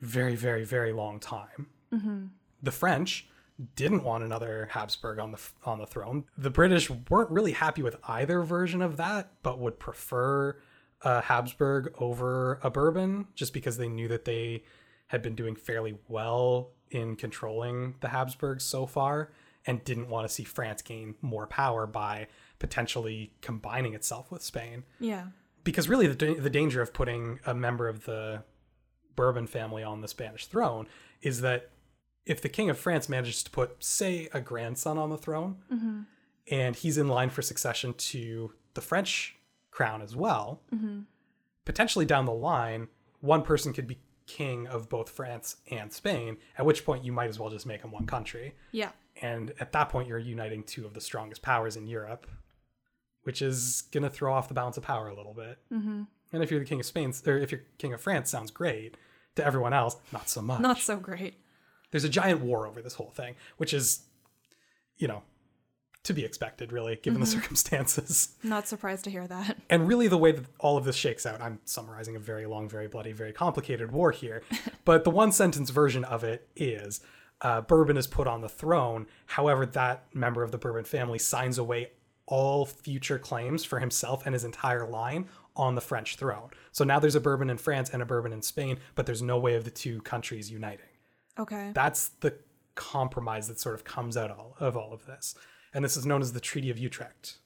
very, 0.00 0.36
very, 0.36 0.64
very 0.64 0.92
long 0.92 1.18
time. 1.18 1.66
Mm-hmm. 1.92 2.26
The 2.62 2.70
French 2.70 3.26
didn't 3.74 4.04
want 4.04 4.22
another 4.22 4.68
Habsburg 4.70 5.18
on 5.18 5.32
the 5.32 5.40
on 5.64 5.78
the 5.78 5.86
throne. 5.86 6.24
The 6.36 6.50
British 6.50 6.90
weren't 6.90 7.30
really 7.30 7.52
happy 7.52 7.82
with 7.82 7.96
either 8.06 8.42
version 8.42 8.82
of 8.82 8.98
that, 8.98 9.30
but 9.42 9.58
would 9.58 9.78
prefer 9.78 10.56
a 11.02 11.22
Habsburg 11.22 11.94
over 11.98 12.60
a 12.62 12.70
Bourbon 12.70 13.28
just 13.34 13.52
because 13.52 13.78
they 13.78 13.88
knew 13.88 14.08
that 14.08 14.24
they 14.24 14.64
had 15.08 15.22
been 15.22 15.34
doing 15.34 15.54
fairly 15.54 15.96
well 16.08 16.72
in 16.90 17.16
controlling 17.16 17.94
the 18.00 18.08
Habsburgs 18.08 18.64
so 18.64 18.86
far 18.86 19.30
and 19.66 19.82
didn't 19.84 20.08
want 20.08 20.28
to 20.28 20.32
see 20.32 20.44
France 20.44 20.82
gain 20.82 21.16
more 21.20 21.46
power 21.46 21.86
by 21.86 22.28
potentially 22.58 23.32
combining 23.40 23.94
itself 23.94 24.30
with 24.30 24.42
Spain. 24.42 24.84
Yeah. 25.00 25.26
because 25.64 25.88
really 25.88 26.06
the, 26.06 26.34
the 26.34 26.48
danger 26.48 26.80
of 26.80 26.94
putting 26.94 27.40
a 27.44 27.52
member 27.52 27.88
of 27.88 28.04
the 28.04 28.44
Bourbon 29.16 29.46
family 29.48 29.82
on 29.82 30.00
the 30.00 30.08
Spanish 30.08 30.46
throne 30.46 30.86
is 31.22 31.40
that 31.40 31.70
if 32.24 32.40
the 32.40 32.48
King 32.48 32.70
of 32.70 32.78
France 32.78 33.08
manages 33.08 33.42
to 33.42 33.50
put, 33.50 33.82
say, 33.82 34.28
a 34.32 34.40
grandson 34.40 34.98
on 34.98 35.10
the 35.10 35.16
throne, 35.16 35.56
mm-hmm. 35.72 36.00
and 36.50 36.76
he's 36.76 36.98
in 36.98 37.08
line 37.08 37.30
for 37.30 37.42
succession 37.42 37.94
to 37.94 38.52
the 38.74 38.80
French 38.80 39.36
crown 39.70 40.02
as 40.02 40.14
well, 40.14 40.60
mm-hmm. 40.74 41.00
potentially 41.64 42.04
down 42.04 42.26
the 42.26 42.32
line, 42.32 42.88
one 43.20 43.42
person 43.42 43.72
could 43.72 43.86
be 43.86 43.98
king 44.26 44.66
of 44.66 44.88
both 44.88 45.08
France 45.08 45.56
and 45.70 45.92
Spain, 45.92 46.36
at 46.58 46.66
which 46.66 46.84
point 46.84 47.04
you 47.04 47.12
might 47.12 47.28
as 47.28 47.38
well 47.38 47.50
just 47.50 47.66
make 47.66 47.82
them 47.82 47.92
one 47.92 48.06
country. 48.06 48.54
Yeah. 48.72 48.90
And 49.22 49.52
at 49.60 49.72
that 49.72 49.88
point, 49.88 50.08
you're 50.08 50.18
uniting 50.18 50.62
two 50.62 50.84
of 50.84 50.94
the 50.94 51.00
strongest 51.00 51.42
powers 51.42 51.76
in 51.76 51.86
Europe, 51.86 52.26
which 53.22 53.40
is 53.40 53.84
going 53.92 54.02
to 54.02 54.10
throw 54.10 54.32
off 54.34 54.48
the 54.48 54.54
balance 54.54 54.76
of 54.76 54.82
power 54.82 55.08
a 55.08 55.14
little 55.14 55.34
bit. 55.34 55.58
Mm-hmm. 55.72 56.02
And 56.32 56.42
if 56.42 56.50
you're 56.50 56.60
the 56.60 56.66
king 56.66 56.80
of 56.80 56.86
Spain, 56.86 57.12
or 57.26 57.38
if 57.38 57.50
you're 57.50 57.62
king 57.78 57.94
of 57.94 58.00
France, 58.00 58.30
sounds 58.30 58.50
great. 58.50 58.96
To 59.36 59.44
everyone 59.44 59.72
else, 59.72 59.96
not 60.12 60.28
so 60.28 60.40
much. 60.40 60.60
Not 60.60 60.78
so 60.78 60.96
great. 60.96 61.34
There's 61.90 62.04
a 62.04 62.08
giant 62.08 62.40
war 62.40 62.66
over 62.66 62.82
this 62.82 62.94
whole 62.94 63.10
thing, 63.10 63.36
which 63.58 63.72
is, 63.74 64.00
you 64.96 65.06
know, 65.06 65.22
to 66.06 66.14
be 66.14 66.24
expected, 66.24 66.72
really, 66.72 66.96
given 66.96 67.20
the 67.20 67.26
circumstances. 67.26 68.30
Not 68.42 68.66
surprised 68.68 69.04
to 69.04 69.10
hear 69.10 69.26
that. 69.26 69.58
And 69.68 69.86
really, 69.86 70.08
the 70.08 70.18
way 70.18 70.32
that 70.32 70.44
all 70.58 70.76
of 70.76 70.84
this 70.84 70.96
shakes 70.96 71.26
out, 71.26 71.40
I'm 71.40 71.60
summarizing 71.64 72.16
a 72.16 72.20
very 72.20 72.46
long, 72.46 72.68
very 72.68 72.88
bloody, 72.88 73.12
very 73.12 73.32
complicated 73.32 73.92
war 73.92 74.10
here. 74.12 74.42
but 74.84 75.04
the 75.04 75.10
one 75.10 75.32
sentence 75.32 75.70
version 75.70 76.04
of 76.04 76.24
it 76.24 76.48
is 76.56 77.00
uh, 77.40 77.60
Bourbon 77.60 77.96
is 77.96 78.06
put 78.06 78.26
on 78.26 78.40
the 78.40 78.48
throne. 78.48 79.06
However, 79.26 79.66
that 79.66 80.04
member 80.14 80.42
of 80.42 80.52
the 80.52 80.58
Bourbon 80.58 80.84
family 80.84 81.18
signs 81.18 81.58
away 81.58 81.90
all 82.26 82.66
future 82.66 83.18
claims 83.18 83.64
for 83.64 83.78
himself 83.78 84.24
and 84.26 84.34
his 84.34 84.44
entire 84.44 84.86
line 84.86 85.28
on 85.54 85.74
the 85.74 85.80
French 85.80 86.16
throne. 86.16 86.50
So 86.72 86.84
now 86.84 86.98
there's 86.98 87.14
a 87.14 87.20
Bourbon 87.20 87.50
in 87.50 87.58
France 87.58 87.90
and 87.90 88.02
a 88.02 88.06
Bourbon 88.06 88.32
in 88.32 88.42
Spain, 88.42 88.78
but 88.94 89.06
there's 89.06 89.22
no 89.22 89.38
way 89.38 89.54
of 89.54 89.64
the 89.64 89.70
two 89.70 90.00
countries 90.02 90.50
uniting 90.50 90.86
Okay. 91.38 91.70
that's 91.74 92.08
the 92.20 92.34
compromise 92.74 93.48
that 93.48 93.58
sort 93.58 93.74
of 93.74 93.84
comes 93.84 94.16
out 94.16 94.30
all, 94.30 94.54
of 94.60 94.76
all 94.76 94.92
of 94.92 95.06
this. 95.06 95.34
And 95.76 95.84
this 95.84 95.98
is 95.98 96.06
known 96.06 96.22
as 96.22 96.32
the 96.32 96.40
Treaty 96.40 96.70
of 96.70 96.78
Utrecht. 96.78 97.36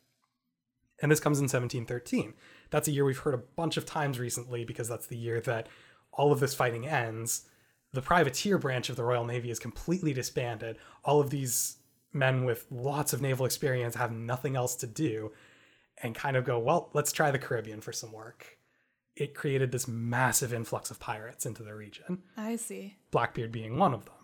And 1.03 1.11
this 1.11 1.19
comes 1.19 1.41
in 1.41 1.47
1713. 1.47 2.33
That's 2.71 2.87
a 2.87 2.93
year 2.93 3.05
we've 3.05 3.19
heard 3.19 3.35
a 3.35 3.39
bunch 3.39 3.77
of 3.77 3.85
times 3.85 4.21
recently 4.21 4.65
because 4.65 4.89
that's 4.89 5.09
the 5.09 5.17
year 5.17 5.41
that 5.41 5.67
all 6.13 6.31
of 6.31 6.39
this 6.39 6.55
fighting 6.55 6.87
ends. 6.87 7.49
The 7.93 8.01
privateer 8.01 8.57
branch 8.57 8.89
of 8.89 8.95
the 8.95 9.03
Royal 9.03 9.25
Navy 9.25 9.51
is 9.51 9.59
completely 9.59 10.13
disbanded. 10.13 10.79
All 11.05 11.21
of 11.21 11.31
these 11.31 11.79
men 12.13 12.45
with 12.45 12.67
lots 12.71 13.13
of 13.13 13.21
naval 13.21 13.47
experience 13.47 13.97
have 13.97 14.13
nothing 14.13 14.55
else 14.55 14.77
to 14.77 14.87
do 14.87 15.33
and 16.01 16.15
kind 16.15 16.37
of 16.37 16.45
go, 16.45 16.57
well, 16.57 16.91
let's 16.93 17.11
try 17.11 17.33
the 17.33 17.39
Caribbean 17.39 17.81
for 17.81 17.93
some 17.93 18.13
work. 18.13 18.59
It 19.17 19.35
created 19.35 19.73
this 19.73 19.89
massive 19.89 20.55
influx 20.55 20.93
of 20.93 21.01
pirates 21.01 21.47
into 21.47 21.65
the 21.65 21.75
region. 21.75 22.23
I 22.37 22.55
see. 22.55 22.95
Blackbeard 23.11 23.51
being 23.51 23.77
one 23.77 23.93
of 23.93 24.05
them. 24.05 24.15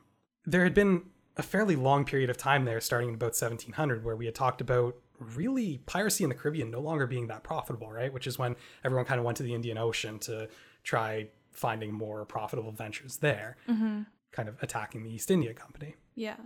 There 0.45 0.63
had 0.63 0.75
been 0.75 1.07
a 1.37 1.43
fairly 1.43 1.77
long 1.77 2.05
period 2.05 2.31
of 2.31 2.37
time 2.37 2.65
there, 2.65 2.81
starting 2.81 3.09
in 3.11 3.15
about 3.15 3.35
1700, 3.35 4.05
where 4.05 4.17
we 4.17 4.27
had 4.27 4.35
talked 4.35 4.61
about 4.61 4.97
really 5.19 5.79
piracy 5.87 6.25
in 6.25 6.31
the 6.31 6.35
Caribbean 6.35 6.71
no 6.71 6.81
longer 6.81 7.07
being 7.07 7.27
that 7.29 7.43
profitable, 7.43 7.91
right? 7.91 8.13
Which 8.13 8.27
is 8.27 8.39
when 8.39 8.57
everyone 8.85 9.07
kind 9.07 9.19
of 9.19 9.25
went 9.25 9.37
to 9.39 9.43
the 9.43 9.55
Indian 9.55 9.79
Ocean 9.79 10.19
to 10.21 10.49
try 10.83 11.29
finding 11.53 11.93
more 11.93 12.25
profitable 12.25 12.73
ventures 12.73 13.19
there, 13.19 13.57
mm-hmm. 13.69 14.03
kind 14.33 14.49
of 14.49 14.57
attacking 14.63 15.03
the 15.03 15.11
East 15.11 15.31
India 15.31 15.55
Company. 15.55 15.97
Yeah. 16.15 16.37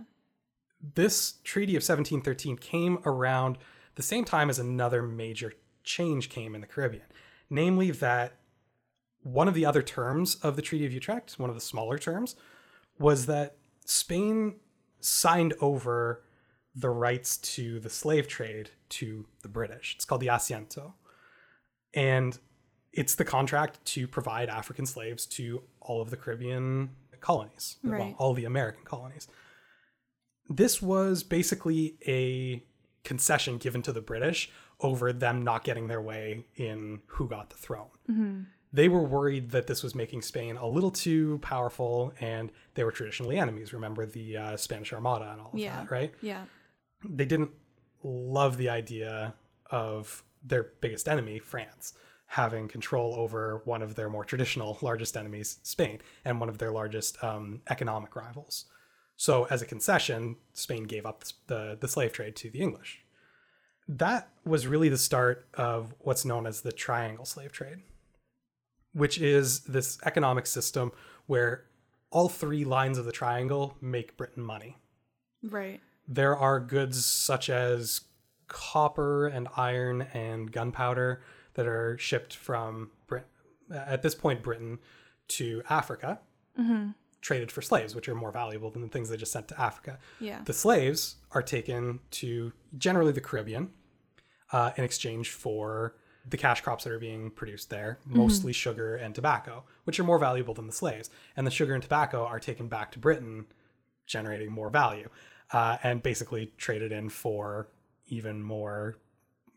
This 0.95 1.35
Treaty 1.43 1.73
of 1.73 1.81
1713 1.81 2.57
came 2.57 2.99
around 3.05 3.57
the 3.95 4.03
same 4.03 4.25
time 4.25 4.49
as 4.49 4.57
another 4.57 5.03
major 5.03 5.53
change 5.83 6.29
came 6.29 6.55
in 6.55 6.61
the 6.61 6.67
Caribbean, 6.67 7.05
namely 7.49 7.91
that 7.91 8.37
one 9.23 9.47
of 9.47 9.53
the 9.53 9.65
other 9.65 9.81
terms 9.81 10.35
of 10.35 10.55
the 10.55 10.61
Treaty 10.61 10.85
of 10.85 10.91
Utrecht, 10.91 11.37
one 11.37 11.49
of 11.49 11.55
the 11.55 11.61
smaller 11.61 11.97
terms, 11.97 12.35
was 12.97 13.25
that 13.27 13.57
Spain 13.85 14.55
signed 15.01 15.53
over 15.61 16.23
the 16.73 16.89
rights 16.89 17.37
to 17.37 17.79
the 17.79 17.89
slave 17.89 18.27
trade 18.27 18.69
to 18.89 19.25
the 19.41 19.47
British. 19.49 19.95
It's 19.95 20.05
called 20.05 20.21
the 20.21 20.27
Asiento. 20.27 20.93
And 21.93 22.37
it's 22.93 23.15
the 23.15 23.25
contract 23.25 23.83
to 23.85 24.07
provide 24.07 24.49
African 24.49 24.85
slaves 24.85 25.25
to 25.25 25.63
all 25.81 26.01
of 26.01 26.09
the 26.09 26.17
Caribbean 26.17 26.91
colonies, 27.19 27.77
well, 27.83 27.93
Right. 27.93 28.15
all 28.17 28.33
the 28.33 28.45
American 28.45 28.83
colonies. 28.83 29.27
This 30.49 30.81
was 30.81 31.23
basically 31.23 31.97
a 32.07 32.63
concession 33.03 33.57
given 33.57 33.81
to 33.83 33.91
the 33.91 34.01
British 34.01 34.49
over 34.79 35.13
them 35.13 35.43
not 35.43 35.63
getting 35.63 35.87
their 35.87 36.01
way 36.01 36.45
in 36.55 37.01
who 37.07 37.27
got 37.27 37.49
the 37.49 37.55
throne. 37.57 37.89
Mm-hmm. 38.09 38.41
They 38.73 38.87
were 38.87 39.01
worried 39.03 39.51
that 39.51 39.67
this 39.67 39.83
was 39.83 39.93
making 39.95 40.21
Spain 40.21 40.55
a 40.55 40.65
little 40.67 40.91
too 40.91 41.39
powerful, 41.41 42.13
and 42.21 42.51
they 42.75 42.83
were 42.85 42.91
traditionally 42.91 43.37
enemies. 43.37 43.73
Remember 43.73 44.05
the 44.05 44.37
uh, 44.37 44.57
Spanish 44.57 44.93
Armada 44.93 45.29
and 45.31 45.41
all 45.41 45.51
of 45.53 45.59
Yeah. 45.59 45.75
that, 45.77 45.91
right? 45.91 46.13
Yeah. 46.21 46.45
they 47.03 47.25
didn't 47.25 47.51
love 48.03 48.57
the 48.57 48.69
idea 48.69 49.33
of 49.71 50.23
their 50.43 50.63
biggest 50.81 51.07
enemy, 51.09 51.39
France, 51.39 51.93
having 52.27 52.67
control 52.67 53.15
over 53.15 53.61
one 53.65 53.81
of 53.81 53.95
their 53.95 54.09
more 54.09 54.23
traditional 54.23 54.77
largest 54.81 55.17
enemies, 55.17 55.59
Spain, 55.63 55.99
and 56.23 56.39
one 56.39 56.47
of 56.49 56.57
their 56.59 56.71
largest 56.71 57.21
um, 57.23 57.61
economic 57.69 58.15
rivals. 58.15 58.65
So, 59.17 59.45
as 59.49 59.61
a 59.61 59.65
concession, 59.65 60.37
Spain 60.53 60.83
gave 60.85 61.05
up 61.05 61.23
the, 61.47 61.77
the 61.79 61.87
slave 61.87 62.13
trade 62.13 62.35
to 62.37 62.49
the 62.49 62.59
English. 62.61 63.01
That 63.87 64.29
was 64.45 64.65
really 64.67 64.89
the 64.89 64.97
start 64.97 65.47
of 65.55 65.93
what's 65.99 66.23
known 66.25 66.45
as 66.47 66.61
the 66.61 66.71
triangle 66.71 67.25
slave 67.25 67.51
trade, 67.51 67.79
which 68.93 69.19
is 69.19 69.61
this 69.61 69.97
economic 70.05 70.45
system 70.45 70.91
where 71.27 71.65
all 72.09 72.27
three 72.29 72.65
lines 72.65 72.97
of 72.97 73.05
the 73.05 73.11
triangle 73.11 73.77
make 73.81 74.17
Britain 74.17 74.43
money 74.43 74.77
Right. 75.43 75.79
there 76.07 76.35
are 76.37 76.59
goods 76.59 77.05
such 77.05 77.49
as 77.49 78.01
copper 78.47 79.27
and 79.27 79.47
iron 79.55 80.01
and 80.13 80.51
gunpowder 80.51 81.21
that 81.53 81.65
are 81.67 81.97
shipped 81.97 82.35
from 82.35 82.91
Brit- 83.07 83.27
at 83.73 84.01
this 84.01 84.13
point 84.15 84.43
Britain 84.43 84.79
to 85.29 85.63
Africa, 85.69 86.19
traded 87.21 87.51
for 87.51 87.61
slaves, 87.61 87.95
which 87.95 88.09
are 88.09 88.15
more 88.15 88.31
valuable 88.31 88.69
than 88.69 88.81
the 88.81 88.87
things 88.89 89.09
they 89.09 89.15
just 89.17 89.31
sent 89.31 89.47
to 89.47 89.59
Africa. 89.59 89.97
Yeah. 90.19 90.41
The 90.43 90.53
slaves 90.53 91.15
are 91.31 91.41
taken 91.41 91.99
to 92.11 92.51
generally 92.77 93.11
the 93.13 93.21
Caribbean 93.21 93.71
uh, 94.51 94.71
in 94.75 94.83
exchange 94.83 95.29
for 95.29 95.95
the 96.29 96.37
cash 96.37 96.61
crops 96.61 96.83
that 96.83 96.93
are 96.93 96.99
being 96.99 97.31
produced 97.31 97.69
there, 97.69 97.97
mostly 98.05 98.53
sugar 98.53 98.95
and 98.95 99.13
tobacco, 99.15 99.63
which 99.85 99.99
are 99.99 100.03
more 100.03 100.19
valuable 100.19 100.53
than 100.53 100.67
the 100.67 100.73
slaves. 100.73 101.09
And 101.35 101.45
the 101.47 101.51
sugar 101.51 101.73
and 101.73 101.81
tobacco 101.81 102.25
are 102.25 102.39
taken 102.39 102.67
back 102.67 102.91
to 102.91 102.99
Britain, 102.99 103.45
generating 104.05 104.51
more 104.51 104.69
value, 104.69 105.09
uh, 105.51 105.77
and 105.83 106.03
basically 106.03 106.51
traded 106.57 106.91
in 106.91 107.09
for 107.09 107.67
even 108.07 108.41
more. 108.43 108.97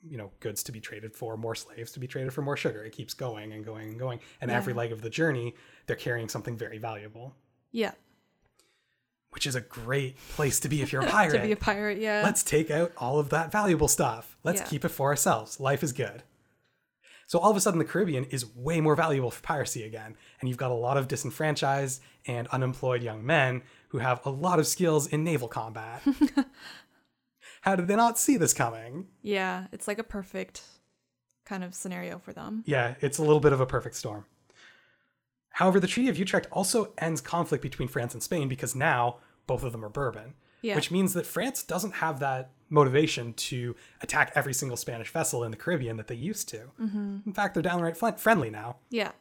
You 0.07 0.19
know, 0.19 0.31
goods 0.41 0.63
to 0.65 0.73
be 0.73 0.81
traded 0.81 1.15
for, 1.17 1.35
more 1.39 1.55
slaves 1.55 1.91
to 1.93 2.01
be 2.01 2.07
traded 2.07 2.33
for 2.35 2.43
more 2.43 2.59
sugar. 2.59 2.85
It 2.85 2.93
keeps 2.93 3.15
going 3.15 3.53
and 3.55 3.65
going 3.65 3.89
and 3.89 3.99
going. 3.99 4.21
And 4.43 4.51
every 4.51 4.75
leg 4.75 4.93
of 4.93 5.01
the 5.01 5.09
journey, 5.09 5.55
they're 5.87 5.97
carrying 5.97 6.29
something 6.29 6.59
very 6.59 6.77
valuable, 6.77 7.35
Yeah. 7.73 7.93
which 9.31 9.47
is 9.47 9.55
a 9.55 9.63
great 9.63 10.17
place 10.37 10.61
to 10.61 10.69
be 10.69 10.83
if 10.83 10.93
you're 10.93 11.03
a 11.03 11.07
pirate. 11.11 11.33
To 11.39 11.43
be 11.43 11.53
a 11.53 11.57
pirate, 11.57 11.99
yeah. 11.99 12.21
Let's 12.23 12.43
take 12.43 12.71
out 12.71 12.93
all 12.99 13.19
of 13.19 13.31
that 13.31 13.51
valuable 13.51 13.89
stuff. 13.89 14.37
Let's 14.45 14.61
Yeah. 14.61 14.67
keep 14.67 14.85
it 14.85 14.91
for 14.91 15.09
ourselves. 15.09 15.59
Life 15.59 15.83
is 15.83 15.93
good. 15.93 16.23
So 17.35 17.41
all 17.41 17.51
of 17.51 17.57
a 17.57 17.61
sudden, 17.61 17.81
the 17.81 17.85
Caribbean 17.85 18.27
is 18.27 18.47
way 18.55 18.81
more 18.81 18.95
valuable 18.95 19.33
for 19.33 19.43
piracy 19.43 19.83
again, 19.83 20.15
and 20.39 20.49
you've 20.49 20.57
got 20.57 20.71
a 20.71 20.75
lot 20.75 20.97
of 20.97 21.09
disenfranchised 21.09 22.01
and 22.29 22.47
unemployed 22.53 23.03
young 23.03 23.27
men 23.27 23.63
who 23.89 23.99
have 23.99 24.25
a 24.25 24.31
lot 24.31 24.61
of 24.61 24.69
skills 24.69 25.09
in 25.09 25.25
naval 25.25 25.49
combat. 25.49 26.01
How 27.63 27.75
did 27.75 27.89
they 27.89 27.97
not 27.97 28.21
see 28.21 28.37
this 28.37 28.55
coming? 28.55 29.09
yeah. 29.21 29.67
It's 29.73 29.89
like 29.89 29.99
a 29.99 30.05
perfect 30.05 30.63
kind 31.45 31.65
of 31.65 31.75
scenario 31.75 32.21
for 32.21 32.33
them. 32.33 32.63
Yeah, 32.67 32.95
it's 33.01 33.19
a 33.19 33.23
little 33.23 33.41
bit 33.41 33.53
of 33.53 33.61
a 33.61 33.67
perfect 33.67 33.97
storm. 33.97 34.27
However, 35.49 35.81
the 35.81 35.89
Treaty 35.89 36.09
of 36.09 36.17
Utrecht 36.17 36.47
also 36.53 36.93
ends 36.99 37.21
conflict 37.21 37.63
between 37.63 37.89
France 37.89 38.15
and 38.15 38.23
Spain 38.23 38.47
because 38.47 38.77
now 38.77 39.17
both 39.49 39.65
of 39.65 39.73
them 39.73 39.85
are 39.85 39.89
Bourbon, 39.89 40.35
Yeah. 40.65 40.77
which 40.77 40.91
means 40.91 41.13
that 41.13 41.27
France 41.27 41.63
doesn't 41.63 41.95
have 41.95 42.21
that 42.21 42.51
motivation 42.71 43.35
to 43.35 43.77
attack 44.01 44.33
every 44.35 44.55
single 44.55 44.77
Spanish 44.77 45.11
vessel 45.11 45.45
in 45.45 45.51
the 45.51 45.57
Caribbean 45.57 45.99
that 45.99 46.09
they 46.09 46.15
used 46.15 46.49
to. 46.49 46.71
Mm-hmm. 46.81 47.19
In 47.27 47.33
fact, 47.35 47.55
they're 47.55 47.63
downright 47.63 47.97
fl- 47.97 48.09
friendly 48.17 48.51
now. 48.51 48.77
Yeah. 48.91 49.13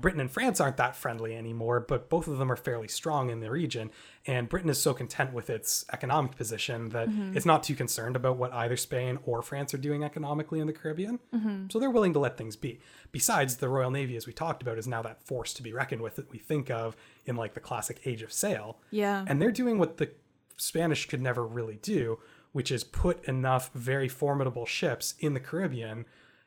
Britain 0.00 0.20
and 0.20 0.30
France 0.30 0.60
aren't 0.60 0.76
that 0.78 0.96
friendly 0.96 1.36
anymore, 1.36 1.78
but 1.78 2.08
both 2.08 2.26
of 2.26 2.38
them 2.38 2.50
are 2.50 2.56
fairly 2.56 2.88
strong 2.88 3.30
in 3.30 3.38
the 3.38 3.50
region. 3.50 3.92
And 4.26 4.48
Britain 4.48 4.68
is 4.68 4.82
so 4.82 4.92
content 4.92 5.32
with 5.32 5.48
its 5.48 5.84
economic 5.92 6.34
position 6.34 6.88
that 6.88 7.08
mm-hmm. 7.08 7.36
it's 7.36 7.46
not 7.46 7.62
too 7.62 7.76
concerned 7.76 8.16
about 8.16 8.36
what 8.36 8.52
either 8.52 8.76
Spain 8.76 9.20
or 9.24 9.40
France 9.40 9.72
are 9.72 9.78
doing 9.78 10.02
economically 10.02 10.58
in 10.58 10.66
the 10.66 10.72
Caribbean. 10.72 11.20
Mm-hmm. 11.32 11.66
So 11.70 11.78
they're 11.78 11.90
willing 11.90 12.12
to 12.14 12.18
let 12.18 12.36
things 12.36 12.56
be. 12.56 12.80
Besides, 13.12 13.58
the 13.58 13.68
Royal 13.68 13.90
Navy, 13.92 14.16
as 14.16 14.26
we 14.26 14.32
talked 14.32 14.62
about, 14.62 14.78
is 14.78 14.88
now 14.88 15.02
that 15.02 15.22
force 15.22 15.54
to 15.54 15.62
be 15.62 15.72
reckoned 15.72 16.02
with 16.02 16.16
that 16.16 16.30
we 16.30 16.38
think 16.38 16.70
of 16.70 16.96
in 17.24 17.36
like 17.36 17.54
the 17.54 17.60
classic 17.60 18.00
Age 18.04 18.22
of 18.22 18.32
Sail. 18.32 18.78
Yeah. 18.90 19.24
And 19.28 19.40
they're 19.40 19.52
doing 19.52 19.78
what 19.78 19.98
the 19.98 20.10
Spanish 20.56 21.06
could 21.06 21.20
never 21.20 21.46
really 21.46 21.78
do, 21.82 22.18
which 22.52 22.70
is 22.70 22.84
put 22.84 23.24
enough 23.24 23.70
very 23.74 24.08
formidable 24.08 24.66
ships 24.66 25.14
in 25.18 25.34
the 25.34 25.40
Caribbean 25.40 26.06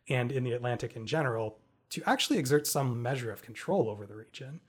and 0.10 0.32
in 0.32 0.44
the 0.44 0.54
Atlantic 0.54 0.96
in 0.96 1.06
general 1.06 1.60
to 1.90 2.02
actually 2.06 2.38
exert 2.38 2.68
some 2.68 3.02
measure 3.02 3.32
of 3.32 3.42
control 3.42 3.90
over 3.90 4.06
the 4.06 4.16
region. 4.16 4.60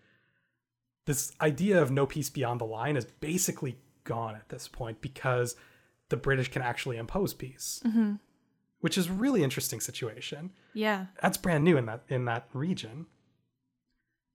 This 1.06 1.32
idea 1.40 1.80
of 1.80 1.90
no 1.90 2.06
peace 2.06 2.30
beyond 2.30 2.60
the 2.60 2.66
line 2.66 2.96
is 2.96 3.04
basically 3.04 3.78
gone 4.04 4.34
at 4.34 4.48
this 4.48 4.68
point 4.68 5.00
because 5.00 5.56
the 6.08 6.16
British 6.16 6.50
can 6.50 6.62
actually 6.62 6.96
impose 6.96 7.34
peace, 7.34 7.82
mm-hmm. 7.84 8.14
which 8.80 8.98
is 8.98 9.08
a 9.08 9.12
really 9.12 9.42
interesting 9.42 9.80
situation 9.80 10.50
yeah. 10.74 11.06
that's 11.20 11.36
brand 11.36 11.64
new 11.64 11.76
in 11.76 11.86
that 11.86 12.02
in 12.08 12.24
that 12.26 12.48
region. 12.52 13.06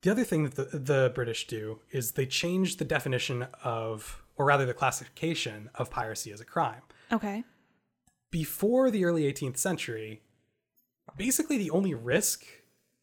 The 0.02 0.12
other 0.12 0.24
thing 0.26 0.44
that 0.44 0.56
the, 0.56 0.78
the 0.78 1.12
British 1.16 1.48
do 1.48 1.80
is 1.92 2.12
they 2.12 2.26
change 2.26 2.76
the 2.76 2.86
definition 2.86 3.48
of, 3.64 4.23
or 4.36 4.46
rather 4.46 4.66
the 4.66 4.74
classification 4.74 5.70
of 5.76 5.90
piracy 5.90 6.32
as 6.32 6.42
a 6.42 6.46
crime. 6.46 6.82
Okay. 7.12 7.44
Before 8.32 8.90
the 8.90 9.06
early 9.06 9.32
18th 9.32 9.58
century, 9.58 10.24
basically 11.18 11.58
the 11.58 11.70
only 11.70 11.94
risk 11.94 12.46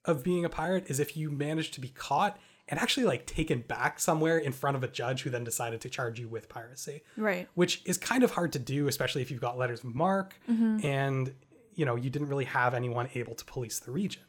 of 0.04 0.24
being 0.24 0.44
a 0.44 0.48
pirate 0.48 0.90
is 0.90 0.98
if 0.98 1.16
you 1.16 1.30
manage 1.30 1.70
to 1.72 1.80
be 1.80 1.88
caught 1.88 2.38
and 2.68 2.80
actually 2.80 3.04
like 3.04 3.26
taken 3.26 3.60
back 3.60 4.00
somewhere 4.00 4.38
in 4.38 4.52
front 4.52 4.76
of 4.76 4.82
a 4.82 4.88
judge 4.88 5.22
who 5.22 5.30
then 5.30 5.44
decided 5.44 5.80
to 5.82 5.88
charge 5.88 6.18
you 6.18 6.28
with 6.28 6.48
piracy 6.48 7.02
Right. 7.16 7.48
which 7.54 7.82
is 7.84 7.98
kind 7.98 8.22
of 8.22 8.30
hard 8.32 8.52
to 8.52 8.58
do, 8.58 8.88
especially 8.88 9.22
if 9.22 9.30
you've 9.30 9.40
got 9.40 9.58
letters 9.58 9.80
of 9.84 9.94
marque 9.94 10.34
mm-hmm. 10.48 10.78
and 10.84 11.34
you 11.74 11.84
know 11.84 11.96
you 11.96 12.10
didn't 12.10 12.28
really 12.28 12.44
have 12.44 12.74
anyone 12.74 13.08
able 13.14 13.34
to 13.34 13.44
police 13.44 13.78
the 13.80 13.90
region. 13.90 14.22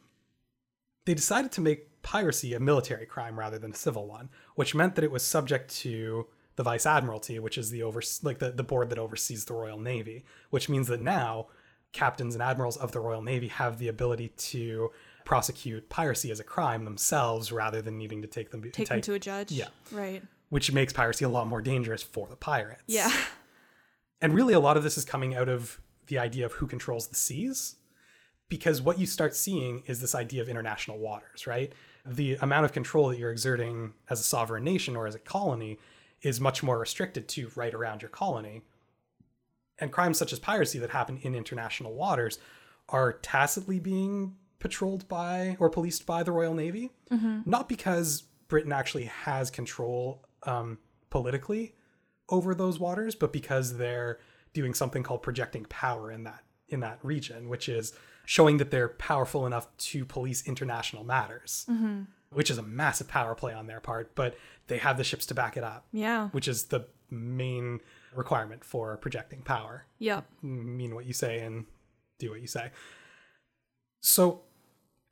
They 1.04 1.14
decided 1.14 1.50
to 1.52 1.60
make 1.60 2.02
piracy 2.02 2.54
a 2.54 2.60
military 2.60 3.06
crime 3.06 3.38
rather 3.38 3.58
than 3.58 3.72
a 3.72 3.76
civil 3.76 4.06
one, 4.06 4.28
which 4.54 4.74
meant 4.74 4.94
that 4.96 5.04
it 5.04 5.10
was 5.10 5.22
subject 5.22 5.74
to 5.78 6.26
the 6.56 6.62
Vice 6.62 6.86
Admiralty, 6.86 7.38
which 7.38 7.56
is 7.58 7.70
the 7.70 7.82
over 7.82 8.02
like 8.22 8.38
the, 8.38 8.50
the 8.50 8.62
board 8.62 8.90
that 8.90 8.98
oversees 8.98 9.44
the 9.46 9.54
Royal 9.54 9.78
Navy, 9.78 10.24
which 10.50 10.68
means 10.68 10.88
that 10.88 11.00
now 11.00 11.46
captains 11.92 12.34
and 12.34 12.42
admirals 12.42 12.76
of 12.76 12.92
the 12.92 13.00
Royal 13.00 13.22
Navy 13.22 13.48
have 13.48 13.78
the 13.78 13.88
ability 13.88 14.28
to 14.36 14.90
prosecute 15.24 15.88
piracy 15.88 16.30
as 16.30 16.40
a 16.40 16.44
crime 16.44 16.84
themselves 16.84 17.52
rather 17.52 17.80
than 17.82 17.96
needing 17.98 18.22
to 18.22 18.28
take 18.28 18.50
them 18.50 18.62
Take 18.72 18.88
them 18.88 19.00
to 19.02 19.14
a 19.14 19.18
judge. 19.18 19.52
Yeah. 19.52 19.68
Right. 19.90 20.22
which 20.48 20.72
makes 20.72 20.92
piracy 20.92 21.24
a 21.24 21.28
lot 21.28 21.46
more 21.46 21.60
dangerous 21.62 22.02
for 22.02 22.26
the 22.28 22.36
pirates. 22.36 22.82
Yeah. 22.86 23.12
And 24.20 24.34
really, 24.34 24.54
a 24.54 24.60
lot 24.60 24.76
of 24.76 24.82
this 24.82 24.96
is 24.96 25.04
coming 25.04 25.34
out 25.34 25.48
of 25.48 25.80
the 26.06 26.18
idea 26.18 26.46
of 26.46 26.52
who 26.52 26.66
controls 26.66 27.08
the 27.08 27.16
seas. 27.16 27.76
Because 28.48 28.82
what 28.82 28.98
you 28.98 29.06
start 29.06 29.34
seeing 29.34 29.82
is 29.86 30.00
this 30.00 30.14
idea 30.14 30.42
of 30.42 30.48
international 30.48 30.98
waters, 30.98 31.46
right? 31.46 31.72
The 32.04 32.34
amount 32.34 32.66
of 32.66 32.72
control 32.72 33.08
that 33.08 33.18
you're 33.18 33.30
exerting 33.30 33.94
as 34.10 34.20
a 34.20 34.24
sovereign 34.24 34.62
nation 34.62 34.94
or 34.94 35.06
as 35.06 35.14
a 35.14 35.18
colony 35.18 35.78
is 36.22 36.40
much 36.40 36.62
more 36.62 36.78
restricted 36.78 37.28
to 37.28 37.50
right 37.56 37.74
around 37.74 38.02
your 38.02 38.08
colony. 38.08 38.62
And 39.78 39.90
crimes 39.90 40.18
such 40.18 40.32
as 40.32 40.38
piracy 40.38 40.78
that 40.78 40.90
happen 40.90 41.18
in 41.22 41.34
international 41.34 41.94
waters 41.94 42.38
are 42.88 43.14
tacitly 43.14 43.80
being 43.80 44.36
patrolled 44.60 45.08
by 45.08 45.56
or 45.58 45.68
policed 45.70 46.06
by 46.06 46.22
the 46.22 46.30
Royal 46.32 46.54
Navy. 46.54 46.90
Not 47.44 47.68
because 47.68 48.22
Britain 48.48 48.72
actually 48.72 49.04
has 49.04 49.50
control 49.50 50.24
um, 50.44 50.78
politically 51.10 51.74
over 52.28 52.54
those 52.54 52.78
waters, 52.78 53.14
but 53.14 53.32
because 53.32 53.76
they're 53.76 54.20
doing 54.52 54.74
something 54.74 55.02
called 55.02 55.22
projecting 55.22 55.64
power 55.64 56.10
in 56.12 56.24
that 56.24 56.44
in 56.68 56.80
that 56.80 56.98
region, 57.02 57.48
which 57.48 57.68
is 57.68 57.92
showing 58.24 58.56
that 58.58 58.70
they're 58.70 58.88
powerful 58.88 59.46
enough 59.46 59.66
to 59.76 60.04
police 60.04 60.46
international 60.46 61.04
matters, 61.04 61.66
which 62.32 62.50
is 62.50 62.58
a 62.58 62.62
massive 62.62 63.08
power 63.08 63.34
play 63.34 63.52
on 63.52 63.66
their 63.66 63.80
part, 63.80 64.14
but 64.14 64.36
they 64.68 64.78
have 64.78 64.96
the 64.96 65.04
ships 65.04 65.26
to 65.26 65.34
back 65.34 65.56
it 65.56 65.64
up, 65.64 65.86
Yeah. 65.92 66.28
which 66.30 66.48
is 66.48 66.66
the 66.66 66.86
main 67.10 67.80
requirement 68.14 68.64
for 68.64 68.96
projecting 68.96 69.42
power 69.42 69.86
Yep. 69.98 70.24
mean 70.42 70.94
what 70.94 71.04
you 71.06 71.12
say 71.12 71.40
and 71.40 71.66
do 72.18 72.30
what 72.30 72.40
you 72.40 72.46
say. 72.46 72.70
So 74.00 74.42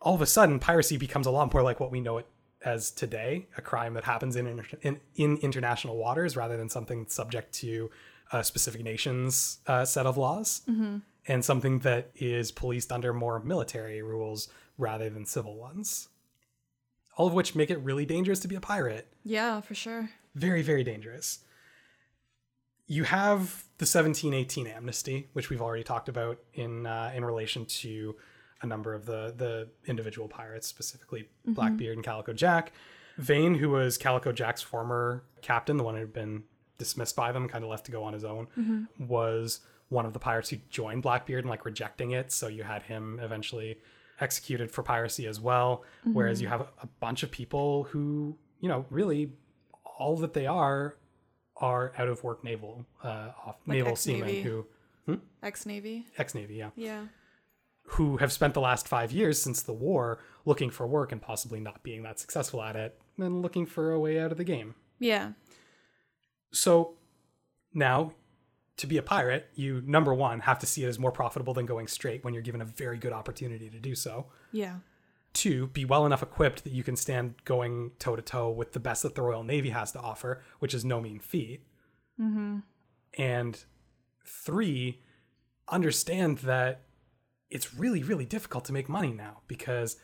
all 0.01 0.15
of 0.15 0.23
a 0.23 0.27
sudden, 0.27 0.59
piracy 0.59 0.97
becomes 0.97 1.27
a 1.27 1.31
lot 1.31 1.53
more 1.53 1.63
like 1.63 1.81
what 1.81 1.91
we 1.91 2.01
know 2.01 2.19
it 2.19 2.27
as 2.65 2.91
today, 2.91 3.49
a 3.57 3.63
crime 3.63 3.95
that 3.95 4.05
happens 4.05 4.37
in 4.37 4.47
inter- 4.47 4.79
in, 4.83 5.01
in 5.15 5.37
international 5.39 5.97
waters 5.97 6.37
rather 6.37 6.57
than 6.57 6.69
something 6.69 7.07
subject 7.09 7.53
to 7.55 7.91
a 8.33 8.45
specific 8.45 8.83
nation's 8.83 9.59
uh, 9.67 9.85
set 9.85 10.07
of 10.07 10.17
laws, 10.17 10.63
and 11.27 11.45
something 11.45 11.81
that 11.81 12.11
is 12.15 12.53
policed 12.53 12.93
under 12.93 13.13
more 13.13 13.41
military 13.41 14.03
rules 14.03 14.49
rather 14.79 15.11
than 15.11 15.25
civil 15.27 15.57
ones. 15.57 16.09
All 17.21 17.27
of 17.27 17.35
which 17.35 17.55
make 17.55 17.71
it 17.71 17.77
really 17.81 18.07
dangerous 18.07 18.41
to 18.41 18.49
be 18.49 18.55
a 18.55 18.61
pirate. 18.61 19.07
Yeah, 19.25 19.61
for 19.61 19.75
sure. 19.75 20.09
very 20.35 20.63
very 20.63 20.83
dangerous. 20.83 21.41
You 22.87 23.05
have 23.05 23.65
the 23.77 23.85
1718 23.85 24.67
amnesty 24.67 25.29
which 25.35 25.51
we've 25.51 25.61
already 25.61 25.85
talked 25.85 26.09
about 26.09 26.39
in 26.55 26.87
uh, 26.87 27.13
in 27.15 27.23
relation 27.23 27.67
to 27.83 28.17
a 28.63 28.67
number 28.67 28.95
of 28.95 29.05
the 29.05 29.35
the 29.37 29.69
individual 29.87 30.29
pirates 30.29 30.67
specifically 30.67 31.29
blackbeard 31.45 31.97
and 31.99 32.05
calico 32.05 32.33
jack. 32.33 32.73
Vane 33.19 33.55
who 33.57 33.69
was 33.69 33.99
calico 33.99 34.33
jack's 34.33 34.63
former 34.63 35.23
captain 35.43 35.77
the 35.77 35.85
one 35.85 35.97
who 35.97 36.01
had 36.01 36.15
been 36.15 36.45
dismissed 36.79 37.17
by 37.17 37.33
them 37.33 37.49
kind 37.51 37.63
of 37.65 37.69
left 37.69 37.85
to 37.85 37.93
go 37.93 38.03
on 38.03 38.15
his 38.15 38.25
own 38.25 38.89
was 38.99 39.61
one 39.91 40.07
of 40.07 40.15
the 40.15 40.19
pirates 40.19 40.49
who 40.49 40.57
joined 40.71 41.03
blackbeard 41.03 41.45
and 41.45 41.51
like 41.51 41.67
rejecting 41.67 42.13
it. 42.13 42.33
So 42.33 42.49
you 42.49 42.63
had 42.63 42.83
him 42.85 43.21
eventually 43.23 43.77
executed 44.21 44.71
for 44.71 44.83
piracy 44.83 45.27
as 45.27 45.41
well 45.41 45.83
whereas 46.13 46.41
you 46.43 46.49
have 46.49 46.61
a 46.83 46.87
bunch 47.01 47.23
of 47.23 47.31
people 47.31 47.85
who 47.85 48.37
you 48.61 48.69
know 48.69 48.85
really 48.91 49.33
all 49.99 50.17
that 50.17 50.33
they 50.35 50.47
are 50.47 50.97
are 51.57 51.93
out 51.99 52.09
of 52.09 52.23
work 52.25 52.43
naval 52.45 52.85
uh 53.05 53.31
off, 53.47 53.57
naval 53.67 53.97
seamen 53.97 54.29
ex-Navy. 54.29 54.43
who 54.43 54.67
Ex 55.43 55.67
Navy. 55.67 56.07
ex 56.19 56.35
navy 56.35 56.55
yeah 56.55 56.71
Yeah. 56.77 57.05
who 57.95 58.19
have 58.19 58.31
spent 58.33 58.55
the 58.55 58.61
last 58.61 58.87
five 58.87 59.11
years 59.11 59.41
since 59.43 59.63
the 59.63 59.73
war 59.73 60.23
looking 60.45 60.71
for 60.71 60.87
work 60.87 61.11
and 61.13 61.21
possibly 61.21 61.59
not 61.61 61.83
being 61.83 62.03
that 62.05 62.19
successful 62.21 62.63
at 62.63 62.77
it 62.77 63.01
and 63.19 63.43
looking 63.43 63.67
for 63.67 63.91
a 63.93 63.99
way 63.99 64.21
out 64.21 64.31
of 64.33 64.39
the 64.39 64.45
game 64.45 64.75
Yeah. 64.99 65.33
so 66.53 66.95
now 67.75 68.13
to 68.81 68.87
be 68.87 68.97
a 68.97 69.03
pirate 69.03 69.47
you 69.55 69.83
number 69.85 70.15
one 70.15 70.41
have 70.41 70.59
to 70.59 70.67
see 70.67 70.85
it 70.85 70.89
as 70.89 70.99
more 70.99 71.13
profitable 71.13 71.53
than 71.53 71.67
going 71.67 71.87
straight 71.87 72.25
when 72.25 72.33
you're 72.33 72.43
given 72.43 72.63
a 72.63 72.65
very 72.65 72.97
good 72.99 73.13
opportunity 73.13 73.69
to 73.69 73.79
do 73.79 73.95
so. 73.95 74.27
Yeah. 74.53 74.77
two 75.35 75.67
be 75.69 75.85
well 75.85 76.07
enough 76.07 76.23
equipped 76.23 76.65
that 76.65 76.73
you 76.73 76.83
can 76.83 76.97
stand 76.97 77.35
going 77.45 77.93
toe 77.99 78.17
to 78.17 78.23
toe 78.23 78.49
with 78.51 78.73
the 78.73 78.81
best 78.81 79.03
that 79.03 79.15
the 79.15 79.23
royal 79.23 79.45
navy 79.45 79.71
has 79.71 79.93
to 79.93 80.01
offer 80.01 80.43
which 80.61 80.73
is 80.73 80.85
no 80.85 81.01
mean 81.01 81.19
feat. 81.19 81.63
Mm-hmm. 82.19 82.59
And 83.19 83.65
three 84.25 85.01
understand 85.69 86.39
that 86.39 86.83
it's 87.51 87.75
really 87.75 88.03
really 88.03 88.25
difficult 88.25 88.65
to 88.65 88.73
make 88.73 88.89
money 88.89 89.13
now 89.13 89.43
because 89.47 89.97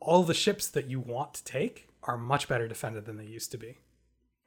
all 0.00 0.22
the 0.22 0.34
ships 0.34 0.68
that 0.68 0.88
you 0.88 1.00
want 1.00 1.34
to 1.34 1.44
take 1.44 1.88
are 2.04 2.16
much 2.16 2.46
better 2.46 2.68
defended 2.68 3.06
than 3.06 3.16
they 3.16 3.24
used 3.24 3.50
to 3.50 3.58
be. 3.58 3.78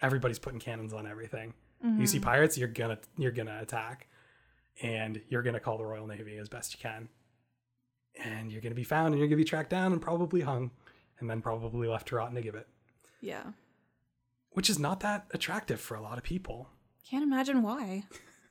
Everybody's 0.02 0.40
putting 0.40 0.60
cannons 0.60 0.94
on 0.94 1.06
everything 1.06 1.54
you 1.84 2.06
see 2.08 2.18
mm-hmm. 2.18 2.26
pirates 2.26 2.58
you're 2.58 2.68
gonna 2.68 2.98
you're 3.18 3.32
gonna 3.32 3.60
attack 3.62 4.08
and 4.82 5.22
you're 5.30 5.42
gonna 5.42 5.60
call 5.60 5.78
the 5.78 5.86
royal 5.86 6.08
navy 6.08 6.38
as 6.38 6.50
best 6.50 6.74
you 6.74 6.80
can 6.80 7.10
and 8.24 8.52
you're 8.52 8.62
gonna 8.62 8.76
be 8.76 8.84
found 8.84 9.14
and 9.14 9.20
you're 9.20 9.28
gonna 9.28 9.38
be 9.38 9.44
tracked 9.44 9.70
down 9.70 9.92
and 9.92 10.02
probably 10.02 10.42
hung 10.42 10.72
and 11.20 11.30
then 11.30 11.42
probably 11.42 11.88
left 11.88 12.08
to 12.08 12.16
rot 12.16 12.30
in 12.32 12.38
a 12.38 12.42
gibbet 12.42 12.66
Yeah. 13.22 13.44
which 14.52 14.70
is 14.70 14.78
not 14.80 15.00
that 15.02 15.26
attractive 15.34 15.80
for 15.80 15.96
a 15.96 16.02
lot 16.02 16.18
of 16.18 16.24
people 16.24 16.70
Can't 17.10 17.24
imagine 17.24 17.64
why. 17.64 18.04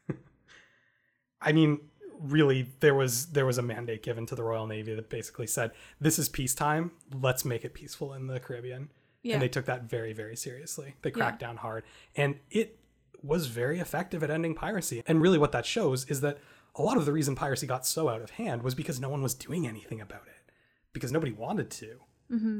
I 1.40 1.52
mean, 1.52 1.80
really, 2.20 2.68
there 2.80 2.94
was 2.94 3.26
there 3.26 3.46
was 3.46 3.58
a 3.58 3.62
mandate 3.62 4.02
given 4.02 4.26
to 4.26 4.34
the 4.34 4.42
Royal 4.42 4.66
Navy 4.66 4.94
that 4.94 5.08
basically 5.08 5.46
said, 5.46 5.70
"This 6.00 6.18
is 6.18 6.28
peacetime. 6.28 6.92
Let's 7.12 7.44
make 7.44 7.64
it 7.64 7.72
peaceful 7.74 8.12
in 8.12 8.26
the 8.26 8.40
Caribbean." 8.40 8.90
Yeah. 9.22 9.34
And 9.34 9.42
they 9.42 9.48
took 9.48 9.66
that 9.66 9.84
very 9.84 10.12
very 10.12 10.36
seriously. 10.36 10.96
They 11.02 11.10
cracked 11.10 11.40
down 11.40 11.56
hard, 11.56 11.84
and 12.16 12.36
it 12.50 12.78
was 13.22 13.46
very 13.46 13.78
effective 13.80 14.22
at 14.22 14.30
ending 14.30 14.54
piracy. 14.54 15.02
And 15.06 15.20
really, 15.20 15.38
what 15.38 15.52
that 15.52 15.66
shows 15.66 16.04
is 16.06 16.20
that 16.22 16.38
a 16.76 16.82
lot 16.82 16.96
of 16.96 17.04
the 17.04 17.12
reason 17.12 17.34
piracy 17.34 17.66
got 17.66 17.84
so 17.86 18.08
out 18.08 18.22
of 18.22 18.30
hand 18.30 18.62
was 18.62 18.74
because 18.74 19.00
no 19.00 19.08
one 19.08 19.22
was 19.22 19.34
doing 19.34 19.66
anything 19.66 20.00
about 20.00 20.22
it, 20.26 20.52
because 20.92 21.12
nobody 21.12 21.32
wanted 21.32 21.70
to. 21.70 22.00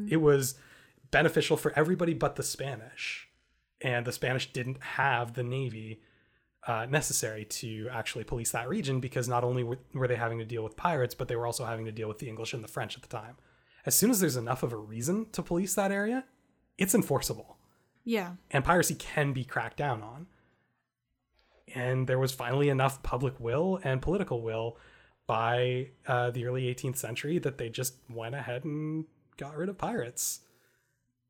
It 0.09 0.17
was 0.17 0.57
beneficial 1.13 1.57
for 1.57 1.73
everybody 1.79 2.13
but 2.13 2.35
the 2.35 2.43
Spanish, 2.43 3.29
and 3.81 4.05
the 4.05 4.11
Spanish 4.13 4.53
didn't 4.53 4.83
have 4.83 5.35
the 5.35 5.45
navy 5.45 6.01
uh, 6.67 6.87
necessary 6.91 7.45
to 7.45 7.89
actually 7.93 8.25
police 8.25 8.51
that 8.51 8.69
region 8.69 8.99
because 9.01 9.29
not 9.29 9.45
only 9.45 9.63
were, 9.63 9.79
were 9.95 10.09
they 10.09 10.17
having 10.17 10.39
to 10.39 10.45
deal 10.45 10.65
with 10.65 10.77
pirates, 10.77 11.15
but 11.15 11.29
they 11.29 11.37
were 11.37 11.47
also 11.47 11.65
having 11.65 11.85
to 11.87 11.93
deal 11.93 12.09
with 12.09 12.19
the 12.19 12.29
English 12.29 12.53
and 12.53 12.65
the 12.65 12.69
French 12.69 12.97
at 12.97 13.03
the 13.03 13.09
time. 13.09 13.37
As 13.87 13.95
soon 13.95 14.11
as 14.11 14.19
there's 14.19 14.37
enough 14.37 14.63
of 14.65 14.73
a 14.73 14.77
reason 14.77 15.27
to 15.33 15.43
police 15.43 15.75
that 15.77 15.93
area, 15.93 16.25
it's 16.77 16.95
enforceable, 16.95 17.57
Yeah. 18.05 18.33
and 18.51 18.65
piracy 18.65 18.97
can 18.97 19.33
be 19.33 19.45
cracked 19.45 19.77
down 19.77 20.03
on. 20.03 20.27
And 21.75 22.07
there 22.07 22.19
was 22.19 22.33
finally 22.33 22.69
enough 22.69 23.03
public 23.03 23.39
will 23.39 23.79
and 23.85 24.03
political 24.03 24.43
will 24.43 24.77
by 25.27 25.89
uh, 26.07 26.31
the 26.31 26.45
early 26.47 26.63
18th 26.75 26.97
century 26.97 27.39
that 27.39 27.59
they 27.59 27.69
just 27.69 27.95
went 28.09 28.35
ahead 28.35 28.65
and 28.65 29.05
got 29.37 29.57
rid 29.57 29.69
of 29.69 29.79
pirates. 29.79 30.41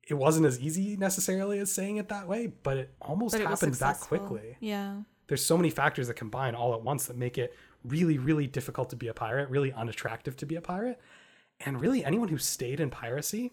It 0.08 0.14
wasn't 0.14 0.46
as 0.46 0.58
easy 0.58 0.96
necessarily 0.96 1.58
as 1.58 1.70
saying 1.70 1.98
it 1.98 2.08
that 2.08 2.26
way, 2.26 2.46
but 2.62 2.76
it 2.78 2.94
almost 3.00 3.32
But 3.32 3.42
it 3.42 3.46
happened 3.46 3.74
that 3.74 4.00
quickly. 4.00 4.56
Yeah. 4.60 5.02
there's 5.28 5.44
so 5.44 5.56
many 5.56 5.70
factors 5.70 6.08
that 6.08 6.14
combine 6.14 6.54
all 6.54 6.74
at 6.74 6.82
once 6.82 7.06
that 7.06 7.16
make 7.16 7.38
it 7.38 7.54
really 7.84 8.18
really 8.18 8.46
difficult 8.46 8.90
to 8.90 8.96
be 8.96 9.08
a 9.08 9.14
pirate 9.14 9.48
really 9.48 9.72
unattractive 9.72 10.36
to 10.38 10.46
be 10.46 10.56
a 10.56 10.60
pirate. 10.60 10.98
And 11.64 11.80
really 11.80 12.04
anyone 12.04 12.28
who 12.28 12.38
stayed 12.38 12.80
in 12.80 12.90
piracy 12.90 13.52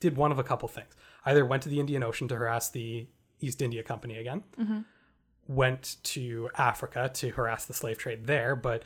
did 0.00 0.16
one 0.16 0.30
of 0.32 0.38
a 0.38 0.44
couple 0.44 0.68
things. 0.68 0.94
Either 1.24 1.44
went 1.46 1.62
to 1.62 1.68
the 1.68 1.80
indian 1.80 2.02
ocean 2.02 2.28
to 2.28 2.34
harass 2.36 2.68
the 2.70 3.06
east 3.40 3.62
india 3.62 3.82
company 3.82 4.18
again 4.18 4.42
went 5.48 5.96
to 6.02 6.48
africa 6.56 7.10
to 7.12 7.30
harass 7.30 7.64
the 7.66 7.74
slave 7.74 7.98
trade 7.98 8.26
there 8.26 8.56
but 8.56 8.82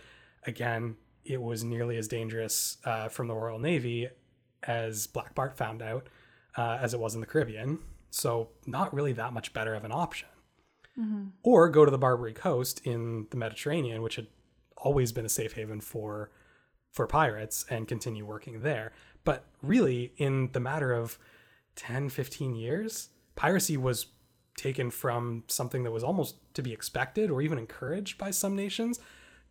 again 0.47 0.97
it 1.25 1.41
was 1.41 1.63
nearly 1.63 1.97
as 1.97 2.09
dangerous 2.09 2.79
uh, 2.85 3.09
from 3.09 3.29
the 3.29 3.35
royal 3.35 3.59
navy 3.59 4.09
as 4.63 5.07
black 5.07 5.35
bart 5.35 5.57
found 5.57 5.83
out 5.83 6.09
uh, 6.57 6.79
as 6.81 6.93
it 6.93 7.01
was 7.01 7.15
in 7.15 7.21
the 7.21 7.27
caribbean. 7.27 7.79
So 8.11 8.49
not 8.67 8.93
really 8.93 9.13
that 9.13 9.33
much 9.33 9.53
better 9.53 9.75
of 9.75 9.85
an 9.85 9.93
option. 9.93 10.29
Or 11.45 11.69
go 11.69 11.85
to 11.85 11.91
the 11.91 11.99
Barbary 11.99 12.33
Coast 12.33 12.81
in 12.85 13.29
the 13.31 13.37
Mediterranean, 13.37 14.03
which 14.03 14.17
had 14.17 14.27
always 14.77 15.13
been 15.13 15.25
a 15.25 15.29
safe 15.29 15.53
haven 15.53 15.81
for 15.81 16.31
for 16.91 17.07
pirates, 17.07 17.67
and 17.71 17.87
continue 17.87 18.25
working 18.25 18.63
there. 18.63 18.93
But 19.23 19.45
really, 19.63 20.13
in 20.17 20.51
the 20.53 20.59
matter 20.59 20.93
of 20.93 21.19
10, 21.77 22.09
15 22.09 22.57
years, 22.57 23.11
piracy 23.37 23.77
was 23.77 24.07
taken 24.59 24.91
from 24.91 25.45
something 25.47 25.85
that 25.85 25.91
was 25.91 26.05
almost 26.05 26.37
to 26.55 26.63
be 26.63 26.73
expected 26.73 27.31
or 27.31 27.41
even 27.41 27.59
encouraged 27.59 28.19
by 28.19 28.31
some 28.31 28.55
nations 28.55 29.01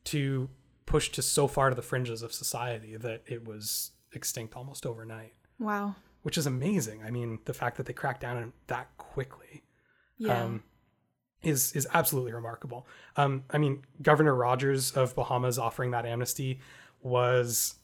to 0.03 0.49
push 0.85 1.09
to 1.09 1.21
so 1.21 1.47
far 1.47 1.69
to 1.69 1.75
the 1.75 1.81
fringes 1.81 2.21
of 2.21 2.31
society 2.31 2.95
that 2.97 3.23
it 3.25 3.45
was 3.47 3.91
extinct 4.13 4.55
almost 4.55 4.85
overnight, 4.85 5.33
Wow. 5.59 5.95
which 6.21 6.37
is 6.37 6.45
amazing. 6.45 7.03
I 7.03 7.09
mean, 7.11 7.39
the 7.45 7.53
fact 7.53 7.77
that 7.77 7.85
they 7.87 7.93
cracked 7.93 8.21
down 8.21 8.37
on 8.37 8.43
it 8.43 8.53
that 8.67 8.95
quickly 8.97 9.63
Yeah. 10.17 10.43
um, 10.43 10.63
is 11.41 11.71
is 11.73 11.87
absolutely 11.93 12.33
remarkable. 12.33 12.87
Um, 13.15 13.43
I 13.51 13.57
mean, 13.57 13.83
Governor 14.01 14.33
Rogers 14.35 14.91
of 14.93 15.13
Bahamas 15.15 15.57
offering 15.59 15.91
that 15.91 16.05
amnesty 16.05 16.59
was 17.01 17.75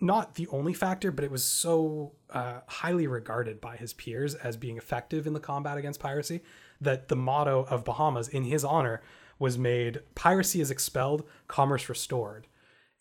not 0.00 0.34
the 0.36 0.46
only 0.48 0.72
factor, 0.72 1.10
but 1.12 1.24
it 1.24 1.30
was 1.30 1.44
so 1.44 2.12
uh, 2.30 2.60
highly 2.66 3.06
regarded 3.06 3.60
by 3.60 3.76
his 3.76 3.92
peers 3.92 4.34
as 4.34 4.56
being 4.56 4.76
effective 4.78 5.26
in 5.26 5.32
the 5.34 5.40
combat 5.40 5.76
against 5.76 6.00
piracy 6.00 6.42
that 6.80 7.08
the 7.08 7.16
motto 7.16 7.66
of 7.68 7.84
Bahamas 7.84 8.28
in 8.28 8.44
his 8.44 8.64
honor 8.64 9.02
was 9.38 9.58
made 9.58 10.02
piracy 10.14 10.60
is 10.60 10.70
expelled, 10.70 11.24
commerce 11.48 11.88
restored. 11.88 12.46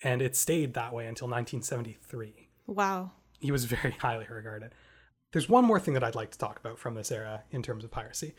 And 0.01 0.21
it 0.21 0.35
stayed 0.35 0.73
that 0.73 0.93
way 0.93 1.05
until 1.05 1.27
1973 1.27 2.49
wow. 2.67 3.11
he 3.39 3.51
was 3.51 3.65
very 3.65 3.91
highly 3.99 4.25
regarded. 4.29 4.73
There's 5.31 5.49
one 5.49 5.65
more 5.65 5.79
thing 5.79 5.93
that 5.93 6.03
I'd 6.03 6.15
like 6.15 6.31
to 6.31 6.37
talk 6.37 6.59
about 6.59 6.79
from 6.79 6.95
this 6.95 7.11
era 7.11 7.43
in 7.51 7.61
terms 7.61 7.83
of 7.83 7.91
piracy, 7.91 8.33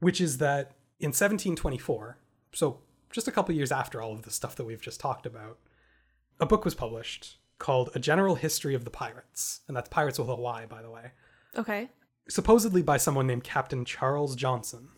which 0.00 0.20
is 0.20 0.38
that 0.38 0.72
in 0.98 1.08
1724, 1.08 2.18
so 2.52 2.80
just 3.10 3.28
a 3.28 3.32
couple 3.32 3.54
years 3.54 3.70
after 3.70 4.02
all 4.02 4.12
of 4.12 4.22
the 4.22 4.30
stuff 4.30 4.56
that 4.56 4.64
we've 4.64 4.82
just 4.82 5.00
talked 5.00 5.26
about, 5.26 5.58
a 6.40 6.46
book 6.46 6.64
was 6.64 6.74
published 6.74 7.36
called 7.58 7.90
A 7.94 7.98
General 7.98 8.36
History 8.36 8.74
of 8.74 8.84
the 8.84 8.90
Pirates. 8.90 9.60
And 9.68 9.76
that's 9.76 9.88
pirates 9.88 10.18
with 10.18 10.28
a 10.28 10.34
Y, 10.34 10.66
by 10.68 10.82
the 10.82 10.90
way. 10.90 11.12
Okay. 11.56 11.90
Supposedly 12.28 12.82
by 12.82 12.96
someone 12.96 13.26
named 13.26 13.44
Captain 13.44 13.84
Charles 13.84 14.36
Johnson, 14.36 14.88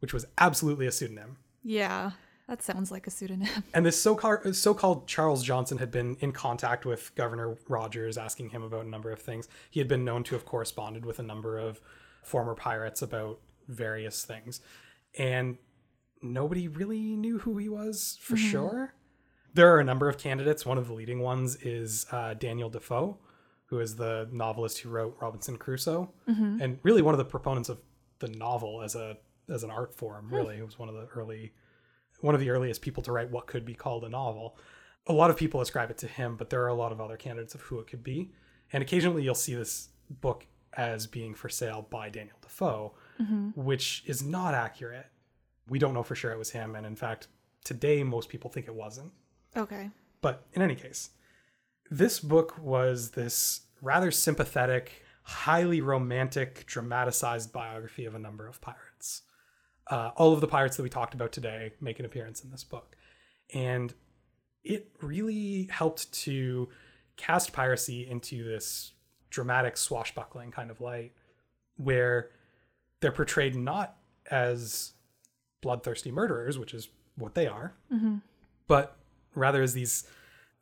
which 0.00 0.12
was 0.12 0.26
absolutely 0.38 0.86
a 0.86 0.92
pseudonym. 0.92 1.38
Yeah. 1.62 2.12
That 2.48 2.62
sounds 2.62 2.90
like 2.90 3.06
a 3.06 3.10
pseudonym. 3.10 3.62
And 3.74 3.84
this 3.84 4.00
so-called, 4.00 4.56
so-called 4.56 5.06
Charles 5.06 5.44
Johnson 5.44 5.76
had 5.76 5.90
been 5.90 6.16
in 6.20 6.32
contact 6.32 6.86
with 6.86 7.14
Governor 7.14 7.58
Rogers, 7.68 8.16
asking 8.16 8.48
him 8.48 8.62
about 8.62 8.86
a 8.86 8.88
number 8.88 9.10
of 9.12 9.20
things. 9.20 9.48
He 9.70 9.80
had 9.80 9.86
been 9.88 10.02
known 10.02 10.24
to 10.24 10.34
have 10.34 10.46
corresponded 10.46 11.04
with 11.04 11.18
a 11.18 11.22
number 11.22 11.58
of 11.58 11.78
former 12.24 12.54
pirates 12.54 13.02
about 13.02 13.40
various 13.68 14.24
things, 14.24 14.62
and 15.18 15.58
nobody 16.22 16.68
really 16.68 17.16
knew 17.16 17.38
who 17.40 17.58
he 17.58 17.68
was 17.68 18.18
for 18.18 18.36
sure. 18.38 18.94
There 19.52 19.74
are 19.74 19.80
a 19.80 19.84
number 19.84 20.08
of 20.08 20.16
candidates. 20.16 20.64
One 20.64 20.78
of 20.78 20.86
the 20.86 20.94
leading 20.94 21.20
ones 21.20 21.56
is 21.56 22.06
uh, 22.10 22.32
Daniel 22.32 22.70
Defoe, 22.70 23.18
who 23.68 23.80
is 23.80 23.96
the 23.96 24.28
novelist 24.32 24.78
who 24.78 24.88
wrote 24.88 25.16
Robinson 25.20 25.56
Crusoe, 25.56 26.10
mm-hmm. 26.28 26.60
and 26.60 26.78
really 26.82 27.02
one 27.02 27.14
of 27.14 27.18
the 27.18 27.24
proponents 27.24 27.68
of 27.68 27.78
the 28.18 28.28
novel 28.28 28.82
as 28.82 28.94
a 28.94 29.16
as 29.48 29.62
an 29.62 29.70
art 29.70 29.94
form. 29.94 30.26
Hmm. 30.28 30.34
Really, 30.34 30.56
he 30.56 30.62
was 30.62 30.78
one 30.78 30.88
of 30.88 30.94
the 30.94 31.06
early 31.14 31.52
one 32.20 32.34
of 32.34 32.40
the 32.40 32.50
earliest 32.50 32.82
people 32.82 33.02
to 33.04 33.12
write 33.12 33.30
what 33.30 33.46
could 33.46 33.64
be 33.64 33.74
called 33.74 34.04
a 34.04 34.08
novel. 34.08 34.56
A 35.06 35.12
lot 35.12 35.30
of 35.30 35.36
people 35.36 35.60
ascribe 35.60 35.90
it 35.90 35.98
to 35.98 36.06
him, 36.06 36.36
but 36.36 36.50
there 36.50 36.62
are 36.62 36.68
a 36.68 36.74
lot 36.74 36.92
of 36.92 37.00
other 37.00 37.16
candidates 37.16 37.54
of 37.54 37.60
who 37.62 37.78
it 37.78 37.86
could 37.86 38.02
be. 38.02 38.32
And 38.72 38.82
occasionally 38.82 39.22
you'll 39.22 39.34
see 39.34 39.54
this 39.54 39.88
book 40.10 40.46
as 40.74 41.06
being 41.06 41.34
for 41.34 41.48
sale 41.48 41.86
by 41.88 42.10
Daniel 42.10 42.36
Defoe, 42.42 42.94
mm-hmm. 43.20 43.50
which 43.54 44.02
is 44.06 44.22
not 44.22 44.54
accurate. 44.54 45.06
We 45.68 45.78
don't 45.78 45.94
know 45.94 46.02
for 46.02 46.14
sure 46.14 46.32
it 46.32 46.38
was 46.38 46.50
him. 46.50 46.74
And 46.74 46.84
in 46.84 46.96
fact, 46.96 47.28
today 47.64 48.02
most 48.02 48.28
people 48.28 48.50
think 48.50 48.66
it 48.66 48.74
wasn't. 48.74 49.12
Okay. 49.56 49.90
But 50.20 50.44
in 50.52 50.62
any 50.62 50.74
case, 50.74 51.10
this 51.90 52.20
book 52.20 52.58
was 52.58 53.10
this 53.10 53.62
rather 53.82 54.10
sympathetic, 54.10 55.04
highly 55.22 55.80
romantic, 55.80 56.66
dramatized 56.66 57.52
biography 57.52 58.04
of 58.04 58.14
a 58.14 58.18
number 58.18 58.46
of 58.46 58.60
pirates. 58.60 59.22
Uh, 59.90 60.10
all 60.16 60.32
of 60.32 60.40
the 60.40 60.48
pirates 60.48 60.76
that 60.76 60.82
we 60.82 60.90
talked 60.90 61.14
about 61.14 61.32
today 61.32 61.72
make 61.80 61.98
an 61.98 62.04
appearance 62.04 62.44
in 62.44 62.50
this 62.50 62.64
book. 62.64 62.96
And 63.54 63.94
it 64.62 64.90
really 65.00 65.68
helped 65.70 66.12
to 66.24 66.68
cast 67.16 67.52
piracy 67.52 68.06
into 68.08 68.44
this 68.44 68.92
dramatic, 69.30 69.76
swashbuckling 69.76 70.50
kind 70.50 70.70
of 70.70 70.80
light 70.80 71.12
where 71.76 72.30
they're 73.00 73.12
portrayed 73.12 73.54
not 73.54 73.96
as 74.30 74.92
bloodthirsty 75.62 76.10
murderers, 76.10 76.58
which 76.58 76.74
is 76.74 76.88
what 77.16 77.34
they 77.34 77.46
are, 77.46 77.74
but 78.66 78.96
rather 79.34 79.62
as 79.62 79.72
these 79.72 80.06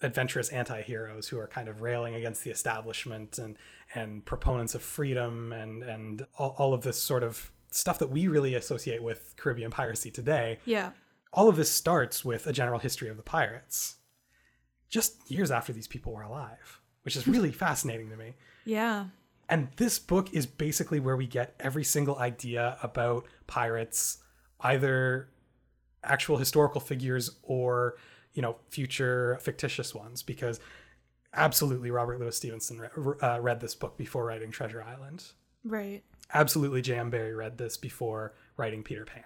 adventurous 0.03 0.51
anti-heroes 0.51 1.29
who 1.29 1.39
are 1.39 1.47
kind 1.47 1.69
of 1.69 1.81
railing 1.81 2.15
against 2.15 2.45
the 2.45 2.51
establishment 2.51 3.39
and 3.39 3.57
and 3.95 4.25
proponents 4.25 4.75
of 4.75 4.83
freedom 4.83 5.53
and 5.53 5.83
and 5.83 6.27
all, 6.39 6.55
all 6.59 6.75
of 6.75 6.83
this 6.83 7.01
sort 7.01 7.23
of 7.23 7.51
stuff 7.71 7.99
that 7.99 8.11
we 8.11 8.29
really 8.29 8.55
associate 8.55 9.03
with 9.03 9.35
Caribbean 9.37 9.71
piracy 9.71 10.11
today. 10.11 10.59
Yeah. 10.65 10.91
All 11.33 11.49
of 11.49 11.57
this 11.57 11.71
starts 11.71 12.25
with 12.25 12.47
a 12.47 12.53
general 12.53 12.79
history 12.79 13.09
of 13.09 13.17
the 13.17 13.23
pirates, 13.23 13.97
just 14.89 15.31
years 15.31 15.51
after 15.51 15.73
these 15.73 15.89
people 15.89 16.13
were 16.13 16.23
alive, 16.23 16.81
which 17.03 17.17
is 17.17 17.27
really 17.29 17.53
fascinating 17.53 18.11
to 18.11 18.17
me. 18.17 18.35
Yeah. 18.65 19.07
And 19.49 19.69
this 19.77 19.99
book 19.99 20.33
is 20.33 20.47
basically 20.47 20.99
where 20.99 21.17
we 21.17 21.27
get 21.27 21.55
every 21.61 21.85
single 21.85 22.19
idea 22.19 22.79
about 22.83 23.27
pirates, 23.47 24.19
either 24.61 25.29
actual 26.03 26.37
historical 26.37 26.81
figures 26.81 27.31
or, 27.43 27.97
you 28.37 28.43
know, 28.43 28.57
future 28.69 29.39
fictitious 29.41 29.95
ones, 29.95 30.23
because 30.23 30.61
absolutely 31.33 31.91
Robert 31.91 32.21
Louis 32.21 32.37
Stevenson 32.37 32.89
re- 32.95 33.19
uh, 33.21 33.41
read 33.41 33.61
this 33.61 33.75
book 33.75 33.97
before 33.97 34.27
writing 34.27 34.51
Treasure 34.51 34.83
Island. 34.83 35.25
Right. 35.65 36.05
Absolutely 36.33 36.83
J.M. 36.83 37.11
Barrie 37.11 37.35
read 37.35 37.59
this 37.59 37.77
before 37.77 38.35
writing 38.57 38.83
Peter 38.83 39.05
Pan. 39.05 39.25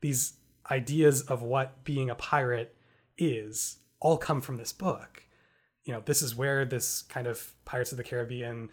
These 0.00 0.34
ideas 0.70 1.22
of 1.22 1.42
what 1.42 1.82
being 1.84 2.08
a 2.08 2.14
pirate 2.14 2.74
is 3.18 3.78
all 4.00 4.16
come 4.16 4.40
from 4.40 4.56
this 4.56 4.72
book. 4.72 5.24
You 5.84 5.92
know, 5.92 6.02
this 6.04 6.22
is 6.22 6.36
where 6.36 6.64
this 6.64 7.02
kind 7.02 7.26
of 7.26 7.52
Pirates 7.64 7.90
of 7.90 7.98
the 7.98 8.04
Caribbean 8.04 8.70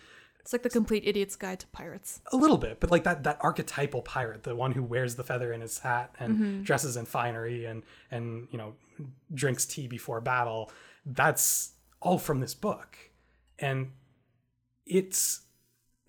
It's 0.50 0.54
like 0.56 0.64
the 0.64 0.70
complete 0.72 1.04
idiot's 1.06 1.36
guide 1.36 1.60
to 1.60 1.68
pirates. 1.68 2.22
a 2.32 2.36
little 2.36 2.58
bit, 2.58 2.80
but 2.80 2.90
like 2.90 3.04
that 3.04 3.24
that 3.26 3.38
archetypal 3.42 4.02
pirate, 4.02 4.42
the 4.42 4.56
one 4.56 4.72
who 4.72 4.82
wears 4.82 5.14
the 5.14 5.24
feather 5.24 5.54
in 5.54 5.62
his 5.62 5.78
hat 5.78 6.16
and 6.20 6.66
dresses 6.66 6.98
in 6.98 7.06
finery 7.06 7.66
and 7.66 7.84
and 8.10 8.48
you 8.50 8.58
know 8.58 8.74
drinks 9.32 9.68
tea 9.68 9.86
before 9.86 10.20
battle. 10.22 10.72
That's 11.06 11.74
all 12.00 12.18
from 12.18 12.40
this 12.40 12.56
book, 12.56 12.98
and 13.60 13.92
it's 14.88 15.42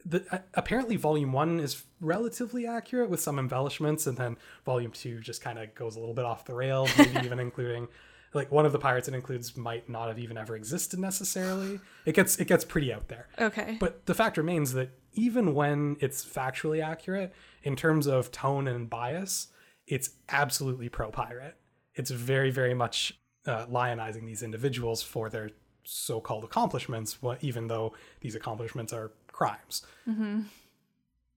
the 0.07 0.25
uh, 0.33 0.39
apparently 0.55 0.97
volume 0.97 1.33
one 1.33 1.61
is 1.61 1.85
relatively 2.01 2.67
accurate 2.67 3.11
with 3.11 3.21
some 3.21 3.39
embellishments, 3.39 4.07
and 4.07 4.17
then 4.17 4.39
volume 4.65 4.93
two 4.93 5.21
just 5.21 5.43
kind 5.43 5.59
of 5.59 5.75
goes 5.75 5.97
a 5.97 6.01
little 6.01 6.15
bit 6.15 6.25
off 6.25 6.47
the 6.47 6.55
rails, 6.55 6.91
maybe 6.97 7.19
even 7.27 7.41
including 7.41 7.89
like 8.33 8.51
one 8.53 8.65
of 8.65 8.73
the 8.73 8.79
pirates 8.79 9.09
it 9.09 9.15
includes 9.15 9.57
might 9.57 9.89
not 9.89 10.09
have 10.09 10.19
even 10.19 10.37
ever 10.37 10.57
existed 10.57 10.99
necessarily. 11.01 11.81
It 12.07 12.15
gets 12.15 12.39
it 12.39 12.47
gets 12.47 12.65
pretty 12.65 12.93
out 12.93 13.09
there. 13.09 13.29
Okay. 13.39 13.77
But 13.81 14.07
the 14.07 14.15
fact 14.15 14.37
remains 14.37 14.73
that 14.75 14.91
even 15.15 15.55
when 15.55 15.97
it's 16.01 16.25
factually 16.25 16.83
accurate, 16.83 17.33
in 17.63 17.77
terms 17.77 18.07
of 18.07 18.31
tone 18.31 18.69
and 18.69 18.89
bias, 18.89 19.49
it's 19.87 20.11
absolutely 20.29 20.89
pro 20.89 21.11
pirate. 21.11 21.57
It's 21.95 22.11
very, 22.11 22.51
very 22.51 22.75
much 22.75 23.19
uh, 23.47 23.67
lionizing 23.67 24.27
these 24.27 24.43
individuals 24.43 25.03
for 25.03 25.29
their 25.29 25.51
so 25.85 26.21
called 26.21 26.45
accomplishments, 26.45 27.19
even 27.41 27.67
though 27.67 27.95
these 28.21 28.35
accomplishments 28.35 28.93
are 28.93 29.11
crimes. 29.33 29.83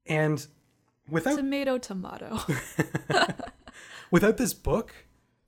And 0.06 0.45
without 1.10 1.38
tomato, 1.38 1.78
tomato. 1.78 2.40
without 4.11 4.38
this 4.38 4.53
book, 4.53 4.94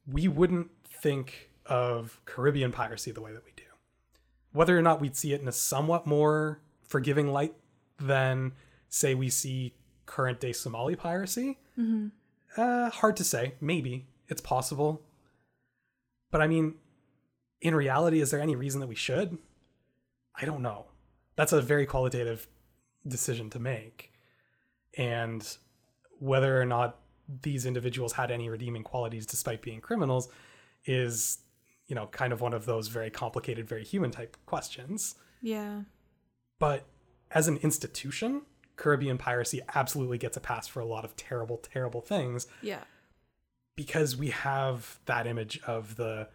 we 0.08 0.28
wouldn't 0.28 0.72
think 1.06 1.52
of 1.68 2.20
Caribbean 2.26 2.72
piracy 2.72 3.12
the 3.12 3.22
way 3.22 3.32
that 3.32 3.46
we 3.46 3.52
do. 3.56 3.64
Whether 4.54 4.76
or 4.76 4.82
not 4.82 5.00
we'd 5.00 5.16
see 5.16 5.34
it 5.34 5.42
in 5.42 5.48
a 5.48 5.52
somewhat 5.52 6.08
more 6.08 6.62
forgiving 6.84 7.28
light 7.32 7.54
than, 8.00 8.54
say, 8.90 9.14
we 9.14 9.30
see 9.30 9.76
current 10.08 10.40
day 10.40 10.52
Somali 10.52 10.96
piracy, 10.96 11.60
uh, 12.58 12.90
hard 12.90 13.16
to 13.18 13.24
say. 13.24 13.54
Maybe 13.62 14.08
it's 14.28 14.42
possible. 14.42 15.04
But 16.32 16.42
I 16.42 16.48
mean, 16.48 16.74
in 17.62 17.76
reality, 17.76 18.20
is 18.20 18.32
there 18.32 18.42
any 18.42 18.56
reason 18.56 18.82
that 18.82 18.88
we 18.88 18.96
should? 18.96 19.38
I 20.42 20.46
don't 20.46 20.64
know. 20.64 20.88
That's 21.36 21.54
a 21.54 21.62
very 21.62 21.86
qualitative 21.86 22.48
decision 23.08 23.52
to 23.52 23.60
make. 23.60 24.12
And 24.98 25.48
whether 26.20 26.60
or 26.60 26.66
not 26.66 26.98
these 27.44 27.68
individuals 27.68 28.14
had 28.14 28.32
any 28.32 28.50
redeeming 28.50 28.84
qualities 28.84 29.28
despite 29.28 29.62
being 29.62 29.82
criminals 29.82 30.30
is, 30.86 31.40
you 31.88 31.96
know, 31.96 32.08
kind 32.08 32.32
of 32.34 32.42
one 32.42 32.54
of 32.54 32.66
those 32.66 32.88
very 32.88 33.10
complicated, 33.10 33.68
very 33.68 33.84
human 33.84 34.12
type 34.12 34.38
questions. 34.46 35.16
yeah. 35.42 35.82
But 36.60 36.86
as 37.32 37.48
an 37.50 37.58
institution, 37.58 38.44
Caribbean 38.78 39.18
piracy 39.18 39.62
absolutely 39.76 40.18
gets 40.18 40.38
a 40.38 40.40
pass 40.40 40.68
for 40.68 40.80
a 40.80 40.86
lot 40.86 41.04
of 41.04 41.16
terrible, 41.18 41.58
terrible 41.58 42.00
things 42.02 42.48
Yeah. 42.62 42.84
because 43.76 44.16
we 44.16 44.30
have 44.30 45.00
that 45.06 45.28
image 45.28 45.60
of 45.68 45.98
the 45.98 46.30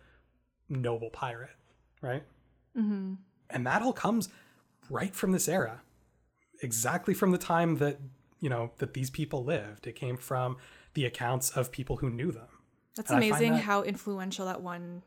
noble 0.68 1.08
pirate, 1.10 1.56
right? 2.02 2.22
Mm-hmm. 2.76 3.14
And 3.48 3.66
that 3.66 3.80
all 3.82 3.92
comes 3.94 4.28
right 4.90 5.14
from 5.14 5.32
this 5.32 5.48
era, 5.48 5.80
exactly 6.62 7.14
from 7.14 7.30
the 7.30 7.38
time 7.38 7.76
that, 7.78 7.98
you 8.40 8.50
know, 8.50 8.72
that 8.78 8.92
these 8.94 9.10
people 9.10 9.42
lived. 9.42 9.86
It 9.86 9.96
came 9.96 10.16
from 10.18 10.56
the 10.94 11.04
accounts 11.06 11.50
of 11.50 11.72
people 11.72 11.96
who 11.96 12.10
knew 12.10 12.30
them. 12.30 12.48
That's 12.96 13.10
And 13.10 13.18
amazing 13.18 13.52
that- 13.52 13.62
how 13.62 13.82
influential 13.82 14.46
that 14.46 14.60
one 14.62 15.02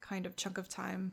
kind 0.00 0.26
of 0.26 0.36
chunk 0.36 0.58
of 0.58 0.68
time 0.68 1.12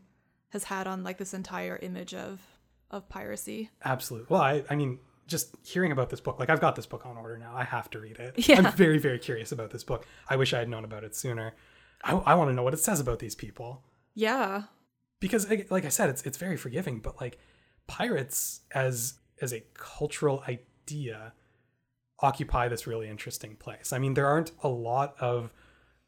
has 0.50 0.66
had 0.66 0.86
on 0.88 1.04
like 1.04 1.18
this 1.18 1.34
entire 1.34 1.78
image 1.82 2.14
of 2.14 2.42
of 2.90 3.08
piracy. 3.08 3.70
Absolutely. 3.86 4.28
Well, 4.30 4.42
I, 4.42 4.64
I 4.70 4.76
mean, 4.76 5.00
just 5.26 5.56
hearing 5.64 5.94
about 5.94 6.10
this 6.10 6.20
book, 6.20 6.40
like 6.40 6.50
I've 6.50 6.60
got 6.60 6.76
this 6.76 6.86
book 6.86 7.06
on 7.06 7.16
order 7.16 7.38
now. 7.38 7.56
I 7.56 7.64
have 7.64 7.90
to 7.92 8.00
read 8.00 8.18
it. 8.20 8.34
Yeah. 8.50 8.58
I'm 8.68 8.74
very, 8.74 8.98
very 8.98 9.18
curious 9.18 9.54
about 9.54 9.72
this 9.72 9.84
book. 9.86 10.06
I 10.30 10.36
wish 10.36 10.54
I 10.54 10.60
had 10.60 10.68
known 10.68 10.84
about 10.84 11.06
it 11.06 11.16
sooner. 11.16 11.54
I, 12.04 12.12
I 12.16 12.34
want 12.36 12.50
to 12.50 12.54
know 12.54 12.64
what 12.64 12.74
it 12.74 12.82
says 12.82 13.00
about 13.00 13.20
these 13.20 13.34
people. 13.36 13.82
Yeah. 14.14 14.64
because 15.22 15.50
like 15.50 15.72
like 15.72 15.86
I 15.86 15.90
said, 15.90 16.10
it's 16.10 16.22
it's 16.24 16.38
very 16.38 16.58
forgiving, 16.58 17.00
but 17.00 17.22
like 17.22 17.38
pirates 17.88 18.62
as 18.74 19.14
as 19.42 19.54
a 19.54 19.64
cultural 19.74 20.44
idea 20.48 21.34
occupy 22.20 22.68
this 22.68 22.86
really 22.86 23.08
interesting 23.10 23.56
place. 23.56 23.94
I 23.94 24.00
mean, 24.00 24.14
there 24.14 24.28
aren't 24.28 24.52
a 24.64 24.68
lot 24.68 25.16
of 25.20 25.52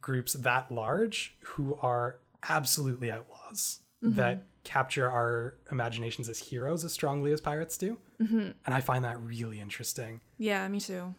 groups 0.04 0.34
that 0.34 0.72
large 0.72 1.36
who 1.42 1.76
are 1.82 2.20
absolutely 2.48 3.10
outlaws 3.10 3.80
that 4.02 4.44
capture 4.66 5.10
our 5.10 5.56
imaginations 5.72 6.28
as 6.28 6.38
heroes 6.38 6.84
as 6.84 6.92
strongly 6.92 7.32
as 7.32 7.40
pirates 7.40 7.78
do. 7.78 7.98
Mm-hmm. 8.22 8.52
And 8.66 8.76
I 8.76 8.82
find 8.82 9.06
that 9.06 9.20
really 9.22 9.62
interesting. 9.62 10.20
Yeah, 10.38 10.68
me 10.68 10.82
too. 10.82 11.16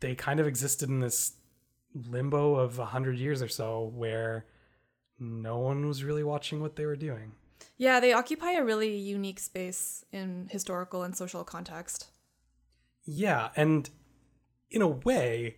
They 0.00 0.14
kind 0.14 0.38
of 0.38 0.46
existed 0.46 0.90
in 0.90 1.00
this 1.00 1.32
limbo 1.94 2.54
of 2.56 2.78
a 2.78 2.84
hundred 2.84 3.18
years 3.18 3.40
or 3.40 3.48
so 3.48 3.90
where 3.94 4.44
no 5.18 5.58
one 5.58 5.88
was 5.88 6.04
really 6.04 6.22
watching 6.22 6.60
what 6.60 6.76
they 6.76 6.84
were 6.84 6.96
doing. 6.96 7.32
Yeah, 7.78 7.98
they 7.98 8.12
occupy 8.12 8.52
a 8.52 8.64
really 8.64 8.94
unique 8.94 9.40
space 9.40 10.04
in 10.12 10.48
historical 10.50 11.02
and 11.02 11.16
social 11.16 11.44
context. 11.44 12.08
Yeah, 13.06 13.48
and 13.56 13.88
in 14.70 14.82
a 14.82 14.88
way, 14.88 15.56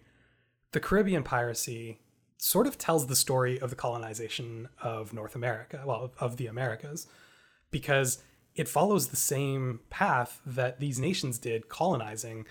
the 0.70 0.80
Caribbean 0.80 1.24
piracy 1.24 1.98
sort 2.43 2.67
of 2.67 2.79
tells 2.79 3.07
the 3.07 3.15
story 3.15 3.61
of 3.61 3.69
the 3.69 3.77
colonization 3.77 4.67
of 4.83 5.12
North 5.12 5.35
America, 5.35 5.83
well, 5.85 6.11
of 6.19 6.39
the 6.39 6.47
Americas, 6.47 7.07
because 7.71 8.23
it 8.55 8.67
follows 8.67 9.09
the 9.09 9.17
same 9.17 9.81
path 9.91 10.41
that 10.47 10.81
these 10.81 10.99
nations 10.99 11.39
did 11.39 11.69
colonizing 11.69 12.47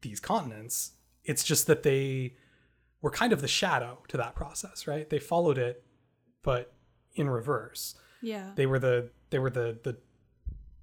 these 0.00 0.18
continents. 0.18 0.92
It's 1.24 1.44
just 1.44 1.66
that 1.66 1.82
they 1.82 2.36
were 3.02 3.10
kind 3.10 3.34
of 3.34 3.42
the 3.42 3.48
shadow 3.48 4.02
to 4.08 4.16
that 4.16 4.34
process, 4.34 4.86
right? 4.86 5.08
They 5.10 5.18
followed 5.18 5.58
it, 5.58 5.84
but 6.42 6.72
in 7.14 7.28
reverse. 7.28 7.96
Yeah. 8.22 8.52
They 8.54 8.64
were 8.64 8.78
the 8.78 9.10
they 9.28 9.38
were 9.38 9.50
the 9.50 9.78
the 9.82 9.98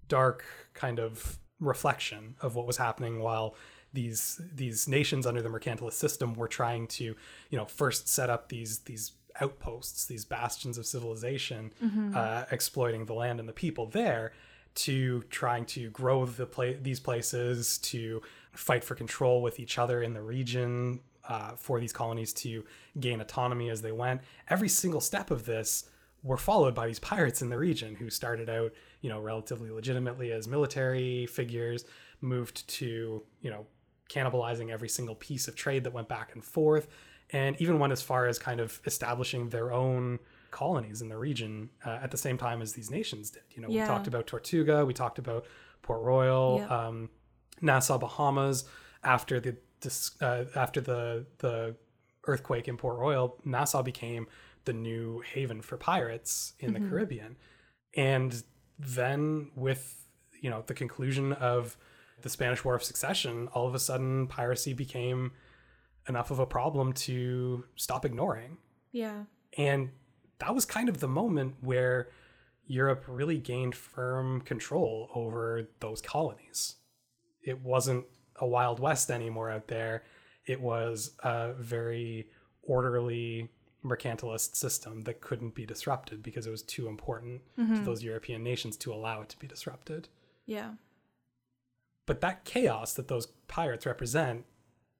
dark 0.07 0.45
kind 0.75 0.99
of 0.99 1.39
reflection 1.59 2.35
of 2.41 2.53
what 2.55 2.67
was 2.67 2.77
happening 2.77 3.21
while 3.21 3.55
these 3.93 4.39
these 4.53 4.87
nations 4.87 5.25
under 5.25 5.41
the 5.41 5.49
mercantilist 5.49 5.93
system 5.93 6.33
were 6.33 6.47
trying 6.47 6.87
to 6.87 7.15
you 7.49 7.57
know 7.57 7.65
first 7.65 8.07
set 8.07 8.29
up 8.29 8.49
these 8.49 8.79
these 8.79 9.13
outposts 9.39 10.05
these 10.05 10.25
bastions 10.25 10.77
of 10.77 10.85
civilization 10.85 11.71
uh, 12.15 12.45
exploiting 12.51 13.05
the 13.05 13.13
land 13.13 13.39
and 13.39 13.47
the 13.47 13.53
people 13.53 13.87
there 13.87 14.33
to 14.75 15.21
trying 15.29 15.65
to 15.65 15.89
grow 15.89 16.25
the 16.25 16.45
pla- 16.45 16.73
these 16.81 16.99
places 16.99 17.77
to 17.79 18.21
fight 18.53 18.83
for 18.83 18.95
control 18.95 19.41
with 19.41 19.59
each 19.59 19.77
other 19.77 20.01
in 20.03 20.13
the 20.13 20.21
region 20.21 20.99
uh, 21.27 21.51
for 21.55 21.79
these 21.79 21.93
colonies 21.93 22.33
to 22.33 22.63
gain 22.99 23.21
autonomy 23.21 23.69
as 23.69 23.81
they 23.81 23.91
went. 23.91 24.21
Every 24.49 24.69
single 24.69 25.01
step 25.01 25.31
of 25.31 25.45
this 25.45 25.85
were 26.23 26.37
followed 26.37 26.75
by 26.75 26.87
these 26.87 26.99
pirates 26.99 27.41
in 27.41 27.49
the 27.49 27.57
region 27.57 27.95
who 27.95 28.09
started 28.09 28.49
out, 28.49 28.73
you 29.01 29.09
know, 29.09 29.19
relatively 29.19 29.69
legitimately 29.69 30.31
as 30.31 30.47
military 30.47 31.25
figures, 31.25 31.85
moved 32.21 32.67
to, 32.67 33.23
you 33.41 33.49
know, 33.49 33.65
cannibalizing 34.11 34.69
every 34.69 34.89
single 34.89 35.15
piece 35.15 35.47
of 35.47 35.55
trade 35.55 35.83
that 35.85 35.93
went 35.93 36.07
back 36.07 36.27
and 36.33 36.43
forth, 36.43 36.87
and 37.31 37.55
even 37.61 37.79
went 37.79 37.93
as 37.93 38.01
far 38.01 38.27
as 38.27 38.37
kind 38.37 38.59
of 38.59 38.79
establishing 38.85 39.49
their 39.49 39.71
own 39.71 40.19
colonies 40.51 41.01
in 41.01 41.07
the 41.07 41.17
region 41.17 41.69
uh, 41.85 41.99
at 42.03 42.11
the 42.11 42.17
same 42.17 42.37
time 42.37 42.61
as 42.61 42.73
these 42.73 42.91
nations 42.91 43.31
did. 43.31 43.43
You 43.55 43.61
know, 43.61 43.69
Yeah. 43.69 43.83
we 43.83 43.87
talked 43.87 44.07
about 44.07 44.27
Tortuga, 44.27 44.85
we 44.85 44.93
talked 44.93 45.17
about 45.17 45.45
Port 45.81 46.01
Royal, 46.01 46.57
Yeah. 46.59 46.87
um, 46.87 47.09
Nassau, 47.61 47.97
Bahamas. 47.97 48.65
After 49.03 49.39
the 49.39 49.55
uh, 50.21 50.45
after 50.55 50.79
the 50.81 51.25
the 51.39 51.75
earthquake 52.25 52.67
in 52.67 52.77
Port 52.77 52.97
Royal, 52.99 53.39
Nassau 53.45 53.81
became 53.81 54.27
the 54.65 54.73
new 54.73 55.21
haven 55.33 55.61
for 55.61 55.75
pirates 55.77 56.53
in 56.59 56.73
the 56.73 56.79
Caribbean. 56.79 57.35
And 57.95 58.43
then 58.77 59.51
with, 59.55 60.05
you 60.39 60.49
know, 60.51 60.63
the 60.67 60.75
conclusion 60.75 61.33
of 61.33 61.77
the 62.21 62.29
Spanish 62.29 62.63
War 62.63 62.75
of 62.75 62.83
Succession, 62.83 63.47
all 63.53 63.67
of 63.67 63.75
a 63.75 63.79
sudden 63.79 64.27
piracy 64.27 64.73
became 64.73 65.31
enough 66.07 66.31
of 66.31 66.39
a 66.39 66.45
problem 66.45 66.93
to 66.93 67.65
stop 67.75 68.05
ignoring. 68.05 68.57
Yeah. 68.91 69.23
And 69.57 69.89
that 70.39 70.53
was 70.55 70.65
kind 70.65 70.89
of 70.89 70.99
the 70.99 71.07
moment 71.07 71.55
where 71.61 72.09
Europe 72.65 73.05
really 73.07 73.37
gained 73.37 73.75
firm 73.75 74.41
control 74.41 75.09
over 75.13 75.69
those 75.79 76.01
colonies. 76.01 76.75
It 77.43 77.61
wasn't 77.61 78.05
a 78.37 78.47
Wild 78.47 78.79
West 78.79 79.11
anymore 79.11 79.49
out 79.49 79.67
there. 79.67 80.03
It 80.45 80.59
was 80.59 81.11
a 81.23 81.53
very 81.53 82.29
orderly 82.63 83.49
mercantilist 83.83 84.55
system 84.55 85.01
that 85.01 85.21
couldn't 85.21 85.55
be 85.55 85.65
disrupted 85.65 86.21
because 86.21 86.45
it 86.45 86.51
was 86.51 86.61
too 86.61 86.87
important 86.87 87.41
mm-hmm. 87.57 87.75
to 87.75 87.81
those 87.81 88.03
European 88.03 88.43
nations 88.43 88.77
to 88.77 88.93
allow 88.93 89.21
it 89.21 89.29
to 89.29 89.37
be 89.37 89.47
disrupted. 89.47 90.07
Yeah. 90.45 90.71
But 92.11 92.19
that 92.19 92.43
chaos 92.43 92.93
that 92.95 93.07
those 93.07 93.27
pirates 93.47 93.85
represent, 93.85 94.43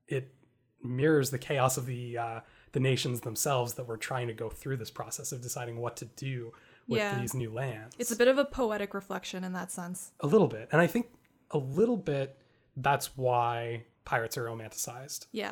it 0.08 0.34
mirrors 0.82 1.30
the 1.30 1.38
chaos 1.38 1.76
of 1.76 1.86
the 1.86 2.18
uh, 2.18 2.40
the 2.72 2.80
nations 2.80 3.20
themselves 3.20 3.74
that 3.74 3.86
were 3.86 3.98
trying 3.98 4.28
to 4.28 4.34
go 4.34 4.50
through 4.50 4.78
this 4.78 4.90
process 4.90 5.34
of 5.34 5.42
deciding 5.42 5.76
what 5.82 5.98
to 5.98 6.06
do 6.06 6.54
with 6.88 7.00
Yeah. 7.00 7.20
these 7.20 7.34
new 7.34 7.52
lands. 7.52 7.98
It's 8.00 8.12
a 8.12 8.16
bit 8.16 8.30
of 8.30 8.38
a 8.38 8.46
poetic 8.46 8.94
reflection 8.94 9.44
in 9.44 9.52
that 9.52 9.72
sense. 9.74 10.12
a 10.22 10.28
little 10.28 10.48
bit, 10.48 10.70
and 10.72 10.80
I 10.80 10.88
think 10.88 11.08
a 11.52 11.58
little 11.58 11.98
bit 11.98 12.38
that's 12.78 13.18
why 13.18 13.84
pirates 14.06 14.38
are 14.38 14.46
romanticized. 14.46 15.26
Yeah. 15.34 15.52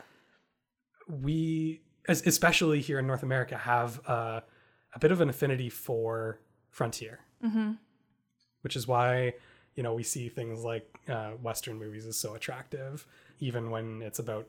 we 1.10 1.82
especially 2.08 2.80
here 2.82 3.00
in 3.00 3.06
north 3.08 3.24
america 3.24 3.58
have 3.58 4.00
uh, 4.08 4.40
a 4.94 5.00
bit 5.00 5.12
of 5.12 5.20
an 5.22 5.28
affinity 5.30 5.70
for 5.70 6.40
frontier 6.70 7.20
Mm-hmm. 7.44 7.72
which 8.62 8.76
is 8.78 8.88
why 8.88 9.34
you 9.76 9.84
know 9.84 9.94
we 9.94 10.04
see 10.04 10.30
things 10.30 10.64
like 10.64 10.88
uh, 11.08 11.32
western 11.42 11.78
movies 11.80 12.06
is 12.06 12.18
so 12.18 12.34
attractive 12.36 13.06
even 13.40 13.70
when 13.72 14.02
it's 14.02 14.20
about 14.20 14.48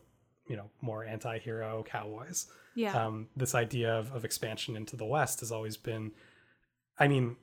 you 0.49 0.57
know 0.57 0.69
more 0.81 1.05
anti-hero 1.05 1.85
cowboys 1.87 2.47
Yeah. 2.75 3.05
um, 3.07 3.29
this 3.37 3.55
idea 3.55 3.93
of, 3.97 4.13
of 4.13 4.25
expansion 4.25 4.77
into 4.77 4.97
the 4.97 5.05
west 5.05 5.41
has 5.41 5.53
always 5.53 5.77
been 5.77 6.13
i 6.99 7.07
mean 7.09 7.37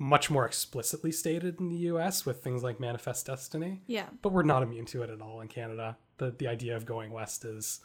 much 0.00 0.30
more 0.30 0.46
explicitly 0.46 1.10
stated 1.10 1.58
in 1.60 1.68
the 1.68 1.76
us 1.76 2.24
with 2.24 2.42
things 2.42 2.62
like 2.62 2.78
manifest 2.78 3.26
destiny 3.26 3.82
yeah. 3.86 4.06
but 4.22 4.32
we're 4.32 4.44
not 4.44 4.62
immune 4.62 4.86
to 4.86 5.02
it 5.02 5.10
at 5.10 5.20
all 5.20 5.40
in 5.40 5.48
Canada. 5.48 5.96
The 6.18 6.30
the 6.38 6.46
idea 6.46 6.76
of 6.76 6.86
going 6.86 7.10
west 7.10 7.44
is 7.44 7.80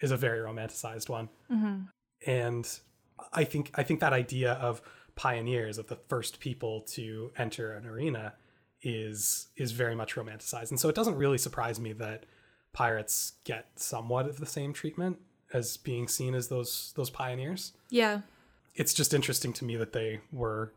is 0.00 0.10
a 0.12 0.16
very 0.16 0.38
romanticized 0.38 1.08
one, 1.08 1.28
Mm-hmm. 1.50 2.30
and 2.30 2.78
I 3.32 3.44
think 3.44 3.70
I 3.74 3.82
think 3.82 3.98
that 4.00 4.12
idea 4.12 4.52
of 4.52 4.80
pioneers 5.16 5.78
of 5.78 5.86
the 5.88 5.96
first 6.08 6.38
people 6.38 6.82
to 6.92 7.32
enter 7.36 7.72
an 7.74 7.84
arena 7.86 8.34
is 8.88 9.48
is 9.56 9.72
very 9.72 9.94
much 9.96 10.14
romanticized, 10.14 10.70
and 10.70 10.78
so 10.78 10.88
it 10.88 10.94
doesn't 10.94 11.16
really 11.16 11.38
surprise 11.38 11.80
me 11.80 11.92
that 11.94 12.24
pirates 12.72 13.32
get 13.44 13.66
somewhat 13.76 14.26
of 14.28 14.38
the 14.38 14.46
same 14.46 14.72
treatment 14.72 15.18
as 15.52 15.76
being 15.76 16.06
seen 16.08 16.34
as 16.34 16.48
those 16.48 16.92
those 16.96 17.10
pioneers. 17.10 17.72
Yeah. 17.90 18.20
It's 18.74 18.92
just 18.94 19.14
interesting 19.14 19.52
to 19.54 19.64
me 19.64 19.76
that 19.76 19.92
they 19.92 20.20
were 20.32 20.72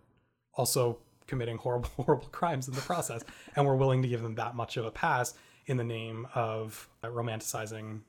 also 0.53 0.99
committing 1.27 1.57
horrible 1.57 1.89
horrible 1.97 2.27
crimes 2.31 2.67
in 2.67 2.73
the 2.73 2.81
process 2.81 3.23
and 3.55 3.65
we're 3.65 3.75
willing 3.75 4.01
to 4.01 4.07
give 4.07 4.21
them 4.23 4.35
that 4.35 4.55
much 4.55 4.77
of 4.77 4.85
a 4.85 4.91
pass 4.91 5.35
in 5.67 5.77
the 5.77 5.83
name 5.83 6.25
of 6.33 6.89
uh, 7.03 7.07
romanticizing 7.07 7.99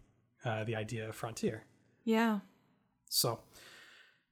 uh, 0.46 0.64
the 0.64 0.74
idea 0.74 1.06
of 1.08 1.14
frontier 1.14 1.64
Yeah. 2.04 2.38
so 3.10 3.40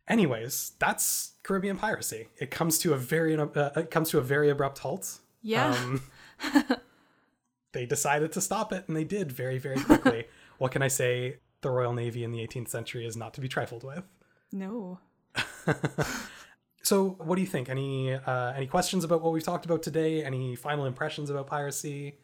anyways 0.08 0.72
that's 0.78 1.32
caribbean 1.42 1.76
piracy 1.76 2.28
it 2.40 2.50
comes 2.50 2.78
to 2.78 2.94
a 2.94 2.96
very 2.96 3.36
uh, 3.36 3.46
it 3.76 3.90
comes 3.90 4.08
to 4.10 4.18
a 4.18 4.22
very 4.22 4.48
abrupt 4.48 4.78
halt 4.78 5.18
Yeah. 5.42 5.70
um, 5.70 6.02
they 7.72 7.86
decided 7.86 8.32
to 8.32 8.40
stop 8.40 8.72
it 8.72 8.84
and 8.88 8.96
they 8.96 9.04
did 9.04 9.30
very 9.30 9.58
very 9.58 9.80
quickly 9.80 10.26
what 10.58 10.72
can 10.72 10.82
i 10.82 10.88
say 10.88 11.38
the 11.60 11.70
royal 11.70 11.92
navy 11.92 12.24
in 12.24 12.32
the 12.32 12.38
18th 12.38 12.68
century 12.68 13.06
is 13.06 13.16
not 13.16 13.34
to 13.34 13.40
be 13.40 13.48
trifled 13.48 13.84
with 13.84 14.04
no. 14.50 14.98
So, 16.88 17.16
what 17.18 17.34
do 17.34 17.42
you 17.42 17.46
think? 17.46 17.68
Any 17.68 18.14
uh, 18.14 18.52
any 18.52 18.66
questions 18.66 19.04
about 19.04 19.20
what 19.20 19.34
we've 19.34 19.42
talked 19.42 19.66
about 19.66 19.82
today? 19.82 20.24
Any 20.24 20.56
final 20.56 20.86
impressions 20.86 21.28
about 21.28 21.46
piracy? 21.46 22.16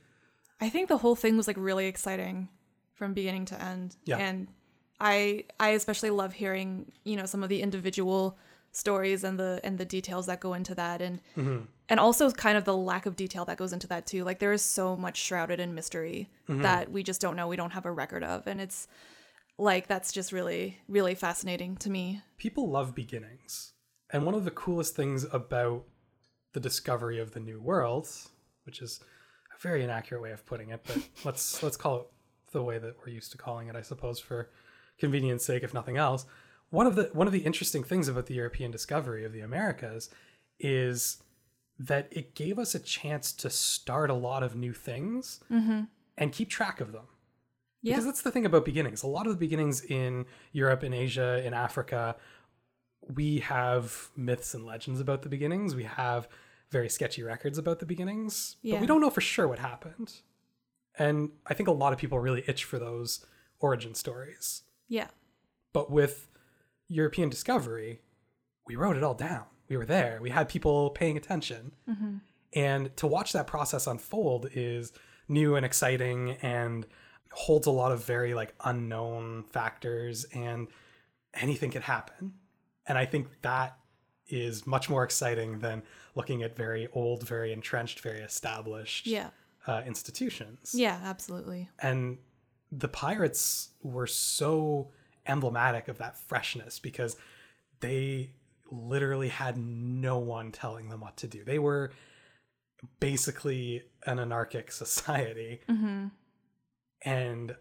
I 0.58 0.70
think 0.70 0.88
the 0.88 0.96
whole 0.96 1.14
thing 1.14 1.36
was 1.36 1.46
like 1.46 1.56
really 1.58 1.86
exciting 1.86 2.48
from 2.94 3.12
beginning 3.12 3.44
to 3.46 3.62
end. 3.62 3.96
Yeah. 4.06 4.16
And 4.16 4.48
I 4.98 5.44
I 5.60 5.70
especially 5.70 6.08
love 6.08 6.32
hearing, 6.32 6.92
you 7.04 7.16
know, 7.16 7.26
some 7.26 7.42
of 7.42 7.50
the 7.50 7.60
individual 7.60 8.38
stories 8.76 9.24
and 9.24 9.38
the 9.38 9.60
and 9.62 9.78
the 9.78 9.84
details 9.84 10.26
that 10.26 10.40
go 10.40 10.54
into 10.54 10.74
that 10.74 11.00
and 11.00 11.20
mm-hmm. 11.36 11.64
and 11.88 12.00
also 12.00 12.30
kind 12.30 12.58
of 12.58 12.64
the 12.64 12.76
lack 12.76 13.06
of 13.06 13.16
detail 13.16 13.44
that 13.44 13.56
goes 13.56 13.72
into 13.72 13.86
that 13.86 14.06
too. 14.06 14.24
Like 14.24 14.38
there 14.38 14.52
is 14.52 14.62
so 14.62 14.96
much 14.96 15.16
shrouded 15.16 15.60
in 15.60 15.74
mystery 15.74 16.30
mm-hmm. 16.48 16.62
that 16.62 16.90
we 16.90 17.02
just 17.02 17.20
don't 17.20 17.36
know, 17.36 17.48
we 17.48 17.56
don't 17.56 17.72
have 17.72 17.86
a 17.86 17.92
record 17.92 18.24
of 18.24 18.46
and 18.46 18.60
it's 18.60 18.88
like 19.58 19.86
that's 19.86 20.12
just 20.12 20.32
really 20.32 20.78
really 20.88 21.14
fascinating 21.14 21.76
to 21.76 21.90
me. 21.90 22.22
People 22.38 22.68
love 22.68 22.94
beginnings, 22.94 23.72
and 24.12 24.26
one 24.26 24.34
of 24.34 24.44
the 24.44 24.50
coolest 24.50 24.96
things 24.96 25.24
about 25.32 25.84
the 26.52 26.60
discovery 26.60 27.20
of 27.20 27.32
the 27.32 27.40
new 27.40 27.60
world, 27.60 28.08
which 28.64 28.80
is 28.80 29.00
a 29.56 29.60
very 29.60 29.84
inaccurate 29.84 30.20
way 30.20 30.32
of 30.32 30.44
putting 30.46 30.70
it, 30.70 30.82
but 30.86 30.98
let's 31.24 31.62
let's 31.62 31.76
call 31.76 32.00
it 32.00 32.06
the 32.52 32.62
way 32.62 32.78
that 32.78 32.94
we're 32.98 33.12
used 33.12 33.32
to 33.32 33.38
calling 33.38 33.68
it, 33.68 33.76
I 33.76 33.82
suppose, 33.82 34.18
for 34.18 34.50
convenience 34.98 35.44
sake, 35.44 35.62
if 35.62 35.74
nothing 35.74 35.96
else. 35.96 36.24
One 36.74 36.88
of 36.88 36.96
the 36.96 37.10
one 37.12 37.28
of 37.28 37.32
the 37.32 37.40
interesting 37.40 37.84
things 37.84 38.08
about 38.08 38.26
the 38.26 38.34
European 38.34 38.72
discovery 38.72 39.24
of 39.24 39.32
the 39.32 39.40
Americas 39.40 40.10
is 40.58 41.22
that 41.78 42.08
it 42.10 42.34
gave 42.34 42.58
us 42.58 42.74
a 42.74 42.80
chance 42.80 43.32
to 43.32 43.48
start 43.48 44.10
a 44.10 44.14
lot 44.14 44.42
of 44.42 44.56
new 44.56 44.72
things 44.72 45.40
mm-hmm. 45.50 45.82
and 46.18 46.32
keep 46.32 46.50
track 46.50 46.80
of 46.80 46.90
them. 46.92 47.06
Yeah. 47.80 47.92
Because 47.92 48.06
that's 48.06 48.22
the 48.22 48.32
thing 48.32 48.44
about 48.44 48.64
beginnings. 48.64 49.04
A 49.04 49.06
lot 49.06 49.26
of 49.26 49.32
the 49.32 49.38
beginnings 49.38 49.82
in 49.82 50.26
Europe, 50.52 50.82
in 50.82 50.92
Asia, 50.92 51.44
in 51.46 51.54
Africa, 51.54 52.16
we 53.02 53.38
have 53.38 54.08
myths 54.16 54.52
and 54.54 54.66
legends 54.66 54.98
about 54.98 55.22
the 55.22 55.28
beginnings. 55.28 55.76
We 55.76 55.84
have 55.84 56.26
very 56.70 56.88
sketchy 56.88 57.22
records 57.22 57.56
about 57.56 57.78
the 57.78 57.86
beginnings, 57.86 58.56
but 58.64 58.80
we 58.80 58.86
don't 58.86 59.00
know 59.00 59.10
for 59.10 59.20
sure 59.20 59.46
what 59.46 59.60
happened. 59.60 60.12
And 60.98 61.30
I 61.46 61.54
think 61.54 61.68
a 61.68 61.72
lot 61.72 61.92
of 61.92 62.00
people 62.00 62.18
really 62.18 62.42
itch 62.48 62.64
for 62.64 62.80
those 62.80 63.24
origin 63.60 63.94
stories. 63.94 64.62
Yeah. 64.88 65.08
But 65.72 65.90
with 65.90 66.28
European 66.88 67.28
discovery, 67.28 68.00
we 68.66 68.76
wrote 68.76 68.96
it 68.96 69.02
all 69.02 69.14
down. 69.14 69.44
We 69.68 69.76
were 69.76 69.86
there. 69.86 70.18
We 70.20 70.30
had 70.30 70.48
people 70.48 70.90
paying 70.90 71.16
attention. 71.16 71.72
And 72.52 72.96
to 72.98 73.06
watch 73.06 73.32
that 73.32 73.46
process 73.46 73.86
unfold 73.86 74.48
is 74.52 74.92
new 75.28 75.56
and 75.56 75.66
exciting 75.66 76.32
and 76.42 76.86
holds 77.32 77.66
a 77.66 77.70
lot 77.70 77.90
of 77.90 78.04
very 78.04 78.32
like 78.34 78.54
unknown 78.64 79.42
factors 79.44 80.24
and 80.32 80.68
anything 81.34 81.70
could 81.72 81.82
happen. 81.82 82.34
And 82.86 82.96
I 82.96 83.06
think 83.06 83.26
that 83.42 83.76
is 84.28 84.66
much 84.66 84.88
more 84.88 85.02
exciting 85.02 85.58
than 85.58 85.82
looking 86.14 86.42
at 86.44 86.54
very 86.56 86.86
old, 86.92 87.26
very 87.26 87.52
entrenched, 87.52 88.00
very 88.00 88.20
established 88.20 89.06
Yeah. 89.06 89.30
uh, 89.66 89.82
institutions. 89.84 90.74
Yeah, 90.76 91.00
absolutely. 91.02 91.68
And 91.80 92.18
the 92.70 92.88
pirates 92.88 93.70
were 93.82 94.06
so 94.06 94.92
emblematic 95.26 95.88
of 95.88 95.98
that 95.98 96.18
freshness 96.18 96.78
because 96.78 97.16
they 97.80 98.30
literally 98.70 99.28
had 99.28 99.56
no 99.56 100.18
one 100.18 100.52
telling 100.52 100.88
them 100.88 101.00
what 101.00 101.16
to 101.18 101.26
do. 101.26 101.44
They 101.44 101.58
were 101.58 101.92
basically 103.00 103.82
an 104.06 104.18
anarchic 104.18 104.72
society. 104.84 105.60
Mm-hmm. 105.68 106.06
And 107.02 107.56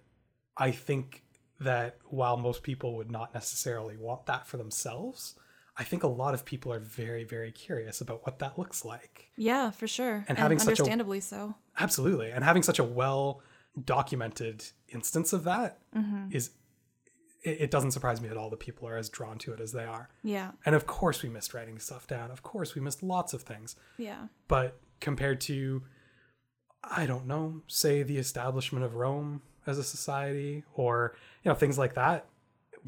I 0.57 0.72
think 0.72 1.23
that 1.60 1.98
while 2.06 2.38
most 2.38 2.64
people 2.64 2.95
would 2.98 3.11
not 3.11 3.34
necessarily 3.34 3.98
want 3.98 4.26
that 4.26 4.48
for 4.48 4.57
themselves, 4.57 5.35
I 5.76 5.84
think 5.84 6.03
a 6.03 6.07
lot 6.07 6.34
of 6.34 6.45
people 6.45 6.72
are 6.72 6.80
very, 6.80 7.23
very 7.23 7.52
curious 7.52 7.99
about 8.02 8.26
what 8.26 8.40
that 8.40 8.60
looks 8.60 8.85
like. 8.85 9.30
Yeah, 9.35 9.72
for 9.72 9.88
sure. 9.88 10.23
And 10.27 10.38
having 10.38 10.60
such 10.60 10.68
a- 10.68 10.72
understandably 10.84 11.19
so. 11.19 11.56
Absolutely. 11.80 12.31
And 12.31 12.44
having 12.44 12.64
such 12.64 12.80
a 12.80 12.84
well 12.84 13.41
documented 13.84 14.64
instance 14.90 15.34
of 15.34 15.45
that 15.45 15.80
is 16.31 16.52
it, 17.44 17.61
it 17.61 17.72
doesn't 17.72 17.91
surprise 17.91 18.22
me 18.22 18.30
at 18.30 18.38
all 18.38 18.49
that 18.49 18.60
people 18.60 18.88
are 18.88 18.98
as 18.98 19.10
drawn 19.10 19.38
to 19.40 19.53
it 19.53 19.60
as 19.60 19.72
they 19.72 19.84
are. 19.86 20.10
Yeah. 20.24 20.52
And 20.65 20.76
of 20.76 20.86
course 20.88 21.22
we 21.24 21.30
missed 21.30 21.53
writing 21.53 21.80
stuff 21.80 22.07
down. 22.07 22.32
Of 22.32 22.41
course 22.44 22.76
we 22.76 22.82
missed 22.82 23.03
lots 23.03 23.34
of 23.34 23.41
things. 23.44 23.76
Yeah. 23.98 24.28
But 24.48 24.80
compared 24.99 25.41
to 25.41 25.84
I 26.84 27.06
don't 27.06 27.28
know, 27.28 27.61
say 27.68 28.03
the 28.03 28.18
establishment 28.18 28.84
of 28.84 28.95
Rome 28.95 29.41
as 29.65 29.78
a 29.78 29.84
society 29.84 30.64
or 30.74 31.15
you 31.44 31.49
know 31.49 31.56
things 31.56 31.78
like 31.78 31.94
that, 31.95 32.26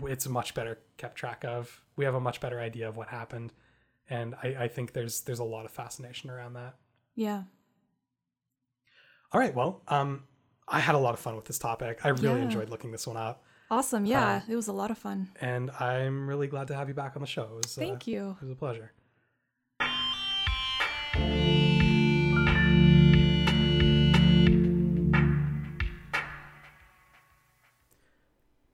it's 0.03 0.27
much 0.27 0.53
better 0.53 0.79
kept 0.97 1.15
track 1.15 1.45
of. 1.45 1.81
We 1.95 2.03
have 2.05 2.15
a 2.15 2.19
much 2.19 2.41
better 2.41 2.59
idea 2.59 2.89
of 2.89 2.97
what 2.97 3.07
happened. 3.07 3.53
And 4.09 4.35
I, 4.43 4.55
I 4.59 4.67
think 4.67 4.91
there's 4.93 5.21
there's 5.21 5.39
a 5.39 5.43
lot 5.45 5.63
of 5.65 5.71
fascination 5.71 6.29
around 6.29 6.53
that. 6.53 6.75
Yeah. 7.15 7.43
All 9.31 9.39
right, 9.39 9.53
well, 9.55 9.81
um, 9.87 10.23
I 10.67 10.79
had 10.79 10.95
a 10.95 10.97
lot 10.99 11.13
of 11.13 11.19
fun 11.19 11.35
with 11.35 11.45
this 11.45 11.59
topic. 11.59 11.99
I 12.03 12.09
really 12.09 12.39
Yeah. 12.39 12.43
enjoyed 12.45 12.69
looking 12.69 12.91
this 12.91 13.07
one 13.07 13.17
up, 13.17 13.43
Awesome. 13.71 14.05
Yeah. 14.05 14.41
it 14.47 14.55
was 14.55 14.67
a 14.67 14.73
lot 14.73 14.91
of 14.91 14.97
fun. 14.97 15.29
and 15.41 15.71
I'm 15.71 16.27
really 16.27 16.47
glad 16.47 16.67
to 16.67 16.75
have 16.75 16.87
you 16.87 16.93
back 16.93 17.13
on 17.15 17.21
the 17.21 17.27
show. 17.27 17.59
Was, 17.63 17.77
uh, 17.77 17.81
Thank 17.81 18.07
you. 18.07 18.37
It 18.41 18.43
was 18.43 18.51
a 18.51 18.55
pleasure. 18.55 18.91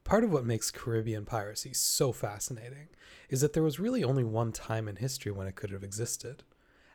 Part 0.04 0.24
of 0.24 0.32
what 0.32 0.44
makes 0.44 0.70
Caribbean 0.70 1.24
piracy 1.24 1.72
so 1.72 2.12
fascinating 2.12 2.88
is 3.30 3.40
that 3.40 3.54
there 3.54 3.62
was 3.62 3.80
really 3.80 4.04
only 4.04 4.24
one 4.24 4.52
time 4.52 4.86
in 4.88 4.96
history 4.96 5.32
when 5.32 5.46
it 5.46 5.56
could 5.56 5.70
have 5.70 5.82
existed 5.82 6.42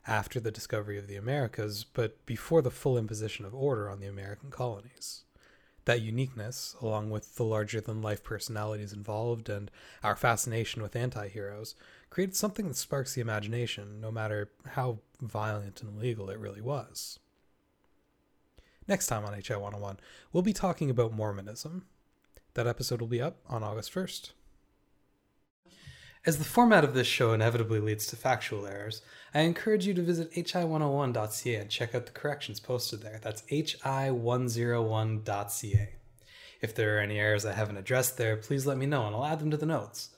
after 0.06 0.40
the 0.40 0.52
discovery 0.52 0.98
of 1.00 1.08
the 1.08 1.16
Americas, 1.16 1.84
but 1.84 2.24
before 2.26 2.62
the 2.62 2.70
full 2.70 2.98
imposition 2.98 3.44
of 3.44 3.56
order 3.56 3.90
on 3.90 4.00
the 4.00 4.08
American 4.08 4.52
colonies. 4.52 5.24
That 5.88 6.02
uniqueness, 6.02 6.76
along 6.82 7.12
with 7.12 7.38
the 7.38 7.46
larger 7.46 7.80
than 7.80 8.02
life 8.02 8.22
personalities 8.22 8.92
involved 8.92 9.48
and 9.48 9.72
our 10.04 10.18
fascination 10.18 10.82
with 10.82 10.98
anti 10.98 11.30
heroes, 11.30 11.76
created 12.10 12.36
something 12.36 12.68
that 12.68 12.76
sparks 12.76 13.14
the 13.16 13.22
imagination, 13.22 14.02
no 14.02 14.12
matter 14.12 14.52
how 14.72 15.00
violent 15.22 15.82
and 15.82 15.98
illegal 15.98 16.30
it 16.30 16.40
really 16.40 16.60
was. 16.60 17.20
Next 18.86 19.08
time 19.08 19.24
on 19.24 19.32
HI 19.32 19.56
101, 19.56 19.98
we'll 20.34 20.44
be 20.44 20.52
talking 20.52 20.90
about 20.90 21.14
Mormonism. 21.14 21.86
That 22.56 22.68
episode 22.68 23.00
will 23.00 23.08
be 23.08 23.22
up 23.22 23.38
on 23.48 23.64
August 23.64 23.94
1st. 23.94 24.32
As 26.28 26.38
the 26.38 26.44
format 26.44 26.84
of 26.84 26.94
this 26.94 27.08
show 27.08 27.32
inevitably 27.32 27.80
leads 27.80 28.06
to 28.08 28.18
factual 28.18 28.68
errors, 28.68 29.02
I 29.34 29.44
encourage 29.44 29.88
you 29.88 29.94
to 29.94 30.02
visit 30.02 30.34
hi101.ca 30.34 31.56
and 31.56 31.70
check 31.70 31.96
out 31.96 32.06
the 32.06 32.12
corrections 32.12 32.60
posted 32.60 33.02
there. 33.02 33.22
That's 33.24 33.44
hi101.ca. 33.44 35.90
If 36.60 36.76
there 36.76 36.98
are 36.98 37.00
any 37.00 37.18
errors 37.18 37.46
I 37.46 37.54
haven't 37.54 37.78
addressed 37.78 38.18
there, 38.18 38.36
please 38.36 38.66
let 38.66 38.78
me 38.78 38.86
know 38.86 39.08
and 39.08 39.16
I'll 39.16 39.24
add 39.24 39.40
them 39.40 39.52
to 39.52 39.58
the 39.58 39.66
notes. 39.66 40.10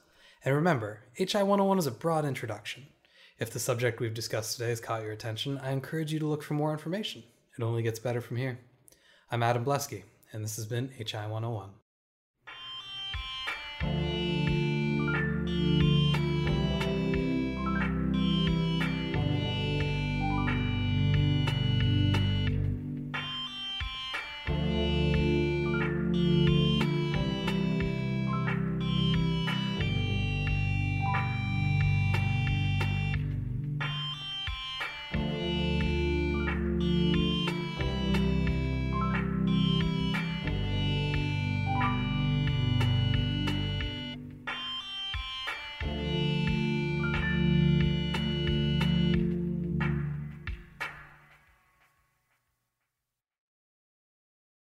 And 0.44 0.56
remember, 0.56 1.02
HI101 1.20 1.78
is 1.78 1.86
a 1.86 1.92
broad 1.92 2.26
introduction. 2.26 2.88
If 3.38 3.52
the 3.52 3.60
subject 3.60 4.00
we've 4.00 4.12
discussed 4.12 4.58
today 4.58 4.70
has 4.70 4.80
caught 4.80 5.04
your 5.04 5.12
attention, 5.12 5.60
I 5.60 5.70
encourage 5.70 6.12
you 6.12 6.18
to 6.18 6.26
look 6.26 6.42
for 6.42 6.56
more 6.56 6.72
information. 6.72 7.22
It 7.56 7.62
only 7.62 7.84
gets 7.84 8.00
better 8.00 8.20
from 8.20 8.38
here. 8.38 8.58
I'm 9.30 9.44
Adam 9.44 9.64
Blesky, 9.64 10.06
and 10.34 10.44
this 10.44 10.56
has 10.56 10.66
been 10.66 10.90
HI101. 11.00 11.70